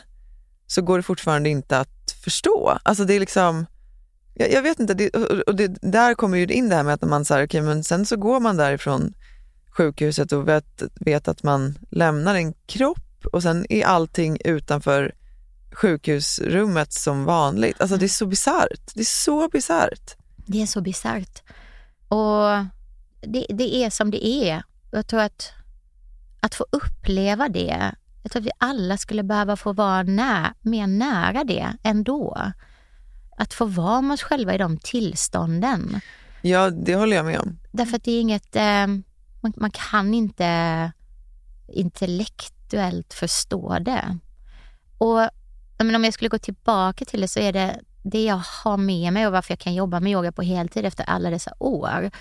så 0.67 0.82
går 0.82 0.97
det 0.97 1.03
fortfarande 1.03 1.49
inte 1.49 1.80
att 1.80 2.11
förstå. 2.24 2.80
Alltså 2.84 3.03
det 3.05 3.13
är 3.13 3.19
liksom, 3.19 3.65
jag, 4.42 4.52
jag 4.52 4.62
vet 4.62 4.80
inte, 4.80 4.94
det, 4.94 5.10
och 5.10 5.39
och 5.48 5.56
det, 5.56 5.68
där 5.82 6.14
kommer 6.14 6.38
ju 6.38 6.46
in 6.46 6.70
det 6.70 6.76
här 6.76 6.84
med 6.84 6.94
att 6.94 7.02
när 7.02 7.10
man 7.10 7.26
säger, 7.26 7.46
okay, 7.46 7.62
men 7.62 7.84
sen 7.84 8.06
så 8.06 8.18
går 8.18 8.39
man 8.39 8.58
därifrån 8.58 9.14
sjukhuset 9.78 10.32
och 10.32 10.48
vet, 10.48 10.84
vet 10.96 11.28
att 11.28 11.44
man 11.44 11.78
lämnar 11.89 12.36
en 12.36 12.54
kropp 12.66 13.26
och 13.34 13.44
sen 13.44 13.66
är 13.70 13.86
allting 13.86 14.38
utanför 14.46 15.12
sjukhusrummet 15.72 16.94
som 16.94 17.26
vanligt. 17.26 17.82
Alltså 17.82 17.98
det 17.98 18.06
är 18.06 18.08
så 18.08 18.26
bisarrt. 18.26 18.92
Det 18.94 19.02
är 19.02 19.06
så 19.06 19.50
bisarrt. 19.50 20.16
Det 20.46 20.62
är 20.62 20.66
så 20.66 20.82
bisarrt. 20.82 21.42
Och 22.08 22.66
det, 23.22 23.46
det 23.50 23.76
är 23.76 23.89
som 23.89 24.12
det 24.12 24.26
är. 24.28 24.64
Jag 24.92 25.08
tror 25.08 25.20
att, 25.20 25.52
att 26.39 26.56
få 26.56 26.66
uppleva 26.72 27.50
det, 27.50 27.92
jag 28.24 28.32
tror 28.32 28.42
att 28.42 28.46
vi 28.46 28.52
alla 28.58 28.98
skulle 28.98 29.24
behöva 29.24 29.56
få 29.56 29.74
vara 29.74 30.04
nä, 30.04 30.54
mer 30.62 30.88
nära 30.88 31.44
det 31.44 31.74
ändå. 31.84 32.52
Att 33.38 33.54
få 33.54 33.66
vara 33.66 34.02
med 34.02 34.14
oss 34.14 34.22
själva 34.24 34.56
i 34.56 34.58
de 34.58 34.78
tillstånden. 34.78 36.02
Ja, 36.42 36.70
det 36.70 36.96
håller 36.96 37.16
jag 37.16 37.26
med 37.26 37.40
om. 37.40 37.60
Därför 37.72 37.96
att 37.96 38.04
det 38.04 38.12
är 38.12 38.22
inget, 38.22 38.56
eh, 38.56 38.88
man, 39.42 39.54
man 39.56 39.72
kan 39.72 40.14
inte 40.14 40.92
spirituellt 42.72 43.14
förstå 43.14 43.80
det. 43.80 44.18
Och 44.98 45.30
menar, 45.78 45.96
om 45.96 46.04
jag 46.04 46.14
skulle 46.14 46.30
gå 46.30 46.38
tillbaka 46.38 47.06
till 47.06 47.22
det 47.22 47.28
så 47.28 47.40
är 47.40 47.54
det 47.54 47.80
det 48.04 48.24
jag 48.24 48.42
har 48.64 48.78
med 48.78 49.14
mig 49.14 49.28
och 49.28 49.34
varför 49.34 49.52
jag 49.52 49.60
kan 49.60 49.74
jobba 49.74 50.00
med 50.00 50.12
yoga 50.12 50.32
på 50.32 50.42
heltid 50.42 50.86
efter 50.86 51.04
alla 51.04 51.30
dessa 51.30 51.54
år 51.60 52.12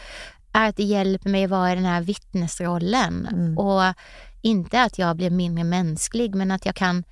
är 0.52 0.68
att 0.68 0.76
det 0.76 0.82
hjälper 0.82 1.30
mig 1.30 1.44
att 1.44 1.50
vara 1.50 1.72
i 1.72 1.74
den 1.74 1.84
här 1.84 2.02
vittnesrollen. 2.02 3.26
Mm. 3.26 3.58
Och 3.58 3.94
inte 4.42 4.82
att 4.82 4.98
jag 4.98 5.16
blir 5.16 5.30
mindre 5.30 5.64
mänsklig, 5.64 6.34
men 6.34 6.50
att 6.50 6.66
jag 6.66 6.74
kan 6.74 7.04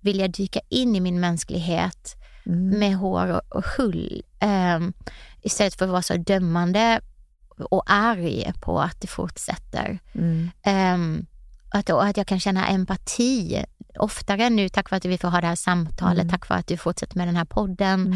vilja 0.00 0.28
dyka 0.28 0.60
in 0.68 0.96
i 0.96 1.00
min 1.00 1.20
mänsklighet 1.20 2.16
Mm. 2.46 2.78
med 2.78 2.96
hår 2.96 3.26
och, 3.30 3.42
och 3.56 3.64
hull. 3.64 4.22
ehm, 4.40 4.92
istället 5.42 5.74
för 5.74 5.84
att 5.84 5.90
vara 5.90 6.02
så 6.02 6.16
dömande 6.16 7.00
och 7.70 7.82
arg 7.86 8.52
på 8.60 8.80
att 8.80 9.00
det 9.00 9.06
fortsätter. 9.06 9.98
Mm. 10.14 10.50
Ehm, 10.62 11.26
att, 11.70 11.90
och 11.90 12.04
att 12.04 12.16
jag 12.16 12.26
kan 12.26 12.40
känna 12.40 12.66
empati 12.66 13.64
oftare 13.98 14.50
nu 14.50 14.68
tack 14.68 14.90
vare 14.90 14.96
att 14.96 15.04
vi 15.04 15.18
får 15.18 15.28
ha 15.28 15.40
det 15.40 15.46
här 15.46 15.54
samtalet, 15.54 16.22
Mm. 16.22 16.28
tack 16.28 16.48
vare 16.48 16.58
att 16.58 16.66
du 16.66 16.76
fortsätter 16.76 17.16
med 17.18 17.28
den 17.28 17.36
här 17.36 17.44
podden. 17.44 18.14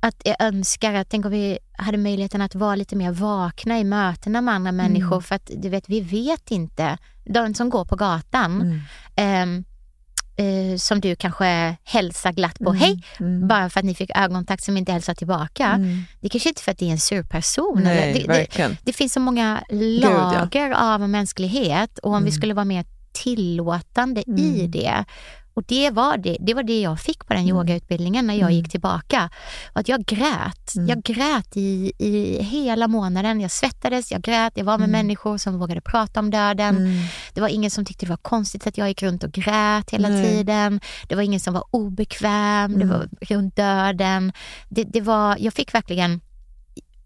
Att 0.00 0.22
jag 0.24 0.36
önskar 0.42 0.94
att, 0.94 1.08
tänk 1.10 1.24
om 1.24 1.30
vi 1.32 1.58
hade 1.72 1.98
möjligheten 1.98 2.42
att 2.42 2.54
vara 2.54 2.74
lite 2.74 2.96
mer 2.96 3.12
vakna 3.12 3.78
i 3.78 3.84
mötena 3.84 4.40
med 4.40 4.54
andra 4.54 4.72
människor 4.72 5.20
för 5.20 5.34
att 5.34 5.50
du 5.56 5.68
vet, 5.68 5.88
vi 5.88 6.00
vet 6.00 6.50
inte. 6.50 6.98
De 7.24 7.54
som 7.54 7.70
går 7.70 7.84
på 7.84 7.96
gatan, 7.96 8.80
Mm. 9.16 9.64
Eh, 10.38 10.76
som 10.76 11.00
du 11.00 11.16
kanske 11.16 11.76
hälsar 11.84 12.32
glatt 12.32 12.58
på, 12.58 12.72
hej, 12.72 13.02
Mm. 13.20 13.48
bara 13.48 13.70
för 13.70 13.80
att 13.80 13.84
ni 13.86 13.94
fick 13.94 14.10
ögonkontakt 14.16 14.64
som 14.64 14.76
inte 14.76 14.92
hälsar 14.92 15.14
tillbaka. 15.14 15.66
Mm. 15.66 16.02
Det 16.20 16.28
kanske 16.28 16.48
inte 16.48 16.60
är 16.60 16.62
för 16.62 16.72
att 16.72 16.78
det 16.78 16.86
är 16.88 16.92
en 16.92 16.98
sur 16.98 17.22
person. 17.22 17.80
Nej, 17.84 18.12
det, 18.26 18.32
det, 18.56 18.76
det 18.82 18.92
finns 18.92 19.12
så 19.12 19.20
många 19.20 19.62
ja. 19.70 19.76
lager 20.10 20.70
av 20.94 21.08
mänsklighet 21.08 21.98
och 21.98 22.12
om 22.12 22.22
vi 22.24 22.28
Mm. 22.30 22.36
skulle 22.36 22.54
vara 22.54 22.64
mer 22.64 22.84
tillåtande 23.12 24.20
i 24.20 24.58
Mm. 24.58 24.70
det. 24.70 25.04
Och 25.58 25.64
det 25.66 25.90
var 25.90 26.16
det, 26.16 26.36
det 26.40 26.54
var 26.54 26.62
det 26.62 26.80
jag 26.80 27.00
fick 27.00 27.26
på 27.26 27.34
den 27.34 27.42
Mm. 27.42 27.56
yogautbildningen 27.56 28.26
när 28.26 28.34
jag 28.34 28.42
Mm. 28.50 28.54
gick 28.54 28.70
tillbaka. 28.70 29.30
Att 29.72 29.88
jag 29.88 30.04
grät. 30.04 30.74
Mm. 30.76 30.88
Jag 30.88 31.02
grät 31.02 31.56
i, 31.56 31.92
i 31.98 32.42
hela 32.42 32.88
månaden. 32.88 33.40
Jag 33.40 33.50
svettades, 33.50 34.12
jag 34.12 34.22
grät, 34.22 34.52
jag 34.56 34.64
var 34.64 34.78
med 34.78 34.88
Mm. 34.88 34.90
människor 35.06 35.38
som 35.38 35.58
vågade 35.58 35.80
prata 35.80 36.20
om 36.20 36.30
döden. 36.30 36.76
Mm. 36.76 36.98
Det 37.34 37.40
var 37.40 37.48
ingen 37.48 37.70
som 37.70 37.84
tyckte 37.84 38.06
det 38.06 38.10
var 38.10 38.16
konstigt 38.16 38.66
att 38.66 38.78
jag 38.78 38.88
gick 38.88 39.02
runt 39.02 39.24
och 39.24 39.32
grät 39.32 39.90
hela 39.90 40.08
tiden. 40.08 40.80
Det 41.08 41.14
var 41.14 41.22
ingen 41.22 41.40
som 41.40 41.54
var 41.54 41.64
obekväm 41.70 42.70
det 42.78 42.84
Mm. 42.84 42.88
var 42.88 43.08
runt 43.20 43.56
döden. 43.56 44.32
Det, 44.68 44.84
det 44.84 45.00
var, 45.00 45.36
jag 45.40 45.54
fick 45.54 45.74
verkligen 45.74 46.20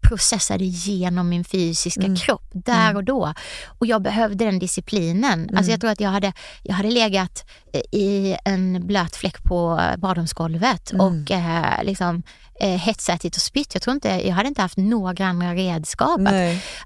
processa 0.03 0.57
det 0.57 0.65
genom 0.65 1.29
min 1.29 1.43
fysiska 1.43 2.01
Mm. 2.01 2.15
kropp 2.15 2.49
där 2.53 2.83
Mm. 2.85 2.95
och 2.95 3.03
då. 3.03 3.33
Och 3.67 3.85
jag 3.87 4.01
behövde 4.01 4.45
den 4.45 4.59
disciplinen. 4.59 5.49
Alltså 5.55 5.71
jag 5.71 5.81
tror 5.81 5.91
att 5.91 5.99
jag 5.99 6.09
hade, 6.09 6.33
jag 6.63 6.73
hade 6.75 6.89
legat 6.91 7.45
i 7.91 8.35
en 8.45 8.87
blöt 8.87 9.15
fläck 9.15 9.43
på 9.43 9.81
badrumsgolvet 9.97 10.91
Mm. 10.91 11.05
och 11.05 11.31
eh, 11.31 11.83
liksom 11.83 12.23
eh, 12.59 12.69
hetsätit 12.79 13.35
och 13.35 13.41
spytt. 13.41 13.73
Jag 13.73 13.81
tror 13.81 13.93
inte, 13.93 14.09
jag 14.09 14.35
hade 14.35 14.47
inte 14.49 14.61
haft 14.61 14.77
några 14.77 15.25
andra 15.27 15.53
redskap 15.53 16.19
att, 16.27 16.33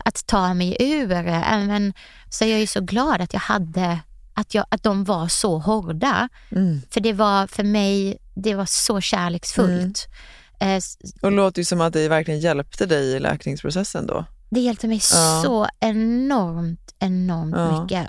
att 0.05 0.27
ta 0.27 0.53
mig 0.53 0.77
ur. 0.79 1.11
Även, 1.11 1.93
så 2.29 2.45
jag 2.45 2.59
är 2.59 2.67
så 2.67 2.81
glad 2.81 3.21
att 3.21 3.33
jag 3.33 3.39
hade 3.39 3.99
att, 4.33 4.53
jag, 4.53 4.65
att 4.69 4.83
de 4.83 5.03
var 5.03 5.27
så 5.27 5.57
hårda. 5.59 6.29
Mm. 6.51 6.81
För 6.89 6.99
det 7.01 7.13
var 7.13 7.47
för 7.47 7.63
mig, 7.63 8.17
det 8.35 8.55
var 8.55 8.65
så 8.65 9.01
kärleksfullt. 9.01 10.07
Eh, 10.59 10.79
Och 11.21 11.29
det 11.31 11.35
låter 11.37 11.61
ju 11.61 11.65
som 11.65 11.81
att 11.81 11.93
det 11.93 12.07
verkligen 12.09 12.39
hjälpte 12.39 12.85
dig 12.85 13.05
i 13.15 13.19
läkningsprocessen 13.19 14.07
då. 14.07 14.25
Det 14.49 14.59
hjälpte 14.59 14.87
mig 14.87 15.01
Ja. 15.13 15.41
så 15.45 15.67
enormt, 15.79 16.95
enormt 16.99 17.55
Ja. 17.55 17.81
mycket. 17.83 18.07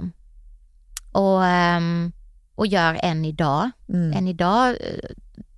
Och, 1.12 1.44
ehm, 1.44 2.12
och 2.54 2.66
gör 2.66 2.98
än 3.02 3.24
idag. 3.24 3.70
Mm. 3.88 4.12
Än 4.12 4.28
idag 4.28 4.68
eh, 4.70 5.10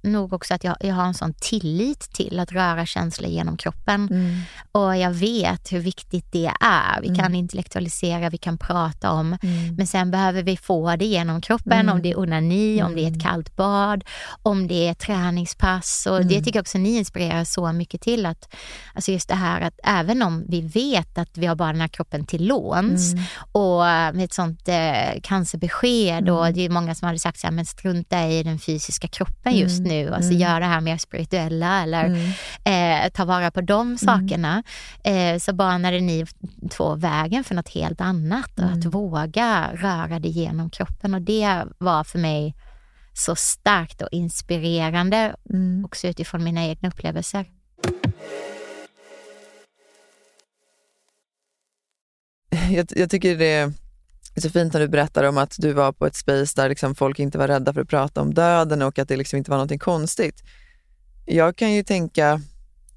nog 0.03 0.33
också 0.33 0.55
att 0.55 0.65
jag, 0.65 0.77
jag 0.81 0.95
har 0.95 1.05
en 1.05 1.15
sån 1.15 1.35
tillit 1.35 2.01
till 2.01 2.41
att 2.41 2.53
röra 2.53 2.87
känslor 2.87 3.31
genom 3.31 3.57
kroppen. 3.57 4.09
Mm. 4.11 4.41
Och 4.73 4.97
jag 4.97 5.11
vet 5.11 5.73
hur 5.73 5.81
viktigt 5.81 6.33
det 6.33 6.53
är. 6.61 7.01
Vi 7.01 7.09
Mm. 7.09 7.19
kan 7.21 7.35
intellektualisera, 7.35 8.31
vi 8.31 8.39
kan 8.39 8.59
prata 8.59 9.11
om, 9.11 9.37
Mm. 9.43 9.75
men 9.77 9.87
sen 9.87 10.11
behöver 10.11 10.43
vi 10.43 10.57
få 10.57 10.97
det 10.97 11.05
genom 11.05 11.41
kroppen, 11.41 11.73
Mm. 11.81 11.95
om 11.95 12.03
det 12.03 12.11
är 12.11 12.19
onani, 12.19 12.83
om 12.83 12.95
det 12.95 13.01
är 13.01 13.07
ett 13.07 13.09
Mm. 13.09 13.21
kallt 13.21 13.57
bad, 13.57 14.05
om 14.43 14.67
det 14.69 14.89
är 14.89 14.95
träningspass. 14.95 16.07
Och 16.11 16.19
Det 16.27 16.35
Mm. 16.35 16.45
tycker 16.45 16.59
jag 16.59 16.63
också 16.63 16.79
ni 16.79 16.97
inspirerar 16.97 17.45
så 17.45 17.73
mycket 17.73 18.01
till. 18.01 18.27
att 18.27 18.55
alltså 18.95 19.13
Just 19.13 19.29
det 19.29 19.35
här 19.35 19.61
att 19.61 19.81
även 19.85 20.23
om 20.23 20.45
vi 20.49 20.61
vet 20.61 21.19
att 21.19 21.39
vi 21.39 21.47
har 21.47 21.55
bara 21.57 21.73
den 21.73 21.81
här 21.81 21.89
kroppen 21.89 22.27
till 22.27 22.47
låns 22.47 23.13
Mm. 23.13 23.25
och 23.53 23.81
med 24.17 24.21
ett 24.25 24.33
sånt 24.33 24.69
eh, 24.69 25.21
cancerbesked 25.23 26.29
och 26.29 26.43
Mm. 26.47 26.55
det 26.55 26.65
är 26.65 26.69
många 26.71 26.95
som 26.95 27.07
hade 27.07 27.19
sagt 27.19 27.39
så 27.41 27.47
här, 27.47 27.55
men 27.55 27.67
strunta 27.67 28.27
i 28.29 28.43
den 28.43 28.59
fysiska 28.59 29.09
kroppen 29.09 29.57
just 29.57 29.79
Mm. 29.79 29.90
Nu. 29.91 30.09
Alltså 30.15 30.31
Mm. 30.31 30.41
gör 30.41 30.61
det 30.61 30.67
här 30.67 30.81
mer 30.81 30.97
spirituella 30.97 31.83
eller 31.83 32.05
Mm. 32.65 33.05
eh, 33.05 33.11
ta 33.11 33.25
vara 33.25 33.51
på 33.51 33.61
de 33.61 33.99
sakerna. 33.99 34.63
Eh, 35.05 35.39
så 35.39 35.53
banade 35.53 36.01
ni 36.01 36.27
två 36.71 36.95
vägen 36.95 37.45
för 37.45 37.55
något 37.55 37.69
helt 37.69 38.01
annat 38.01 38.59
och 38.59 38.65
att 38.65 38.85
Mm. 38.85 38.91
våga 38.91 39.71
röra 39.75 40.19
det 40.19 40.29
genom 40.29 40.71
kroppen. 40.71 41.15
Och 41.15 41.23
det 41.23 41.65
var 41.79 42.05
för 42.05 42.19
mig 42.19 42.55
så 43.13 43.37
starkt 43.37 44.03
och 44.03 44.09
inspirerande 44.13 45.35
Mm. 45.51 45.85
också 45.85 46.07
utifrån 46.09 46.45
mina 46.45 46.65
egna 46.67 46.89
upplevelser. 46.89 47.45
jag, 52.71 52.87
jag 52.97 53.11
tycker 53.11 53.37
det 53.37 53.73
är 54.41 54.49
så 54.49 54.53
fint 54.53 54.73
när 54.73 54.81
du 54.81 54.89
berättar 54.89 55.25
om 55.25 55.39
att 55.39 55.57
du 55.59 55.73
var 55.73 55.93
på 55.93 56.07
ett 56.07 56.17
space 56.17 56.53
där 56.57 56.69
liksom 56.69 56.95
folk 56.95 57.19
inte 57.19 57.39
var 57.39 57.49
rädda 57.49 57.73
för 57.73 57.81
att 57.81 57.89
prata 57.89 58.21
om 58.21 58.35
döden 58.35 58.83
och 58.83 58.99
att 58.99 59.09
det 59.09 59.17
liksom 59.17 59.37
inte 59.37 59.51
var 59.51 59.59
någonting 59.59 59.79
konstigt. 59.79 60.43
Jag 61.27 61.57
kan 61.57 61.73
ju 61.73 61.83
tänka, 61.83 62.41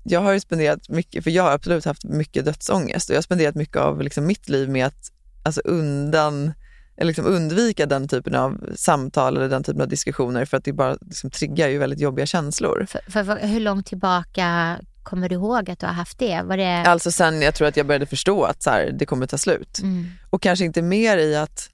jag 0.03 0.21
har 0.21 0.33
ju 0.33 0.39
spenderat 0.39 0.89
mycket, 0.89 1.23
för 1.23 1.31
jag 1.31 1.43
har 1.43 1.51
absolut 1.51 1.85
haft 1.85 2.03
mycket 2.03 2.45
dödsångest 2.45 3.09
och 3.09 3.13
jag 3.13 3.17
har 3.17 3.23
spenderat 3.23 3.55
mycket 3.55 3.77
av 3.77 4.01
liksom 4.01 4.25
mitt 4.25 4.49
liv 4.49 4.69
med 4.69 4.85
att 4.85 5.11
alltså 5.43 5.61
undan, 5.65 6.53
liksom 7.01 7.25
undvika 7.25 7.85
den 7.85 8.07
typen 8.07 8.35
av 8.35 8.69
samtal 8.75 9.37
eller 9.37 9.49
den 9.49 9.63
typen 9.63 9.81
av 9.81 9.87
diskussioner 9.87 10.45
för 10.45 10.57
att 10.57 10.63
det 10.63 10.73
bara 10.73 10.97
liksom 11.01 11.29
triggar 11.29 11.67
ju 11.67 11.77
väldigt 11.77 11.99
jobbiga 11.99 12.25
känslor. 12.25 12.85
För, 12.89 13.11
för, 13.11 13.23
för 13.23 13.47
hur 13.47 13.59
långt 13.59 13.85
tillbaka 13.85 14.77
kommer 15.03 15.29
du 15.29 15.35
ihåg 15.35 15.69
att 15.69 15.79
du 15.79 15.85
har 15.85 15.93
haft 15.93 16.19
det? 16.19 16.41
Var 16.41 16.57
det... 16.57 16.83
Alltså 16.85 17.11
sen 17.11 17.41
jag 17.41 17.55
tror 17.55 17.67
att 17.67 17.77
jag 17.77 17.85
började 17.85 18.05
förstå 18.05 18.43
att 18.43 18.63
så 18.63 18.69
här, 18.69 18.91
det 18.99 19.05
kommer 19.05 19.27
ta 19.27 19.37
slut. 19.37 19.79
Mm. 19.79 20.11
Och 20.29 20.41
kanske 20.41 20.65
inte 20.65 20.81
mer 20.81 21.17
i 21.17 21.35
att 21.35 21.69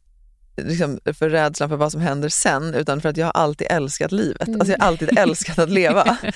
liksom, 0.58 1.00
för 1.14 1.30
rädslan 1.30 1.70
för 1.70 1.76
vad 1.76 1.92
som 1.92 2.02
händer 2.02 2.30
sen, 2.30 2.74
utan 2.74 3.02
för 3.02 3.10
att 3.10 3.18
jag 3.18 3.26
har 3.26 3.32
alltid 3.42 3.68
älskat 3.70 4.12
livet. 4.12 4.48
Mm. 4.48 4.62
Alltså 4.62 4.74
jag 4.74 4.80
har 4.80 4.88
alltid 4.88 5.18
älskat 5.18 5.60
att 5.60 5.70
leva. 5.70 6.18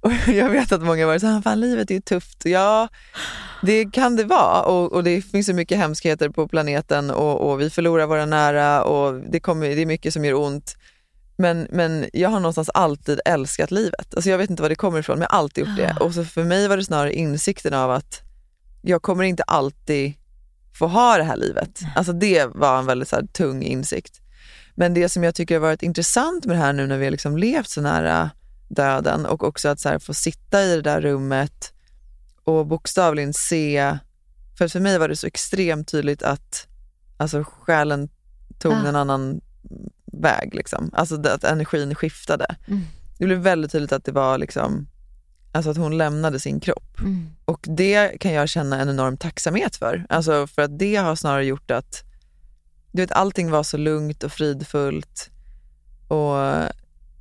Och 0.00 0.12
jag 0.26 0.50
vet 0.50 0.72
att 0.72 0.82
många 0.82 1.02
har 1.02 1.06
varit 1.06 1.20
såhär, 1.20 1.42
fan 1.42 1.60
livet 1.60 1.90
är 1.90 1.94
ju 1.94 2.00
tufft. 2.00 2.44
Ja, 2.44 2.88
det 3.62 3.90
kan 3.92 4.16
det 4.16 4.24
vara 4.24 4.62
och, 4.62 4.92
och 4.92 5.04
det 5.04 5.22
finns 5.22 5.46
så 5.46 5.54
mycket 5.54 5.78
hemskheter 5.78 6.28
på 6.28 6.48
planeten 6.48 7.10
och, 7.10 7.50
och 7.50 7.60
vi 7.60 7.70
förlorar 7.70 8.06
våra 8.06 8.26
nära 8.26 8.84
och 8.84 9.14
det, 9.14 9.40
kommer, 9.40 9.68
det 9.68 9.82
är 9.82 9.86
mycket 9.86 10.12
som 10.12 10.24
gör 10.24 10.34
ont. 10.34 10.76
Men, 11.40 11.66
men 11.70 12.06
jag 12.12 12.28
har 12.28 12.40
någonstans 12.40 12.70
alltid 12.74 13.20
älskat 13.24 13.70
livet. 13.70 14.14
Alltså 14.14 14.30
jag 14.30 14.38
vet 14.38 14.50
inte 14.50 14.62
var 14.62 14.68
det 14.68 14.74
kommer 14.74 14.98
ifrån, 14.98 15.18
men 15.18 15.26
jag 15.30 15.36
har 15.36 15.38
alltid 15.38 15.66
gjort 15.66 15.76
det. 15.76 15.96
Och 16.00 16.14
så 16.14 16.24
för 16.24 16.44
mig 16.44 16.68
var 16.68 16.76
det 16.76 16.84
snarare 16.84 17.12
insikten 17.12 17.74
av 17.74 17.90
att 17.90 18.20
jag 18.82 19.02
kommer 19.02 19.24
inte 19.24 19.42
alltid 19.42 20.14
få 20.78 20.86
ha 20.86 21.16
det 21.16 21.24
här 21.24 21.36
livet. 21.36 21.80
Alltså 21.96 22.12
det 22.12 22.46
var 22.46 22.78
en 22.78 22.86
väldigt 22.86 23.08
så 23.08 23.16
här, 23.16 23.26
tung 23.32 23.62
insikt. 23.62 24.20
Men 24.74 24.94
det 24.94 25.08
som 25.08 25.24
jag 25.24 25.34
tycker 25.34 25.54
har 25.54 25.60
varit 25.60 25.82
intressant 25.82 26.44
med 26.46 26.56
det 26.56 26.60
här 26.60 26.72
nu 26.72 26.86
när 26.86 26.98
vi 26.98 27.04
har 27.04 27.10
liksom 27.10 27.36
levt 27.36 27.68
så 27.68 27.80
nära 27.80 28.30
döden 28.68 29.26
och 29.26 29.44
också 29.44 29.68
att 29.68 29.80
så 29.80 29.88
här, 29.88 29.98
få 29.98 30.14
sitta 30.14 30.62
i 30.62 30.76
det 30.76 30.82
där 30.82 31.00
rummet 31.00 31.72
och 32.44 32.66
bokstavligen 32.66 33.34
se, 33.34 33.98
för 34.58 34.68
för 34.68 34.80
mig 34.80 34.98
var 34.98 35.08
det 35.08 35.16
så 35.16 35.26
extremt 35.26 35.88
tydligt 35.88 36.22
att 36.22 36.66
alltså, 37.16 37.44
själen 37.44 38.08
tog 38.58 38.72
Ja. 38.72 38.86
en 38.86 38.96
annan 38.96 39.40
väg. 40.18 40.54
Liksom. 40.54 40.90
Alltså 40.92 41.20
att 41.28 41.44
energin 41.44 41.94
skiftade. 41.94 42.56
Mm. 42.66 42.80
Det 43.18 43.24
blev 43.24 43.38
väldigt 43.38 43.72
tydligt 43.72 43.92
att 43.92 44.04
det 44.04 44.12
var 44.12 44.38
liksom, 44.38 44.88
alltså 45.52 45.70
att 45.70 45.76
hon 45.76 45.98
lämnade 45.98 46.40
sin 46.40 46.60
kropp. 46.60 47.00
Mm. 47.00 47.30
Och 47.44 47.60
det 47.62 48.20
kan 48.20 48.32
jag 48.32 48.48
känna 48.48 48.80
en 48.80 48.88
enorm 48.88 49.16
tacksamhet 49.16 49.76
för. 49.76 50.06
Alltså 50.08 50.46
för 50.46 50.62
att 50.62 50.78
det 50.78 50.96
har 50.96 51.16
snarare 51.16 51.44
gjort 51.44 51.70
att 51.70 52.04
du 52.92 53.02
vet, 53.02 53.12
allting 53.12 53.50
var 53.50 53.62
så 53.62 53.76
lugnt 53.76 54.22
och 54.22 54.32
fridfullt 54.32 55.30
och 56.08 56.36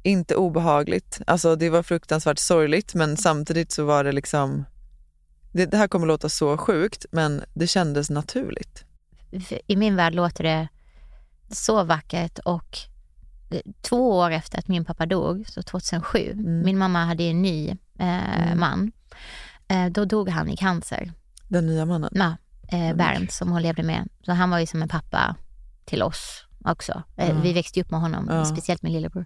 inte 0.04 0.36
obehagligt. 0.36 1.22
Alltså 1.28 1.56
det 1.56 1.70
var 1.70 1.84
fruktansvärt 1.84 2.40
sorgligt 2.40 2.94
men 2.94 3.18
samtidigt 3.18 3.72
så 3.72 3.86
var 3.86 4.04
det 4.04 4.12
liksom, 4.12 4.66
det, 5.52 5.66
det 5.66 5.78
här 5.78 5.88
kommer 5.88 6.08
låta 6.08 6.30
så 6.30 6.58
sjukt 6.58 7.06
men 7.12 7.44
det 7.54 7.68
kändes 7.68 8.10
naturligt. 8.10 8.84
I 9.68 9.76
min 9.76 9.96
värld 9.96 10.16
låter 10.16 10.44
det 10.44 10.68
så 11.52 11.84
vackert 11.84 12.40
och 12.40 12.78
eh, 13.50 13.62
två 13.82 14.10
år 14.18 14.32
efter 14.32 14.60
att 14.60 14.68
min 14.68 14.86
pappa 14.86 15.06
dog, 15.06 15.46
så 15.50 15.64
2007, 15.64 16.32
Mm. 16.32 16.62
min 16.66 16.78
mamma 16.78 17.06
hade 17.06 17.24
en 17.24 17.42
ny 17.42 17.70
eh, 18.00 18.42
Mm. 18.48 18.60
man. 18.60 18.92
Eh, 19.68 19.86
då 19.86 20.06
dog 20.06 20.30
han 20.30 20.50
i 20.50 20.58
cancer. 20.58 21.12
Den 21.48 21.66
nya 21.66 21.86
mannen. 21.86 22.10
Ja, 22.14 22.36
eh, 22.78 22.96
Bernt 22.96 23.32
som 23.32 23.52
hon 23.52 23.62
levde 23.62 23.84
med. 23.84 24.08
Så 24.26 24.32
han 24.32 24.50
var 24.50 24.60
ju 24.60 24.66
som 24.66 24.82
en 24.82 24.88
pappa 24.90 25.36
till 25.86 26.04
oss 26.04 26.46
också. 26.66 27.04
Eh, 27.18 27.30
Ja. 27.30 27.36
Vi 27.42 27.54
växte 27.54 27.82
upp 27.82 27.92
med 27.92 28.00
honom, 28.00 28.28
Ja. 28.30 28.46
speciellt 28.46 28.82
min 28.84 28.94
lillebror. 28.94 29.26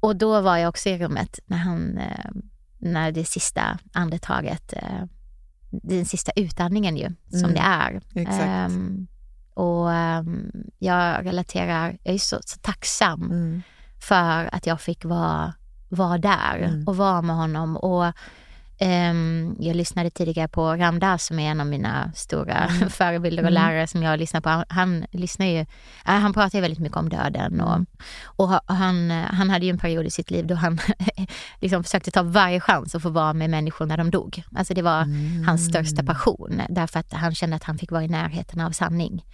Och 0.00 0.16
då 0.16 0.40
var 0.40 0.56
jag 0.56 0.68
också 0.68 0.88
i 0.88 0.98
rummet 0.98 1.38
när 1.46 1.56
han, 1.56 1.98
eh, 1.98 2.30
när 2.78 3.12
det 3.12 3.24
sista 3.24 3.78
andetaget, 3.92 4.72
eh, 4.72 5.04
den 5.70 6.04
sista 6.04 6.32
utandningen 6.36 6.96
ju, 6.96 7.08
som 7.30 7.38
Mm. 7.38 7.54
det 7.54 7.60
är. 7.60 8.00
Exakt. 8.14 8.72
Och 9.54 9.92
ehm, 9.92 10.50
jag 10.78 11.26
relaterar, 11.26 11.98
jag 12.02 12.14
är 12.14 12.18
så, 12.18 12.38
så 12.44 12.58
tacksam 12.58 13.22
Mm. 13.22 13.62
för 14.00 14.54
att 14.54 14.66
jag 14.66 14.80
fick 14.80 15.04
vara, 15.04 15.54
vara 15.88 16.18
där 16.18 16.58
Mm. 16.58 16.84
och 16.88 16.96
vara 16.96 17.22
med 17.22 17.36
honom. 17.36 17.76
Och 17.76 18.12
ehm, 18.82 19.56
Jag 19.60 19.76
lyssnade 19.76 20.10
tidigare 20.10 20.48
på 20.48 20.76
Ramdas 20.76 21.26
som 21.26 21.38
är 21.38 21.50
en 21.50 21.60
av 21.60 21.66
mina 21.66 22.12
stora 22.14 22.54
Mm. 22.56 22.90
förebilder 22.90 23.42
och 23.42 23.48
Mm. 23.50 23.62
lärare 23.62 23.86
som 23.86 24.02
jag 24.02 24.18
lyssnar 24.18 24.40
på. 24.40 24.48
Han, 24.48 24.64
han, 24.68 25.04
lyssnar 25.10 25.46
ju, 25.46 25.58
äh, 25.60 25.66
han 26.04 26.32
pratar 26.32 26.58
ju 26.58 26.60
väldigt 26.62 26.78
mycket 26.80 26.96
om 26.98 27.08
döden 27.08 27.60
och, 27.60 27.72
Mm. 27.74 27.86
och 28.24 28.48
ha- 28.48 28.60
han, 28.66 29.10
han 29.10 29.50
hade 29.50 29.64
ju 29.66 29.70
en 29.70 29.78
period 29.78 30.06
i 30.06 30.10
sitt 30.10 30.30
liv 30.30 30.46
då 30.46 30.54
han 30.54 30.78
liksom 31.60 31.84
försökte 31.84 32.10
ta 32.10 32.22
varje 32.22 32.60
chans 32.60 32.94
att 32.94 33.02
få 33.02 33.08
vara 33.10 33.32
med 33.32 33.50
människor 33.50 33.86
när 33.86 33.96
de 33.96 34.10
dog. 34.10 34.42
Alltså 34.56 34.74
det 34.74 34.82
var 34.82 35.02
Mm. 35.02 35.44
hans 35.46 35.66
största 35.66 36.02
passion 36.02 36.60
därför 36.68 37.00
att 37.00 37.12
han 37.12 37.34
kände 37.34 37.56
att 37.56 37.64
han 37.64 37.78
fick 37.78 37.90
vara 37.90 38.04
i 38.04 38.08
närheten 38.08 38.60
av 38.60 38.70
sanning. 38.70 39.24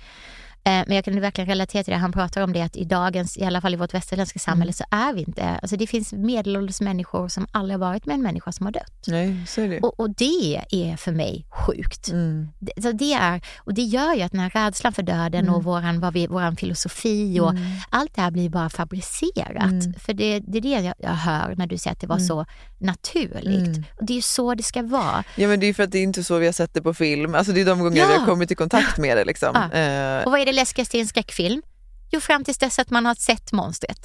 Eh, 0.68 0.84
Men 0.86 0.96
jag 0.96 1.04
kan 1.04 1.20
verkligen 1.20 1.48
relatera 1.48 1.82
till 1.84 1.92
det. 1.92 1.98
Han 1.98 2.12
pratar 2.12 2.42
om 2.42 2.52
det 2.52 2.60
att 2.62 2.76
i 2.76 2.84
dagens, 2.84 3.36
i 3.38 3.44
alla 3.44 3.60
fall 3.60 3.74
i 3.74 3.76
vårt 3.76 3.94
västerländska 3.94 4.38
samhälle, 4.38 4.72
så 4.72 4.84
är 4.90 5.12
vi 5.12 5.20
inte... 5.20 5.42
Alltså 5.62 5.76
det 5.76 5.86
finns 5.86 6.12
medelålders 6.12 6.80
människor 6.80 7.28
som 7.28 7.46
aldrig 7.52 7.74
har 7.80 7.86
varit 7.88 8.06
med 8.06 8.14
en 8.14 8.22
människa 8.22 8.52
som 8.52 8.66
har 8.66 8.72
dött. 8.72 9.04
Nej, 9.06 9.44
så 9.46 9.60
är 9.60 9.68
det. 9.68 9.80
Och, 9.80 10.00
och 10.00 10.10
det 10.10 10.62
är 10.70 10.96
för 10.96 11.12
mig 11.12 11.46
sjukt. 11.50 12.08
Mm. 12.08 12.48
Det, 12.58 12.82
så 12.82 12.92
det, 12.92 13.12
är, 13.12 13.40
och 13.58 13.74
det 13.74 13.82
gör 13.82 14.14
ju 14.14 14.22
att 14.22 14.32
den 14.32 14.40
här 14.40 14.50
rädslan 14.50 14.92
för 14.92 15.02
döden 15.02 15.40
Mm. 15.44 15.54
och 15.54 15.64
våran, 15.64 16.00
vad 16.00 16.12
vi, 16.12 16.26
våran 16.26 16.56
filosofi 16.56 17.40
och 17.40 17.50
Mm. 17.50 17.62
allt 17.90 18.14
det 18.14 18.20
här 18.20 18.30
blir 18.30 18.48
bara 18.48 18.68
fabricerat. 18.70 19.62
Mm. 19.72 19.94
För 19.94 20.12
det, 20.14 20.40
det 20.40 20.58
är 20.58 20.62
det 20.62 20.68
jag, 20.68 20.94
jag 20.98 21.10
hör 21.10 21.54
när 21.56 21.66
du 21.66 21.78
säger 21.78 21.92
att 21.92 22.00
det 22.00 22.06
var 22.06 22.16
Mm. 22.16 22.26
så 22.28 22.46
naturligt. 22.78 23.68
Mm. 23.68 23.84
Och 23.98 24.04
det 24.06 24.12
är 24.12 24.16
ju 24.16 24.22
så 24.22 24.54
det 24.54 24.62
ska 24.62 24.82
vara. 24.82 25.24
Ja 25.36 25.48
men 25.48 25.60
det 25.60 25.66
är 25.66 25.74
för 25.74 25.82
att 25.82 25.90
det 25.92 25.98
är 25.98 26.02
inte 26.02 26.24
så 26.24 26.38
vi 26.38 26.46
har 26.46 26.52
sett 26.52 26.74
det 26.74 26.82
på 26.82 26.94
film. 26.94 27.34
Alltså 27.34 27.52
det 27.52 27.60
är 27.60 27.64
de 27.64 27.78
gånger 27.78 27.98
Ja. 27.98 28.06
vi 28.08 28.18
har 28.18 28.26
kommit 28.26 28.50
i 28.50 28.54
kontakt 28.54 28.98
med 28.98 29.16
det. 29.16 29.24
Liksom. 29.24 29.48
Ja. 29.72 29.78
Eh, 29.78 30.24
Och 30.24 30.30
vad 30.32 30.40
är 30.40 30.46
det 30.46 30.52
läskigaste 30.58 30.96
i 30.96 31.00
en 31.00 31.06
skräckfilm? 31.06 31.62
Jo, 32.10 32.20
fram 32.20 32.44
tills 32.44 32.58
dess 32.58 32.78
att 32.78 32.90
man 32.90 33.06
har 33.06 33.14
sett 33.14 33.52
monstret. 33.52 34.02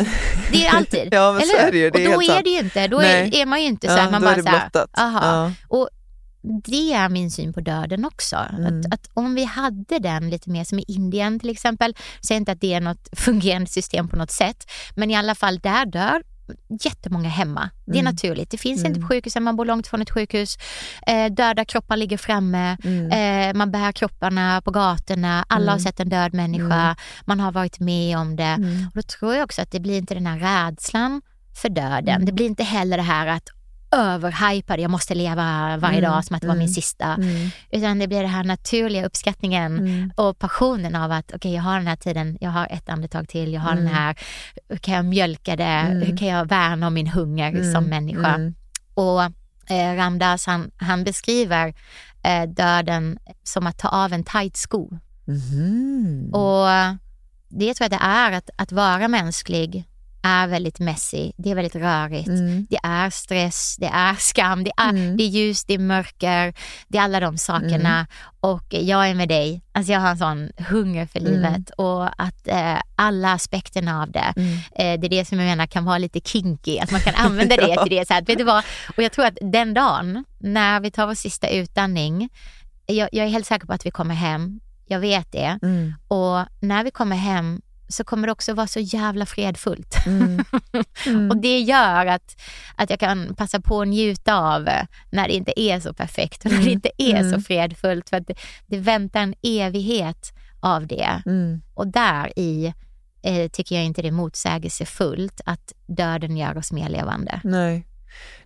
Det 0.51 0.65
är 0.65 0.75
alltid. 0.75 1.07
Ja, 1.13 1.31
men 1.33 1.41
så 1.41 1.57
eller 1.57 1.67
är 1.67 1.71
det 1.71 1.77
ju. 1.77 1.89
Det 1.89 2.07
Och 2.07 2.13
då 2.13 2.21
är 2.21 2.27
sant. 2.27 2.43
det 2.43 2.49
ju 2.49 2.59
inte. 2.59 2.87
Då 2.87 2.99
är, 2.99 3.35
är 3.35 3.45
man 3.45 3.61
ju 3.61 3.67
inte 3.67 3.87
så 3.87 3.93
ja, 3.93 4.01
här, 4.01 4.11
man 4.11 4.21
då 4.21 4.27
bara 4.27 4.43
så 4.43 4.49
här, 4.49 4.87
aha. 4.97 5.19
Ja. 5.23 5.51
Och 5.67 5.89
det 6.63 6.93
är 6.93 7.09
min 7.09 7.31
syn 7.31 7.53
på 7.53 7.61
döden 7.61 8.05
också. 8.05 8.35
Mm. 8.35 8.65
Att, 8.65 8.93
att 8.93 9.09
om 9.13 9.35
vi 9.35 9.43
hade 9.43 9.99
den 9.99 10.29
lite 10.29 10.49
mer 10.49 10.63
som 10.63 10.79
i 10.79 10.85
Indien 10.87 11.39
till 11.39 11.49
exempel, 11.49 11.95
säger 12.21 12.39
inte 12.39 12.51
att 12.51 12.61
det 12.61 12.73
är 12.73 12.81
något 12.81 13.09
fungerande 13.17 13.69
system 13.69 14.07
på 14.07 14.15
något 14.15 14.31
sätt, 14.31 14.71
men 14.95 15.11
i 15.11 15.15
alla 15.15 15.35
fall 15.35 15.59
där 15.59 15.85
dör 15.85 16.23
jättemånga 16.83 17.29
hemma. 17.29 17.69
Det 17.85 17.91
är 17.91 18.01
Mm. 18.01 18.13
naturligt. 18.13 18.49
Det 18.49 18.57
finns 18.57 18.79
Mm. 18.79 18.89
inte 18.91 19.01
på 19.01 19.07
sjukhusen, 19.07 19.43
man 19.43 19.55
bor 19.55 19.65
långt 19.65 19.87
från 19.87 20.01
ett 20.01 20.09
sjukhus. 20.09 20.57
Eh, 21.07 21.25
döda 21.33 21.65
kroppar 21.65 21.97
ligger 21.97 22.17
framme. 22.17 22.77
Mm. 22.83 23.11
Eh, 23.49 23.57
man 23.57 23.71
bär 23.71 23.91
kropparna 23.91 24.61
på 24.61 24.71
gatorna. 24.71 25.45
Alla 25.49 25.71
har 25.71 25.77
Mm. 25.77 25.83
sett 25.83 25.99
en 25.99 26.09
död 26.09 26.33
människa. 26.33 26.63
Mm. 26.83 26.95
Man 27.25 27.39
har 27.39 27.51
varit 27.51 27.79
med 27.79 28.17
om 28.17 28.35
det. 28.35 28.43
Mm. 28.43 28.87
Och 28.87 28.93
då 28.95 29.01
tror 29.01 29.35
jag 29.35 29.43
också 29.43 29.61
att 29.61 29.71
det 29.71 29.79
blir 29.79 29.97
inte 29.97 30.13
den 30.13 30.25
här 30.25 30.39
rädslan 30.67 31.21
för 31.61 31.69
döden. 31.69 32.09
Mm. 32.15 32.25
Det 32.25 32.31
blir 32.31 32.45
inte 32.45 32.63
heller 32.63 32.97
det 32.97 33.03
här 33.03 33.27
att 33.27 33.49
överhypade, 33.93 34.81
jag 34.81 34.91
måste 34.91 35.15
leva 35.15 35.77
varje 35.77 35.97
Mm. 35.99 36.11
dag 36.11 36.25
som 36.25 36.35
att 36.35 36.41
det 36.41 36.47
var 36.47 36.55
min 36.55 36.61
Mm. 36.61 36.73
sista. 36.73 37.05
Mm. 37.13 37.49
Utan 37.71 37.99
det 37.99 38.07
blir 38.07 38.21
den 38.21 38.29
här 38.31 38.43
naturliga 38.43 39.05
uppskattningen 39.05 39.79
Mm. 39.79 40.11
och 40.15 40.39
passionen 40.39 40.95
av 40.95 41.11
att 41.11 41.31
okej, 41.35 41.53
jag 41.53 41.61
har 41.61 41.77
den 41.77 41.87
här 41.87 41.95
tiden, 41.95 42.37
jag 42.41 42.49
har 42.51 42.67
ett 42.71 42.89
andetag 42.89 43.27
till, 43.29 43.53
jag 43.53 43.61
har 43.61 43.71
Mm. 43.71 43.83
den 43.83 43.93
här, 43.93 44.15
hur 44.69 44.77
kan 44.77 44.93
jag 44.93 45.05
mjölka 45.05 45.55
det, 45.55 45.63
Mm. 45.63 46.01
hur 46.01 46.17
kan 46.17 46.27
jag 46.27 46.49
värna 46.49 46.87
om 46.87 46.93
min 46.93 47.07
hunger 47.07 47.49
Mm. 47.49 47.71
som 47.73 47.83
människa. 47.83 48.33
Mm. 48.35 48.55
Och 48.93 49.21
eh, 49.71 49.95
Ramdas 49.95 50.45
han, 50.45 50.71
han 50.77 51.03
beskriver 51.03 51.73
eh, 52.23 52.43
döden 52.49 53.19
som 53.43 53.67
att 53.67 53.77
ta 53.77 53.87
av 53.87 54.13
en 54.13 54.23
tight 54.23 54.57
sko. 54.57 54.89
Mhm. 55.25 56.29
Och 56.33 56.67
det 57.49 57.73
tror 57.73 57.85
jag 57.85 57.91
det 57.91 58.05
är, 58.05 58.31
att, 58.31 58.49
att 58.57 58.71
vara 58.71 59.07
mänsklig 59.07 59.83
är 60.23 60.47
väldigt 60.47 60.79
messy, 60.79 61.31
det 61.37 61.51
är 61.51 61.55
väldigt 61.55 61.75
rörigt. 61.75 62.27
Mm. 62.27 62.67
Det 62.69 62.79
är 62.83 63.09
stress, 63.09 63.75
det 63.79 63.85
är 63.93 64.15
skam, 64.15 64.63
det 64.63 64.71
är, 64.77 64.89
Mm. 64.89 65.17
det 65.17 65.23
är 65.23 65.27
ljus, 65.27 65.63
det 65.63 65.73
är 65.73 65.79
mörker, 65.79 66.53
det 66.87 66.97
är 66.97 67.01
alla 67.01 67.19
de 67.19 67.37
sakerna. 67.37 67.93
Mm. 67.95 68.05
Och 68.39 68.63
jag 68.69 69.09
är 69.09 69.15
med 69.15 69.29
dig, 69.29 69.61
alltså 69.71 69.91
jag 69.93 69.99
har 69.99 70.09
en 70.09 70.17
sån 70.17 70.51
hunger 70.57 71.05
för 71.05 71.19
Mm. 71.19 71.31
livet 71.31 71.69
och 71.69 72.21
att 72.23 72.47
eh, 72.47 72.77
alla 72.95 73.31
aspekterna 73.33 74.01
av 74.01 74.11
det, 74.11 74.33
Mm. 74.35 74.53
eh, 74.55 74.99
det 74.99 75.07
är 75.07 75.09
det 75.09 75.25
som 75.25 75.39
jag 75.39 75.45
menar 75.45 75.65
kan 75.65 75.85
vara 75.85 75.97
lite 75.97 76.19
kinky, 76.19 76.79
att 76.79 76.91
man 76.91 77.01
kan 77.01 77.15
använda 77.25 77.55
det 77.55 77.83
till 77.83 77.97
det. 77.97 78.07
Så 78.07 78.13
här, 78.13 78.21
vet 78.25 78.37
du 78.37 78.43
vad? 78.43 78.63
Och 78.97 79.03
jag 79.03 79.11
tror 79.11 79.25
att 79.25 79.37
den 79.41 79.73
dagen 79.73 80.25
när 80.39 80.79
vi 80.79 80.91
tar 80.91 81.07
vår 81.07 81.13
sista 81.13 81.49
utandning, 81.49 82.29
jag, 82.85 83.09
jag 83.11 83.25
är 83.25 83.29
helt 83.29 83.47
säker 83.47 83.67
på 83.67 83.73
att 83.73 83.85
vi 83.85 83.91
kommer 83.91 84.15
hem, 84.15 84.59
jag 84.85 84.99
vet 84.99 85.31
det. 85.31 85.59
Mm. 85.61 85.93
Och 86.07 86.45
när 86.61 86.83
vi 86.83 86.91
kommer 86.91 87.15
hem 87.15 87.61
så 87.87 88.03
kommer 88.03 88.27
det 88.27 88.31
också 88.31 88.53
vara 88.53 88.67
så 88.67 88.79
jävla 88.79 89.25
fredfullt. 89.25 89.95
Mm. 90.05 90.43
Mm. 91.07 91.29
Och 91.31 91.37
det 91.37 91.59
gör 91.59 92.05
att, 92.05 92.35
att 92.75 92.89
jag 92.89 92.99
kan 92.99 93.35
passa 93.35 93.59
på 93.59 93.81
att 93.81 93.87
njuta 93.87 94.35
av 94.35 94.67
eh, 94.67 94.85
när 95.11 95.27
det 95.27 95.33
inte 95.33 95.59
är 95.61 95.79
så 95.79 95.93
perfekt 95.93 96.45
och 96.45 96.51
när 96.51 96.57
det 96.57 96.63
Mm. 96.63 96.73
inte 96.73 96.89
är 96.97 97.19
Mm. 97.19 97.31
så 97.31 97.41
fredfullt. 97.41 98.09
För 98.09 98.17
att 98.17 98.27
det, 98.27 98.33
det 98.67 98.77
väntar 98.77 99.19
en 99.21 99.35
evighet 99.43 100.33
av 100.59 100.87
det. 100.87 101.21
Mm. 101.25 101.61
Och 101.73 101.87
där 101.87 102.39
i 102.39 102.73
eh, 103.23 103.49
tycker 103.51 103.75
jag 103.75 103.83
inte 103.85 104.01
det 104.01 104.07
är 104.07 104.11
motsägelsefullt 104.11 105.41
att 105.45 105.73
döden 105.87 106.37
gör 106.37 106.57
oss 106.57 106.71
mer 106.71 106.89
levande. 106.89 107.41
Nej. 107.43 107.87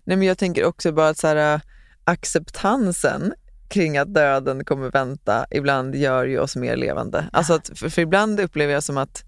Nej, 0.04 0.16
men 0.16 0.22
jag 0.28 0.38
tänker 0.38 0.64
också 0.64 0.92
bara 0.92 1.08
att 1.08 1.18
så 1.18 1.26
här, 1.26 1.54
äh, 1.54 1.60
acceptansen 2.04 3.32
kring 3.68 3.98
att 3.98 4.14
döden 4.14 4.64
kommer 4.64 4.90
vänta 4.90 5.46
ibland 5.50 5.94
gör 5.94 6.24
ju 6.26 6.38
oss 6.38 6.56
mer 6.56 6.76
levande. 6.76 7.24
Alltså 7.32 7.54
att, 7.54 7.70
för, 7.74 7.88
för 7.88 8.02
ibland 8.02 8.40
upplever 8.40 8.72
jag 8.72 8.82
som 8.82 8.98
att, 8.98 9.24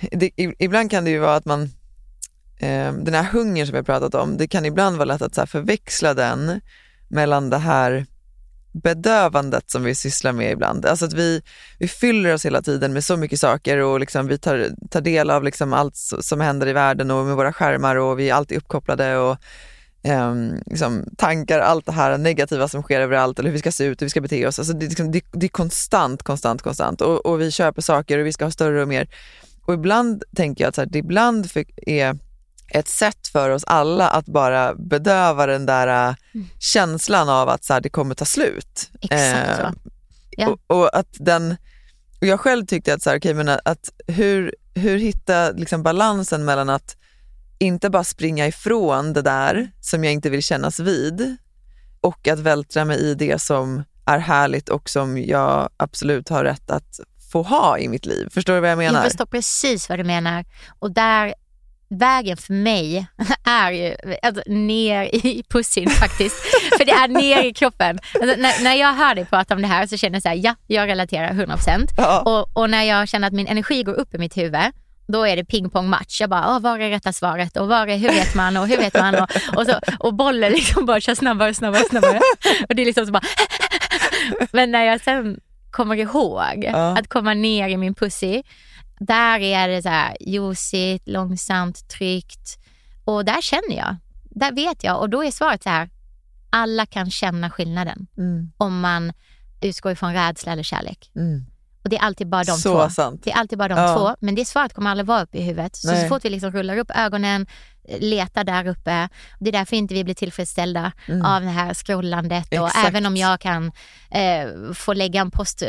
det, 0.00 0.30
ibland 0.58 0.90
kan 0.90 1.04
det 1.04 1.10
ju 1.10 1.18
vara 1.18 1.36
att 1.36 1.44
man, 1.44 1.62
eh, 2.58 2.92
den 2.92 3.14
här 3.14 3.24
hungern 3.32 3.66
som 3.66 3.72
vi 3.72 3.78
har 3.78 3.84
pratat 3.84 4.14
om, 4.14 4.36
det 4.36 4.48
kan 4.48 4.64
ibland 4.64 4.96
vara 4.96 5.04
lätt 5.04 5.22
att 5.22 5.34
så 5.34 5.40
här, 5.40 5.46
förväxla 5.46 6.14
den 6.14 6.60
mellan 7.08 7.50
det 7.50 7.58
här 7.58 8.06
bedövandet 8.82 9.70
som 9.70 9.84
vi 9.84 9.94
sysslar 9.94 10.32
med 10.32 10.52
ibland. 10.52 10.86
Alltså 10.86 11.04
att 11.04 11.12
vi, 11.12 11.42
vi 11.78 11.88
fyller 11.88 12.34
oss 12.34 12.46
hela 12.46 12.62
tiden 12.62 12.92
med 12.92 13.04
så 13.04 13.16
mycket 13.16 13.40
saker 13.40 13.78
och 13.78 14.00
liksom 14.00 14.26
vi 14.26 14.38
tar, 14.38 14.70
tar 14.90 15.00
del 15.00 15.30
av 15.30 15.44
liksom 15.44 15.72
allt 15.72 15.96
som 15.96 16.40
händer 16.40 16.66
i 16.66 16.72
världen 16.72 17.10
och 17.10 17.26
med 17.26 17.36
våra 17.36 17.52
skärmar 17.52 17.96
och 17.96 18.18
vi 18.18 18.30
är 18.30 18.34
alltid 18.34 18.58
uppkopplade 18.58 19.16
och 19.16 19.36
eh, 20.02 20.34
liksom, 20.66 21.04
tankar 21.16 21.58
allt 21.58 21.86
det 21.86 21.92
här 21.92 22.18
negativa 22.18 22.68
som 22.68 22.82
sker 22.82 23.00
överallt 23.00 23.38
eller 23.38 23.48
hur 23.48 23.54
vi 23.54 23.58
ska 23.60 23.72
se 23.72 23.84
ut, 23.84 24.02
hur 24.02 24.06
vi 24.06 24.10
ska 24.10 24.20
bete 24.20 24.46
oss. 24.46 24.58
Alltså 24.58 24.74
det, 24.74 24.86
är 24.86 24.88
liksom, 24.88 25.12
det, 25.12 25.24
det 25.32 25.46
är 25.46 25.50
konstant, 25.50 26.22
konstant, 26.22 26.62
konstant 26.62 27.00
och, 27.00 27.26
och 27.26 27.40
vi 27.40 27.50
köper 27.50 27.82
saker 27.82 28.18
och 28.18 28.26
vi 28.26 28.32
ska 28.32 28.44
ha 28.44 28.50
större 28.50 28.82
och 28.82 28.88
mer. 28.88 29.08
Och 29.66 29.74
ibland 29.74 30.24
tänker 30.36 30.64
jag 30.64 30.68
att 30.68 30.74
så 30.74 30.80
här, 30.80 30.88
det 30.88 30.98
ibland 30.98 31.48
är 31.76 32.18
ett 32.68 32.88
sätt 32.88 33.28
för 33.32 33.50
oss 33.50 33.64
alla 33.64 34.08
att 34.08 34.26
bara 34.26 34.74
bedöva 34.74 35.46
den 35.46 35.66
där 35.66 36.08
äh, 36.08 36.14
känslan 36.58 37.28
av 37.28 37.48
att 37.48 37.64
så 37.64 37.72
här, 37.72 37.80
det 37.80 37.88
kommer 37.88 38.14
ta 38.14 38.24
slut. 38.24 38.90
Exakt 39.00 39.60
Eh, 40.38 40.48
och, 40.48 40.60
och 40.66 40.96
att 40.96 41.16
den, 41.18 41.56
och 42.20 42.26
jag 42.26 42.40
själv 42.40 42.66
tyckte 42.66 42.94
att, 42.94 43.02
så 43.02 43.10
här, 43.10 43.16
okay, 43.16 43.34
men 43.34 43.48
att 43.48 43.90
hur, 44.06 44.54
hur 44.74 44.98
hitta 44.98 45.50
liksom 45.50 45.82
balansen 45.82 46.44
mellan 46.44 46.70
att 46.70 46.96
inte 47.58 47.90
bara 47.90 48.04
springa 48.04 48.46
ifrån 48.46 49.12
det 49.12 49.22
där 49.22 49.70
som 49.80 50.04
jag 50.04 50.12
inte 50.12 50.30
vill 50.30 50.42
kännas 50.42 50.80
vid 50.80 51.36
och 52.00 52.28
att 52.28 52.38
vältra 52.38 52.84
mig 52.84 52.98
i 52.98 53.14
det 53.14 53.42
som 53.42 53.82
är 54.06 54.18
härligt 54.18 54.68
och 54.68 54.90
som 54.90 55.18
jag 55.18 55.68
absolut 55.76 56.28
har 56.28 56.44
rätt 56.44 56.70
att 56.70 57.00
få 57.32 57.42
ha 57.42 57.78
i 57.78 57.88
mitt 57.88 58.06
liv. 58.06 58.28
Förstår 58.30 58.54
du 58.54 58.60
vad 58.60 58.70
jag 58.70 58.78
menar? 58.78 59.00
Jag 59.00 59.10
förstår 59.10 59.26
precis 59.26 59.88
vad 59.88 59.98
du 59.98 60.04
menar. 60.04 60.44
Och 60.78 60.90
där, 60.90 61.34
vägen 61.88 62.36
för 62.36 62.52
mig 62.52 63.06
är 63.44 63.70
ju 63.70 63.96
alltså, 64.22 64.42
ner 64.46 65.02
i 65.02 65.44
pussin 65.48 65.90
faktiskt. 65.90 66.36
för 66.78 66.84
det 66.84 66.92
är 66.92 67.08
ner 67.08 67.44
i 67.44 67.54
kroppen. 67.54 67.98
Alltså, 68.14 68.40
när, 68.40 68.64
när 68.64 68.74
jag 68.74 68.92
hör 68.92 69.14
dig 69.14 69.24
prata 69.24 69.54
om 69.54 69.62
det 69.62 69.68
här 69.68 69.86
så 69.86 69.96
känner 69.96 70.16
jag 70.16 70.22
så 70.22 70.28
här, 70.28 70.36
ja, 70.36 70.54
jag 70.66 70.88
relaterar 70.88 71.30
100%. 71.32 71.88
Ja. 71.96 72.20
Och, 72.20 72.62
och 72.62 72.70
när 72.70 72.82
jag 72.82 73.08
känner 73.08 73.26
att 73.26 73.34
min 73.34 73.46
energi 73.46 73.82
går 73.82 73.94
upp 73.94 74.14
i 74.14 74.18
mitt 74.18 74.36
huvud, 74.36 74.72
då 75.08 75.26
är 75.26 75.36
det 75.36 75.44
pingpongmatch. 75.44 76.20
Jag 76.20 76.30
bara, 76.30 76.48
Åh, 76.48 76.60
var 76.60 76.78
är 76.78 76.90
rätta 76.90 77.12
svaret 77.12 77.56
och 77.56 77.68
var 77.68 77.86
är, 77.86 77.96
hur 77.96 78.08
vet 78.08 78.34
man 78.34 78.56
och 78.56 78.68
hur 78.68 78.76
vet 78.76 78.94
man 78.94 79.14
och, 79.14 79.28
och, 79.56 79.66
så, 79.66 79.80
och 79.98 80.14
bollen 80.14 80.52
liksom 80.52 80.86
bara 80.86 81.00
kör 81.00 81.14
snabbare, 81.14 81.54
snabbare, 81.54 81.84
snabbare. 81.90 82.20
Och 82.68 82.74
det 82.74 82.82
är 82.82 82.86
liksom 82.86 83.06
så 83.06 83.12
bara 83.12 83.22
Men 84.52 84.70
när 84.70 84.84
jag 84.84 85.00
sen 85.00 85.40
kommer 85.76 85.96
ihåg 85.96 86.64
Ja. 86.64 86.98
att 86.98 87.08
komma 87.08 87.34
ner 87.34 87.68
i 87.68 87.76
min 87.76 87.94
pussy, 87.94 88.42
där 89.00 89.40
är 89.40 89.68
det 89.68 89.82
så 89.82 89.88
här 89.88 90.16
juicigt, 90.20 91.08
långsamt, 91.08 91.88
tryggt 91.88 92.58
och 93.04 93.24
där 93.24 93.40
känner 93.42 93.76
jag, 93.76 93.96
där 94.30 94.52
vet 94.52 94.84
jag 94.84 95.00
och 95.00 95.10
då 95.10 95.24
är 95.24 95.30
svaret 95.30 95.62
så 95.62 95.70
här, 95.70 95.90
alla 96.50 96.86
kan 96.86 97.10
känna 97.10 97.50
skillnaden 97.50 98.06
Mm, 98.18 98.52
om 98.56 98.80
man 98.80 99.12
utgår 99.60 99.92
ifrån 99.92 100.12
rädsla 100.14 100.52
eller 100.52 100.62
kärlek. 100.62 101.10
mm, 101.16 101.46
Och 101.84 101.90
det 101.90 101.96
är 101.96 102.00
alltid 102.02 102.28
bara 102.28 102.44
de 102.44 102.52
Så 102.56 102.72
två. 102.84 102.90
sant. 102.90 103.20
Det 103.24 103.30
är 103.30 103.36
alltid 103.36 103.58
bara 103.58 103.68
de 103.68 103.78
Ja. 103.78 103.96
två. 103.96 104.16
Men 104.20 104.34
det 104.34 104.44
svaret 104.44 104.74
kommer 104.74 104.90
aldrig 104.90 105.06
vara 105.06 105.22
uppe 105.22 105.38
i 105.38 105.42
huvudet. 105.42 105.76
Så, 105.76 105.90
Nej. 105.90 106.02
så 106.02 106.08
fort 106.08 106.24
vi 106.24 106.30
liksom 106.30 106.50
rullar 106.52 106.78
upp 106.78 106.90
ögonen, 106.94 107.46
letar 108.00 108.44
där 108.44 108.66
uppe. 108.66 109.08
Det 109.38 109.48
är 109.50 109.52
därför 109.52 109.76
inte 109.76 109.94
vi 109.94 110.04
blir 110.04 110.14
tillfredsställda 110.14 110.92
av 111.24 111.42
det 111.42 111.48
här 111.48 111.74
scrollandet. 111.74 112.46
Och 112.46 112.76
Mm. 112.76 112.86
Även 112.86 113.06
om 113.06 113.16
jag 113.16 113.40
kan 113.40 113.72
eh, 114.10 114.72
få 114.74 114.92
lägga 114.92 115.20
en 115.20 115.30
post 115.30 115.62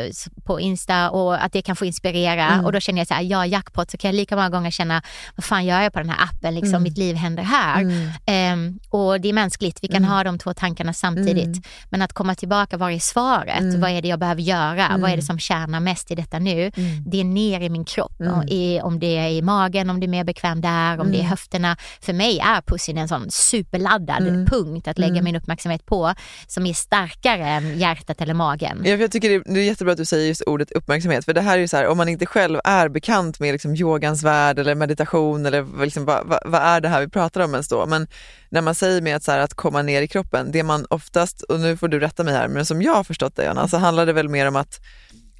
på 0.44 0.60
Insta 0.60 1.10
och 1.10 1.44
att 1.44 1.52
det 1.52 1.62
kan 1.62 1.76
få 1.76 1.84
inspirera. 1.84 2.44
Mm. 2.48 2.64
Och 2.64 2.72
då 2.72 2.80
känner 2.80 2.98
jag 3.00 3.08
så 3.08 3.14
här, 3.14 3.22
ja 3.22 3.46
jackpot, 3.46 3.90
så 3.90 3.96
kan 3.96 4.08
jag 4.08 4.16
lika 4.16 4.36
många 4.36 4.50
gånger 4.50 4.70
känna, 4.70 5.02
vad 5.36 5.44
fan 5.44 5.64
gör 5.66 5.80
jag 5.80 5.92
på 5.92 5.98
den 5.98 6.10
här 6.10 6.24
appen? 6.24 6.54
Liksom, 6.54 6.68
Mm. 6.68 6.82
Mitt 6.82 6.98
liv 6.98 7.16
händer 7.16 7.42
här. 7.42 7.82
Ehm, 8.26 8.78
och 8.90 9.20
det 9.20 9.28
är 9.28 9.32
mänskligt, 9.32 9.78
vi 9.82 9.88
kan 9.88 9.96
Mm. 9.96 10.10
ha 10.10 10.24
de 10.24 10.38
två 10.38 10.54
tankarna 10.54 10.92
samtidigt. 10.92 11.66
Men 11.90 12.02
att 12.02 12.12
komma 12.12 12.34
tillbaka, 12.34 12.76
vad 12.76 12.92
är 12.92 12.98
svaret? 12.98 13.74
Vad 13.80 13.90
är 13.90 14.02
det 14.02 14.08
jag 14.08 14.18
behöver 14.18 14.42
göra? 14.42 14.96
Vad 14.98 15.10
är 15.10 15.16
det 15.16 15.22
som 15.22 15.38
tjänar 15.38 15.80
mest 15.80 16.10
i 16.10 16.14
detta 16.14 16.38
nu? 16.38 16.70
Det 17.06 17.20
är 17.20 17.24
ner 17.24 17.60
i 17.60 17.68
min 17.68 17.84
kropp. 17.84 18.20
Och 18.36 18.44
i, 18.48 18.80
om 18.80 18.98
det 18.98 19.16
är 19.18 19.28
i 19.28 19.42
magen, 19.42 19.90
om 19.90 20.00
det 20.00 20.06
är 20.06 20.08
mer 20.08 20.24
bekväm 20.24 20.60
där, 20.60 21.00
om 21.00 21.12
det 21.12 21.18
är 21.20 21.24
höfterna. 21.24 21.76
För 22.08 22.12
mig 22.12 22.38
är 22.38 22.60
pussen 22.60 22.98
en 22.98 23.08
sån 23.08 23.30
superladdad 23.30 24.48
punkt 24.50 24.88
att 24.88 24.98
lägga 24.98 25.22
min 25.22 25.36
uppmärksamhet 25.36 25.86
på 25.86 26.14
som 26.46 26.66
är 26.66 26.74
starkare 26.74 27.46
än 27.46 27.78
hjärtat 27.78 28.20
eller 28.20 28.34
magen. 28.34 28.82
Ja, 28.84 28.96
för 28.96 29.00
jag 29.00 29.12
tycker 29.12 29.28
det 29.28 29.60
är, 29.60 29.62
jättebra 29.62 29.92
att 29.92 29.98
du 29.98 30.04
säger 30.04 30.28
just 30.28 30.42
ordet 30.42 30.72
uppmärksamhet, 30.72 31.24
för 31.24 31.32
det 31.32 31.40
här 31.40 31.56
är 31.56 31.60
ju 31.60 31.68
så 31.68 31.76
här, 31.76 31.86
om 31.86 31.96
man 31.96 32.08
inte 32.08 32.26
själv 32.26 32.60
är 32.64 32.88
bekant 32.88 33.40
med 33.40 33.52
liksom 33.52 33.74
yogans 33.74 34.22
värld 34.22 34.58
eller 34.58 34.74
meditation 34.74 35.46
eller 35.46 35.84
liksom, 35.84 36.04
vad, 36.04 36.26
vad, 36.26 36.40
vad 36.44 36.62
är 36.62 36.80
det 36.80 36.88
här 36.88 37.00
vi 37.00 37.08
pratar 37.08 37.40
om 37.40 37.50
ens 37.50 37.68
då? 37.68 37.86
Men 37.86 38.06
när 38.48 38.60
man 38.60 38.74
säger 38.74 39.02
med 39.02 39.16
att, 39.16 39.24
så 39.24 39.32
här, 39.32 39.38
att 39.38 39.54
komma 39.54 39.82
ner 39.82 40.02
i 40.02 40.08
kroppen, 40.08 40.52
det 40.52 40.62
man 40.62 40.86
oftast, 40.90 41.42
och 41.42 41.60
nu 41.60 41.76
får 41.76 41.88
du 41.88 42.00
rätta 42.00 42.24
mig 42.24 42.34
här, 42.34 42.48
men 42.48 42.66
som 42.66 42.82
jag 42.82 42.94
har 42.94 43.04
förstått 43.04 43.36
det 43.36 43.44
Jonna, 43.44 43.68
så 43.68 43.76
handlar 43.76 44.06
det 44.06 44.12
väl 44.12 44.28
mer 44.28 44.48
om 44.48 44.56
att 44.56 44.80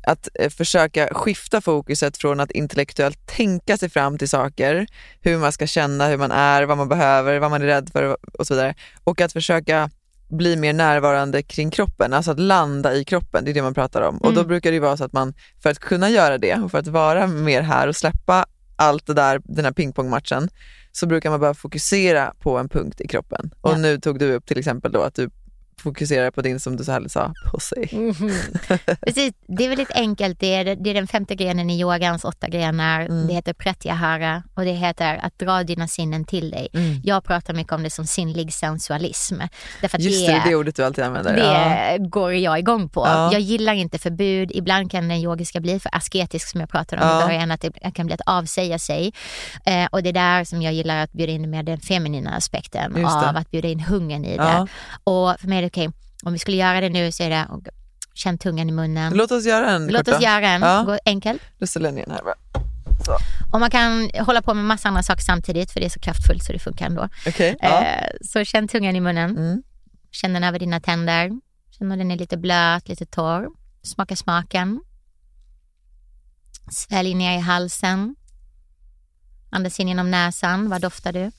att 0.09 0.29
eh, 0.35 0.51
försöka 0.51 1.09
skifta 1.15 1.61
fokuset 1.61 2.17
från 2.17 2.41
att 2.41 2.51
intellektuellt 2.51 3.27
tänka 3.27 3.77
sig 3.77 3.89
fram 3.89 4.19
till 4.19 4.29
saker, 4.29 4.87
hur 5.21 5.39
man 5.39 5.53
ska 5.53 5.67
känna, 5.67 6.07
hur 6.09 6.17
man 6.17 6.31
är, 6.31 6.63
vad 6.63 6.77
man 6.77 6.89
behöver, 6.89 7.39
vad 7.39 7.51
man 7.51 7.63
är 7.63 7.67
rädd 7.67 7.91
för 7.93 8.17
och 8.39 8.47
så 8.47 8.55
vidare. 8.55 8.75
Och 9.05 9.21
att 9.21 9.33
försöka 9.33 9.91
bli 10.29 10.57
mer 10.57 10.73
närvarande 10.73 11.43
kring 11.43 11.71
kroppen, 11.71 12.13
alltså 12.13 12.31
att 12.31 12.41
landa 12.41 12.95
i 12.95 13.05
kroppen, 13.05 13.45
det 13.45 13.51
är 13.51 13.55
det 13.55 13.63
man 13.63 13.75
pratar 13.75 14.03
om. 14.03 14.19
Och 14.19 14.35
då 14.35 14.45
brukar 14.45 14.73
det 14.73 14.81
vara 14.81 14.97
så 14.97 15.05
att 15.05 15.13
man, 15.13 15.35
för 15.63 15.71
att 15.71 15.79
kunna 15.79 16.11
göra 16.11 16.39
det 16.39 16.55
och 16.55 16.71
för 16.71 16.79
att 16.79 16.87
vara 16.87 17.27
mer 17.27 17.63
här 17.63 17.89
och 17.89 17.97
släppa 17.97 18.47
allt 18.77 19.07
det 19.07 19.15
där, 19.15 19.41
den 19.45 19.65
här 19.65 19.73
pingpongmatchen, 19.73 20.49
så 20.93 21.07
brukar 21.07 21.31
man 21.31 21.41
bara 21.41 21.55
fokusera 21.55 22.35
på 22.41 22.59
en 22.59 22.69
punkt 22.69 23.01
i 23.01 23.09
kroppen. 23.09 23.51
Och 23.61 23.73
Ja. 23.73 23.77
nu 23.77 24.01
tog 24.01 24.19
du 24.19 24.33
upp 24.33 24.47
till 24.47 24.59
exempel 24.59 24.93
då 24.93 25.01
att 25.03 25.15
du 25.15 25.31
fokuserar 25.83 26.31
på 26.31 26.43
din, 26.43 26.61
som 26.61 26.77
du 26.77 26.85
så 26.85 26.93
härligt 26.93 27.13
sa, 27.13 27.33
pussy. 27.53 27.87
Precis, 29.07 29.33
det 29.47 29.65
är 29.65 29.69
väldigt 29.69 29.91
enkelt. 29.93 30.41
Det 30.41 30.55
är, 30.55 30.65
det 30.65 30.91
är 30.91 30.95
den 30.95 31.07
femte 31.07 31.35
grenen 31.35 31.71
i 31.71 31.81
yogans 31.81 32.25
åtta 32.25 32.49
grenar. 32.49 33.01
Mm. 33.01 33.27
Det 33.27 33.33
heter 33.35 33.53
pratyahara 33.53 34.43
och 34.55 34.65
det 34.65 34.73
heter 34.73 35.17
att 35.23 35.39
dra 35.39 35.63
dina 35.63 35.89
sinnen 35.89 36.25
till 36.25 36.51
dig. 36.51 36.69
Jag 37.05 37.25
pratar 37.25 37.55
mycket 37.55 37.73
om 37.73 37.83
det 37.83 37.91
som 37.91 38.07
sinnlig 38.07 38.53
sensualism. 38.53 39.35
Därför 39.81 39.99
Mm. 39.99 40.07
Just 40.13 40.27
det, 40.27 40.43
det 40.45 40.51
är 40.51 40.55
ordet 40.55 40.77
du 40.77 40.85
alltid 40.85 41.05
använder. 41.05 41.33
det 41.37 41.93
Ja. 41.99 42.09
går 42.09 42.33
jag 42.35 42.59
igång 42.59 42.89
på. 42.89 43.01
Ja. 43.07 43.33
Jag 43.33 43.41
gillar 43.41 43.73
inte 43.75 43.99
förbud. 43.99 44.51
Ibland 44.55 44.91
kan 44.91 45.09
den 45.09 45.19
yogiska 45.19 45.61
bli 45.61 45.81
för 45.81 45.97
asketisk 45.97 46.49
som 46.51 46.61
jag 46.61 46.71
pratade 46.71 47.03
om 47.03 47.09
Ja. 47.09 47.23
i 47.23 47.27
början. 47.27 47.51
Att 47.51 47.61
det 47.61 47.71
kan 47.95 48.07
bli 48.07 48.15
att 48.15 48.21
avsäga 48.27 48.79
sig. 48.79 49.13
Eh, 49.67 49.87
och 49.93 50.03
det 50.03 50.09
är 50.09 50.13
där 50.13 50.45
som 50.45 50.63
jag 50.63 50.73
gillar 50.75 51.03
att 51.03 51.13
bjuda 51.13 51.33
in 51.33 51.51
med 51.51 51.65
den 51.65 51.81
feminina 51.81 52.31
aspekten 52.37 52.93
det. 52.93 53.05
av 53.05 53.37
att 53.37 53.51
bjuda 53.51 53.69
in 53.69 53.81
hungern 53.81 54.25
i 54.25 54.37
det. 54.37 54.67
Och 55.05 55.41
för 55.41 55.49
mig 55.49 55.59
är 55.59 55.63
det 55.63 55.68
okej, 55.69 55.91
om 56.23 56.33
vi 56.33 56.39
skulle 56.39 56.57
göra 56.57 56.81
det 56.81 56.89
nu 56.89 57.13
så 57.13 57.23
är 57.23 57.31
det 57.31 57.47
och, 57.51 57.69
känn 58.15 58.39
tungan 58.39 58.69
i 58.69 58.73
munnen. 58.73 59.15
Låt 59.15 59.31
oss 59.31 59.47
göra 59.47 59.71
en 59.71 59.87
Låt 59.87 60.07
kort 60.07 60.15
oss 60.15 60.23
göra 60.23 60.49
en. 60.49 60.63
Ja. 60.63 60.83
Gå 60.83 60.99
enkelt. 61.05 61.43
Då 61.59 61.67
ställer 61.67 61.89
jag 61.89 61.95
ner 61.95 62.05
den 62.05 62.15
här 62.15 62.23
bara. 62.23 62.35
Och 63.53 63.61
man 63.61 63.71
kan 63.71 64.11
hålla 64.21 64.43
på 64.43 64.55
med 64.55 64.65
massa 64.65 64.89
andra 64.89 65.03
saker 65.03 65.23
samtidigt 65.23 65.71
för 65.71 65.81
det 65.81 65.87
är 65.87 65.91
så 65.91 66.01
kraftfullt 66.01 66.45
så 66.45 66.53
det 66.53 66.59
funkar 66.59 66.87
ändå. 66.87 67.09
Okej, 67.27 67.57
ja. 67.61 67.85
Eh, 67.85 68.11
så 68.21 68.45
känn 68.45 68.69
tungan 68.69 68.97
i 68.97 69.01
munnen. 69.01 69.31
Mm. 69.31 69.63
Känn 70.11 70.33
den 70.33 70.45
över 70.45 70.59
dina 70.59 70.81
tänder. 70.81 71.31
Känn 71.71 71.93
om 71.93 71.99
den 71.99 72.11
är 72.11 72.17
lite 72.17 72.37
blöt, 72.37 72.89
lite 72.89 73.07
torr. 73.07 73.49
Smaka 73.83 74.17
smaken. 74.17 74.81
Svälj 76.71 77.15
ner 77.15 77.39
i 77.39 77.41
halsen. 77.41 78.17
Andas 79.51 79.81
in 79.81 79.89
genom 79.89 80.11
näsan. 80.11 80.69
Vad 80.69 80.81
doftar 80.81 81.13
du? 81.13 81.31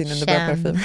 Din 0.00 0.12
underbara 0.12 0.48
parfym. 0.48 0.78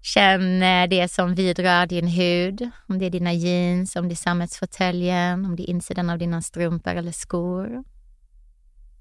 Känn 0.02 0.62
eh, 0.62 0.88
det 0.88 1.08
som 1.08 1.34
vidrör 1.34 1.86
din 1.86 2.06
hud. 2.06 2.70
Om 2.88 2.98
det 2.98 3.06
är 3.06 3.10
dina 3.10 3.32
jeans, 3.32 3.96
om 3.96 4.08
det 4.08 4.14
är 4.14 4.16
sammetsfåtöljen, 4.16 5.44
om 5.44 5.56
det 5.56 5.62
är 5.62 5.70
insidan 5.70 6.10
av 6.10 6.18
dina 6.18 6.42
strumpor 6.42 6.94
eller 6.94 7.12
skor. 7.12 7.84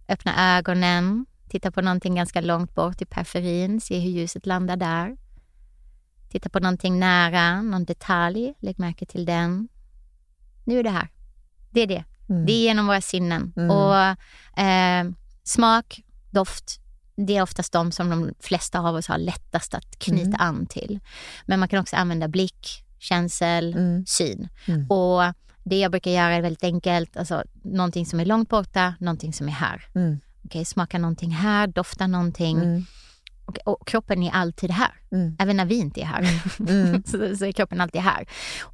Öppna 0.07 0.57
ögonen. 0.57 1.25
Titta 1.49 1.71
på 1.71 1.81
någonting 1.81 2.15
ganska 2.15 2.41
långt 2.41 2.75
bort 2.75 3.01
i 3.01 3.05
periferin. 3.05 3.81
Se 3.81 3.99
hur 3.99 4.11
ljuset 4.11 4.45
landar 4.45 4.77
där. 4.77 5.17
Titta 6.29 6.49
på 6.49 6.59
någonting 6.59 6.99
nära, 6.99 7.61
någon 7.61 7.85
detalj. 7.85 8.53
Lägg 8.59 8.79
märke 8.79 9.05
till 9.05 9.25
den. 9.25 9.67
Nu 10.65 10.79
är 10.79 10.83
det 10.83 10.89
här. 10.89 11.09
Det 11.69 11.81
är 11.81 11.87
det. 11.87 12.03
Det 12.27 12.53
är 12.53 12.63
genom 12.63 12.87
våra 12.87 13.01
sinnen. 13.01 13.53
Mm. 13.57 13.71
Och 13.71 13.95
eh, 14.63 15.05
Smak, 15.43 16.01
doft, 16.31 16.79
det 17.27 17.37
är 17.37 17.41
oftast 17.41 17.73
de 17.73 17.91
som 17.91 18.09
de 18.09 18.33
flesta 18.39 18.79
av 18.79 18.95
oss 18.95 19.07
har 19.07 19.17
lättast 19.17 19.73
att 19.73 19.99
knyta 19.99 20.27
Mm. 20.27 20.41
an 20.41 20.65
till. 20.65 20.99
Men 21.45 21.59
man 21.59 21.69
kan 21.69 21.79
också 21.79 21.95
använda 21.95 22.27
blick, 22.27 22.83
känsel, 22.99 23.73
Mm. 23.73 24.05
syn. 24.05 24.47
Mm. 24.67 24.87
Och 24.91 25.21
det 25.63 25.79
jag 25.79 25.91
brukar 25.91 26.11
göra 26.11 26.33
är 26.35 26.41
väldigt 26.41 26.63
enkelt. 26.63 27.17
Alltså, 27.17 27.43
någonting 27.63 28.05
som 28.05 28.19
är 28.19 28.25
långt 28.25 28.49
borta, 28.49 28.93
någonting 28.99 29.33
som 29.33 29.47
är 29.47 29.51
här. 29.51 29.85
Mm. 29.95 30.19
Okej, 30.45 30.65
smaka 30.65 30.99
någonting 30.99 31.31
här, 31.31 31.67
dofta 31.67 32.07
någonting. 32.07 32.85
Mm. 33.49 33.61
Och, 33.65 33.81
och 33.81 33.87
kroppen 33.87 34.23
är 34.23 34.31
alltid 34.31 34.71
här. 34.71 34.91
Mm. 35.11 35.35
Även 35.39 35.57
när 35.57 35.65
vi 35.65 35.75
inte 35.79 36.01
är 36.01 36.05
här. 36.05 36.27
Mm. 36.59 37.03
så, 37.05 37.35
så 37.35 37.45
är 37.45 37.51
kroppen 37.51 37.81
alltid 37.81 38.01
här. 38.01 38.25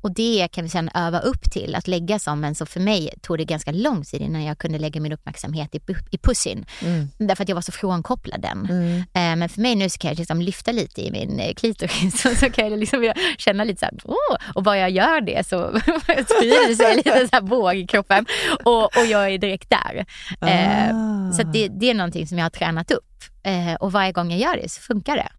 Och 0.01 0.11
det 0.11 0.47
kan 0.51 0.63
vi 0.63 0.69
sedan 0.69 0.89
öva 0.93 1.19
upp 1.19 1.51
till 1.51 1.75
att 1.75 1.87
lägga 1.87 2.19
som. 2.19 2.39
Men 2.39 2.55
så 2.55 2.65
för 2.65 2.79
mig 2.79 3.13
tog 3.21 3.37
det 3.37 3.45
ganska 3.45 3.71
lång 3.71 4.03
tid 4.03 4.21
innan 4.21 4.43
jag 4.43 4.57
kunde 4.57 4.79
lägga 4.79 5.01
min 5.01 5.11
uppmärksamhet 5.11 5.75
i, 5.75 5.79
i 6.11 6.17
pussin. 6.17 6.65
Mm. 6.81 7.09
Därför 7.17 7.43
att 7.43 7.49
jag 7.49 7.55
var 7.55 7.61
så 7.61 7.71
frånkopplad 7.71 8.41
den. 8.41 8.65
Mm. 8.69 8.97
Eh, 8.97 9.35
Men 9.39 9.49
för 9.49 9.61
mig 9.61 9.75
nu 9.75 9.89
så 9.89 9.97
kan 9.97 10.09
jag 10.09 10.17
liksom 10.17 10.41
lyfta 10.41 10.71
lite 10.71 11.01
i 11.01 11.11
min 11.11 11.39
eh, 11.39 11.53
klitoris. 11.53 12.21
Så, 12.21 12.35
så 12.35 12.49
kan 12.49 12.69
jag 12.69 12.79
liksom 12.79 13.13
känna 13.37 13.63
lite 13.63 13.79
så 13.79 13.85
här, 13.85 13.93
åh, 14.03 14.37
och 14.55 14.63
bara 14.63 14.77
jag 14.77 14.89
gör 14.89 15.21
det 15.21 15.47
så 15.47 15.79
sprider 16.05 16.67
det 16.67 16.75
sig 16.75 16.95
lite 16.95 17.27
så 17.27 17.35
här 17.35 17.41
våg 17.41 17.75
i 17.75 17.87
kroppen. 17.87 18.25
Och, 18.63 18.83
och 18.83 19.05
jag 19.07 19.29
är 19.33 19.37
direkt 19.37 19.69
där. 19.69 20.05
Eh, 20.41 20.95
Ah. 20.95 21.31
Så 21.31 21.43
det, 21.43 21.67
det 21.67 21.89
är 21.89 21.93
någonting 21.93 22.27
som 22.27 22.37
jag 22.37 22.45
har 22.45 22.49
tränat 22.49 22.91
upp. 22.91 23.14
Eh, 23.45 23.73
och 23.73 23.91
varje 23.91 24.11
gång 24.11 24.31
jag 24.31 24.39
gör 24.39 24.57
det 24.61 24.69
så 24.69 24.81
funkar 24.81 25.15
det. 25.15 25.29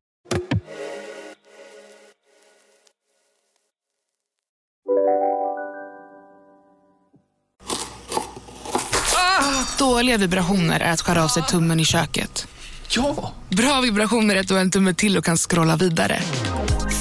Dåliga 9.79 10.17
vibrationer 10.19 10.81
är 10.81 10.93
att 10.93 11.01
skära 11.01 11.25
av 11.25 11.29
sig 11.29 11.43
tummen 11.43 11.81
i 11.81 11.85
köket. 11.85 12.49
Ja! 12.89 13.33
Bra 13.49 13.81
vibrationer 13.81 14.37
är 14.37 14.41
att 14.41 14.49
du 14.49 14.55
har 14.55 14.61
en 14.61 14.71
tumme 14.71 14.95
till 14.95 15.19
och 15.19 15.25
kan 15.25 15.37
scrolla 15.37 15.77
vidare. 15.77 16.21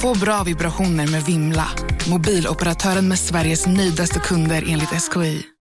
Få 0.02 0.18
bra 0.18 0.42
vibrationer 0.42 1.06
med 1.06 1.22
Vimla. 1.22 1.68
Mobiloperatören 2.10 3.08
med 3.08 3.18
Sveriges 3.18 3.66
nöjdaste 3.66 4.18
kunder 4.18 4.64
enligt 4.68 5.12
SKI. 5.12 5.55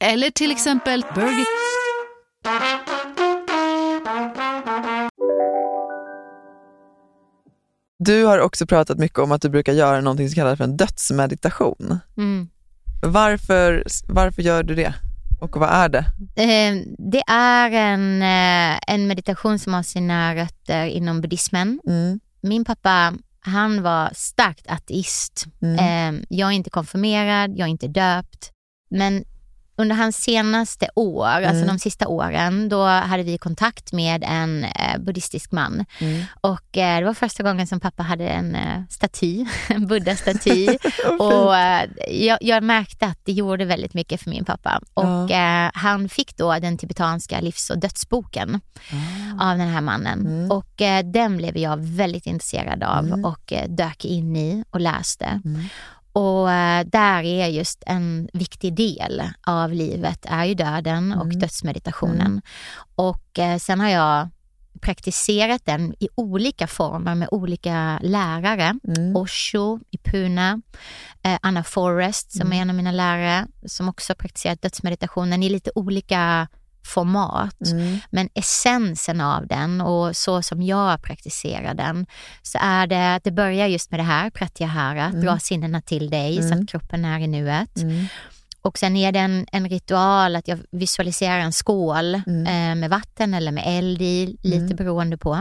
eller 0.00 0.30
till 0.30 0.50
exempel 0.50 1.04
Burger... 1.14 1.46
Du 7.98 8.24
har 8.24 8.38
också 8.38 8.66
pratat 8.66 8.98
mycket 8.98 9.18
om 9.18 9.32
att 9.32 9.42
du 9.42 9.48
brukar 9.48 9.72
göra 9.72 10.00
någonting 10.00 10.28
som 10.28 10.34
kallas 10.34 10.56
för 10.56 10.64
en 10.64 10.76
dödsmeditation. 10.76 11.98
Mm. 12.16 12.48
Varför, 13.02 13.84
varför 14.08 14.42
gör 14.42 14.62
du 14.62 14.74
det? 14.74 14.94
Och 15.40 15.56
vad 15.56 15.70
är 15.70 15.88
det? 15.88 16.04
Eh, 16.36 16.82
det 16.98 17.22
är 17.26 17.70
en, 17.70 18.22
eh, 18.22 18.78
en 18.86 19.06
meditation 19.06 19.58
som 19.58 19.74
har 19.74 19.82
sina 19.82 20.34
rötter 20.34 20.84
inom 20.84 21.20
buddhismen. 21.20 21.80
Mm. 21.86 22.20
Min 22.40 22.64
pappa 22.64 23.14
han 23.40 23.82
var 23.82 24.10
starkt 24.14 24.66
ateist. 24.66 25.46
Mm. 25.62 25.78
Eh, 25.78 26.24
jag 26.28 26.48
är 26.48 26.52
inte 26.52 26.70
konfirmerad, 26.70 27.50
jag 27.50 27.66
är 27.66 27.70
inte 27.70 27.88
döpt. 27.88 28.52
Men 28.90 29.24
under 29.78 29.96
hans 29.96 30.16
senaste 30.16 30.88
år, 30.94 31.26
alltså 31.26 31.62
Mm. 31.62 31.66
de 31.66 31.78
sista 31.78 32.08
åren, 32.08 32.68
då 32.68 32.84
hade 32.84 33.22
vi 33.22 33.38
kontakt 33.38 33.92
med 33.92 34.24
en 34.26 34.64
eh, 34.64 34.98
buddhistisk 34.98 35.52
man. 35.52 35.84
Mm. 35.98 36.24
Och 36.40 36.76
eh, 36.76 36.98
det 37.00 37.04
var 37.06 37.14
första 37.14 37.42
gången 37.42 37.66
som 37.66 37.80
pappa 37.80 38.02
hade 38.02 38.28
en 38.28 38.54
eh, 38.54 38.82
staty, 38.90 39.46
en 39.68 39.86
buddha-staty. 39.86 40.68
och 41.18 41.56
eh, 41.56 41.90
jag, 42.10 42.38
jag 42.40 42.62
märkte 42.62 43.06
att 43.06 43.18
det 43.24 43.32
gjorde 43.32 43.64
väldigt 43.64 43.94
mycket 43.94 44.22
för 44.22 44.30
min 44.30 44.44
pappa. 44.44 44.80
Och 44.94 45.30
eh, 45.30 45.70
han 45.74 46.08
fick 46.08 46.36
då 46.36 46.58
den 46.58 46.78
tibetanska 46.78 47.40
livs 47.40 47.70
och 47.70 47.78
dödsboken 47.78 48.60
av 49.40 49.58
den 49.58 49.68
här 49.68 49.80
mannen. 49.80 50.50
Och 50.50 50.82
eh, 50.82 51.04
den 51.04 51.36
blev 51.36 51.56
jag 51.58 51.76
väldigt 51.80 52.26
intresserad 52.26 52.82
av 52.82 53.12
och 53.24 53.52
eh, 53.52 53.68
dök 53.68 54.04
in 54.04 54.36
i 54.36 54.64
och 54.70 54.80
läste. 54.80 55.40
Och 56.16 56.50
eh, 56.52 56.86
där 56.86 57.22
är 57.22 57.46
just 57.46 57.82
en 57.86 58.28
viktig 58.32 58.74
del 58.74 59.22
av 59.46 59.72
livet 59.72 60.26
är 60.28 60.44
ju 60.44 60.54
döden 60.54 61.12
och 61.12 61.38
dödsmeditationen. 61.38 62.42
Och 62.94 63.38
eh, 63.38 63.58
sen 63.58 63.80
har 63.80 63.88
jag 63.88 64.28
praktiserat 64.80 65.64
den 65.64 65.94
i 66.00 66.08
olika 66.14 66.66
former 66.66 67.14
med 67.14 67.28
olika 67.30 67.98
lärare. 68.02 68.74
Osho 69.14 69.78
i 69.90 69.98
Pune, 69.98 70.60
eh, 71.22 71.38
Anna 71.42 71.64
Forrest 71.64 72.32
som 72.32 72.52
är 72.52 72.56
en 72.56 72.70
av 72.70 72.76
mina 72.76 72.92
lärare 72.92 73.46
som 73.66 73.88
också 73.88 74.14
praktiserat 74.14 74.62
dödsmeditationen 74.62 75.42
i 75.42 75.48
lite 75.48 75.70
olika 75.74 76.48
format. 76.86 77.56
Men 78.10 78.28
essensen 78.34 79.20
av 79.20 79.46
den 79.46 79.80
och 79.80 80.16
så 80.16 80.42
som 80.42 80.62
jag 80.62 81.02
praktiserar 81.02 81.74
den 81.74 82.06
så 82.42 82.58
är 82.62 82.86
det 82.86 83.14
att 83.14 83.24
det 83.24 83.30
börjar 83.30 83.66
just 83.66 83.90
med 83.90 84.00
det 84.00 84.04
här, 84.04 84.30
pratyahara, 84.30 85.04
Mm. 85.04 85.20
dra 85.20 85.38
sinnena 85.38 85.80
till 85.82 86.10
dig 86.10 86.36
så 86.36 86.46
Mm. 86.46 86.60
att 86.60 86.68
kroppen 86.68 87.04
är 87.04 87.18
i 87.20 87.26
nuet. 87.26 87.76
Mm. 87.76 88.06
Och 88.62 88.78
sen 88.78 88.96
är 88.96 89.12
det 89.12 89.18
en, 89.18 89.46
en 89.52 89.68
ritual 89.68 90.36
att 90.36 90.48
jag 90.48 90.58
visualiserar 90.70 91.38
en 91.38 91.52
skål 91.52 92.14
Mm. 92.26 92.46
eh, 92.46 92.74
med 92.80 92.90
vatten 92.90 93.34
eller 93.34 93.52
med 93.52 93.64
eld 93.66 94.02
i, 94.02 94.36
lite 94.42 94.74
beroende 94.74 95.16
på. 95.18 95.34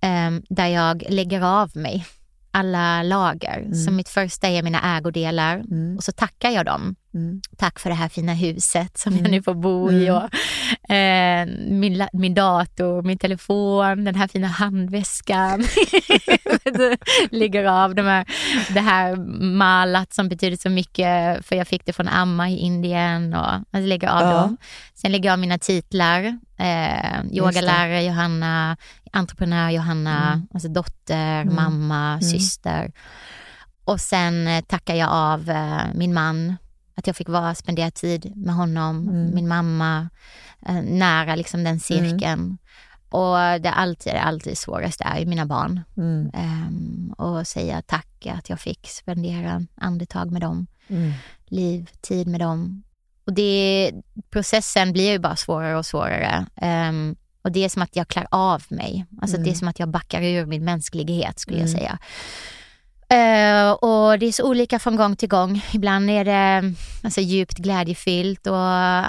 Eh, 0.00 0.30
där 0.48 0.66
jag 0.66 1.04
lägger 1.08 1.40
av 1.40 1.76
mig 1.76 2.06
alla 2.50 3.02
lager. 3.02 3.58
Mm. 3.58 3.74
Så 3.74 3.90
mitt 3.90 4.08
första 4.08 4.48
är 4.48 4.62
mina 4.62 4.96
ägodelar 4.96 5.62
och 5.96 6.04
så 6.04 6.12
tackar 6.12 6.50
jag 6.50 6.66
dem. 6.66 6.94
Mm. 7.14 7.40
Tack 7.56 7.78
för 7.78 7.90
det 7.90 7.96
här 7.96 8.08
fina 8.08 8.34
huset 8.34 8.98
som 8.98 9.16
jag 9.18 9.30
nu 9.30 9.42
får 9.42 9.54
bo 9.54 9.92
i. 9.92 10.10
Och, 10.10 10.92
eh, 10.94 11.46
min, 11.70 12.06
min 12.12 12.34
dator, 12.34 13.02
min 13.02 13.18
telefon, 13.18 14.04
den 14.04 14.14
här 14.14 14.28
fina 14.28 14.46
handväskan. 14.46 15.64
ligger 17.30 17.64
av 17.64 17.94
de 17.94 18.02
här, 18.02 18.24
det 18.74 18.80
här 18.80 19.16
malat 19.56 20.12
som 20.12 20.28
betyder 20.28 20.56
så 20.56 20.70
mycket 20.70 21.46
för 21.46 21.56
jag 21.56 21.68
fick 21.68 21.86
det 21.86 21.92
från 21.92 22.08
Amma 22.08 22.48
i 22.50 22.56
Indien. 22.58 23.34
Och, 23.34 23.50
alltså 23.52 23.86
lägger 23.88 24.08
av 24.08 24.20
Ja. 24.22 24.32
dem. 24.32 24.56
Sen 24.94 25.12
lägger 25.12 25.28
jag 25.28 25.32
av 25.32 25.38
mina 25.38 25.58
titlar. 25.58 26.38
Eh, 26.58 27.24
yogalärare 27.32 28.02
Johanna, 28.02 28.76
entreprenör 29.12 29.70
Johanna, 29.70 30.32
Mm. 30.32 30.46
alltså 30.54 30.68
dotter, 30.68 31.40
Mm. 31.40 31.54
mamma, 31.54 32.08
Mm. 32.08 32.20
syster. 32.20 32.92
Och 33.84 34.00
sen 34.00 34.46
eh, 34.48 34.60
tackar 34.64 34.94
jag 34.94 35.08
av 35.10 35.50
eh, 35.50 35.80
min 35.94 36.14
man, 36.14 36.56
att 36.94 37.06
jag 37.06 37.16
fick 37.16 37.28
vara, 37.28 37.54
spendera 37.54 37.90
tid 37.90 38.32
med 38.36 38.54
honom, 38.54 39.08
Mm. 39.08 39.34
min 39.34 39.48
mamma, 39.48 40.08
eh, 40.66 40.82
nära 40.82 41.34
liksom 41.34 41.64
den 41.64 41.80
cirkeln. 41.80 42.58
Och 43.10 43.36
det 43.36 43.68
är 43.68 43.72
alltid, 43.72 44.12
alltid 44.12 44.58
svåraste 44.58 45.04
är 45.04 45.18
ju 45.18 45.26
mina 45.26 45.46
barn. 45.46 45.80
Mm. 45.96 46.30
Ehm, 46.34 47.14
och 47.18 47.46
säga 47.46 47.82
tack 47.82 48.26
att 48.26 48.50
jag 48.50 48.60
fick 48.60 48.88
spendera 48.88 49.62
andetag 49.74 50.30
med 50.32 50.40
dem, 50.42 50.66
Mm. 50.88 51.12
liv, 51.46 51.90
tid 52.00 52.26
med 52.26 52.40
dem. 52.40 52.82
Och 53.26 53.32
det, 53.32 53.92
processen 54.30 54.92
blir 54.92 55.12
ju 55.12 55.18
bara 55.18 55.36
svårare 55.36 55.76
och 55.78 55.86
svårare. 55.86 56.46
Ehm, 56.56 57.16
och 57.42 57.52
det 57.52 57.64
är 57.64 57.68
som 57.68 57.82
att 57.82 57.96
jag 57.96 58.08
klär 58.08 58.26
av 58.30 58.62
mig. 58.68 59.06
Alltså 59.22 59.36
Mm. 59.36 59.44
det 59.44 59.50
är 59.50 59.54
som 59.54 59.68
att 59.68 59.78
jag 59.78 59.88
backar 59.88 60.22
ur 60.22 60.46
min 60.46 60.64
mänsklighet 60.64 61.38
skulle 61.38 61.58
jag 61.58 61.68
Mm. 61.68 61.78
säga. 61.80 61.98
Eh, 63.08 63.70
och 63.70 64.18
det 64.18 64.26
är 64.26 64.32
så 64.32 64.48
olika 64.48 64.78
från 64.78 64.96
gång 64.96 65.16
till 65.16 65.28
gång. 65.28 65.64
Ibland 65.72 66.10
är 66.10 66.24
det 66.24 66.74
alltså, 67.02 67.20
djupt 67.20 67.58
glädjefyllt 67.58 68.46
och 68.46 68.58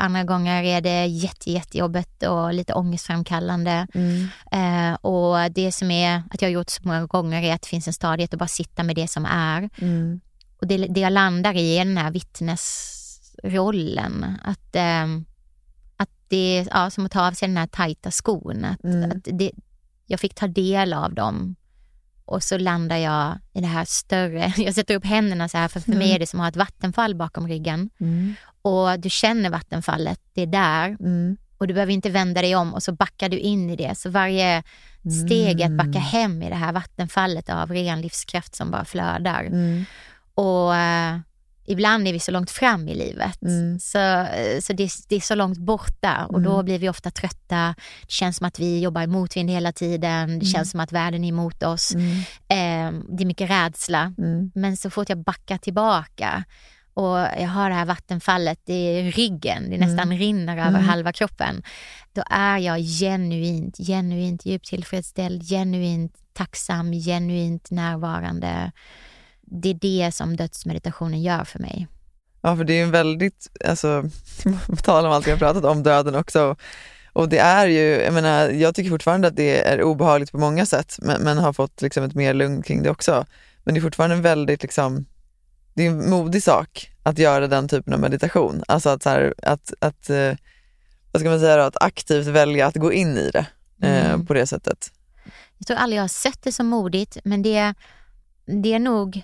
andra 0.04 0.24
gånger 0.24 0.64
är 0.64 0.82
det 0.82 1.06
jätte, 1.06 1.52
jättejobbigt 1.52 2.24
och 2.24 2.54
lite 2.54 2.74
ångestframkallande. 2.74 3.88
Mm. 3.94 4.28
Eh, 4.52 4.94
och 4.94 5.52
det 5.52 5.72
som 5.72 5.92
är 5.92 6.24
att 6.32 6.42
jag 6.42 6.50
har 6.50 6.54
gjort 6.54 6.70
så 6.70 6.82
många 6.84 7.06
gånger 7.06 7.44
är 7.44 7.54
att 7.54 7.62
det 7.62 7.68
finns 7.68 7.88
en 7.88 7.94
stadighet 7.94 8.34
att 8.34 8.40
bara 8.40 8.48
sitta 8.48 8.84
med 8.84 8.96
det 8.96 9.08
som 9.08 9.26
är. 9.26 9.70
Mm. 9.78 10.20
Och 10.62 10.68
det, 10.68 10.78
det 10.78 11.00
jag 11.00 11.14
landar 11.14 11.54
i 11.54 11.78
är 11.78 11.86
den 11.86 11.98
här 11.98 12.12
vittnesrollen. 12.12 14.26
Att, 14.44 14.76
eh, 14.76 15.06
att 15.98 16.10
det 16.28 16.58
är 16.58 16.68
ja, 16.72 16.90
som 16.90 17.06
att 17.06 17.12
ta 17.12 17.28
av 17.28 17.32
sig 17.32 17.48
den 17.48 17.58
här 17.58 17.68
tajta 17.68 18.12
skon. 18.12 18.66
Att, 18.66 18.84
Mm. 18.84 19.12
att 19.12 19.28
det, 19.40 19.52
jag 20.06 20.20
fick 20.20 20.36
ta 20.36 20.48
del 20.48 20.94
av 20.94 21.14
dem. 21.14 21.56
Och 22.26 22.44
så 22.44 22.58
landar 22.58 22.98
jag 22.98 23.38
i 23.54 23.62
det 23.62 23.68
här 23.68 23.86
större. 23.86 24.54
Jag 24.58 24.74
sätter 24.76 24.96
upp 24.96 25.06
händerna 25.06 25.50
så 25.50 25.58
här 25.58 25.68
för 25.68 25.80
för 25.80 25.92
mig 25.92 26.02
Mm. 26.08 26.16
är 26.16 26.20
det 26.20 26.28
som 26.28 26.40
att 26.40 26.44
ha 26.44 26.50
ett 26.50 26.56
vattenfall 26.68 27.16
bakom 27.16 27.48
ryggen. 27.48 27.90
Mm. 28.00 28.36
Och 28.62 29.00
du 29.00 29.10
känner 29.10 29.50
vattenfallet, 29.50 30.20
det 30.34 30.42
är 30.42 30.48
där. 30.48 30.88
Mm. 31.00 31.38
Och 31.58 31.68
du 31.68 31.74
behöver 31.74 31.94
inte 31.94 32.10
vända 32.10 32.42
dig 32.42 32.56
om 32.56 32.74
och 32.74 32.84
så 32.84 32.92
backar 32.92 33.30
du 33.30 33.38
in 33.40 33.70
i 33.70 33.76
det. 33.76 33.98
Så 33.98 34.10
varje 34.10 34.64
steg 35.26 35.62
är 35.62 35.66
att 35.66 35.72
backa 35.78 35.90
Mm. 35.90 36.02
hem 36.02 36.42
i 36.44 36.50
det 36.50 36.56
här 36.56 36.74
vattenfallet 36.74 37.50
av 37.50 37.72
ren 37.72 38.02
livskraft 38.02 38.56
som 38.56 38.72
bara 38.72 38.86
flödar. 38.86 39.44
Mm. 39.44 39.86
Och 40.34 40.76
eh, 40.76 41.18
ibland 41.66 42.08
är 42.08 42.14
vi 42.14 42.20
så 42.20 42.32
långt 42.32 42.52
fram 42.52 42.88
i 42.88 42.96
livet. 42.96 43.42
Mm. 43.42 43.80
Så, 43.80 43.98
eh, 44.00 44.60
så 44.62 44.74
det, 44.74 44.90
det 45.10 45.16
är 45.16 45.20
så 45.20 45.36
långt 45.36 45.58
borta 45.58 46.26
och 46.26 46.42
då 46.42 46.54
Mm. 46.54 46.66
blir 46.66 46.80
vi 46.80 46.90
ofta 46.90 47.12
trötta. 47.12 47.76
Det 48.02 48.12
känns 48.12 48.38
som 48.38 48.48
att 48.48 48.60
vi 48.60 48.80
jobbar 48.80 49.02
i 49.02 49.08
motvind 49.08 49.50
hela 49.50 49.72
tiden. 49.72 50.28
Det 50.28 50.34
Mm. 50.34 50.46
känns 50.46 50.72
som 50.72 50.80
att 50.80 50.92
världen 50.92 51.24
är 51.24 51.30
emot 51.30 51.64
oss. 51.64 51.94
Mm. 51.96 52.18
Eh, 52.48 53.02
det 53.18 53.24
är 53.24 53.28
mycket 53.28 53.50
rädsla. 53.50 54.14
Mm. 54.18 54.52
Men 54.56 54.78
så 54.78 54.90
fort 54.90 55.10
jag 55.10 55.18
backar 55.24 55.58
tillbaka 55.58 56.44
och 56.94 57.18
jag 57.18 57.48
har 57.48 57.70
det 57.70 57.76
här 57.76 57.86
vattenfallet 57.86 58.70
i 58.70 59.12
ryggen, 59.12 59.70
det 59.70 59.78
nästan 59.78 60.18
rinner 60.18 60.54
över 60.58 60.70
Mm. 60.70 60.84
halva 60.84 61.14
kroppen. 61.14 61.64
Då 62.14 62.24
är 62.30 62.58
jag 62.58 62.80
genuint, 62.80 63.78
genuint 63.78 64.46
djupt 64.46 64.68
tillfredsställd, 64.70 65.44
genuint 65.50 66.14
tacksam, 66.34 66.92
genuint 66.94 67.72
närvarande. 67.72 68.72
Det 69.46 69.70
är 69.70 69.74
det 69.74 70.12
som 70.14 70.36
dödsmeditationen 70.36 71.22
gör 71.22 71.44
för 71.44 71.60
mig. 71.60 71.88
Ja, 72.42 72.56
för 72.58 72.64
det 72.64 72.74
är 72.80 72.84
en 72.84 72.92
väldigt, 72.92 73.48
alltså, 73.66 74.04
på 74.68 74.76
tal 74.76 75.06
om 75.06 75.12
allt 75.12 75.28
vi 75.28 75.32
har 75.32 75.38
pratat 75.38 75.66
om, 75.66 75.84
döden 75.84 76.16
också. 76.16 76.56
Och 77.14 77.30
det 77.30 77.38
är 77.38 77.68
ju, 77.68 78.02
jag 78.04 78.14
menar, 78.14 78.50
jag 78.50 78.76
tycker 78.76 78.90
fortfarande 78.90 79.28
att 79.28 79.36
det 79.36 79.68
är 79.68 79.84
obehagligt 79.84 80.32
på 80.32 80.38
många 80.38 80.66
sätt, 80.66 80.98
men, 81.02 81.22
men 81.22 81.38
har 81.38 81.54
fått 81.54 81.82
liksom 81.82 82.04
ett 82.04 82.16
mer 82.16 82.34
lugn 82.34 82.62
kring 82.62 82.84
det 82.84 82.90
också. 82.90 83.26
Men 83.64 83.74
det 83.74 83.80
är 83.80 83.82
fortfarande 83.82 84.16
en 84.16 84.22
väldigt, 84.22 84.62
liksom, 84.64 85.06
det 85.74 85.86
är 85.86 85.90
en 85.90 86.10
modig 86.10 86.44
sak 86.44 86.92
att 87.04 87.18
göra 87.20 87.48
den 87.48 87.68
typen 87.68 87.94
av 87.94 88.00
meditation. 88.00 88.64
Alltså 88.68 88.90
att, 88.90 89.04
så 89.04 89.10
här, 89.10 89.34
att, 89.42 89.74
att 89.80 90.10
eh, 90.10 90.34
vad 91.12 91.20
ska 91.22 91.30
man 91.30 91.40
säga 91.40 91.58
då, 91.58 91.64
att 91.64 91.84
aktivt 91.84 92.28
välja 92.28 92.68
att 92.68 92.76
gå 92.76 92.94
in 92.94 93.18
i 93.18 93.30
det 93.34 93.46
eh, 93.82 94.06
Mm. 94.10 94.26
på 94.26 94.34
det 94.34 94.48
sättet. 94.48 94.92
Jag 95.58 95.68
tror 95.68 95.78
aldrig 95.78 95.98
jag 95.98 96.04
har 96.04 96.08
sett 96.08 96.42
det 96.42 96.52
som 96.52 96.68
modigt, 96.68 97.18
men 97.24 97.42
det, 97.42 97.74
det 98.46 98.74
är 98.74 98.80
nog 98.80 99.22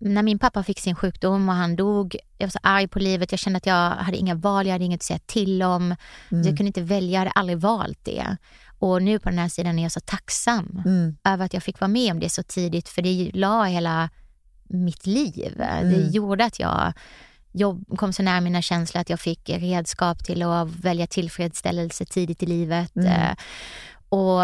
när 0.00 0.22
min 0.22 0.38
pappa 0.38 0.62
fick 0.62 0.80
sin 0.80 0.94
sjukdom 0.94 1.48
och 1.48 1.54
han 1.54 1.76
dog, 1.76 2.16
jag 2.38 2.46
var 2.46 2.50
så 2.50 2.58
arg 2.62 2.88
på 2.88 2.98
livet, 2.98 3.32
jag 3.32 3.38
kände 3.38 3.56
att 3.56 3.66
jag 3.66 3.90
hade 3.90 4.16
inga 4.16 4.34
val, 4.34 4.66
jag 4.66 4.72
hade 4.72 4.84
inget 4.84 4.98
att 4.98 5.02
säga 5.02 5.18
till 5.26 5.62
om. 5.62 5.82
Mm. 6.30 6.46
Jag 6.46 6.56
kunde 6.56 6.66
inte 6.66 6.82
välja, 6.82 7.10
jag 7.12 7.18
hade 7.18 7.30
aldrig 7.30 7.58
valt 7.58 8.04
det. 8.04 8.36
Och 8.78 9.02
nu 9.02 9.18
på 9.18 9.28
den 9.28 9.38
här 9.38 9.48
sidan 9.48 9.78
är 9.78 9.82
jag 9.82 9.92
så 9.92 10.00
tacksam 10.00 10.82
Mm. 10.86 11.16
över 11.24 11.44
att 11.44 11.54
jag 11.54 11.62
fick 11.62 11.80
vara 11.80 11.88
med 11.88 12.12
om 12.12 12.20
det 12.20 12.28
så 12.30 12.42
tidigt, 12.42 12.88
för 12.88 13.02
det 13.02 13.30
la 13.34 13.64
hela 13.64 14.10
mitt 14.68 15.06
liv. 15.06 15.54
Det 15.56 15.64
Mm. 15.64 16.10
gjorde 16.10 16.44
att 16.44 16.60
jag 16.60 16.92
jobb, 17.52 17.84
kom 17.98 18.12
så 18.12 18.22
nära 18.22 18.40
mina 18.40 18.62
känslor 18.62 19.00
att 19.00 19.10
jag 19.10 19.20
fick 19.20 19.48
redskap 19.50 20.24
till 20.24 20.42
att 20.42 20.68
välja 20.68 21.06
tillfredsställelse 21.06 22.04
tidigt 22.04 22.42
i 22.42 22.46
livet. 22.46 22.96
Mm. 22.96 23.06
Eh, 23.12 23.34
Och 24.08 24.40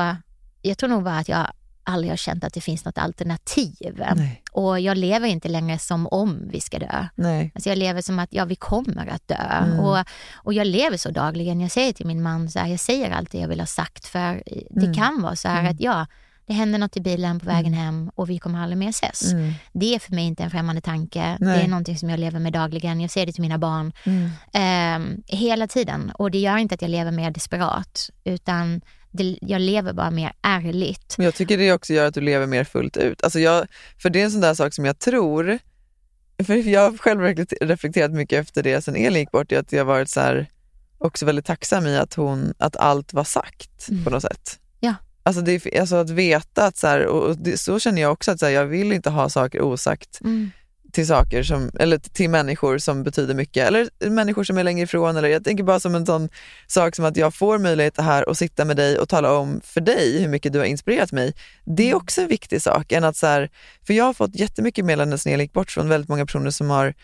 jag 0.62 0.78
tror 0.78 0.88
nog 0.90 1.05
bara 1.05 1.18
att 1.18 1.28
jag 1.28 1.46
aldrig 1.85 2.12
har 2.12 2.16
känt 2.16 2.45
att 2.45 2.53
det 2.55 2.61
finns 2.61 2.85
något 2.85 2.99
alternativ. 2.99 4.03
Nej. 4.16 4.43
Och 4.53 4.80
jag 4.80 4.97
lever 4.97 5.28
inte 5.28 5.49
längre 5.49 5.78
som 5.78 6.07
om 6.07 6.49
vi 6.53 6.61
ska 6.61 6.78
dö. 6.78 7.07
Nej. 7.14 7.53
Alltså 7.55 7.68
jag 7.68 7.78
lever 7.78 8.03
som 8.03 8.18
att 8.18 8.32
ja, 8.32 8.45
vi 8.45 8.57
kommer 8.57 9.07
att 9.07 9.28
dö. 9.28 9.35
Mm. 9.64 9.80
Och, 9.80 9.99
och 10.35 10.55
jag 10.55 10.66
lever 10.66 10.97
så 10.97 11.11
dagligen. 11.11 11.61
Jag 11.61 11.70
säger 11.70 11.93
till 11.93 12.07
min 12.07 12.22
man, 12.22 12.51
så 12.51 12.59
här, 12.59 12.66
jag 12.66 12.80
säger 12.80 13.11
allt 13.11 13.30
det 13.30 13.39
jag 13.39 13.49
vill 13.49 13.61
ha 13.61 13.66
sagt. 13.66 14.07
För 14.07 14.43
det 14.70 14.80
Mm. 14.87 14.95
kan 14.95 15.22
vara 15.22 15.37
så 15.37 15.49
här 15.49 15.61
Mm. 15.61 15.72
att 15.72 15.80
ja, 15.80 16.07
det 16.47 16.53
händer 16.53 16.78
något 16.78 16.97
i 16.97 17.01
bilen 17.01 17.41
på 17.41 17.47
vägen 17.47 17.74
hem 17.74 18.11
och 18.14 18.30
vi 18.30 18.39
kommer 18.39 18.59
aldrig 18.62 18.78
mer 18.78 18.89
ses. 18.89 19.32
Mm. 19.32 19.53
Det 19.72 19.95
är 19.95 19.99
för 19.99 20.12
mig 20.14 20.24
inte 20.24 20.43
en 20.43 20.51
främmande 20.51 20.80
tanke. 20.80 21.37
Nej. 21.41 21.59
Det 21.59 21.64
är 21.64 21.68
någonting 21.68 21.99
som 21.99 22.11
jag 22.11 22.20
lever 22.20 22.41
med 22.41 22.53
dagligen. 22.53 23.01
Jag 23.01 23.11
säger 23.11 23.26
det 23.26 23.32
till 23.32 23.43
mina 23.43 23.59
barn 23.59 23.93
Mm. 24.05 24.30
eh, 24.53 25.37
hela 25.39 25.66
tiden. 25.66 26.11
Och 26.14 26.30
det 26.30 26.39
gör 26.39 26.57
inte 26.57 26.74
att 26.74 26.82
jag 26.82 26.91
lever 26.91 27.11
mer 27.11 27.30
desperat. 27.30 28.11
Utan 28.24 28.80
det, 29.14 29.38
jag 29.40 29.60
lever 29.60 29.92
bara 29.92 30.10
mer 30.10 30.32
ärligt. 30.42 31.14
Men 31.18 31.24
jag 31.24 31.34
tycker 31.34 31.58
det 31.58 31.72
också 31.72 31.92
gör 31.92 32.06
att 32.06 32.14
du 32.14 32.20
lever 32.20 32.46
mer 32.46 32.64
fullt 32.64 32.96
ut. 32.96 33.24
Alltså 33.24 33.40
jag, 33.40 33.66
för 34.02 34.10
det 34.10 34.20
är 34.20 34.24
en 34.24 34.30
sån 34.30 34.40
där 34.40 34.54
sak 34.54 34.74
som 34.74 34.84
jag 34.84 34.98
tror, 34.98 35.58
för 36.46 36.54
jag 36.54 36.90
har 36.90 36.98
själv 36.98 37.20
reflekter- 37.20 37.66
reflekterat 37.66 38.10
mycket 38.12 38.40
efter 38.40 38.62
det 38.62 38.82
sen 38.82 38.96
Elin 38.96 39.20
gick 39.20 39.30
bort, 39.30 39.52
att 39.52 39.72
jag 39.72 39.84
varit 39.84 40.10
så 40.10 40.20
här, 40.20 40.46
också 40.98 41.26
väldigt 41.26 41.44
tacksam 41.46 41.86
i 41.86 41.96
att, 41.98 42.14
hon, 42.14 42.54
att 42.58 42.76
allt 42.76 43.12
var 43.12 43.24
sagt 43.24 43.88
Mm. 43.90 44.04
på 44.04 44.10
något 44.10 44.22
sätt. 44.22 44.58
Ja. 44.80 44.94
Alltså, 45.22 45.42
det, 45.42 45.76
alltså 45.80 45.96
att 45.96 46.10
veta 46.10 46.66
att 46.66 46.76
så, 46.76 46.86
här, 46.86 47.06
och 47.06 47.22
och 47.28 47.36
det, 47.38 47.58
så 47.60 47.78
känner 47.78 48.02
jag 48.02 48.12
också 48.12 48.30
att 48.32 48.38
så 48.40 48.46
här, 48.46 48.52
jag 48.52 48.66
vill 48.66 48.92
inte 48.92 49.10
ha 49.10 49.28
saker 49.28 49.62
osagt 49.62 50.20
Mm. 50.20 50.50
Till 50.95 51.07
saker 51.07 51.42
som, 51.42 51.70
eller 51.80 51.99
till 51.99 52.30
människor 52.30 52.78
som 52.78 53.03
betyder 53.03 53.34
mycket, 53.34 53.68
eller 53.68 54.11
människor 54.11 54.45
som 54.45 54.59
är 54.59 54.64
längre 54.64 54.84
ifrån. 54.84 55.16
Eller 55.16 55.28
jag 55.28 55.45
tänker 55.45 55.64
bara 55.64 55.80
som 55.80 55.95
en 55.95 56.07
sån 56.07 56.28
sak 56.66 56.97
som 56.97 57.05
att 57.05 57.16
jag 57.16 57.34
får 57.34 57.59
möjlighet 57.59 58.01
här 58.01 58.30
att 58.30 58.38
sitta 58.38 58.64
med 58.64 58.76
dig 58.76 58.99
och 58.99 59.09
tala 59.09 59.32
om 59.32 59.61
för 59.64 59.80
dig 59.80 60.20
hur 60.20 60.28
mycket 60.28 60.53
du 60.53 60.59
har 60.59 60.66
inspirerat 60.66 61.12
mig. 61.12 61.34
Det 61.64 61.90
är 61.90 61.95
också 61.95 62.20
en 62.20 62.28
viktig 62.28 62.62
sak. 62.62 62.92
Än 62.92 63.05
att 63.05 63.16
så 63.16 63.26
här, 63.26 63.51
för 63.86 63.95
jag 63.95 64.05
har 64.05 64.14
fått 64.14 64.36
jättemycket 64.36 64.84
meddelanden 64.84 65.18
sen 65.18 65.32
Elin 65.32 65.45
gick 65.45 65.53
bort 65.53 65.70
från 65.70 65.88
väldigt 65.88 66.09
många 66.09 66.26
personer 66.26 66.51
som 66.51 66.70
har 66.70 66.95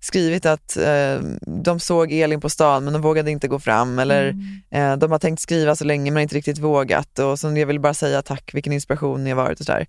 skrivit 0.00 0.46
att 0.46 0.76
eh, 0.76 1.18
de 1.64 1.80
såg 1.80 2.12
Elin 2.12 2.40
på 2.40 2.48
stan 2.48 2.84
men 2.84 2.92
de 2.92 3.02
vågade 3.02 3.30
inte 3.30 3.48
gå 3.48 3.58
fram 3.58 3.98
eller 3.98 4.34
eh, 4.70 4.96
de 4.96 5.12
har 5.12 5.18
tänkt 5.18 5.40
skriva 5.40 5.76
så 5.76 5.84
länge 5.84 6.10
men 6.10 6.22
inte 6.22 6.34
riktigt 6.34 6.58
vågat 6.58 7.18
och 7.18 7.38
så 7.38 7.56
jag 7.56 7.66
vill 7.66 7.80
bara 7.80 7.94
säga 7.94 8.22
tack, 8.22 8.50
vilken 8.54 8.72
inspiration 8.72 9.24
ni 9.24 9.30
har 9.30 9.36
varit 9.36 9.60
och 9.60 9.66
sådär. 9.66 9.86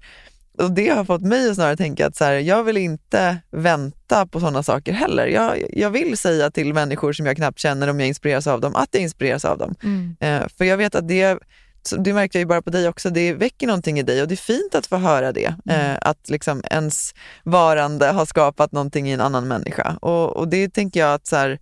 Och 0.58 0.72
det 0.72 0.90
har 0.90 1.06
fått 1.06 1.22
mig 1.22 1.50
att 1.50 1.56
snarare 1.56 1.78
tänka 1.78 2.08
att 2.08 2.16
så 2.16 2.24
här, 2.24 2.34
jag 2.34 2.64
vill 2.64 2.78
inte 2.78 3.38
vänta 3.52 4.26
på 4.26 4.40
sådana 4.40 4.64
saker 4.64 4.94
heller. 4.94 5.28
Jag, 5.28 5.64
jag 5.74 5.90
vill 5.90 6.18
säga 6.18 6.52
till 6.52 6.74
människor 6.74 7.14
som 7.14 7.26
jag 7.26 7.36
knappt 7.36 7.60
känner 7.60 7.88
om 7.88 8.00
jag 8.00 8.08
inspireras 8.08 8.48
av 8.48 8.62
dem, 8.62 8.76
att 8.76 8.90
jag 8.92 9.02
inspireras 9.02 9.46
av 9.46 9.58
dem. 9.58 9.76
Mm. 9.84 10.16
Eh, 10.20 10.48
för 10.58 10.66
jag 10.66 10.78
vet 10.78 10.96
att 10.96 11.08
det, 11.08 11.40
det 11.98 12.14
märker 12.14 12.40
jag 12.40 12.42
ju 12.42 12.48
bara 12.48 12.62
på 12.62 12.70
dig 12.70 12.88
också, 12.88 13.10
det 13.10 13.34
väcker 13.34 13.68
någonting 13.68 14.00
i 14.00 14.04
dig 14.04 14.22
och 14.22 14.28
det 14.28 14.34
är 14.34 14.36
fint 14.36 14.76
att 14.76 14.88
få 14.88 14.98
höra 14.98 15.32
det. 15.32 15.56
Eh, 15.70 15.98
att 16.02 16.30
liksom 16.30 16.64
ens 16.72 17.14
varande 17.44 18.08
har 18.08 18.26
skapat 18.26 18.72
någonting 18.72 19.10
i 19.10 19.12
en 19.12 19.22
annan 19.22 19.48
människa. 19.48 19.98
Och, 20.02 20.38
och 20.38 20.48
det 20.48 20.70
tänker 20.70 21.00
jag 21.00 21.14
att 21.14 21.28
så 21.28 21.36
här, 21.36 21.60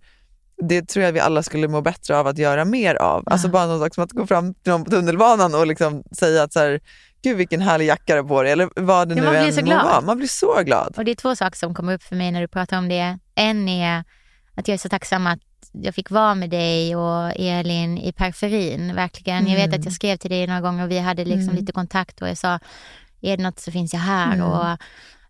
det 0.62 0.88
tror 0.88 1.04
jag 1.04 1.12
vi 1.12 1.20
alla 1.20 1.42
skulle 1.42 1.68
må 1.68 1.80
bättre 1.80 2.18
av 2.18 2.26
att 2.26 2.38
göra 2.38 2.64
mer 2.64 2.94
av. 2.94 3.22
Alltså 3.26 3.48
bara 3.48 3.66
någon 3.66 3.80
sak 3.80 3.94
som 3.94 4.04
att 4.04 4.12
gå 4.12 4.26
fram 4.26 4.54
till 4.54 4.72
någon 4.72 4.84
på 4.84 4.90
tunnelbanan 4.90 5.54
och 5.54 5.66
liksom 5.66 6.04
säga 6.12 6.42
att 6.42 6.52
så 6.52 6.60
här, 6.60 6.80
gud 7.22 7.36
vilken 7.36 7.60
härlig 7.60 7.86
jacka 7.86 8.14
du 8.14 8.20
har 8.20 8.28
på 8.28 8.42
dig, 8.42 8.52
eller 8.52 8.68
vad 8.76 9.08
det 9.08 9.14
Ja, 9.14 9.20
nu 9.20 9.22
man 9.26 9.30
blir 9.32 9.46
än 9.46 9.52
så 9.52 9.60
må 9.60 9.66
glad. 9.66 9.84
vara. 9.84 10.00
Man 10.00 10.16
blir 10.16 10.28
så 10.28 10.62
glad. 10.62 10.94
Och 10.96 11.04
det 11.04 11.10
är 11.10 11.14
två 11.14 11.36
saker 11.36 11.56
som 11.58 11.74
kommer 11.74 11.94
upp 11.94 12.02
för 12.02 12.16
mig 12.16 12.30
när 12.30 12.40
du 12.40 12.48
pratar 12.48 12.78
om 12.78 12.88
det. 12.88 13.18
En 13.34 13.68
är 13.68 14.04
att 14.54 14.68
jag 14.68 14.74
är 14.74 14.78
så 14.78 14.88
tacksam 14.88 15.26
att 15.26 15.38
jag 15.72 15.94
fick 15.94 16.10
vara 16.10 16.34
med 16.34 16.50
dig 16.50 16.96
och 16.96 17.32
Elin 17.36 17.98
i 17.98 18.12
periferin. 18.12 18.94
Verkligen. 18.94 19.46
Jag 19.46 19.56
vet 19.56 19.66
Mm. 19.66 19.78
att 19.80 19.84
jag 19.84 19.94
skrev 19.94 20.16
till 20.16 20.30
dig 20.30 20.46
några 20.46 20.60
gånger 20.60 20.84
och 20.84 20.90
vi 20.90 20.98
hade 20.98 21.24
liksom 21.24 21.42
Mm. 21.48 21.56
lite 21.56 21.72
kontakt 21.72 22.22
och 22.22 22.28
jag 22.28 22.38
sa, 22.38 22.58
är 23.20 23.36
det 23.36 23.42
något 23.42 23.58
så 23.60 23.72
finns 23.72 23.92
jag 23.92 24.00
här. 24.00 24.34
Mm. 24.34 24.46
Och, 24.46 24.66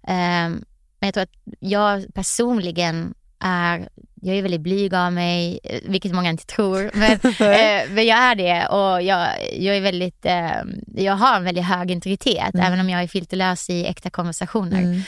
ehm, 0.09 0.53
men 1.01 1.07
jag 1.09 1.15
tror 1.15 1.23
att 1.23 1.57
jag 1.61 2.15
personligen 2.15 3.15
är, 3.41 3.89
jag 4.27 4.37
är 4.37 4.43
väldigt 4.43 4.61
blyg 4.61 4.95
av 4.95 5.13
mig, 5.13 5.61
eh, 5.65 5.81
vilket 5.85 6.13
många 6.13 6.31
inte 6.31 6.47
tror. 6.47 6.91
Men, 6.95 7.13
eh, 7.13 7.91
men 7.91 8.07
jag 8.07 8.19
är 8.19 8.35
det 8.35 8.67
och 8.67 9.03
jag, 9.03 9.29
jag 9.59 9.77
är 9.77 9.81
väldigt, 9.81 10.27
eh, 10.27 10.63
jag 10.95 11.17
har 11.17 11.37
en 11.37 11.45
väldigt 11.45 11.65
hög 11.65 11.91
integritet 11.91 12.55
Mm. 12.55 12.67
även 12.67 12.81
om 12.81 12.91
jag 12.91 13.03
är 13.03 13.09
filterlös 13.09 13.71
i 13.71 13.87
äkta 13.87 14.11
konversationer. 14.11 14.83
Mm. 14.83 15.03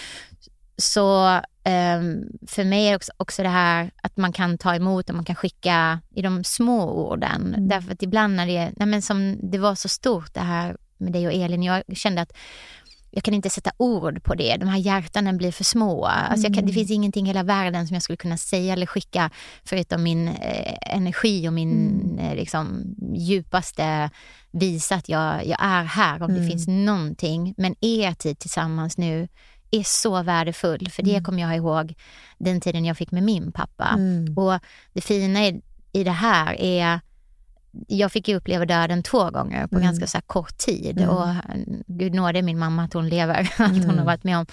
Så 0.76 1.40
ehm, 1.64 2.24
för 2.46 2.64
mig 2.64 2.88
är 2.88 2.96
också, 2.96 3.12
också 3.16 3.42
det 3.42 3.48
här 3.48 3.90
att 4.02 4.16
man 4.16 4.32
kan 4.32 4.58
ta 4.58 4.74
emot 4.74 5.08
och 5.08 5.14
man 5.16 5.24
kan 5.24 5.36
skicka 5.36 6.00
i 6.14 6.22
de 6.22 6.44
små 6.44 6.90
orden. 6.90 7.56
Därför 7.58 7.92
att 7.92 8.02
ibland 8.02 8.36
när 8.36 8.46
det, 8.46 8.72
nej 8.76 8.88
men 8.88 9.02
som 9.02 9.38
det 9.50 9.58
var 9.58 9.74
så 9.74 9.88
stort 9.88 10.34
det 10.34 10.40
här 10.40 10.76
med 10.98 11.12
dig 11.12 11.26
och 11.26 11.32
Elin, 11.32 11.62
jag 11.62 11.82
kände 11.94 12.22
att 12.22 12.32
jag 13.18 13.24
kan 13.24 13.34
inte 13.34 13.50
sätta 13.50 13.70
ord 13.76 14.22
på 14.24 14.34
det. 14.34 14.56
De 14.56 14.68
här 14.68 14.78
hjärtanen 14.78 15.36
blir 15.36 15.52
för 15.52 15.64
små. 15.64 16.04
Alltså 16.04 16.44
kan, 16.46 16.52
det 16.52 16.60
Mm. 16.60 16.74
finns 16.74 16.90
ingenting 16.90 17.24
i 17.26 17.28
hela 17.28 17.42
världen 17.42 17.86
som 17.86 17.94
jag 17.94 18.02
skulle 18.02 18.16
kunna 18.16 18.36
säga 18.36 18.72
eller 18.72 18.86
skicka 18.86 19.30
förutom 19.64 20.02
min 20.02 20.28
eh, 20.28 20.74
energi 20.96 21.48
och 21.48 21.52
min 21.52 22.00
Mm. 22.00 22.18
eh, 22.18 22.34
liksom, 22.34 22.94
djupaste 23.14 24.10
visa 24.50 24.94
att 24.94 25.08
jag, 25.08 25.46
jag 25.46 25.58
är 25.60 25.84
här 25.84 26.22
om 26.22 26.28
det 26.34 26.38
Mm. 26.40 26.50
finns 26.50 26.68
någonting. 26.68 27.54
Men 27.56 27.74
er 27.80 28.12
tid 28.12 28.38
tillsammans 28.38 28.98
nu 28.98 29.28
är 29.70 29.82
så 29.84 30.22
värdefull. 30.22 30.88
För 30.90 31.02
det 31.02 31.10
Mm. 31.10 31.24
kommer 31.24 31.42
jag 31.42 31.56
ihåg 31.56 31.94
den 32.38 32.60
tiden 32.60 32.84
jag 32.84 32.96
fick 32.96 33.10
med 33.10 33.22
min 33.22 33.52
pappa. 33.52 33.98
Och 34.36 34.60
det 34.92 35.00
fina 35.00 35.46
i, 35.46 35.60
i 35.92 36.04
det 36.04 36.10
här 36.10 36.60
är 36.60 37.00
jag 37.88 38.12
fick 38.12 38.28
ju 38.28 38.36
uppleva 38.36 38.64
döden 38.66 39.02
två 39.02 39.30
gånger 39.30 39.66
på 39.66 39.76
Mm. 39.76 39.86
ganska 39.86 40.06
så 40.06 40.18
kort 40.26 40.58
tid. 40.58 40.98
Mm. 40.98 41.10
Och 41.10 41.28
Gud 41.86 42.14
nåde 42.14 42.42
min 42.42 42.58
mamma 42.58 42.84
att 42.84 42.92
hon 42.92 43.08
lever, 43.08 43.38
allt 43.56 43.72
hon 43.72 43.82
Mm. 43.84 43.98
har 43.98 44.04
varit 44.04 44.24
med 44.24 44.38
om 44.38 44.46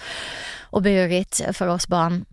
och 0.62 0.82
burit 0.82 1.40
för 1.52 1.66
oss 1.68 1.88
barn. 1.88 2.24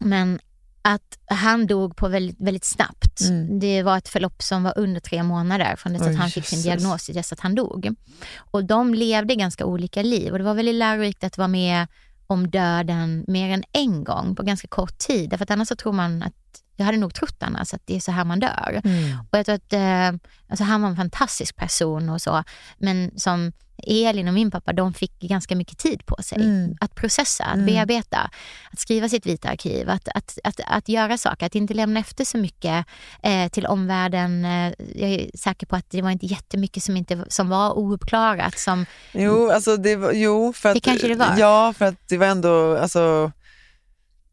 Men 0.00 0.38
att 0.82 1.18
han 1.26 1.66
dog 1.66 1.96
på 1.96 2.08
väldigt, 2.08 2.40
väldigt 2.40 2.64
snabbt. 2.64 3.20
Mm. 3.20 3.60
Det 3.60 3.82
var 3.82 3.98
ett 3.98 4.08
förlopp 4.08 4.42
som 4.42 4.62
var 4.62 4.78
under 4.78 5.00
tre 5.00 5.22
månader 5.22 5.76
från 5.76 5.92
dess 5.92 6.02
Oj, 6.02 6.08
att 6.10 6.16
han 6.16 6.30
fick 6.30 6.46
sin 6.46 6.62
diagnos 6.62 7.06
till 7.06 7.14
dess 7.14 7.32
att 7.32 7.40
han 7.40 7.54
dog. 7.54 7.94
Och 8.36 8.64
de 8.64 8.94
levde 8.94 9.34
ganska 9.34 9.64
olika 9.66 10.02
liv 10.02 10.32
och 10.32 10.38
det 10.38 10.44
var 10.44 10.54
väldigt 10.54 10.74
lärorikt 10.74 11.24
att 11.24 11.38
vara 11.38 11.48
med 11.48 11.86
om 12.26 12.50
döden 12.50 13.24
mer 13.28 13.50
än 13.50 13.64
en 13.72 14.04
gång 14.04 14.36
på 14.36 14.42
ganska 14.42 14.68
kort 14.68 14.98
tid. 14.98 15.30
Därför 15.30 15.42
att 15.44 15.50
annars 15.50 15.68
så 15.68 15.76
tror 15.76 15.92
man 15.92 16.22
att, 16.22 16.34
jag 16.76 16.84
hade 16.84 16.98
nog 16.98 17.14
trott 17.14 17.36
annars 17.42 17.74
att 17.74 17.82
det 17.84 17.96
är 17.96 18.00
så 18.00 18.12
här 18.12 18.24
man 18.24 18.40
dör. 18.40 18.80
Mm. 18.84 19.18
Och 19.30 19.38
jag 19.38 19.46
tror 19.46 19.54
att 19.54 19.72
eh, 19.72 20.08
alltså 20.48 20.64
han 20.64 20.82
var 20.82 20.88
en 20.88 20.96
fantastisk 20.96 21.56
person 21.56 22.08
och 22.08 22.22
så. 22.22 22.44
Men 22.78 23.10
som 23.18 23.52
Elin 23.86 24.28
och 24.28 24.34
min 24.34 24.50
pappa, 24.50 24.72
de 24.72 24.94
fick 24.94 25.20
ganska 25.20 25.56
mycket 25.56 25.78
tid 25.78 26.06
på 26.06 26.16
sig 26.22 26.38
Mm. 26.38 26.76
att 26.80 26.94
processa, 26.94 27.44
att 27.44 27.54
Mm. 27.54 27.66
bearbeta, 27.66 28.30
att 28.72 28.78
skriva 28.78 29.08
sitt 29.08 29.26
vita 29.26 29.48
arkiv, 29.48 29.90
att, 29.90 30.08
att, 30.14 30.38
att, 30.44 30.60
att 30.66 30.88
göra 30.88 31.18
saker, 31.18 31.46
att 31.46 31.54
inte 31.54 31.74
lämna 31.74 32.00
efter 32.00 32.24
så 32.24 32.38
mycket 32.38 32.86
eh, 33.22 33.48
till 33.48 33.66
omvärlden. 33.66 34.44
Eh, 34.44 34.72
jag 34.94 35.10
är 35.10 35.30
säker 35.38 35.66
på 35.66 35.76
att 35.76 35.90
det 35.90 36.02
var 36.02 36.10
inte 36.10 36.26
jättemycket 36.26 36.82
som, 36.82 36.96
inte, 36.96 37.24
som 37.28 37.48
var 37.48 37.78
ouppklarat. 37.78 38.58
Som, 38.58 38.86
Jo, 39.12 39.50
alltså 39.50 39.76
det, 39.76 39.90
jo 40.12 40.52
för 40.52 40.68
att, 40.68 40.74
Det 40.74 40.80
kanske 40.80 41.08
det 41.08 41.14
var. 41.14 41.34
Ja, 41.38 41.72
för 41.78 41.84
att 41.84 42.08
det 42.08 42.18
var 42.18 42.26
ändå, 42.26 42.76
alltså, 42.78 43.32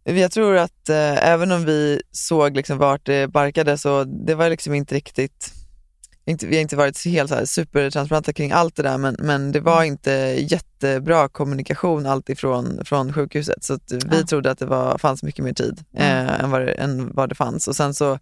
jag 0.03 0.31
tror 0.31 0.57
att 0.57 0.89
eh, 0.89 1.27
även 1.27 1.51
om 1.51 1.65
vi 1.65 2.01
såg 2.11 2.55
liksom 2.55 2.77
vart 2.77 3.05
det 3.05 3.27
barkade 3.27 3.77
så 3.77 4.03
det 4.03 4.35
var 4.35 4.49
liksom 4.49 4.73
inte 4.73 4.95
riktigt, 4.95 5.53
inte, 6.25 6.45
vi 6.47 6.55
har 6.55 6.61
inte 6.61 6.75
varit 6.75 7.05
helt 7.05 7.29
så 7.29 7.35
här 7.35 7.45
supertransparenta 7.45 8.33
kring 8.33 8.51
allt 8.51 8.75
det 8.75 8.83
där 8.83 8.97
men, 8.97 9.15
men 9.19 9.51
det 9.51 9.59
var 9.59 9.83
inte 9.83 10.11
jättebra 10.39 11.27
kommunikation 11.29 12.05
alltifrån 12.05 12.81
från 12.85 13.13
sjukhuset 13.13 13.63
så 13.63 13.77
vi 13.89 13.99
Ja. 14.17 14.23
trodde 14.27 14.51
att 14.51 14.59
det 14.59 14.65
var, 14.65 14.97
fanns 14.97 15.23
mycket 15.23 15.45
mer 15.45 15.53
tid 15.53 15.83
Mm. 15.97 16.27
eh, 16.27 16.43
än, 16.43 16.51
vad 16.51 16.61
det, 16.61 16.71
än 16.71 17.11
vad 17.13 17.29
det 17.29 17.35
fanns 17.35 17.67
och 17.67 17.75
sen 17.75 17.93
så 17.93 18.19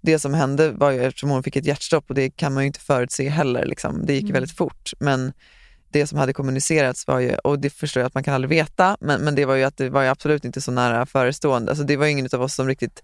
det 0.00 0.18
som 0.18 0.34
hände 0.34 0.70
var 0.70 0.90
ju 0.90 1.04
eftersom 1.04 1.30
hon 1.30 1.42
fick 1.42 1.56
ett 1.56 1.66
hjärtstopp 1.66 2.04
och 2.08 2.14
det 2.14 2.30
kan 2.30 2.54
man 2.54 2.62
ju 2.62 2.66
inte 2.66 2.80
förutse 2.80 3.28
heller. 3.28 3.64
Liksom. 3.66 4.06
Det 4.06 4.12
gick 4.14 4.22
Mm. 4.22 4.32
väldigt 4.32 4.56
fort. 4.56 4.90
Men 4.98 5.32
det 5.92 6.06
som 6.06 6.18
hade 6.18 6.32
kommunicerats 6.32 7.06
var 7.06 7.20
ju, 7.20 7.34
och 7.34 7.58
det 7.58 7.70
förstår 7.70 8.00
jag 8.00 8.06
att 8.06 8.14
man 8.14 8.22
kan 8.22 8.34
aldrig 8.34 8.48
veta, 8.50 8.96
men, 9.00 9.20
men 9.20 9.34
det 9.34 9.44
var 9.44 9.54
ju 9.54 9.64
att 9.64 9.76
det 9.76 9.90
var 9.90 10.02
ju 10.02 10.08
absolut 10.08 10.44
inte 10.44 10.60
så 10.60 10.70
nära 10.70 11.06
förestående. 11.06 11.70
Alltså 11.72 11.84
det 11.84 11.96
var 11.96 12.06
ingen 12.06 12.28
av 12.32 12.42
oss 12.42 12.54
som 12.54 12.68
riktigt 12.68 13.02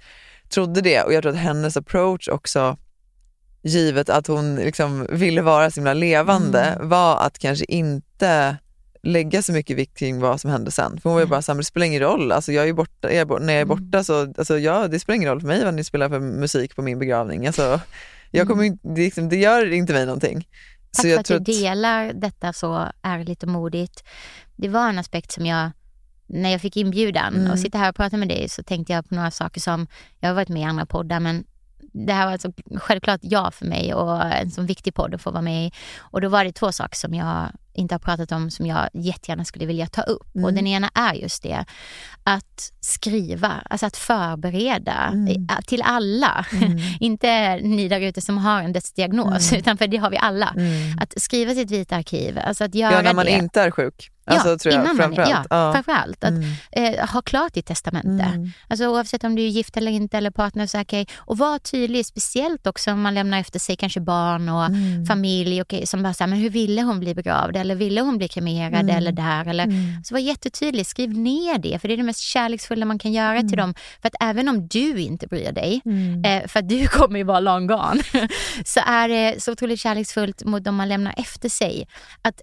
trodde 0.48 0.80
det. 0.80 1.02
Och 1.02 1.12
jag 1.12 1.22
tror 1.22 1.32
att 1.32 1.38
hennes 1.38 1.76
approach 1.76 2.28
också, 2.28 2.76
givet 3.62 4.08
att 4.08 4.26
hon 4.26 4.56
liksom 4.56 5.06
ville 5.10 5.42
vara 5.42 5.70
så 5.70 5.74
himla 5.80 5.94
levande, 5.94 6.60
Mm. 6.60 6.88
var 6.88 7.16
att 7.26 7.38
kanske 7.38 7.64
inte 7.64 8.56
lägga 9.02 9.42
så 9.42 9.52
mycket 9.52 9.76
vikt 9.76 9.98
kring 9.98 10.20
vad 10.20 10.40
som 10.40 10.50
hände 10.50 10.70
sen. 10.70 11.00
För 11.00 11.10
hon 11.10 11.14
var 11.14 11.20
ju 11.20 11.26
bara 11.26 11.42
så 11.42 11.52
här, 11.52 11.54
men 11.54 11.60
det 11.60 11.64
spelar 11.64 11.86
ingen 11.86 12.00
roll. 12.02 12.32
Alltså 12.32 12.52
jag 12.52 12.68
är 12.68 12.72
borta, 12.72 13.12
jag 13.12 13.20
är 13.20 13.24
borta, 13.24 13.44
när 13.44 13.52
jag 13.52 13.60
är 13.60 13.64
Mm. 13.66 13.84
borta 13.84 14.04
så, 14.04 14.20
alltså 14.38 14.58
jag, 14.58 14.90
det 14.90 15.00
spelar 15.00 15.16
ingen 15.16 15.28
roll 15.28 15.40
för 15.40 15.46
mig 15.48 15.64
vad 15.64 15.74
ni 15.74 15.84
spelar 15.84 16.08
för 16.08 16.20
musik 16.20 16.76
på 16.76 16.82
min 16.82 16.98
begravning. 16.98 17.46
Alltså, 17.46 17.80
jag 18.30 18.48
kommer, 18.48 18.94
det, 18.94 19.00
liksom, 19.02 19.28
det 19.28 19.36
gör 19.36 19.72
inte 19.72 19.92
mig 19.92 20.06
någonting. 20.06 20.48
Tack 20.90 20.96
Så 20.96 21.02
för 21.02 21.08
jag 21.08 21.20
att 21.20 21.26
tror 21.26 21.38
du 21.38 21.52
delar 21.52 22.12
detta 22.12 22.52
så 22.52 22.92
ärligt 23.02 23.42
och 23.42 23.48
modigt. 23.48 24.04
Det 24.56 24.68
var 24.68 24.88
en 24.88 24.98
aspekt 24.98 25.32
som 25.32 25.46
jag, 25.46 25.70
när 26.26 26.50
jag 26.50 26.60
fick 26.60 26.76
inbjudan 26.76 27.34
Mm. 27.36 27.50
och 27.50 27.58
sitta 27.58 27.78
här 27.78 27.88
och 27.88 27.96
prata 27.96 28.16
med 28.16 28.28
dig 28.28 28.48
så 28.48 28.62
tänkte 28.62 28.92
jag 28.92 29.08
på 29.08 29.14
några 29.14 29.30
saker 29.30 29.60
som, 29.60 29.86
jag 30.20 30.28
har 30.28 30.34
varit 30.34 30.48
med 30.48 30.62
i 30.62 30.64
andra 30.64 30.86
poddar 30.86 31.20
men 31.20 31.44
det 31.92 32.12
här 32.12 32.24
var 32.24 32.32
alltså 32.32 32.52
självklart 32.76 33.20
ja 33.22 33.50
för 33.50 33.66
mig 33.66 33.94
och 33.94 34.24
en 34.24 34.50
så 34.50 34.62
viktig 34.62 34.94
podd 34.94 35.14
att 35.14 35.22
få 35.22 35.30
vara 35.30 35.42
med 35.42 35.66
i. 35.66 35.72
Och 35.98 36.20
då 36.20 36.28
var 36.28 36.44
det 36.44 36.52
två 36.52 36.72
saker 36.72 36.96
som 36.96 37.14
jag 37.14 37.48
inte 37.78 37.94
har 37.94 37.98
pratat 37.98 38.32
om 38.32 38.50
som 38.50 38.66
jag 38.66 38.88
jättegärna 38.94 39.44
skulle 39.44 39.66
vilja 39.66 39.86
ta 39.86 40.02
upp. 40.02 40.34
Mm. 40.34 40.44
Och 40.44 40.54
den 40.54 40.66
ena 40.66 40.90
är 40.94 41.14
just 41.14 41.42
det, 41.42 41.64
att 42.24 42.72
skriva, 42.80 43.52
alltså 43.70 43.86
att 43.86 43.96
förbereda 43.96 44.92
Mm. 45.12 45.26
eh, 45.50 45.56
till 45.66 45.82
alla. 45.82 46.46
Mm. 46.52 46.78
inte 47.00 47.56
ni 47.56 47.88
där 47.88 48.00
ute 48.00 48.20
som 48.20 48.38
har 48.38 48.62
en 48.62 48.72
dödsdiagnos, 48.72 49.52
Mm. 49.52 49.60
utan 49.60 49.78
för 49.78 49.86
det 49.86 49.96
har 49.96 50.10
vi 50.10 50.16
alla. 50.18 50.54
Mm. 50.56 50.98
Att 51.00 51.22
skriva 51.22 51.54
sitt 51.54 51.70
vita 51.70 51.96
arkiv, 51.96 52.38
alltså 52.44 52.64
att 52.64 52.74
göra 52.74 52.92
Ja, 52.92 53.02
när 53.02 53.14
man 53.14 53.24
det. 53.24 53.30
inte 53.30 53.60
är 53.62 53.70
sjuk. 53.70 54.10
Alltså, 54.32 54.48
ja, 54.48 54.58
tror 54.58 54.74
jag, 54.74 54.82
innan 54.82 54.96
man, 54.96 55.04
framförallt. 55.06 55.46
ja, 55.50 55.56
Ja. 55.66 55.72
framförallt. 55.72 56.24
Att 56.24 56.30
Mm. 56.30 56.94
eh, 56.94 57.08
ha 57.08 57.22
klart 57.22 57.54
ditt 57.54 57.66
testamente. 57.66 58.24
Mm. 58.24 58.50
Alltså, 58.68 58.86
oavsett 58.86 59.24
om 59.24 59.34
du 59.34 59.42
är 59.42 59.48
gift 59.48 59.76
eller 59.76 59.90
inte 59.92 60.16
eller 60.16 60.30
partner. 60.30 60.66
Så, 60.66 60.80
okej. 60.80 61.06
Och 61.16 61.38
var 61.38 61.58
tydlig, 61.58 62.06
speciellt 62.06 62.66
också 62.66 62.90
om 62.92 63.00
man 63.00 63.14
lämnar 63.14 63.38
efter 63.40 63.58
sig 63.58 63.76
kanske 63.76 64.00
barn 64.00 64.48
och 64.48 64.64
Mm. 64.64 65.06
familj. 65.06 65.62
okej, 65.62 65.86
som 65.86 66.02
bara 66.02 66.14
säger, 66.14 66.28
men 66.28 66.38
hur 66.38 66.50
ville 66.50 66.82
hon 66.82 67.00
bli 67.00 67.14
begravd? 67.14 67.56
Eller 67.56 67.74
ville 67.74 68.00
hon 68.00 68.18
bli 68.18 68.28
kremerad? 68.28 68.74
Mm. 68.80 68.96
Eller 68.96 69.12
där? 69.12 69.46
Eller, 69.48 69.64
Mm. 69.64 70.04
Så 70.04 70.14
var 70.14 70.18
jättetydlig, 70.20 70.86
skriv 70.86 71.18
ner 71.18 71.58
det. 71.58 71.78
För 71.78 71.88
det 71.88 71.94
är 71.94 71.96
det 71.96 72.02
mest 72.02 72.20
kärleksfulla 72.20 72.84
man 72.86 72.98
kan 72.98 73.12
göra 73.12 73.40
till 73.40 73.56
dem. 73.58 73.74
För 74.02 74.08
att 74.08 74.14
även 74.20 74.48
om 74.48 74.68
du 74.68 75.00
inte 75.00 75.26
bryr 75.26 75.52
dig, 75.52 75.80
Mm. 75.84 76.24
eh, 76.24 76.48
för 76.48 76.58
att 76.60 76.68
du 76.68 76.86
kommer 76.88 77.18
ju 77.18 77.24
vara 77.24 77.40
long 77.40 77.66
gone, 77.66 78.02
så 78.64 78.80
är 78.86 79.08
det 79.08 79.42
så 79.42 79.52
otroligt 79.52 79.80
kärleksfullt 79.80 80.44
mot 80.44 80.64
de 80.64 80.74
man 80.76 80.88
lämnar 80.88 81.14
efter 81.16 81.48
sig. 81.48 81.88
Att 82.22 82.40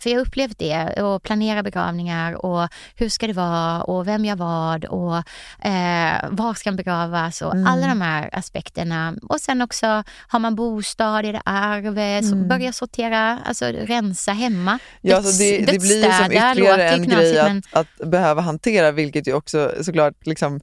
för 0.00 0.10
jag 0.10 0.16
har 0.18 0.26
upplevt 0.26 0.58
det 0.58 1.02
och 1.02 1.22
planera 1.22 1.62
begravningar 1.62 2.44
och 2.46 2.68
hur 2.96 3.08
ska 3.08 3.26
det 3.26 3.32
vara 3.32 3.82
och 3.82 4.08
vem 4.08 4.24
gör 4.24 4.36
vad 4.36 4.84
och 4.84 5.16
eh, 5.66 6.12
var 6.30 6.54
ska 6.54 6.70
den 6.70 6.76
begravas 6.76 7.42
och 7.42 7.54
Mm. 7.54 7.66
alla 7.66 7.86
de 7.86 8.00
här 8.00 8.30
aspekterna. 8.32 9.14
Och 9.28 9.40
sen 9.40 9.62
också, 9.62 10.02
har 10.28 10.38
man 10.38 10.54
bostad, 10.54 11.24
är 11.24 11.32
det 11.32 11.42
arv? 11.44 11.98
Mm. 11.98 12.48
börja 12.48 12.72
sortera, 12.72 13.38
alltså 13.44 13.64
rensa 13.66 14.32
hemma. 14.32 14.78
Ja, 15.00 15.16
alltså 15.16 15.38
det, 15.38 15.58
det 15.58 15.78
blir 15.78 16.12
som 16.12 16.32
ytterligare 16.32 16.88
en 16.90 17.04
knasigt, 17.04 17.20
grej 17.20 17.38
att, 17.38 17.46
men- 17.52 17.62
att 17.72 18.10
behöva 18.10 18.42
hantera, 18.42 18.92
vilket 18.92 19.28
ju 19.28 19.32
också 19.34 19.72
såklart 19.82 20.26
liksom 20.26 20.60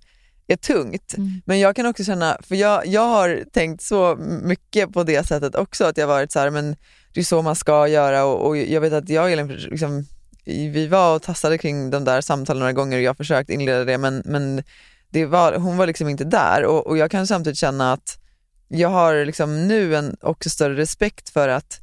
är 0.47 0.55
tungt. 0.55 1.13
Mm. 1.17 1.41
Men 1.45 1.59
jag 1.59 1.75
kan 1.75 1.85
också 1.85 2.03
känna, 2.03 2.37
för 2.47 2.55
jag, 2.55 2.87
jag 2.87 3.01
har 3.05 3.43
tänkt 3.53 3.83
så 3.83 4.15
mycket 4.43 4.93
på 4.93 5.03
det 5.03 5.27
sättet 5.27 5.55
också, 5.55 5.85
att 5.85 5.97
jag 5.97 6.07
varit 6.07 6.31
så 6.31 6.39
här, 6.39 6.49
men 6.49 6.75
det 7.15 7.21
är 7.21 7.23
så 7.23 7.41
man 7.41 7.55
ska 7.55 7.87
göra 7.87 8.25
och, 8.25 8.47
och 8.47 8.57
jag 8.57 8.81
vet 8.81 8.93
att 8.93 9.09
jag 9.09 9.23
och 9.23 9.31
Elin, 9.31 9.47
liksom, 9.47 10.05
vi 10.45 10.87
var 10.87 11.15
och 11.15 11.21
tassade 11.21 11.57
kring 11.57 11.89
de 11.89 12.03
där 12.03 12.21
samtalen 12.21 12.59
några 12.59 12.73
gånger 12.73 12.97
och 12.97 13.03
jag 13.03 13.09
har 13.09 13.15
försökt 13.15 13.49
inleda 13.49 13.83
det 13.83 13.97
men, 13.97 14.21
men 14.25 14.63
det 15.09 15.25
var, 15.25 15.53
hon 15.53 15.77
var 15.77 15.87
liksom 15.87 16.09
inte 16.09 16.23
där 16.23 16.65
och, 16.65 16.87
och 16.87 16.97
jag 16.97 17.11
kan 17.11 17.27
samtidigt 17.27 17.57
känna 17.57 17.93
att 17.93 18.19
jag 18.67 18.89
har 18.89 19.25
liksom 19.25 19.67
nu 19.67 19.95
en 19.95 20.17
också 20.21 20.49
större 20.49 20.75
respekt 20.75 21.29
för 21.29 21.49
att 21.49 21.81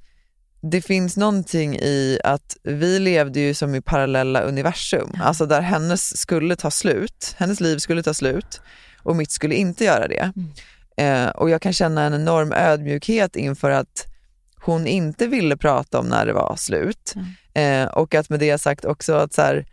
det 0.60 0.82
finns 0.82 1.16
någonting 1.16 1.76
i 1.76 2.18
att 2.24 2.56
vi 2.62 2.98
levde 2.98 3.40
ju 3.40 3.54
som 3.54 3.74
i 3.74 3.80
parallella 3.80 4.40
universum, 4.40 5.10
alltså 5.20 5.46
där 5.46 5.60
hennes 5.60 6.18
skulle 6.18 6.56
ta 6.56 6.70
slut, 6.70 7.34
hennes 7.38 7.60
liv 7.60 7.78
skulle 7.78 8.02
ta 8.02 8.14
slut 8.14 8.60
och 9.02 9.16
mitt 9.16 9.30
skulle 9.30 9.54
inte 9.54 9.84
göra 9.84 10.08
det. 10.08 10.32
Eh, 10.96 11.28
och 11.28 11.50
jag 11.50 11.62
kan 11.62 11.72
känna 11.72 12.02
en 12.02 12.14
enorm 12.14 12.52
ödmjukhet 12.52 13.36
inför 13.36 13.70
att 13.70 14.11
hon 14.62 14.86
inte 14.86 15.26
ville 15.26 15.56
prata 15.56 15.98
om 15.98 16.06
när 16.06 16.26
det 16.26 16.32
var 16.32 16.56
slut. 16.56 17.14
Eh, 17.54 17.84
och 17.84 18.14
att 18.14 18.30
med 18.30 18.40
det 18.40 18.58
sagt 18.58 18.84
också 18.84 19.14
att 19.14 19.32
så 19.32 19.42
här, 19.42 19.66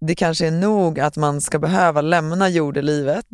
det 0.00 0.14
kanske 0.14 0.46
är 0.46 0.50
nog 0.50 1.00
att 1.00 1.16
man 1.16 1.40
ska 1.40 1.58
behöva 1.58 2.00
lämna 2.00 2.48
jordelivet 2.48 3.26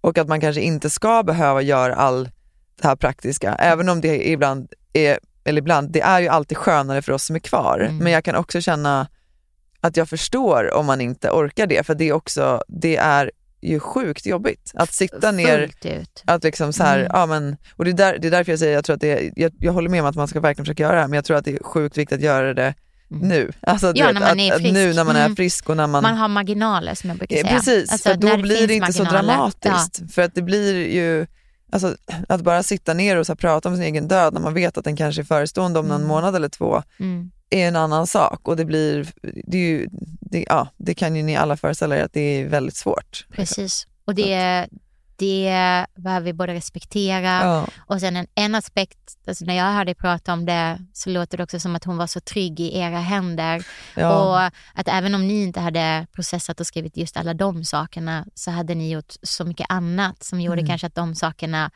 och 0.00 0.18
att 0.18 0.28
man 0.28 0.40
kanske 0.40 0.60
inte 0.60 0.90
ska 0.90 1.22
behöva 1.22 1.62
göra 1.62 1.94
all 1.94 2.24
det 2.80 2.88
här 2.88 2.96
praktiska, 2.96 3.54
även 3.54 3.88
om 3.88 4.00
det 4.00 4.28
ibland 4.30 4.72
är, 4.92 5.18
eller 5.44 5.58
ibland, 5.58 5.90
det 5.92 6.00
är 6.00 6.20
ju 6.20 6.28
alltid 6.28 6.58
skönare 6.58 7.02
för 7.02 7.12
oss 7.12 7.24
som 7.24 7.36
är 7.36 7.40
kvar. 7.40 7.88
Men 8.00 8.12
jag 8.12 8.24
kan 8.24 8.34
också 8.34 8.60
känna 8.60 9.08
att 9.80 9.96
jag 9.96 10.08
förstår 10.08 10.74
om 10.74 10.86
man 10.86 11.00
inte 11.00 11.30
orkar 11.30 11.66
det, 11.66 11.86
för 11.86 11.94
det 11.94 12.08
är 12.08 12.12
också, 12.12 12.62
det 12.68 12.96
är 12.96 13.30
ju 13.68 13.80
sjukt 13.80 14.26
jobbigt 14.26 14.70
att 14.74 14.92
sitta 14.92 15.30
ner, 15.32 15.70
att 16.24 16.44
liksom 16.44 16.72
så 16.72 16.82
här, 16.82 16.98
Mm. 16.98 17.10
ja 17.14 17.26
men, 17.26 17.56
och 17.76 17.84
det 17.84 17.90
är, 17.90 17.94
där, 17.94 18.18
det 18.18 18.26
är 18.28 18.30
därför 18.30 18.52
jag 18.52 18.58
säger, 18.58 18.74
jag 18.74 18.84
tror 18.84 18.94
att 18.94 19.00
det 19.00 19.10
är, 19.26 19.32
jag, 19.36 19.52
jag 19.58 19.72
håller 19.72 19.88
med 19.88 20.00
om 20.00 20.06
att 20.06 20.16
man 20.16 20.28
ska 20.28 20.40
verkligen 20.40 20.64
försöka 20.64 20.82
göra 20.82 20.94
det 20.94 21.00
här, 21.00 21.08
men 21.08 21.14
jag 21.16 21.24
tror 21.24 21.36
att 21.36 21.44
det 21.44 21.50
är 21.52 21.62
sjukt 21.64 21.98
viktigt 21.98 22.18
att 22.18 22.24
göra 22.24 22.54
det 22.54 22.74
nu. 23.08 23.52
Alltså, 23.60 23.92
Ja, 23.94 24.06
vet, 24.06 24.14
när 24.14 24.20
man 24.20 24.40
är 24.40 24.58
frisk. 24.58 24.72
nu 24.72 24.92
när 24.94 25.04
man 25.04 25.16
är 25.16 25.24
Mm. 25.24 25.36
frisk 25.36 25.68
och 25.68 25.76
när 25.76 25.86
man, 25.86 26.02
Man 26.02 26.16
har 26.16 26.28
marginaler 26.28 26.94
som 26.94 27.10
jag 27.10 27.18
brukar 27.18 27.36
Eh, 27.36 27.42
säga. 27.42 27.54
Precis, 27.56 27.92
Alltså, 27.92 28.08
för 28.08 28.16
då 28.16 28.36
blir 28.36 28.56
finns 28.56 28.68
det 28.68 28.74
inte 28.74 28.92
så 28.92 29.02
marginaler. 29.04 29.28
dramatiskt. 29.34 30.14
För 30.14 30.22
att 30.22 30.34
det 30.34 30.42
blir 30.42 30.74
ju, 30.88 31.26
alltså, 31.74 31.96
att 32.28 32.40
bara 32.40 32.62
sitta 32.62 32.94
ner 32.94 33.16
och 33.16 33.26
så 33.26 33.36
prata 33.36 33.68
om 33.68 33.74
sin 33.76 33.84
egen 33.84 34.08
död 34.08 34.34
när 34.34 34.40
man 34.40 34.54
vet 34.54 34.78
att 34.78 34.84
den 34.84 34.96
kanske 34.96 35.22
är 35.22 35.24
förestående 35.24 35.78
om 35.78 35.86
någon 35.88 35.96
Mm. 35.96 36.08
månad 36.08 36.36
eller 36.36 36.48
två, 36.48 36.82
Mm. 37.00 37.30
är 37.50 37.68
en 37.68 37.76
annan 37.76 38.06
sak. 38.06 38.48
Och 38.48 38.56
det 38.56 38.64
blir, 38.64 39.08
det, 39.46 39.56
är 39.58 39.62
ju, 39.62 39.88
det, 40.20 40.44
ja, 40.48 40.68
det 40.76 40.94
kan 40.94 41.16
ju 41.16 41.22
ni 41.22 41.36
alla 41.36 41.56
föreställa 41.56 41.96
er 41.96 42.04
att 42.04 42.12
det 42.12 42.20
är 42.20 42.48
väldigt 42.48 42.76
svårt. 42.76 43.26
Precis. 43.30 43.86
Och 44.04 44.14
det, 44.14 44.66
det 45.16 45.86
behöver 45.96 46.24
vi 46.24 46.32
både 46.32 46.54
respektera 46.54 47.40
Ja. 47.42 47.66
och 47.78 48.00
sen 48.00 48.16
en, 48.16 48.26
en 48.34 48.54
aspekt, 48.54 48.98
alltså 49.28 49.44
när 49.44 49.54
jag 49.54 49.72
hör 49.72 49.84
dig 49.84 49.94
prata 49.94 50.32
om 50.32 50.46
det 50.46 50.78
så 50.92 51.10
låter 51.10 51.36
det 51.36 51.42
också 51.44 51.60
som 51.60 51.76
att 51.76 51.84
hon 51.84 51.96
var 51.96 52.06
så 52.06 52.20
trygg 52.20 52.60
i 52.60 52.78
era 52.78 52.98
händer. 52.98 53.66
Ja. 53.96 54.18
Och 54.18 54.40
att 54.74 54.88
även 54.88 55.14
om 55.14 55.28
ni 55.28 55.42
inte 55.42 55.60
hade 55.60 56.06
processat 56.12 56.60
och 56.60 56.66
skrivit 56.66 56.96
just 56.96 57.16
alla 57.16 57.34
de 57.34 57.64
sakerna 57.64 58.26
så 58.34 58.50
hade 58.50 58.74
ni 58.74 58.90
gjort 58.90 59.12
så 59.22 59.44
mycket 59.44 59.66
annat 59.68 60.22
som 60.24 60.40
gjorde 60.40 60.60
Mm. 60.60 60.68
kanske 60.68 60.86
att 60.86 60.94
de 60.94 61.14
sakerna 61.14 61.70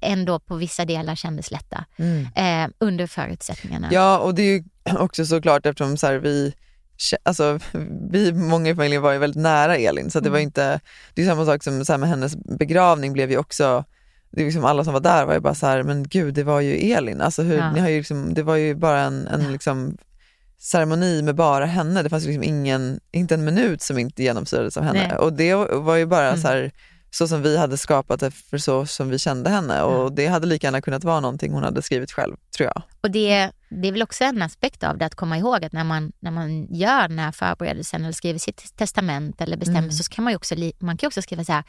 ändå 0.00 0.38
på 0.38 0.56
vissa 0.56 0.84
delar 0.84 1.14
kändes 1.14 1.50
lätta. 1.50 1.84
Mm. 1.96 2.28
Eh, 2.34 2.70
under 2.78 3.06
förutsättningarna. 3.06 3.88
Ja, 3.90 4.18
och 4.18 4.34
det 4.34 4.42
är 4.42 4.46
ju 4.58 4.64
också 4.98 5.26
såklart 5.26 5.66
eftersom 5.66 5.96
så 5.96 6.06
här, 6.06 6.14
vi, 6.14 6.54
alltså, 7.22 7.58
vi, 8.10 8.32
många 8.32 8.70
i 8.70 8.74
familjen 8.74 9.02
var 9.02 9.12
ju 9.12 9.18
väldigt 9.18 9.42
nära 9.42 9.76
Elin, 9.76 10.10
så 10.10 10.20
det 10.20 10.30
var 10.30 10.36
Mm. 10.38 10.46
inte, 10.48 10.80
det 11.14 11.22
är 11.22 11.26
samma 11.26 11.44
sak 11.46 11.62
som 11.64 11.84
så 11.84 11.98
med 11.98 12.08
hennes 12.08 12.36
begravning 12.36 13.12
blev 13.12 13.30
ju 13.30 13.38
också, 13.38 13.84
det 14.30 14.40
är 14.40 14.44
liksom 14.44 14.64
alla 14.64 14.84
som 14.84 14.92
var 14.92 15.00
där 15.00 15.24
var 15.26 15.34
ju 15.34 15.40
bara 15.40 15.54
så 15.54 15.66
här, 15.66 15.82
men 15.82 16.08
gud 16.08 16.34
det 16.34 16.42
var 16.44 16.60
ju 16.60 16.92
Elin, 16.92 17.20
alltså 17.20 17.42
hur, 17.42 17.56
Ja. 17.58 17.72
ni 17.72 17.80
har 17.80 17.88
ju 17.88 17.98
liksom, 17.98 18.34
det 18.34 18.42
var 18.42 18.56
ju 18.56 18.74
bara 18.74 19.00
en, 19.00 19.26
en 19.26 19.52
liksom, 19.52 19.96
ceremoni 20.58 21.22
med 21.22 21.34
bara 21.34 21.64
henne, 21.66 22.02
det 22.02 22.08
fanns 22.10 22.24
liksom 22.26 22.42
ingen, 22.42 23.00
inte 23.12 23.34
en 23.34 23.44
minut 23.44 23.82
som 23.82 23.98
inte 23.98 24.22
genomsyrades 24.22 24.76
av 24.76 24.82
henne. 24.84 25.06
Nej. 25.08 25.16
Och 25.18 25.32
det 25.32 25.54
var 25.54 25.96
ju 25.96 26.06
bara 26.06 26.28
Mm. 26.28 26.40
så 26.40 26.48
här, 26.48 26.72
så 27.18 27.28
som 27.28 27.42
vi 27.42 27.56
hade 27.56 27.76
skapat 27.76 28.20
det 28.20 28.30
för 28.30 28.58
så 28.58 28.86
som 28.86 29.08
vi 29.08 29.18
kände 29.18 29.50
henne 29.50 29.82
och 29.82 30.12
det 30.12 30.26
hade 30.26 30.46
lika 30.46 30.66
gärna 30.66 30.80
kunnat 30.80 31.04
vara 31.04 31.20
någonting 31.20 31.52
hon 31.52 31.62
hade 31.62 31.82
skrivit 31.82 32.12
själv, 32.12 32.36
tror 32.56 32.66
jag. 32.74 32.82
Och 33.00 33.10
det, 33.10 33.50
det 33.68 33.88
är 33.88 33.92
väl 33.92 34.02
också 34.02 34.24
en 34.24 34.42
aspekt 34.42 34.84
av 34.84 34.98
det 34.98 35.06
att 35.06 35.14
komma 35.14 35.38
ihåg 35.38 35.64
att 35.64 35.72
när 35.72 35.84
man, 35.84 36.12
när 36.20 36.30
man 36.30 36.66
gör 36.74 37.08
den 37.08 37.18
här 37.18 37.32
förberedelsen 37.32 38.02
eller 38.02 38.12
skriver 38.12 38.38
sitt 38.38 38.76
testament 38.76 39.40
eller 39.40 39.56
bestämmer 39.56 39.78
Mm. 39.78 39.92
så 39.92 40.10
kan 40.10 40.24
man 40.24 40.32
ju 40.32 40.36
också, 40.36 40.54
man 40.78 40.96
kan 40.96 41.06
också 41.06 41.22
skriva 41.22 41.44
så 41.44 41.52
här, 41.52 41.64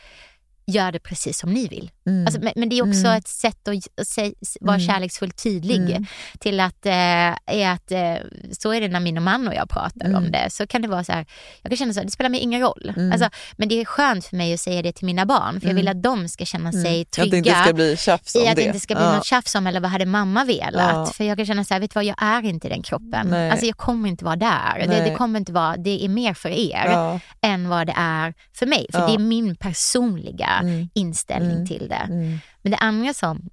gör 0.68 0.91
det 0.91 0.99
precis 0.99 1.39
som 1.39 1.53
ni 1.53 1.68
vill. 1.68 1.91
Mm. 2.07 2.26
Alltså, 2.28 2.41
men, 2.41 2.53
men 2.55 2.70
det 2.70 2.78
är 2.78 2.82
också 2.89 3.05
Mm. 3.07 3.18
ett 3.18 3.28
sätt 3.28 3.68
att 3.68 3.76
att 4.01 4.07
säg, 4.07 4.34
s- 4.41 4.57
vara 4.61 4.76
Mm. 4.76 4.88
kärleksfullt 4.88 5.43
tydlig. 5.43 5.89
Mm. 5.91 6.05
Till 6.39 6.59
att, 6.59 6.86
eh, 6.86 6.93
är 6.93 7.70
att 7.72 7.91
eh, 7.91 8.15
så 8.59 8.74
är 8.74 8.82
det 8.82 8.88
när 8.88 8.99
min 8.99 9.24
man 9.24 9.47
och 9.47 9.53
jag 9.53 9.70
pratar 9.70 10.05
Mm. 10.05 10.15
om 10.24 10.32
det. 10.32 10.49
Så 10.49 10.68
kan 10.68 10.82
det 10.82 10.88
vara 10.88 11.03
så 11.03 11.11
här, 11.11 11.26
jag 11.61 11.70
kan 11.72 11.78
känna 11.78 11.93
så 11.93 11.99
här, 11.99 12.05
det 12.05 12.11
spelar 12.11 12.30
mig 12.30 12.39
ingen 12.39 12.61
roll. 12.61 12.93
Mm. 12.97 13.11
Alltså, 13.11 13.30
men 13.57 13.70
det 13.70 13.82
är 13.82 13.86
skönt 13.86 14.26
för 14.26 14.36
mig 14.36 14.53
att 14.53 14.59
säga 14.59 14.82
det 14.82 14.91
till 14.91 15.05
mina 15.05 15.26
barn. 15.26 15.61
För 15.61 15.68
jag 15.68 15.76
vill 15.76 15.88
Mm. 15.88 15.97
att 15.97 16.03
de 16.03 16.30
ska 16.30 16.45
känna 16.45 16.70
Mm. 16.70 16.84
sig 16.84 17.01
Att 17.01 17.11
trygga. 17.11 17.32
det 17.32 17.38
inte 17.38 17.61
ska 17.63 17.74
bli 17.74 17.97
tjafs 17.97 18.36
om 18.36 18.41
I 18.41 18.47
att 18.47 18.55
det 18.55 18.63
inte 18.63 18.80
ska 18.80 18.95
bli 18.95 19.03
Ja. 19.03 19.15
något 19.15 19.26
tjafs 19.26 19.55
om 19.55 19.68
eller 19.68 19.80
vad 19.80 19.91
hade 19.91 20.05
mamma 20.05 20.43
velat. 20.45 20.95
Ja. 20.95 21.05
För 21.13 21.24
jag 21.24 21.38
kan 21.38 21.45
känna 21.45 21.63
så 21.63 21.74
här, 21.74 21.82
vet 21.82 21.91
du 21.91 21.95
vad, 21.97 22.05
jag 22.05 22.15
är 22.24 22.45
inte 22.45 22.68
i 22.68 22.70
den 22.70 22.84
kroppen. 22.84 23.28
Nej. 23.28 23.51
Alltså 23.51 23.65
jag 23.65 23.78
kommer 23.78 24.09
inte 24.09 24.26
vara 24.26 24.36
där. 24.36 24.86
Det, 24.88 25.03
det 25.09 25.15
kommer 25.15 25.39
inte 25.39 25.51
vara, 25.51 25.78
det 25.78 26.05
är 26.05 26.09
mer 26.09 26.34
för 26.34 26.49
er 26.49 26.86
Ja. 26.86 27.20
än 27.41 27.70
vad 27.70 27.88
det 27.88 27.93
är 27.97 28.34
för 28.59 28.65
mig. 28.65 28.86
För 28.91 29.07
det 29.07 29.13
är 29.13 29.20
min 29.20 29.55
personliga 29.55 30.56
Mm. 30.59 30.89
inställning 30.93 31.51
Mm. 31.55 31.67
till 31.67 31.87
det. 31.89 31.95
Mm. 32.09 32.39
Men 32.61 32.71
det 32.71 32.77
andra 32.77 33.13
som, 33.13 33.49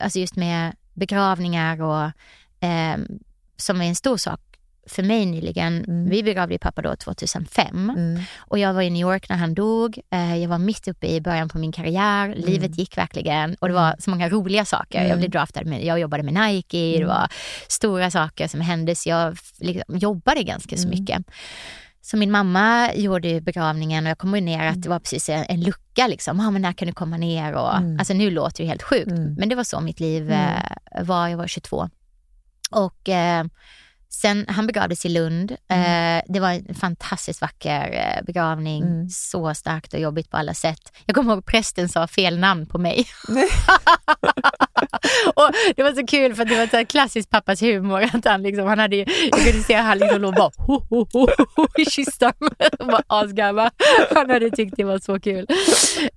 alltså 0.00 0.18
just 0.18 0.36
med 0.36 0.76
begravningar 0.94 1.82
och 1.82 2.04
eh, 2.68 2.96
som 3.56 3.80
är 3.80 3.84
en 3.88 3.94
stor 3.94 4.16
sak 4.16 4.40
för 4.86 5.02
mig 5.02 5.26
nyligen, 5.26 5.84
vi 6.10 6.22
begravde 6.22 6.58
pappa 6.58 6.82
då 6.82 6.96
2005 6.96 7.90
Mm. 7.90 8.22
och 8.38 8.58
jag 8.58 8.74
var 8.74 8.82
i 8.82 8.90
New 8.90 9.00
York 9.00 9.28
när 9.28 9.36
han 9.36 9.54
dog. 9.54 9.98
Eh, 10.10 10.36
jag 10.36 10.48
var 10.48 10.58
mitt 10.58 10.88
uppe 10.88 11.06
i 11.06 11.20
början 11.20 11.48
på 11.48 11.58
min 11.58 11.72
karriär. 11.72 12.34
Livet 12.36 12.78
gick 12.78 12.96
verkligen 12.96 13.54
och 13.54 13.68
det 13.68 13.74
var 13.74 13.96
så 13.98 14.10
många 14.10 14.28
roliga 14.28 14.64
saker. 14.64 14.98
Jag 14.98 15.06
Mm. 15.06 15.18
blev 15.18 15.30
draftad 15.30 15.64
med, 15.64 15.84
jag 15.84 16.00
jobbade 16.00 16.22
med 16.22 16.34
Nike, 16.34 16.78
det 16.78 16.96
Mm. 16.96 17.08
var 17.08 17.28
stora 17.68 18.10
saker 18.10 18.48
som 18.48 18.60
hände 18.60 18.94
så 18.94 19.08
jag 19.08 19.36
liksom 19.58 19.98
jobbade 19.98 20.42
ganska 20.42 20.76
så 20.76 20.88
Mm. 20.88 21.00
mycket. 21.00 21.22
Så 22.04 22.16
min 22.16 22.30
mamma 22.30 22.94
gjorde 22.94 23.28
ju 23.28 23.40
begravningen 23.40 24.04
och 24.06 24.10
jag 24.10 24.18
kom 24.18 24.30
ner 24.30 24.66
att 24.66 24.82
det 24.82 24.88
var 24.88 24.98
precis 24.98 25.28
en, 25.28 25.44
en 25.48 25.60
lucka 25.60 26.06
liksom. 26.06 26.40
Ah, 26.40 26.50
men 26.50 26.62
när 26.62 26.72
kan 26.72 26.88
du 26.88 26.94
komma 26.94 27.16
ner? 27.16 27.52
Och, 27.52 27.76
Mm. 27.76 27.98
Alltså 27.98 28.14
nu 28.14 28.30
låter 28.30 28.62
det 28.64 28.68
helt 28.68 28.82
sjukt, 28.82 29.10
Mm. 29.10 29.34
men 29.34 29.48
det 29.48 29.54
var 29.54 29.64
så 29.64 29.80
mitt 29.80 30.00
liv 30.00 30.22
Mm. 30.22 30.56
eh, 30.96 31.04
var. 31.04 31.28
Jag 31.28 31.36
var 31.38 31.46
22. 31.46 31.88
Och 32.70 33.08
eh, 33.08 33.44
sen, 34.14 34.44
han 34.48 34.66
begravdes 34.66 35.06
i 35.06 35.08
Lund. 35.08 35.50
Eh, 35.50 36.22
det 36.28 36.40
var 36.40 36.50
en 36.50 36.74
fantastiskt 36.74 37.40
vacker 37.40 37.90
eh, 37.92 38.24
begravning. 38.24 38.82
Mm. 38.82 39.08
Så 39.08 39.54
starkt 39.54 39.94
och 39.94 40.00
jobbigt 40.00 40.30
på 40.30 40.36
alla 40.36 40.54
sätt. 40.54 40.92
Jag 41.06 41.16
kommer 41.16 41.34
ihåg 41.34 41.46
prästen 41.46 41.88
sa 41.88 42.06
fel 42.06 42.38
namn 42.38 42.66
på 42.66 42.78
mig. 42.78 43.06
och 45.34 45.50
det 45.76 45.82
var 45.82 45.92
så 45.92 46.06
kul 46.06 46.34
för 46.34 46.42
att 46.42 46.48
det 46.48 46.56
var 46.56 46.66
så 46.66 46.86
klassisk 46.86 47.30
pappas 47.30 47.62
humor. 47.62 48.02
Att 48.12 48.24
han 48.24 48.42
liksom, 48.42 48.66
han 48.66 48.78
hade, 48.78 48.96
jag 48.96 49.06
kunde 49.44 49.62
se 49.62 49.74
att 49.74 49.84
han 49.84 49.98
liksom 49.98 50.20
låg 50.20 50.34
bara 50.34 50.50
ho, 50.56 50.86
ho, 50.90 51.06
ho, 51.12 51.26
ho, 51.56 51.66
i 51.78 51.84
kistan. 51.84 52.32
Var 52.78 53.02
asgammal. 53.06 53.70
Han 54.14 54.30
hade 54.30 54.50
tyckt 54.50 54.76
det 54.76 54.84
var 54.84 54.98
så 54.98 55.20
kul. 55.20 55.46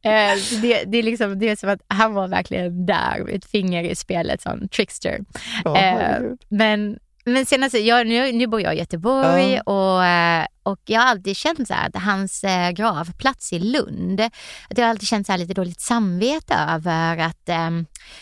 Eh, 0.02 0.38
så 0.38 0.56
det, 0.56 0.84
det, 0.84 0.98
är 0.98 1.04
liksom, 1.04 1.40
det 1.40 1.50
är 1.50 1.56
som 1.56 1.70
att 1.70 1.82
han 1.88 2.14
var 2.14 2.28
verkligen 2.28 2.86
där 2.86 3.24
med 3.24 3.36
ett 3.36 3.46
finger 3.46 3.84
i 3.84 3.96
spelet, 3.96 4.42
sån 4.42 4.68
trickster. 4.70 5.20
Herregud. 5.66 6.40
men 6.50 6.98
men 7.26 7.46
sen 7.46 7.64
alltså, 7.64 7.78
jag, 7.78 8.08
nu, 8.08 8.32
nu 8.32 8.48
bor 8.48 8.62
jag 8.62 8.76
i 8.76 8.78
Göteborg 8.78 9.54
Ja. 9.54 9.62
och, 9.62 10.06
eh, 10.06 10.46
och 10.64 10.80
jag 10.86 11.00
har 11.02 11.08
alltid 11.08 11.38
känt 11.38 11.68
så 11.68 11.74
här 11.74 11.88
att 11.88 12.04
hans 12.04 12.44
eh, 12.44 12.72
gravplats 12.72 13.54
i 13.54 13.60
Lund, 13.60 14.22
att 14.70 14.78
jag 14.78 14.86
har 14.86 14.90
alltid 14.90 15.08
känt 15.08 15.26
så 15.28 15.32
här 15.34 15.40
lite 15.40 15.54
dåligt 15.54 15.82
samvete 15.82 16.56
över 16.70 17.18
att 17.18 17.50
eh, 17.50 17.70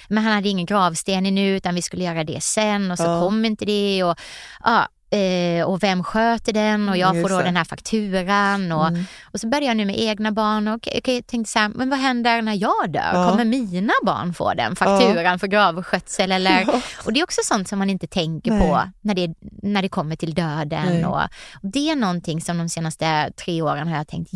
men 0.10 0.24
han 0.24 0.34
hade 0.34 0.50
ingen 0.50 0.66
gravsten 0.66 1.24
nu 1.24 1.56
utan 1.56 1.76
vi 1.76 1.82
skulle 1.82 2.04
göra 2.04 2.24
det 2.24 2.44
sen 2.44 2.92
och 2.92 2.98
så 2.98 3.04
Ja. 3.04 3.22
kom 3.22 3.46
inte 3.46 3.66
det. 3.66 4.04
Och, 4.04 4.16
ja, 4.64 4.88
eh, 5.14 5.64
och 5.66 5.84
vem 5.84 6.04
sköter 6.04 6.54
den 6.54 6.90
och 6.90 6.98
jag 6.98 7.16
Just 7.16 7.22
får 7.24 7.30
då 7.30 7.38
det. 7.38 7.44
den 7.44 7.56
här 7.58 7.64
fakturan. 7.64 8.72
Och, 8.72 8.88
Mm. 8.88 9.06
och 9.32 9.40
så 9.40 9.48
började 9.48 9.66
jag 9.66 9.78
nu 9.78 9.86
med 9.86 10.00
egna 10.00 10.32
barn 10.32 10.68
och 10.68 10.88
okej, 10.96 11.16
jag 11.16 11.28
tänkte 11.28 11.52
så 11.52 11.60
här, 11.60 11.70
men 11.70 11.90
vad 11.90 12.00
händer 12.00 12.42
när 12.42 12.54
jag 12.54 12.92
dör? 12.92 13.12
Ja. 13.14 13.30
Kommer 13.30 13.46
mina 13.46 13.94
barn 14.06 14.34
få 14.34 14.54
den 14.54 14.76
fakturan 14.76 15.40
för 15.40 15.48
gravskötsel? 15.48 16.32
Eller? 16.32 16.68
Och 17.06 17.14
det 17.14 17.20
är 17.20 17.24
också 17.24 17.42
sånt 17.44 17.68
som 17.68 17.80
man 17.80 17.90
inte 17.90 18.08
tänker 18.08 18.52
Nej. 18.52 18.68
på 18.70 18.82
när 19.02 19.16
det, 19.16 19.34
när 19.64 19.82
det 19.82 19.90
kommer 19.90 20.16
till 20.16 20.34
döden. 20.34 21.06
Och, 21.06 21.18
och 21.54 21.70
det 21.74 21.90
är 21.90 21.96
någonting 21.96 22.42
som 22.42 22.58
de 22.58 22.70
senaste 22.70 23.32
tre 23.46 23.62
åren 23.62 23.88
har 23.88 23.98
jag 23.98 24.08
tänkt 24.08 24.30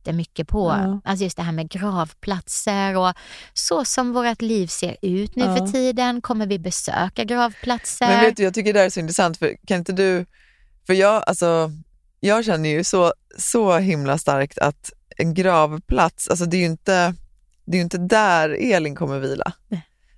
jättemycket 0.00 0.48
på. 0.48 0.68
Ja. 0.68 1.00
Alltså 1.04 1.24
just 1.24 1.36
det 1.36 1.42
här 1.42 1.52
med 1.52 1.68
gravplatser 1.70 2.96
och 2.96 3.12
så 3.54 3.84
som 3.84 4.12
vårt 4.12 4.42
liv 4.42 4.66
ser 4.66 4.96
ut 5.02 5.36
nu 5.36 5.44
Ja. 5.44 5.56
för 5.56 5.66
tiden. 5.66 6.20
Kommer 6.22 6.46
vi 6.46 6.58
besöka 6.58 7.24
gravplatser? 7.24 8.06
Men 8.06 8.20
vet 8.20 8.36
du, 8.36 8.42
jag 8.42 8.54
tycker 8.54 8.72
det 8.72 8.78
här 8.78 8.86
är 8.86 8.90
så 8.90 9.00
intressant, 9.00 9.38
för 9.38 9.56
kan 9.66 9.78
inte 9.78 9.92
du, 9.92 10.26
för 10.86 10.94
jag, 10.94 11.24
alltså, 11.26 11.70
jag 12.20 12.44
känner 12.44 12.68
ju 12.68 12.84
så, 12.84 13.12
så 13.38 13.78
himla 13.78 14.18
starkt 14.18 14.58
att 14.58 14.90
en 15.16 15.34
gravplats, 15.34 16.28
alltså 16.28 16.44
det 16.44 16.56
är 16.56 16.58
ju 16.58 16.66
inte, 16.66 17.14
det 17.64 17.76
är 17.78 17.82
inte 17.82 17.98
där 17.98 18.72
Elin 18.72 18.94
kommer 18.94 19.18
vila. 19.18 19.52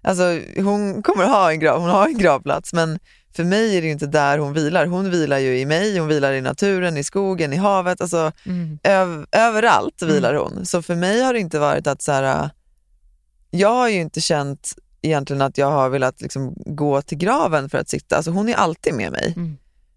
Alltså 0.04 0.22
hon 0.56 1.02
kommer 1.02 1.24
ha 1.24 1.50
en 1.52 1.60
grav, 1.60 1.80
hon 1.80 1.90
har 1.90 2.06
en 2.06 2.18
gravplats, 2.18 2.72
men 2.72 2.98
för 3.32 3.44
mig 3.44 3.76
är 3.76 3.80
det 3.80 3.86
ju 3.86 3.92
inte 3.92 4.06
där 4.06 4.38
hon 4.38 4.52
vilar. 4.52 4.86
Hon 4.86 5.10
vilar 5.10 5.38
ju 5.38 5.58
i 5.58 5.66
mig, 5.66 5.98
hon 5.98 6.08
vilar 6.08 6.32
i 6.32 6.40
naturen, 6.40 6.96
i 6.96 7.04
skogen, 7.04 7.52
i 7.52 7.56
havet, 7.56 8.00
alltså 8.00 8.32
Mm. 8.46 8.78
öv, 8.82 9.26
överallt 9.32 10.02
vilar 10.02 10.34
hon. 10.34 10.66
Så 10.66 10.82
för 10.82 10.94
mig 10.94 11.20
har 11.22 11.32
det 11.32 11.38
inte 11.40 11.58
varit 11.58 11.86
att 11.86 12.02
så 12.02 12.12
här, 12.12 12.50
jag 13.50 13.74
har 13.74 13.88
ju 13.88 14.00
inte 14.00 14.20
känt 14.20 14.72
egentligen 15.02 15.42
att 15.42 15.58
jag 15.58 15.70
har 15.70 15.88
velat 15.88 16.20
liksom 16.20 16.54
gå 16.66 17.02
till 17.02 17.18
graven 17.18 17.68
för 17.68 17.78
att 17.78 17.88
sitta. 17.88 18.16
Alltså 18.16 18.30
hon 18.30 18.48
är 18.48 18.54
alltid 18.54 18.94
med 18.94 19.12
mig. 19.12 19.32
Mm. 19.36 19.56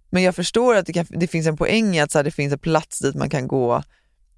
Men 0.10 0.24
jag 0.24 0.36
förstår 0.36 0.76
att 0.76 0.86
det, 0.86 0.94
kan, 0.94 1.06
det 1.10 1.28
finns 1.28 1.48
en 1.48 1.58
poäng 1.58 1.96
i 1.96 2.02
att 2.02 2.12
så 2.12 2.18
här, 2.18 2.24
det 2.24 2.32
finns 2.32 2.54
en 2.54 2.60
plats 2.60 3.00
dit 3.00 3.16
man 3.16 3.30
kan 3.30 3.48
gå 3.48 3.84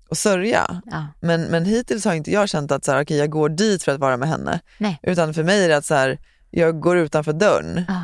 och 0.09 0.17
sörja. 0.17 0.81
Ja. 0.85 1.07
Men, 1.19 1.41
men 1.41 1.65
hittills 1.65 2.05
har 2.05 2.13
inte 2.13 2.31
jag 2.31 2.49
känt 2.49 2.71
att 2.71 2.85
så 2.85 2.91
här, 2.91 3.01
okay, 3.01 3.17
jag 3.17 3.29
går 3.29 3.49
dit 3.49 3.83
för 3.83 3.91
att 3.91 3.99
vara 3.99 4.17
med 4.17 4.29
henne. 4.29 4.59
Nej. 4.77 4.99
Utan 5.03 5.33
för 5.33 5.43
mig 5.43 5.63
är 5.63 5.69
det 5.69 5.77
att 5.77 5.85
så 5.85 5.93
här, 5.95 6.19
jag 6.51 6.79
går 6.79 6.97
utanför 6.97 7.33
dörren 7.33 7.85
Ja. 7.87 8.01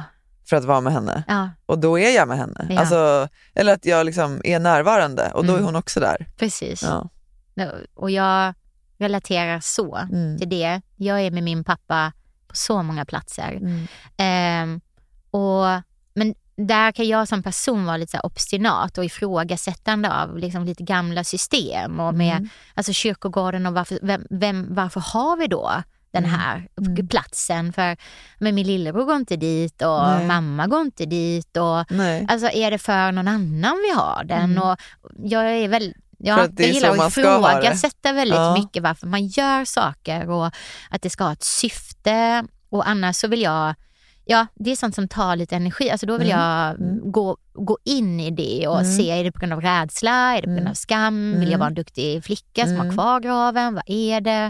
För 0.54 0.58
att 0.58 0.66
vara 0.66 0.82
med 0.82 0.94
henne. 0.94 1.24
Ja, 1.28 1.50
Och 1.66 1.80
då 1.80 2.00
är 2.00 2.16
jag 2.16 2.28
med 2.28 2.38
henne. 2.38 2.68
Ja. 2.70 2.80
Alltså, 2.80 3.28
eller 3.56 3.74
att 3.74 3.86
jag 3.86 4.06
liksom 4.06 4.42
är 4.44 4.60
närvarande 4.60 5.32
och 5.34 5.46
då 5.46 5.52
är 5.54 5.58
Mm. 5.58 5.66
hon 5.66 5.76
också 5.76 6.00
där. 6.00 6.26
precis. 6.38 6.84
Ja. 6.84 7.10
Och 7.96 8.12
jag 8.12 8.54
relaterar 8.98 9.60
så 9.60 9.96
Mm. 9.96 10.38
till 10.38 10.50
det. 10.50 10.82
Jag 10.96 11.22
är 11.22 11.32
med 11.32 11.44
min 11.44 11.64
pappa 11.64 12.12
på 12.48 12.56
så 12.56 12.84
många 12.84 13.06
platser. 13.06 13.52
Mm. 13.62 13.88
Ehm, 14.18 14.82
och, 15.32 15.66
men 16.14 16.36
där 16.56 16.92
kan 16.92 17.08
jag 17.08 17.28
som 17.28 17.44
person 17.44 17.86
vara 17.86 17.98
lite 17.98 18.12
så 18.18 18.20
obstinat 18.20 18.98
och 18.98 19.06
ifrågasättande 19.06 20.14
av 20.14 20.38
liksom 20.38 20.66
lite 20.66 20.84
gamla 20.84 21.24
system 21.24 22.00
och 22.00 22.14
med 22.14 22.38
Mm. 22.38 22.50
alltså 22.76 22.94
kyrkogården 22.94 23.66
och 23.66 23.74
varför, 23.74 24.00
vem, 24.02 24.26
vem, 24.30 24.68
varför 24.76 25.00
har 25.00 25.38
vi 25.38 25.48
då 25.48 25.72
den 26.14 26.26
Mm. 26.26 26.40
här 26.40 26.68
platsen? 27.08 27.74
För 27.74 27.98
men 28.40 28.56
min 28.56 28.68
lillebror 28.68 29.06
går 29.06 29.16
inte 29.16 29.36
dit 29.36 29.82
och 29.82 30.04
Nej. 30.08 30.28
mamma 30.28 30.68
går 30.68 30.82
inte 30.82 31.06
dit. 31.06 31.58
Och, 31.58 31.92
Nej. 31.92 32.26
Alltså 32.30 32.50
är 32.50 32.72
det 32.72 32.78
för 32.78 33.12
någon 33.12 33.28
annan 33.28 33.78
vi 33.90 33.96
har 33.96 34.24
den? 34.24 34.52
Mm. 34.52 34.64
Och 34.64 34.78
jag 35.24 35.44
är 35.52 35.68
väl 35.68 35.94
Ja, 36.26 36.48
jag 36.58 36.68
gillar 36.68 36.90
att 37.06 37.18
ifrågasätta 37.18 38.14
väldigt 38.14 38.36
Ja. 38.38 38.54
mycket 38.54 38.84
varför 38.84 39.08
man 39.08 39.28
gör 39.28 39.66
saker 39.66 40.30
och 40.30 40.46
att 40.90 41.02
det 41.02 41.10
ska 41.10 41.24
ha 41.24 41.32
ett 41.34 41.44
syfte. 41.44 42.44
Och 42.70 42.88
annars 42.88 43.16
så 43.16 43.28
vill 43.28 43.42
jag, 43.42 43.76
ja 44.26 44.48
det 44.56 44.72
är 44.72 44.76
sånt 44.76 44.96
som 44.96 45.08
tar 45.08 45.36
lite 45.36 45.56
energi. 45.56 45.90
Alltså 45.90 46.06
då 46.06 46.18
vill 46.18 46.32
Mm. 46.32 46.40
jag 46.42 46.78
gå, 47.14 47.38
gå 47.54 47.78
in 47.84 48.20
i 48.20 48.32
det 48.32 48.68
och 48.68 48.80
Mm. 48.80 48.92
se, 48.98 49.10
är 49.12 49.24
det 49.24 49.32
på 49.32 49.40
grund 49.40 49.54
av 49.54 49.62
rädsla? 49.62 50.12
Är 50.12 50.36
det 50.36 50.42
på 50.42 50.48
grund 50.48 50.60
Mm. 50.60 50.72
av 50.72 50.76
skam? 50.76 51.32
Vill 51.32 51.42
jag 51.42 51.48
Mm. 51.48 51.60
vara 51.60 51.68
en 51.68 51.74
duktig 51.74 52.24
flicka 52.24 52.64
som 52.66 52.74
Mm. 52.76 52.86
har 52.88 52.94
kvar 52.94 53.20
graven? 53.20 53.74
Vad 53.74 53.84
är 53.88 54.22
det? 54.22 54.48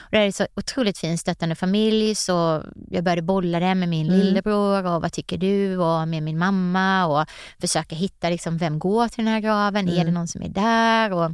Och 0.00 0.10
det 0.10 0.18
är 0.18 0.32
så 0.32 0.46
otroligt 0.56 0.98
fin 0.98 1.18
stöttande 1.18 1.54
familj 1.54 2.14
så 2.14 2.62
jag 2.90 3.04
började 3.04 3.22
bolla 3.22 3.60
det 3.60 3.74
med 3.74 3.88
min 3.88 4.06
Mm. 4.08 4.20
lillebror 4.20 4.86
och 4.86 5.02
vad 5.02 5.12
tycker 5.12 5.38
du 5.38 5.76
och 5.78 6.08
med 6.08 6.22
min 6.22 6.38
mamma 6.38 7.06
och 7.06 7.28
försöka 7.60 7.94
hitta 7.96 8.28
liksom, 8.30 8.58
vem 8.58 8.78
går 8.78 9.08
till 9.08 9.24
den 9.24 9.34
här 9.34 9.40
graven? 9.40 9.88
Är 9.88 9.92
Mm. 9.92 10.06
det 10.06 10.12
någon 10.12 10.28
som 10.28 10.42
är 10.42 10.48
där? 10.48 11.12
Och 11.12 11.30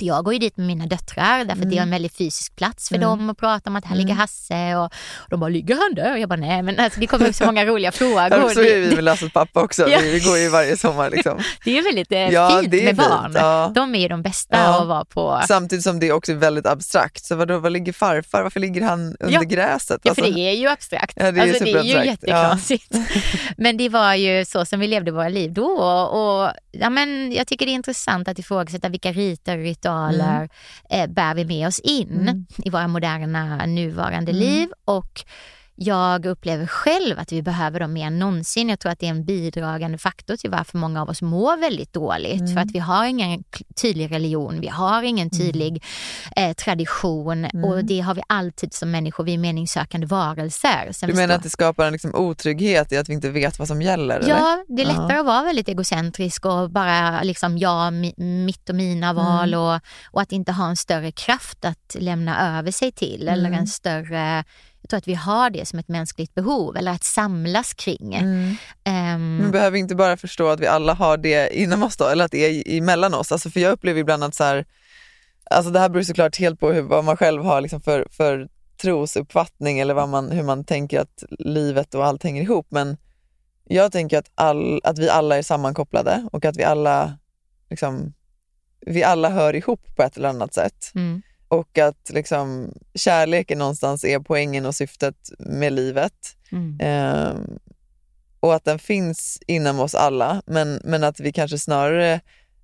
jag 0.00 0.24
går 0.24 0.32
ju 0.32 0.38
dit 0.38 0.56
med 0.56 0.66
mina 0.66 0.86
döttrar 0.86 1.44
därför 1.44 1.62
att 1.62 1.70
det 1.70 1.78
är 1.78 1.82
en 1.82 1.90
väldigt 1.90 2.16
fysisk 2.16 2.56
plats 2.56 2.88
för 2.88 2.96
Mm. 2.96 3.08
dem 3.08 3.30
att 3.30 3.38
prata 3.38 3.70
om 3.70 3.76
att 3.76 3.84
här 3.84 3.94
Mm. 3.94 4.06
ligger 4.06 4.14
Hasse 4.14 4.76
och, 4.76 4.84
och 4.84 5.28
de 5.30 5.40
bara, 5.40 5.48
ligger 5.50 5.74
han 5.74 5.94
där? 5.94 6.12
Och 6.12 6.18
jag 6.18 6.28
bara, 6.28 6.40
nej 6.40 6.62
men 6.62 6.78
alltså, 6.80 7.00
det 7.00 7.06
kommer 7.06 7.28
upp 7.28 7.34
så 7.34 7.44
många 7.46 7.64
roliga 7.70 7.92
frågor. 7.92 8.48
Så 8.54 8.60
är 8.60 8.80
vi 8.80 8.94
med 8.94 9.04
Lasses 9.04 9.32
pappa 9.32 9.62
också. 9.62 9.88
Ja. 9.88 9.98
Vi, 10.02 10.20
går 10.20 10.38
ju 10.38 10.48
varje 10.48 10.76
sommar. 10.76 11.10
Liksom. 11.10 11.38
Det 11.64 11.78
är 11.78 11.82
väldigt 11.82 12.12
eh, 12.12 12.18
Ja, 12.18 12.48
fint 12.60 12.72
med 12.72 12.80
fint, 12.80 12.96
barn. 12.98 13.32
ja. 13.34 13.72
De 13.74 13.94
är 13.94 13.98
ju 14.00 14.08
de 14.08 14.22
bästa 14.22 14.56
Ja. 14.56 14.80
att 14.82 14.86
vara 14.88 15.04
på. 15.04 15.40
Samtidigt 15.48 15.82
som 15.84 16.00
det 16.00 16.12
också 16.12 16.32
är 16.32 16.36
väldigt 16.36 16.66
abstrakt. 16.66 17.24
Så 17.24 17.36
vadå, 17.36 17.58
var 17.58 17.70
ligger 17.70 17.92
farfar? 17.92 18.42
Varför 18.42 18.60
ligger 18.60 18.82
han 18.82 19.16
under 19.20 19.34
Ja. 19.34 19.40
gräset? 19.42 20.00
Ja, 20.04 20.14
för 20.14 20.22
Alltså, 20.22 20.34
det 20.36 20.40
är 20.40 20.52
ju 20.54 20.68
abstrakt. 20.68 21.12
Ja, 21.16 21.32
det 21.32 21.40
är 21.40 21.48
alltså, 21.48 21.64
det 21.64 21.70
är 21.72 21.82
ju 21.82 22.04
jätteknasigt. 22.06 22.94
Men 23.56 23.76
det 23.76 23.88
var 23.88 24.14
ju 24.14 24.44
så 24.44 24.64
som 24.66 24.80
vi 24.80 24.86
levde 24.86 25.10
våra 25.10 25.28
liv 25.28 25.52
då. 25.52 25.66
Och, 26.04 26.50
ja, 26.72 26.90
men 26.90 27.32
jag 27.32 27.46
tycker 27.46 27.66
det 27.66 27.72
är 27.72 27.74
intressant 27.74 28.28
att 28.28 28.38
ifrågasätta 28.38 28.88
vilka 28.88 29.12
riter 29.12 29.58
och 29.58 29.64
ritualer 29.84 30.48
eh, 30.90 31.06
bär 31.06 31.34
vi 31.34 31.44
med 31.44 31.66
oss 31.68 31.78
in 31.78 32.08
Mm. 32.28 32.46
i 32.58 32.70
våra 32.70 32.88
moderna 32.88 33.66
nuvarande 33.66 34.30
Mm. 34.32 34.40
liv. 34.42 34.68
Och 34.84 35.24
jag 35.76 36.26
upplever 36.26 36.66
själv 36.66 37.18
att 37.18 37.32
vi 37.32 37.42
behöver 37.42 37.80
dem 37.80 37.92
mer 37.92 38.06
än 38.06 38.18
någonsin. 38.18 38.68
Jag 38.68 38.80
tror 38.80 38.92
att 38.92 38.98
det 38.98 39.06
är 39.06 39.10
en 39.10 39.24
bidragande 39.24 39.98
faktor 39.98 40.36
till 40.36 40.50
varför 40.50 40.78
många 40.78 41.02
av 41.02 41.08
oss 41.08 41.22
mår 41.22 41.56
väldigt 41.56 41.92
dåligt. 41.92 42.40
Mm. 42.40 42.54
För 42.54 42.60
att 42.60 42.70
vi 42.74 42.78
har 42.78 43.04
ingen 43.06 43.44
tydlig 43.82 44.10
religion, 44.10 44.60
vi 44.60 44.68
har 44.68 45.02
ingen 45.02 45.30
tydlig 45.30 45.84
eh, 46.36 46.52
tradition 46.52 47.44
Mm. 47.44 47.64
och 47.64 47.84
det 47.84 48.00
har 48.00 48.14
vi 48.14 48.22
alltid 48.26 48.74
som 48.74 48.90
människor, 48.90 49.24
vi 49.24 49.34
är 49.34 49.38
meningssökande 49.38 50.06
varelser. 50.06 50.88
Sen 50.92 51.08
Du 51.08 51.14
menar 51.14 51.26
förstår- 51.26 51.36
att 51.36 51.42
det 51.42 51.50
skapar 51.50 51.86
en 51.86 51.92
liksom 51.92 52.14
otrygghet 52.14 52.92
i 52.92 52.96
att 52.96 53.08
vi 53.08 53.12
inte 53.12 53.30
vet 53.30 53.58
vad 53.58 53.68
som 53.68 53.82
gäller? 53.82 54.16
eller? 54.20 54.28
Ja, 54.28 54.64
det 54.68 54.82
är 54.82 54.86
Ja. 54.86 54.92
lättare 54.92 55.18
att 55.18 55.26
vara 55.26 55.42
väldigt 55.42 55.68
egocentrisk 55.68 56.44
och 56.46 56.70
bara 56.70 57.22
liksom 57.22 57.58
jag, 57.58 57.92
mi, 57.92 58.14
mitt 58.16 58.68
och 58.68 58.74
mina 58.76 59.12
val 59.12 59.48
Mm. 59.54 59.60
och, 59.60 59.80
och 60.10 60.20
att 60.22 60.32
inte 60.32 60.52
ha 60.52 60.68
en 60.68 60.76
större 60.76 61.10
kraft 61.12 61.64
att 61.64 61.96
lämna 61.98 62.58
över 62.58 62.70
sig 62.70 62.92
till 62.92 63.28
eller 63.28 63.48
Mm. 63.48 63.58
en 63.60 63.66
större 63.66 64.44
jag 64.84 64.88
tror 64.88 64.98
att 64.98 65.08
vi 65.08 65.14
har 65.14 65.50
det 65.50 65.66
som 65.66 65.78
ett 65.78 65.88
mänskligt 65.88 66.34
behov 66.34 66.76
eller 66.76 66.92
att 66.92 67.04
samlas 67.04 67.74
kring. 67.74 68.14
Mm. 68.14 68.56
Ehm, 68.84 69.36
Men 69.36 69.50
behöver 69.50 69.78
inte 69.78 69.94
bara 69.94 70.16
förstå 70.16 70.48
att 70.48 70.60
vi 70.60 70.66
alla 70.66 70.94
har 70.94 71.16
det 71.16 71.56
inom 71.56 71.82
oss 71.82 71.96
då, 71.96 72.04
eller 72.08 72.24
att 72.24 72.30
det 72.30 72.38
är 72.38 72.78
emellan 72.78 73.14
oss? 73.14 73.32
Alltså 73.32 73.50
för 73.50 73.60
jag 73.60 73.72
upplever 73.72 74.00
ibland 74.00 74.24
att 74.24 74.34
så 74.34 74.44
här, 74.44 74.66
alltså 75.50 75.70
det 75.70 75.78
här 75.78 75.88
beror 75.88 76.02
såklart 76.02 76.36
helt 76.36 76.60
på 76.60 76.72
hur, 76.72 76.82
vad 76.82 77.04
man 77.04 77.16
själv 77.16 77.44
har 77.44 77.60
liksom 77.60 77.80
för, 77.80 78.06
för 78.10 78.48
trosuppfattning 78.82 79.78
eller 79.78 79.94
vad 79.94 80.08
man, 80.08 80.30
hur 80.30 80.42
man 80.42 80.64
tänker 80.64 81.00
att 81.00 81.24
livet 81.38 81.94
och 81.94 82.06
allt 82.06 82.22
hänger 82.22 82.42
ihop. 82.42 82.66
Men 82.68 82.96
jag 83.64 83.92
tänker 83.92 84.18
att, 84.18 84.30
all, 84.34 84.80
att 84.84 84.98
vi 84.98 85.08
alla 85.08 85.36
är 85.36 85.42
sammankopplade 85.42 86.28
och 86.32 86.44
att 86.44 86.56
vi 86.56 86.64
alla, 86.64 87.18
liksom, 87.70 88.14
vi 88.80 89.04
alla 89.04 89.28
hör 89.28 89.56
ihop 89.56 89.96
på 89.96 90.02
ett 90.02 90.16
eller 90.16 90.28
annat 90.28 90.54
sätt. 90.54 90.92
mm, 90.94 91.22
Och 91.54 91.78
att 91.78 92.10
liksom, 92.10 92.72
kärleken 92.94 93.58
någonstans 93.58 94.04
är 94.04 94.18
poängen 94.18 94.66
och 94.66 94.74
syftet 94.74 95.16
med 95.38 95.72
livet. 95.72 96.12
mm, 96.52 96.78
Ehm, 96.80 97.58
och 98.40 98.54
att 98.54 98.64
den 98.64 98.78
finns 98.78 99.38
inom 99.46 99.80
oss 99.80 99.94
alla, 99.94 100.42
men, 100.46 100.80
men 100.84 101.04
att 101.04 101.20
vi 101.20 101.32
kanske 101.32 101.58
snarare 101.58 102.20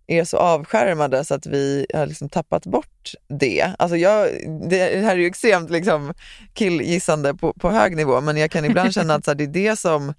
är 0.07 0.25
så 0.25 0.37
avskärmade 0.37 1.25
så 1.25 1.35
att 1.35 1.47
vi 1.47 1.87
har 1.95 2.07
liksom 2.07 2.29
tappat 2.29 2.67
bort 2.67 3.15
det. 3.29 3.75
Alltså 3.79 3.97
jag, 3.97 4.29
det 4.71 5.03
här 5.03 5.13
är 5.13 5.17
ju 5.17 5.27
extremt 5.27 5.71
liksom 5.71 6.15
killgissande 6.55 7.35
på, 7.35 7.53
på 7.53 7.71
hög 7.71 7.97
nivå, 7.97 8.21
men 8.21 8.37
jag 8.37 8.51
kan 8.51 8.65
ibland 8.65 8.95
känna 8.95 9.15
att 9.15 9.25
så 9.25 9.31
här, 9.31 9.37
det 9.37 9.45
är 9.45 9.49
det 9.49 9.77
som 9.79 10.15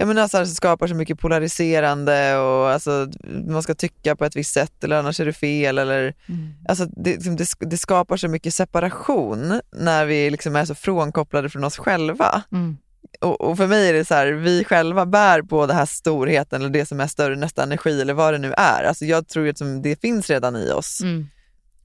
jag 0.00 0.08
menar, 0.08 0.28
så 0.28 0.38
här, 0.38 0.44
skapar 0.44 0.86
så 0.86 0.94
mycket 0.94 1.18
polariserande 1.18 2.36
och 2.36 2.70
alltså, 2.70 3.08
man 3.46 3.62
ska 3.62 3.74
tycka 3.74 4.16
på 4.16 4.24
ett 4.24 4.36
visst 4.36 4.54
sätt 4.54 4.84
eller 4.84 4.96
annars 4.96 5.20
är 5.20 5.24
det 5.24 5.32
fel. 5.32 5.78
Eller, 5.78 6.14
mm. 6.28 6.54
alltså, 6.68 6.86
det, 6.86 7.10
liksom, 7.10 7.36
det, 7.36 7.46
det 7.60 7.78
skapar 7.78 8.16
så 8.16 8.28
mycket 8.28 8.54
separation 8.54 9.60
när 9.72 10.04
vi 10.04 10.30
liksom 10.30 10.56
är 10.56 10.64
så 10.64 10.74
frånkopplade 10.74 11.50
från 11.50 11.64
oss 11.64 11.76
själva. 11.76 12.42
Mm. 12.52 12.76
Och, 13.20 13.40
och 13.40 13.56
för 13.56 13.66
mig 13.66 13.88
är 13.88 13.92
det 13.92 14.04
så 14.04 14.14
här, 14.14 14.26
vi 14.26 14.64
själva 14.64 15.06
bär 15.06 15.42
på 15.42 15.66
det 15.66 15.74
här 15.74 15.86
storheten 15.86 16.60
eller 16.60 16.72
det 16.72 16.86
som 16.86 17.00
är 17.00 17.06
större, 17.06 17.36
nästa 17.36 17.62
energi 17.62 18.00
eller 18.00 18.14
vad 18.14 18.34
det 18.34 18.38
nu 18.38 18.54
är. 18.56 18.84
Alltså 18.84 19.04
jag 19.04 19.28
tror 19.28 19.48
att 19.48 19.82
det 19.82 20.00
finns 20.00 20.30
redan 20.30 20.56
i 20.56 20.70
oss. 20.70 21.00
Mm. 21.00 21.28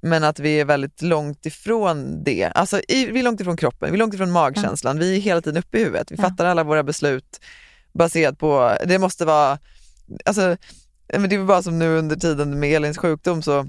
Men 0.01 0.23
att 0.23 0.39
vi 0.39 0.59
är 0.59 0.65
väldigt 0.65 1.01
långt 1.01 1.45
ifrån 1.45 2.23
det. 2.23 2.51
Alltså 2.55 2.81
vi 2.87 3.19
är 3.19 3.23
långt 3.23 3.41
ifrån 3.41 3.57
kroppen, 3.57 3.91
vi 3.91 3.95
är 3.95 3.99
långt 3.99 4.13
ifrån 4.13 4.31
magkänslan. 4.31 4.99
Vi 4.99 5.15
är 5.15 5.21
hela 5.21 5.41
tiden 5.41 5.63
uppe 5.63 5.77
i 5.77 5.83
huvudet. 5.83 6.11
Vi 6.11 6.15
Ja. 6.15 6.23
fattar 6.23 6.45
alla 6.45 6.63
våra 6.63 6.83
beslut 6.83 7.39
baserat 7.97 8.39
på, 8.39 8.77
det 8.85 8.99
måste 8.99 9.25
vara, 9.25 9.59
alltså, 10.25 10.57
men 11.13 11.29
det 11.29 11.37
var 11.37 11.45
bara 11.45 11.63
som 11.63 11.79
nu 11.79 11.97
under 11.97 12.15
tiden 12.15 12.59
med 12.59 12.71
Elins 12.71 12.97
sjukdom 12.97 13.41
så 13.41 13.65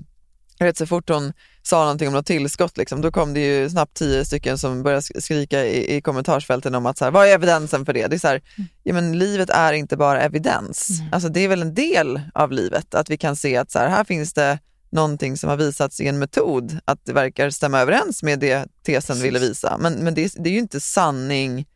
vet 0.58 0.76
så 0.76 0.86
fort 0.86 1.08
hon 1.08 1.32
sa 1.62 1.80
någonting 1.80 2.08
om 2.08 2.14
något 2.14 2.26
tillskott, 2.26 2.76
liksom, 2.76 3.00
då 3.00 3.12
kom 3.12 3.34
det 3.34 3.40
ju 3.40 3.70
snabbt 3.70 3.94
tio 3.94 4.24
stycken 4.24 4.58
som 4.58 4.82
började 4.82 5.02
skrika 5.02 5.64
i, 5.64 5.96
i 5.96 6.00
kommentarsfälten 6.00 6.74
om 6.74 6.86
att 6.86 6.98
så 6.98 7.04
här, 7.04 7.12
vad 7.12 7.28
är 7.28 7.34
evidensen 7.34 7.84
för 7.84 7.92
det? 7.92 8.06
Det 8.06 8.16
är 8.16 8.18
så 8.18 8.28
här, 8.28 8.42
ja, 8.82 8.94
men 8.94 9.18
livet 9.18 9.50
är 9.50 9.72
inte 9.72 9.96
bara 9.96 10.20
evidens. 10.20 10.90
Mm. 10.90 11.12
Alltså, 11.12 11.28
det 11.28 11.40
är 11.40 11.48
väl 11.48 11.62
en 11.62 11.74
del 11.74 12.20
av 12.34 12.52
livet 12.52 12.94
att 12.94 13.10
vi 13.10 13.16
kan 13.16 13.36
se 13.36 13.56
att 13.56 13.70
så 13.70 13.78
här, 13.78 13.88
här 13.88 14.04
finns 14.04 14.32
det 14.32 14.58
någonting 14.90 15.36
som 15.36 15.50
har 15.50 15.56
visats 15.56 16.00
i 16.00 16.06
en 16.06 16.18
metod 16.18 16.78
att 16.84 17.04
det 17.04 17.12
verkar 17.12 17.50
stämma 17.50 17.80
överens 17.80 18.22
med 18.22 18.38
det 18.38 18.66
tesen 18.86 19.20
ville 19.20 19.38
visa. 19.38 19.76
Men, 19.80 19.92
men 19.92 20.14
det, 20.14 20.32
det 20.36 20.50
är 20.50 20.52
ju 20.52 20.58
inte 20.58 20.80
sanning 20.80 21.66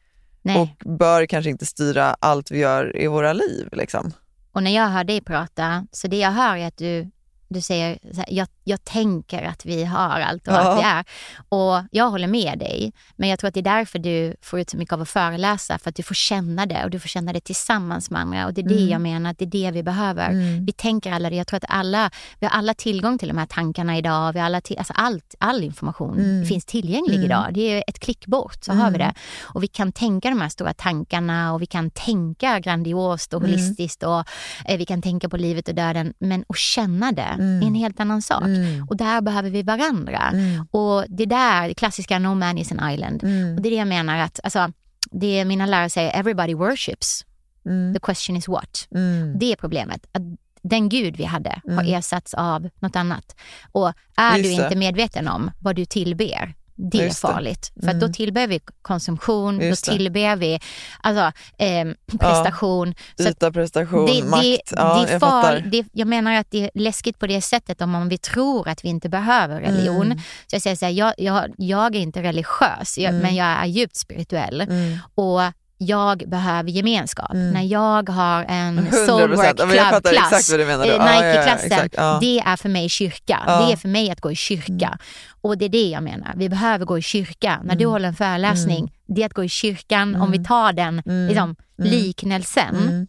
Nej. 0.43 0.77
och 0.85 0.91
bör 0.91 1.27
kanske 1.27 1.51
inte 1.51 1.67
styra 1.67 2.17
allt 2.21 2.51
vi 2.51 2.59
gör 2.59 2.97
i 2.97 3.07
våra 3.07 3.33
liv. 3.33 3.69
Liksom. 3.73 4.12
Och 4.53 4.62
när 4.62 4.71
jag 4.71 4.87
hör 4.89 5.05
dig 5.05 5.21
prata, 5.21 5.87
så 5.93 6.09
det 6.09 6.19
jag 6.19 6.31
hör 6.31 6.57
är 6.57 6.67
att 6.67 6.77
du, 6.77 7.11
du 7.49 7.61
säger 7.61 7.99
så 8.12 8.17
här, 8.17 8.27
jag, 8.29 8.49
jag 8.70 8.84
tänker 8.84 9.42
att 9.42 9.64
vi 9.66 9.84
har 9.84 10.20
allt 10.20 10.48
och 10.48 10.55
Ja. 10.55 10.59
att 10.72 10.78
vi 10.78 10.82
är. 10.82 11.05
Och 11.48 11.84
jag 11.90 12.10
håller 12.10 12.26
med 12.28 12.59
dig, 12.59 12.92
men 13.16 13.28
jag 13.28 13.38
tror 13.38 13.48
att 13.48 13.55
det 13.55 13.60
är 13.60 13.76
därför 13.78 13.98
du 13.98 14.36
får 14.42 14.60
ut 14.60 14.70
så 14.70 14.76
mycket 14.76 14.92
av 14.92 15.01
att 15.02 15.09
föreläsa, 15.09 15.78
för 15.78 15.88
att 15.90 15.97
du 15.97 16.02
får 16.02 16.14
känna 16.14 16.66
det 16.66 16.84
och 16.84 16.90
du 16.90 17.01
får 17.01 17.09
känna 17.09 17.32
det 17.32 17.40
tillsammans 17.40 18.10
med 18.10 18.20
andra. 18.20 18.47
Och 18.47 18.55
det 18.55 18.60
är 18.60 18.68
det 18.68 18.74
Mm. 18.74 18.88
jag 18.88 19.01
menar, 19.01 19.30
att 19.30 19.38
det 19.38 19.44
är 19.44 19.51
det 19.51 19.70
vi 19.70 19.82
behöver. 19.82 20.28
Mm. 20.30 20.66
Vi 20.66 20.72
tänker 20.72 21.12
alla 21.12 21.30
det. 21.30 21.36
Jag 21.36 21.47
tror 21.47 21.56
att 21.56 21.64
alla, 21.68 22.10
vi 22.38 22.47
har 22.47 22.52
alla 22.59 22.74
tillgång 22.74 23.18
till 23.18 23.28
de 23.28 23.38
här 23.38 23.47
tankarna 23.47 23.98
idag. 23.98 24.32
Vi 24.32 24.38
har 24.38 24.47
alla 24.47 24.60
till, 24.60 24.78
alltså 24.78 24.92
allt, 24.97 25.34
all 25.38 25.62
information 25.64 26.18
Mm. 26.18 26.47
finns 26.47 26.64
tillgänglig 26.64 27.14
Mm. 27.14 27.24
idag. 27.26 27.47
Det 27.55 27.60
är 27.60 27.84
ett 27.86 27.98
klick 28.01 28.26
bort 28.26 28.64
så 28.64 28.72
har 28.72 28.90
vi 28.90 28.97
Mm. 28.97 29.09
det. 29.09 29.14
Och 29.42 29.62
vi 29.62 29.66
kan 29.66 29.92
tänka 29.92 30.28
de 30.30 30.40
här 30.40 30.48
stora 30.48 30.72
tankarna 30.74 31.52
och 31.52 31.62
vi 31.62 31.66
kan 31.66 31.90
tänka 31.90 32.59
grandiost 32.59 33.34
och 33.34 33.40
Mm. 33.40 33.51
holistiskt 33.51 34.02
och 34.02 34.24
eh, 34.64 34.78
vi 34.78 34.84
kan 34.84 35.02
tänka 35.02 35.28
på 35.28 35.36
livet 35.36 35.68
och 35.68 35.74
döden. 35.74 36.12
Men 36.18 36.44
att 36.48 36.56
känna 36.59 37.12
det 37.12 37.22
är 37.22 37.66
en 37.66 37.74
helt 37.74 38.01
annan 38.01 38.22
sak. 38.22 38.42
Mm. 38.65 38.87
Och 38.89 38.97
där 38.97 39.20
behöver 39.20 39.51
vi 39.51 39.62
varandra. 39.62 40.31
Mm. 40.32 40.66
Och 40.70 41.05
det 41.09 41.27
där, 41.27 41.69
det 41.69 41.74
klassiska 41.74 42.19
no 42.19 42.35
man 42.35 42.59
is 42.59 42.73
an 42.73 42.91
island. 42.93 43.24
Mm. 43.24 43.57
Och 43.57 43.62
det 43.62 43.69
är 43.69 43.70
det 43.70 43.77
jag 43.77 43.89
menar 43.89 44.19
att, 44.19 44.41
alltså, 44.43 44.73
det 45.11 45.45
mina 45.45 45.66
lärare 45.66 45.91
säger, 45.91 46.19
everybody 46.19 46.55
worships. 46.55 47.24
Mm. 47.66 47.95
The 47.95 48.01
question 48.01 48.37
is 48.37 48.49
what? 48.49 48.89
Det 49.35 49.53
är 49.53 49.57
problemet. 49.57 50.07
Att 50.12 50.23
den 50.62 50.89
gud 50.89 51.16
vi 51.16 51.24
hade 51.24 51.61
har 51.77 51.85
ersatts 51.95 52.35
av 52.35 52.69
något 52.78 52.97
annat. 52.97 53.37
Och 53.73 53.93
är 54.16 54.37
Just 54.37 54.57
du 54.57 54.65
inte 54.65 54.77
medveten 54.77 55.28
om 55.28 55.51
vad 55.61 55.77
du 55.77 55.85
tillber, 55.85 56.55
det 56.93 57.07
är 57.07 57.11
farligt. 57.11 57.73
För 57.74 57.82
Mm. 57.89 57.98
då 58.01 58.09
tillber 58.09 58.47
vi 58.47 58.61
konsumtion, 58.82 59.61
Just 59.61 59.85
då 59.86 59.93
tillber 59.93 60.36
vi 60.36 60.61
alltså, 61.02 61.32
ehm, 61.59 61.94
prestation. 62.20 62.94
Att 63.19 63.27
Yta, 63.27 63.52
prestation, 63.52 64.07
det, 64.07 64.24
makt. 64.24 64.43
det, 64.43 64.61
ja, 64.77 64.94
det 65.02 65.09
är 65.09 65.12
jag 65.12 65.20
far, 65.20 65.43
fattar. 65.43 65.61
det, 65.61 65.86
jag 65.93 66.09
menar 66.09 66.35
att 66.35 66.51
det 66.51 66.65
är 66.65 66.70
läskigt 66.74 67.19
på 67.19 67.27
det 67.27 67.40
sättet 67.43 67.81
om, 67.81 67.94
om 67.94 68.09
vi 68.09 68.19
tror 68.19 68.69
att 68.69 68.85
vi 68.85 68.89
inte 68.89 69.09
behöver 69.09 69.61
religion. 69.61 70.07
Mm. 70.07 70.19
Så 70.47 70.55
jag 70.55 70.62
säger 70.62 70.77
så 70.77 70.85
här, 70.85 70.93
jag, 70.93 71.15
jag, 71.19 71.51
jag 71.59 71.94
är 71.97 72.01
inte 72.01 72.23
religiös, 72.23 72.98
jag, 72.98 73.11
Mm. 73.11 73.23
men 73.23 73.35
jag 73.35 73.47
är 73.47 73.66
djupt 73.66 73.97
spirituell. 73.97 74.61
Mm. 74.61 74.98
Och 75.15 75.40
jag 75.82 76.23
behöver 76.27 76.70
gemenskap. 76.70 77.32
Mm. 77.32 77.51
När 77.51 77.62
jag 77.62 78.09
har 78.09 78.44
en 78.48 78.81
100%. 78.90 79.07
Soulwork 79.07 79.57
Club-klass, 79.57 80.48
du 80.48 80.62
Ja, 80.62 80.86
ja, 80.86 81.05
Nike-klassen, 81.05 81.89
det 82.20 82.39
är 82.40 82.57
för 82.57 82.69
mig 82.69 82.89
kyrka. 82.89 83.39
Ja. 83.47 83.66
Det 83.66 83.73
är 83.73 83.77
för 83.77 83.89
mig 83.89 84.11
att 84.11 84.20
gå 84.20 84.31
i 84.32 84.35
kyrka. 84.36 84.98
Och 85.40 85.59
det 85.59 85.65
är 85.65 85.69
det 85.69 85.89
jag 85.89 86.02
menar, 86.02 86.32
vi 86.36 86.48
behöver 86.48 86.85
gå 86.85 86.98
i 86.98 87.02
kyrka. 87.02 87.61
När 87.65 87.74
du 87.77 87.85
Mm. 87.85 87.93
håller 87.93 88.09
en 88.09 88.15
föreläsning, 88.15 88.93
det 89.09 89.23
är 89.23 89.27
att 89.27 89.35
gå 89.35 89.44
i 89.44 89.48
kyrkan, 89.48 90.15
om 90.16 90.31
vi 90.31 90.44
tar 90.44 90.73
den 90.73 91.02
Mm. 91.07 91.28
liksom, 91.28 91.57
Mm. 91.78 91.90
liknelsen. 91.90 93.09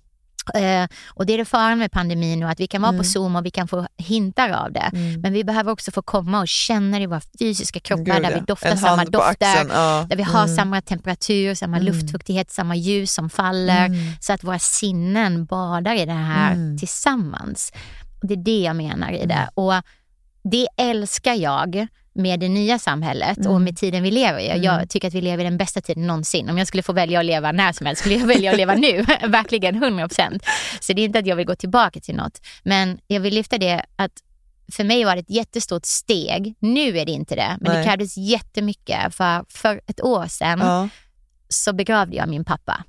Eh, 0.55 0.88
och 1.09 1.26
det 1.26 1.34
är 1.34 1.38
det 1.38 1.45
faran 1.45 1.77
med 1.80 1.91
pandemin 1.91 2.39
nu, 2.39 2.45
att 2.45 2.59
vi 2.59 2.68
kan 2.68 2.81
vara 2.81 2.89
Mm. 2.89 2.99
på 2.99 3.03
Zoom 3.03 3.35
och 3.35 3.45
vi 3.45 3.51
kan 3.51 3.68
få 3.68 3.88
hintar 3.97 4.49
av 4.49 4.72
det. 4.72 4.89
Mm. 4.93 5.22
Men 5.22 5.34
vi 5.34 5.43
behöver 5.43 5.72
också 5.72 5.91
få 5.91 6.01
komma 6.01 6.39
och 6.39 6.47
känna 6.47 6.97
det 6.97 7.03
i 7.03 7.07
våra 7.07 7.22
fysiska 7.39 7.80
kroppar, 7.80 8.03
Gud, 8.03 8.22
där 8.23 8.34
vi 8.35 8.39
doftar 8.47 8.76
samma 8.76 9.05
dofter, 9.05 9.65
ja. 9.69 10.05
där 10.09 10.15
vi 10.15 10.23
har 10.23 10.43
Mm. 10.43 10.55
samma 10.55 10.81
temperatur, 10.81 11.53
samma 11.55 11.77
Mm. 11.77 11.93
luftfuktighet, 11.93 12.51
samma 12.51 12.76
ljus 12.76 13.13
som 13.13 13.30
faller. 13.30 13.85
Mm. 13.85 13.97
Så 14.19 14.34
att 14.34 14.43
våra 14.43 14.59
sinnen 14.59 15.45
badar 15.45 15.95
i 15.95 16.05
det 16.05 16.11
här 16.11 16.51
Mm. 16.53 16.77
tillsammans. 16.77 17.72
Och 18.22 18.27
det 18.27 18.34
är 18.34 18.43
det 18.43 18.59
jag 18.61 18.76
menar 18.76 19.11
i 19.11 19.26
det. 19.26 19.49
Och 19.53 19.73
det 20.43 20.68
älskar 20.77 21.34
jag 21.34 21.88
med 22.13 22.39
det 22.39 22.49
nya 22.49 22.79
samhället 22.79 23.38
och 23.38 23.45
Mm. 23.45 23.63
med 23.63 23.77
tiden 23.77 24.03
vi 24.03 24.11
lever 24.11 24.39
i. 24.39 24.49
Mm. 24.49 24.63
Jag 24.63 24.89
tycker 24.89 25.07
att 25.07 25.13
vi 25.13 25.21
lever 25.21 25.43
i 25.43 25.47
den 25.47 25.57
bästa 25.57 25.81
tiden 25.81 26.07
någonsin. 26.07 26.49
Om 26.49 26.57
jag 26.57 26.67
skulle 26.67 26.83
få 26.83 26.93
välja 26.93 27.19
att 27.19 27.25
leva 27.25 27.51
när 27.51 27.71
som 27.71 27.85
helst 27.85 27.99
skulle 28.01 28.15
jag 28.15 28.27
välja 28.27 28.51
att 28.51 28.57
leva 28.57 28.73
nu. 28.73 29.01
Verkligen 29.27 29.83
100%. 29.83 30.39
Så 30.79 30.93
det 30.93 31.01
är 31.01 31.05
inte 31.05 31.19
att 31.19 31.25
jag 31.25 31.35
vill 31.35 31.45
gå 31.47 31.55
tillbaka 31.55 31.99
till 31.99 32.15
något. 32.15 32.41
Men 32.63 32.99
jag 33.07 33.19
vill 33.19 33.33
lyfta 33.33 33.57
det 33.57 33.85
att 33.95 34.11
för 34.71 34.83
mig 34.83 35.03
var 35.05 35.15
det 35.15 35.19
ett 35.21 35.29
jättestort 35.29 35.85
steg. 35.85 36.55
Nu 36.59 36.97
är 36.97 37.05
det 37.05 37.11
inte 37.11 37.35
det, 37.35 37.57
men 37.61 37.71
Nej. 37.73 37.77
det 37.77 37.83
krävdes 37.89 38.17
jättemycket. 38.17 39.15
För, 39.15 39.45
för 39.49 39.81
ett 39.88 40.01
år 40.01 40.27
sedan 40.27 40.59
Ja. 40.59 40.89
så 41.49 41.73
begravde 41.73 42.15
jag 42.15 42.29
min 42.29 42.45
pappa. 42.45 42.83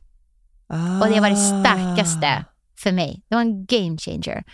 Ah. 0.66 1.00
Och 1.00 1.08
det 1.14 1.20
var 1.20 1.30
det 1.30 1.36
starkaste 1.36 2.44
för 2.82 2.92
mig. 2.92 3.22
Det 3.28 3.34
var 3.34 3.42
en 3.42 3.66
game 3.66 3.98
changer. 3.98 4.44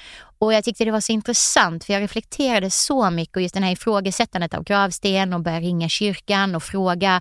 Och 0.41 0.53
jag 0.55 0.65
tyckte 0.65 0.85
det 0.85 0.91
var 0.91 1.01
så 1.01 1.13
intressant 1.13 1.85
för 1.85 1.93
jag 1.93 2.03
reflekterade 2.03 2.71
så 2.71 3.11
mycket 3.11 3.37
och 3.37 3.43
just 3.43 3.55
den 3.55 3.63
här 3.63 3.73
ifrågasättandet 3.73 4.55
av 4.55 4.65
gravsten 4.65 5.33
och 5.33 5.41
börja 5.41 5.61
ringa 5.61 5.89
kyrkan 5.89 6.55
och 6.55 6.63
fråga. 6.63 7.21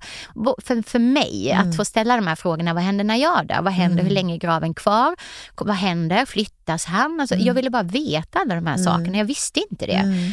För, 0.64 0.90
för 0.90 1.00
mig 1.00 1.52
Mm. 1.52 1.70
att 1.70 1.76
få 1.76 1.86
ställa 1.86 2.16
de 2.16 2.28
här 2.28 2.36
frågorna, 2.36 2.74
vad 2.74 2.84
händer 2.84 3.04
när 3.04 3.16
jag 3.16 3.48
dör? 3.48 3.62
Vad 3.62 3.74
händer? 3.74 3.94
Mm. 4.00 4.06
Hur 4.06 4.14
länge 4.14 4.34
är 4.36 4.38
graven 4.38 4.74
kvar? 4.74 5.16
Vad 5.56 5.76
händer? 5.76 6.26
Flyttas 6.26 6.86
han? 6.86 7.20
Alltså, 7.20 7.36
Mm. 7.36 7.48
Jag 7.48 7.54
ville 7.54 7.70
bara 7.70 7.84
veta 7.84 8.40
alla 8.40 8.56
de 8.56 8.68
här 8.68 8.74
Mm. 8.76 8.86
sakerna. 8.86 9.18
Jag 9.18 9.26
visste 9.26 9.60
inte 9.72 9.86
det. 9.86 9.92
Mm. 9.94 10.32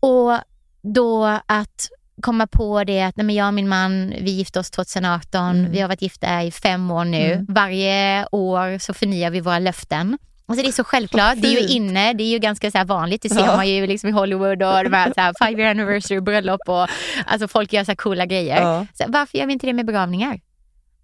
Och 0.00 0.38
då 0.82 1.24
att 1.46 1.88
komma 2.20 2.46
på 2.46 2.84
det 2.84 3.02
att 3.02 3.16
nej 3.16 3.26
men 3.26 3.34
jag 3.34 3.46
och 3.46 3.54
min 3.54 3.68
man, 3.68 4.08
vi 4.20 4.30
gifte 4.30 4.60
oss 4.60 4.70
2018. 4.70 5.56
Mm. 5.58 5.70
Vi 5.72 5.80
har 5.80 5.88
varit 5.88 6.02
gifta 6.02 6.42
i 6.42 6.50
fem 6.50 6.90
år 6.90 7.04
nu. 7.04 7.32
Mm. 7.32 7.46
Varje 7.48 8.26
år 8.32 8.78
så 8.78 8.94
förnyar 8.94 9.30
vi 9.30 9.40
våra 9.40 9.58
löften. 9.58 10.18
Alltså 10.46 10.62
det 10.62 10.68
är 10.68 10.72
så 10.72 10.84
självklart. 10.84 11.34
Det 11.36 11.48
är 11.48 11.60
ju 11.60 11.68
inne, 11.68 12.12
det 12.12 12.22
är 12.24 12.28
ju 12.28 12.38
ganska 12.38 12.70
så 12.70 12.84
vanligt. 12.84 13.22
Det 13.22 13.28
ser 13.28 13.40
Ja. 13.40 13.56
man 13.56 13.68
ju 13.68 13.86
liksom 13.86 14.08
i 14.08 14.12
Hollywood 14.12 14.62
och 14.62 14.84
de 14.84 14.92
här, 14.92 15.12
så 15.14 15.20
här 15.20 15.34
five 15.46 15.62
year 15.62 15.70
anniversary 15.70 16.20
bröllop 16.20 16.60
och 16.66 16.86
alltså 17.26 17.48
folk 17.48 17.72
gör 17.72 17.84
så 17.84 17.96
coola 17.96 18.26
grejer. 18.26 18.60
Ja. 18.62 18.86
Så 18.94 19.04
varför 19.08 19.38
gör 19.38 19.46
vi 19.46 19.52
inte 19.52 19.66
det 19.66 19.72
med 19.72 19.86
begravningar? 19.86 20.40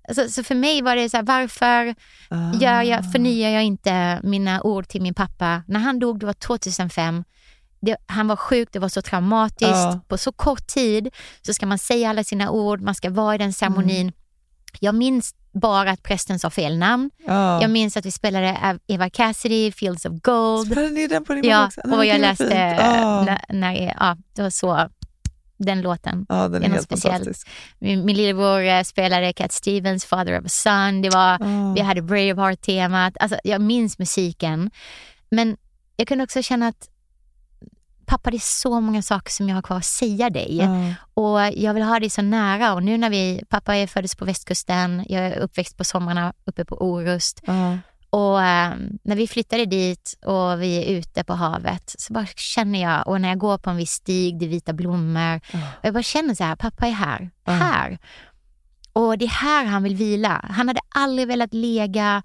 Alltså, 0.08 0.28
så 0.28 0.44
för 0.44 0.54
mig 0.54 0.82
var 0.82 0.96
det 0.96 1.08
så 1.10 1.16
här, 1.16 1.24
varför 1.24 1.94
gör 2.60 2.82
jag, 2.82 3.12
förnyar 3.12 3.50
jag 3.50 3.62
inte 3.62 4.20
mina 4.22 4.62
ord 4.62 4.88
till 4.88 5.02
min 5.02 5.14
pappa? 5.14 5.62
När 5.66 5.80
han 5.80 5.98
dog, 5.98 6.20
det 6.20 6.26
var 6.26 6.32
2005. 6.32 7.24
Det, 7.80 7.96
han 8.06 8.26
var 8.28 8.36
sjuk, 8.36 8.68
det 8.72 8.78
var 8.78 8.88
så 8.88 9.02
traumatiskt. 9.02 9.60
Ja. 9.72 10.00
På 10.08 10.18
så 10.18 10.32
kort 10.32 10.66
tid 10.66 11.08
så 11.42 11.54
ska 11.54 11.66
man 11.66 11.78
säga 11.78 12.10
alla 12.10 12.24
sina 12.24 12.50
ord, 12.50 12.80
man 12.80 12.94
ska 12.94 13.10
vara 13.10 13.34
i 13.34 13.38
den 13.38 13.52
ceremonin. 13.52 14.00
Mm. 14.00 14.12
Jag 14.80 14.94
minns 14.94 15.34
bara 15.52 15.90
att 15.90 16.02
prästen 16.02 16.38
sa 16.38 16.50
fel 16.50 16.78
namn. 16.78 17.10
Ja. 17.26 17.62
Jag 17.62 17.70
minns 17.70 17.96
att 17.96 18.06
vi 18.06 18.10
spelade 18.10 18.46
Ev- 18.62 18.80
Eva 18.86 19.10
Cassidy, 19.10 19.72
Fields 19.72 20.04
of 20.04 20.12
Gold. 20.22 20.66
Spelade 20.66 20.90
ni 20.92 21.06
den 21.06 21.24
på 21.24 21.34
din 21.34 21.44
Ja, 21.44 21.66
också? 21.66 21.80
och 21.80 22.06
jag 22.06 22.20
läste 22.20 22.44
fint. 22.44 22.80
Ja. 22.80 23.22
när, 23.24 23.44
när, 23.48 23.94
ja, 24.00 24.16
det 24.34 24.42
var 24.42 24.50
så, 24.50 24.88
den 25.56 25.80
låten. 25.82 26.26
Ja, 26.28 26.48
den 26.48 26.62
är 26.62 26.68
helt 26.68 26.82
speciellt. 26.82 27.14
fantastisk. 27.24 27.48
Min, 27.78 28.04
min 28.04 28.16
lillebror 28.16 28.60
eh, 28.64 28.82
spelade 28.82 29.32
Cat 29.32 29.52
Stevens, 29.52 30.04
Father 30.04 30.38
of 30.40 30.44
a 30.46 30.48
Son. 30.48 31.02
Det 31.02 31.10
var, 31.10 31.30
Ja. 31.40 31.72
Vi 31.76 31.80
hade 31.80 32.02
Braveheart-temat. 32.02 33.16
Alltså, 33.20 33.38
jag 33.44 33.60
minns 33.60 33.98
musiken. 33.98 34.70
Men 35.30 35.56
jag 35.96 36.08
kunde 36.08 36.24
också 36.24 36.42
känna 36.42 36.68
att 36.68 36.88
pappa, 38.06 38.30
det 38.30 38.36
är 38.36 38.62
så 38.62 38.80
många 38.80 39.02
saker 39.02 39.32
som 39.32 39.48
jag 39.48 39.54
har 39.54 39.62
kvar 39.62 39.76
att 39.76 39.84
säga 39.84 40.30
dig. 40.30 40.56
Ja. 40.56 40.94
Och 41.14 41.40
jag 41.54 41.74
vill 41.74 41.82
ha 41.82 42.00
dig 42.00 42.10
så 42.10 42.22
nära. 42.22 42.74
Och 42.74 42.82
nu 42.82 42.98
när 42.98 43.10
vi, 43.10 43.42
pappa 43.48 43.76
är 43.76 43.86
föddes 43.86 44.14
på 44.14 44.24
västkusten, 44.24 45.04
jag 45.08 45.26
är 45.26 45.38
uppväxt 45.38 45.76
på 45.76 45.84
somrarna 45.84 46.32
uppe 46.44 46.64
på 46.64 46.76
Orust. 46.82 47.40
Ja. 47.46 47.78
Och 48.10 48.42
eh, 48.42 48.74
när 49.02 49.16
vi 49.16 49.28
flyttade 49.28 49.66
dit 49.66 50.18
och 50.24 50.62
vi 50.62 50.84
är 50.84 50.98
ute 50.98 51.24
på 51.24 51.34
havet 51.34 51.94
så 51.98 52.12
bara 52.12 52.26
känner 52.26 52.82
jag, 52.82 53.08
och 53.08 53.20
när 53.20 53.28
jag 53.28 53.38
går 53.38 53.58
på 53.58 53.70
en 53.70 53.76
viss 53.76 53.92
stig, 53.92 54.38
det 54.38 54.46
är 54.46 54.48
vita 54.48 54.72
blommor. 54.72 55.40
Och 55.52 55.84
jag 55.84 55.94
bara 55.94 56.02
känner 56.02 56.34
så 56.34 56.44
här, 56.44 56.56
pappa 56.56 56.86
är 56.86 56.90
här, 56.90 57.30
här. 57.46 57.98
Och 58.92 59.18
det 59.18 59.24
är 59.24 59.28
här 59.28 59.64
han 59.64 59.82
vill 59.82 59.96
vila. 59.96 60.44
Han 60.50 60.68
hade 60.68 60.80
aldrig 60.88 61.28
velat 61.28 61.54
lega 61.54 62.22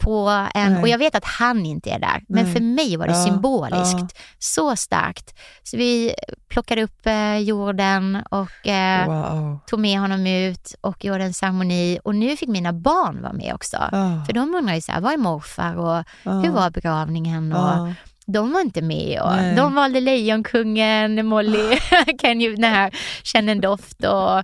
på 0.00 0.46
en, 0.54 0.72
Nej. 0.72 0.82
och 0.82 0.88
jag 0.88 0.98
vet 0.98 1.14
att 1.14 1.24
han 1.24 1.66
inte 1.66 1.90
är 1.90 1.98
där, 1.98 2.22
men 2.28 2.44
Nej. 2.44 2.52
för 2.54 2.60
mig 2.60 2.96
var 2.96 3.06
det 3.06 3.12
Ja, 3.12 3.24
symboliskt. 3.24 3.98
ja. 4.00 4.08
Så 4.38 4.76
starkt. 4.76 5.34
Så 5.62 5.76
vi 5.76 6.14
plockade 6.48 6.82
upp 6.82 7.06
eh, 7.06 7.36
jorden 7.38 8.22
och 8.30 8.66
eh, 8.66 9.06
Wow. 9.06 9.58
tog 9.66 9.80
med 9.80 10.00
honom 10.00 10.26
ut 10.26 10.74
och 10.80 11.04
gjorde 11.04 11.24
en 11.24 11.34
ceremoni. 11.34 11.98
Och 12.04 12.14
nu 12.14 12.36
fick 12.36 12.48
mina 12.48 12.72
barn 12.72 13.22
vara 13.22 13.32
med 13.32 13.54
också. 13.54 13.76
Ja. 13.92 14.22
För 14.26 14.32
de 14.32 14.54
undrar 14.54 14.74
ju 14.74 14.80
så 14.80 14.92
här, 14.92 15.00
vad 15.00 15.12
är 15.12 15.16
morfar 15.18 15.74
och 15.76 16.04
hur 16.42 16.50
var 16.50 16.70
begravningen? 16.70 17.52
Och. 17.52 17.92
De 18.26 18.52
var 18.52 18.60
inte 18.60 18.82
med. 18.82 19.20
Och 19.22 19.36
Nej. 19.36 19.56
de 19.56 19.74
valde 19.74 20.00
Lejonkungen, 20.00 21.26
Molly 21.26 21.78
kan 22.18 22.40
ju 22.40 22.54
den 22.54 22.64
här 22.64 22.94
Känn 23.22 23.48
en 23.48 23.60
doft. 23.60 24.04
Och, 24.04 24.42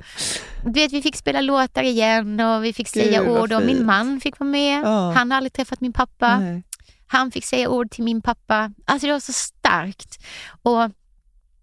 du 0.65 0.73
vet, 0.81 0.93
vi 0.93 1.03
fick 1.03 1.17
spela 1.17 1.41
låtar 1.41 1.83
igen 1.83 2.41
och 2.41 2.65
vi 2.65 2.73
fick 2.73 2.89
säga 2.89 3.23
Gud, 3.23 3.29
ord. 3.39 3.53
Och 3.53 3.63
min 3.63 3.87
man 3.87 4.21
fick 4.21 4.39
vara 4.41 4.51
med. 4.51 4.83
Ja. 4.85 5.11
Han 5.17 5.31
har 5.31 5.37
aldrig 5.37 5.53
träffat 5.53 5.81
min 5.81 5.93
pappa. 5.93 6.39
Nej. 6.39 6.63
Han 7.07 7.31
fick 7.31 7.45
säga 7.45 7.69
ord 7.69 7.91
till 7.91 8.05
min 8.05 8.23
pappa. 8.23 8.71
Alltså 8.85 9.07
det 9.07 9.13
var 9.13 9.21
så 9.21 9.33
starkt. 9.33 10.19
Och 10.63 10.91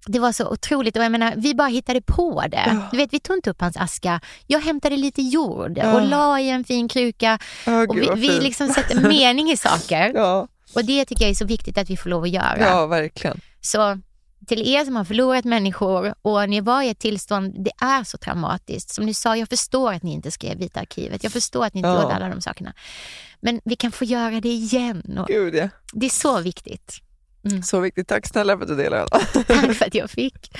det 0.09 0.19
var 0.19 0.31
så 0.31 0.49
otroligt 0.51 0.97
och 0.97 1.03
jag 1.03 1.11
menar, 1.11 1.33
vi 1.37 1.55
bara 1.55 1.67
hittade 1.67 2.01
på 2.01 2.43
det. 2.51 2.63
Ja. 2.65 2.81
Du 2.91 2.97
vet, 2.97 3.13
vi 3.13 3.19
tog 3.19 3.35
inte 3.37 3.49
upp 3.49 3.61
hans 3.61 3.77
aska. 3.77 4.21
Jag 4.47 4.59
hämtade 4.59 4.97
lite 4.97 5.21
jord 5.21 5.77
Ja. 5.77 5.93
och 5.93 6.07
la 6.07 6.39
i 6.39 6.49
en 6.49 6.63
fin 6.63 6.87
kruka. 6.87 7.39
Och 7.89 7.97
vi, 7.97 8.09
vi 8.15 8.39
liksom 8.39 8.69
sätter 8.69 9.07
mening 9.07 9.51
i 9.51 9.57
saker. 9.57 10.11
Ja, 10.15 10.47
Och 10.77 10.85
det 10.85 11.05
tycker 11.05 11.23
jag 11.23 11.29
är 11.31 11.35
så 11.35 11.45
viktigt 11.45 11.77
att 11.77 11.89
vi 11.89 11.97
får 11.97 12.09
lov 12.09 12.23
att 12.23 12.29
göra. 12.29 12.59
ja, 12.59 12.85
verkligen. 12.85 13.41
Så 13.61 13.99
till 14.47 14.73
er 14.75 14.85
som 14.85 14.95
har 14.95 15.03
förlorat 15.05 15.45
människor 15.45 16.13
och 16.21 16.49
ni 16.49 16.61
var 16.61 16.81
i 16.81 16.89
ett 16.89 16.99
tillstånd, 16.99 17.55
det 17.63 17.85
är 17.85 18.03
så 18.03 18.17
traumatiskt. 18.17 18.89
Som 18.93 19.05
ni 19.05 19.13
sa, 19.13 19.37
jag 19.37 19.49
förstår 19.49 19.93
att 19.93 20.03
ni 20.03 20.13
inte 20.13 20.31
skrev 20.31 20.57
Vita 20.57 20.79
arkivet. 20.79 21.23
Jag 21.23 21.33
förstår 21.33 21.65
att 21.65 21.73
ni 21.73 21.79
inte 21.79 21.89
Ja. 21.89 22.01
gjorde 22.01 22.15
alla 22.15 22.29
de 22.29 22.41
sakerna. 22.41 22.73
Men 23.41 23.61
vi 23.65 23.75
kan 23.75 23.91
få 23.91 24.05
göra 24.05 24.41
det 24.41 24.49
igen. 24.49 25.17
Och 25.19 25.27
Gud, 25.27 25.55
ja. 25.55 25.69
det 25.93 26.05
är 26.05 26.09
så 26.09 26.39
viktigt. 26.41 26.93
Så 27.63 27.79
viktigt. 27.79 28.07
Tack 28.07 28.27
snälla 28.27 28.57
för 28.57 28.63
att 28.71 28.77
du. 28.77 28.87
Anna. 28.87 29.07
Tack 29.47 29.73
för 29.75 29.85
att 29.85 29.95
jag 29.95 30.09
fick. 30.09 30.51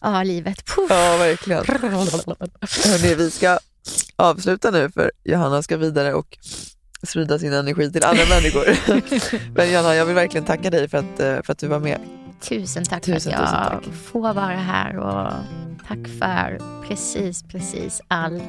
Ja, 0.00 0.22
livet. 0.22 0.66
Puff. 0.66 0.90
Ja, 0.90 1.16
verkligen. 1.16 1.64
Hörrni, 1.68 3.14
vi 3.14 3.30
ska 3.30 3.58
avsluta 4.16 4.70
nu 4.70 4.90
för 4.90 5.12
Johanna 5.24 5.62
ska 5.62 5.76
vidare 5.76 6.14
och 6.14 6.38
sprida 7.06 7.38
sin 7.38 7.52
energi 7.52 7.92
till 7.92 8.04
andra 8.04 8.22
människor. 8.28 8.64
Men 9.54 9.72
Johanna, 9.72 9.94
jag 9.94 10.06
vill 10.06 10.14
verkligen 10.14 10.44
tacka 10.44 10.70
dig 10.70 10.88
för 10.88 10.98
att, 10.98 11.20
eh, 11.20 11.42
för 11.42 11.52
att 11.52 11.58
du 11.58 11.66
var 11.66 11.80
med. 11.80 11.98
Tusen 12.48 12.84
tack 12.84 13.02
Tusen, 13.02 13.32
för 13.32 13.42
att 13.42 13.50
tusen 13.50 13.58
jag 13.86 13.94
får 13.94 14.34
vara 14.34 14.46
här 14.46 14.96
och 14.96 15.32
tack 15.88 16.08
för 16.18 16.58
precis, 16.88 17.42
precis 17.42 18.00
allt. 18.08 18.42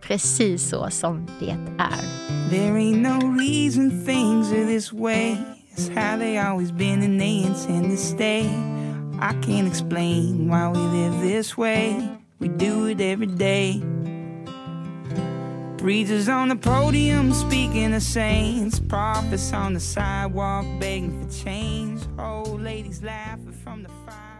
Precis 0.00 0.68
så 0.68 0.90
som 0.90 1.26
det 1.40 1.50
är. 1.78 2.50
There 2.50 2.78
ain't 2.78 3.00
no 3.02 3.40
reason 3.40 3.90
things 4.06 4.52
are 4.52 4.66
this 4.66 4.92
way. 4.92 5.36
It's 5.76 5.88
how 5.94 6.18
they 6.18 6.38
always 6.38 6.72
been 6.72 7.02
and 7.02 7.20
they 7.20 7.42
intend 7.42 7.90
to 7.90 7.96
stay. 7.96 8.40
I 9.20 9.32
can't 9.46 9.66
explain 9.68 10.48
why 10.48 10.68
we 10.68 10.78
live 10.78 11.22
this 11.22 11.56
way. 11.56 12.08
We 12.38 12.48
do 12.48 12.90
it 12.90 13.00
every 13.00 13.26
day. 13.26 13.82
Preachers 15.84 16.28
on 16.28 16.48
the 16.48 16.56
podium 16.56 17.34
speaking 17.34 17.94
of 17.94 18.02
saints. 18.02 18.80
Prophets 18.80 19.52
on 19.52 19.74
the 19.74 19.80
sidewalk 19.80 20.64
begging 20.80 21.12
for 21.20 21.44
change. 21.44 22.00
Old 22.18 22.62
ladies 22.62 23.02
laughing 23.02 23.52
from 23.64 23.82
the 23.82 23.88
fire. 24.06 24.34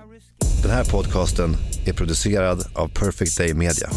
Den 0.62 0.70
här 0.70 0.84
podcasten 0.84 1.56
är 1.84 1.92
producerad 1.92 2.64
av 2.74 2.88
Perfect 2.88 3.38
Day 3.38 3.54
Media. 3.54 3.88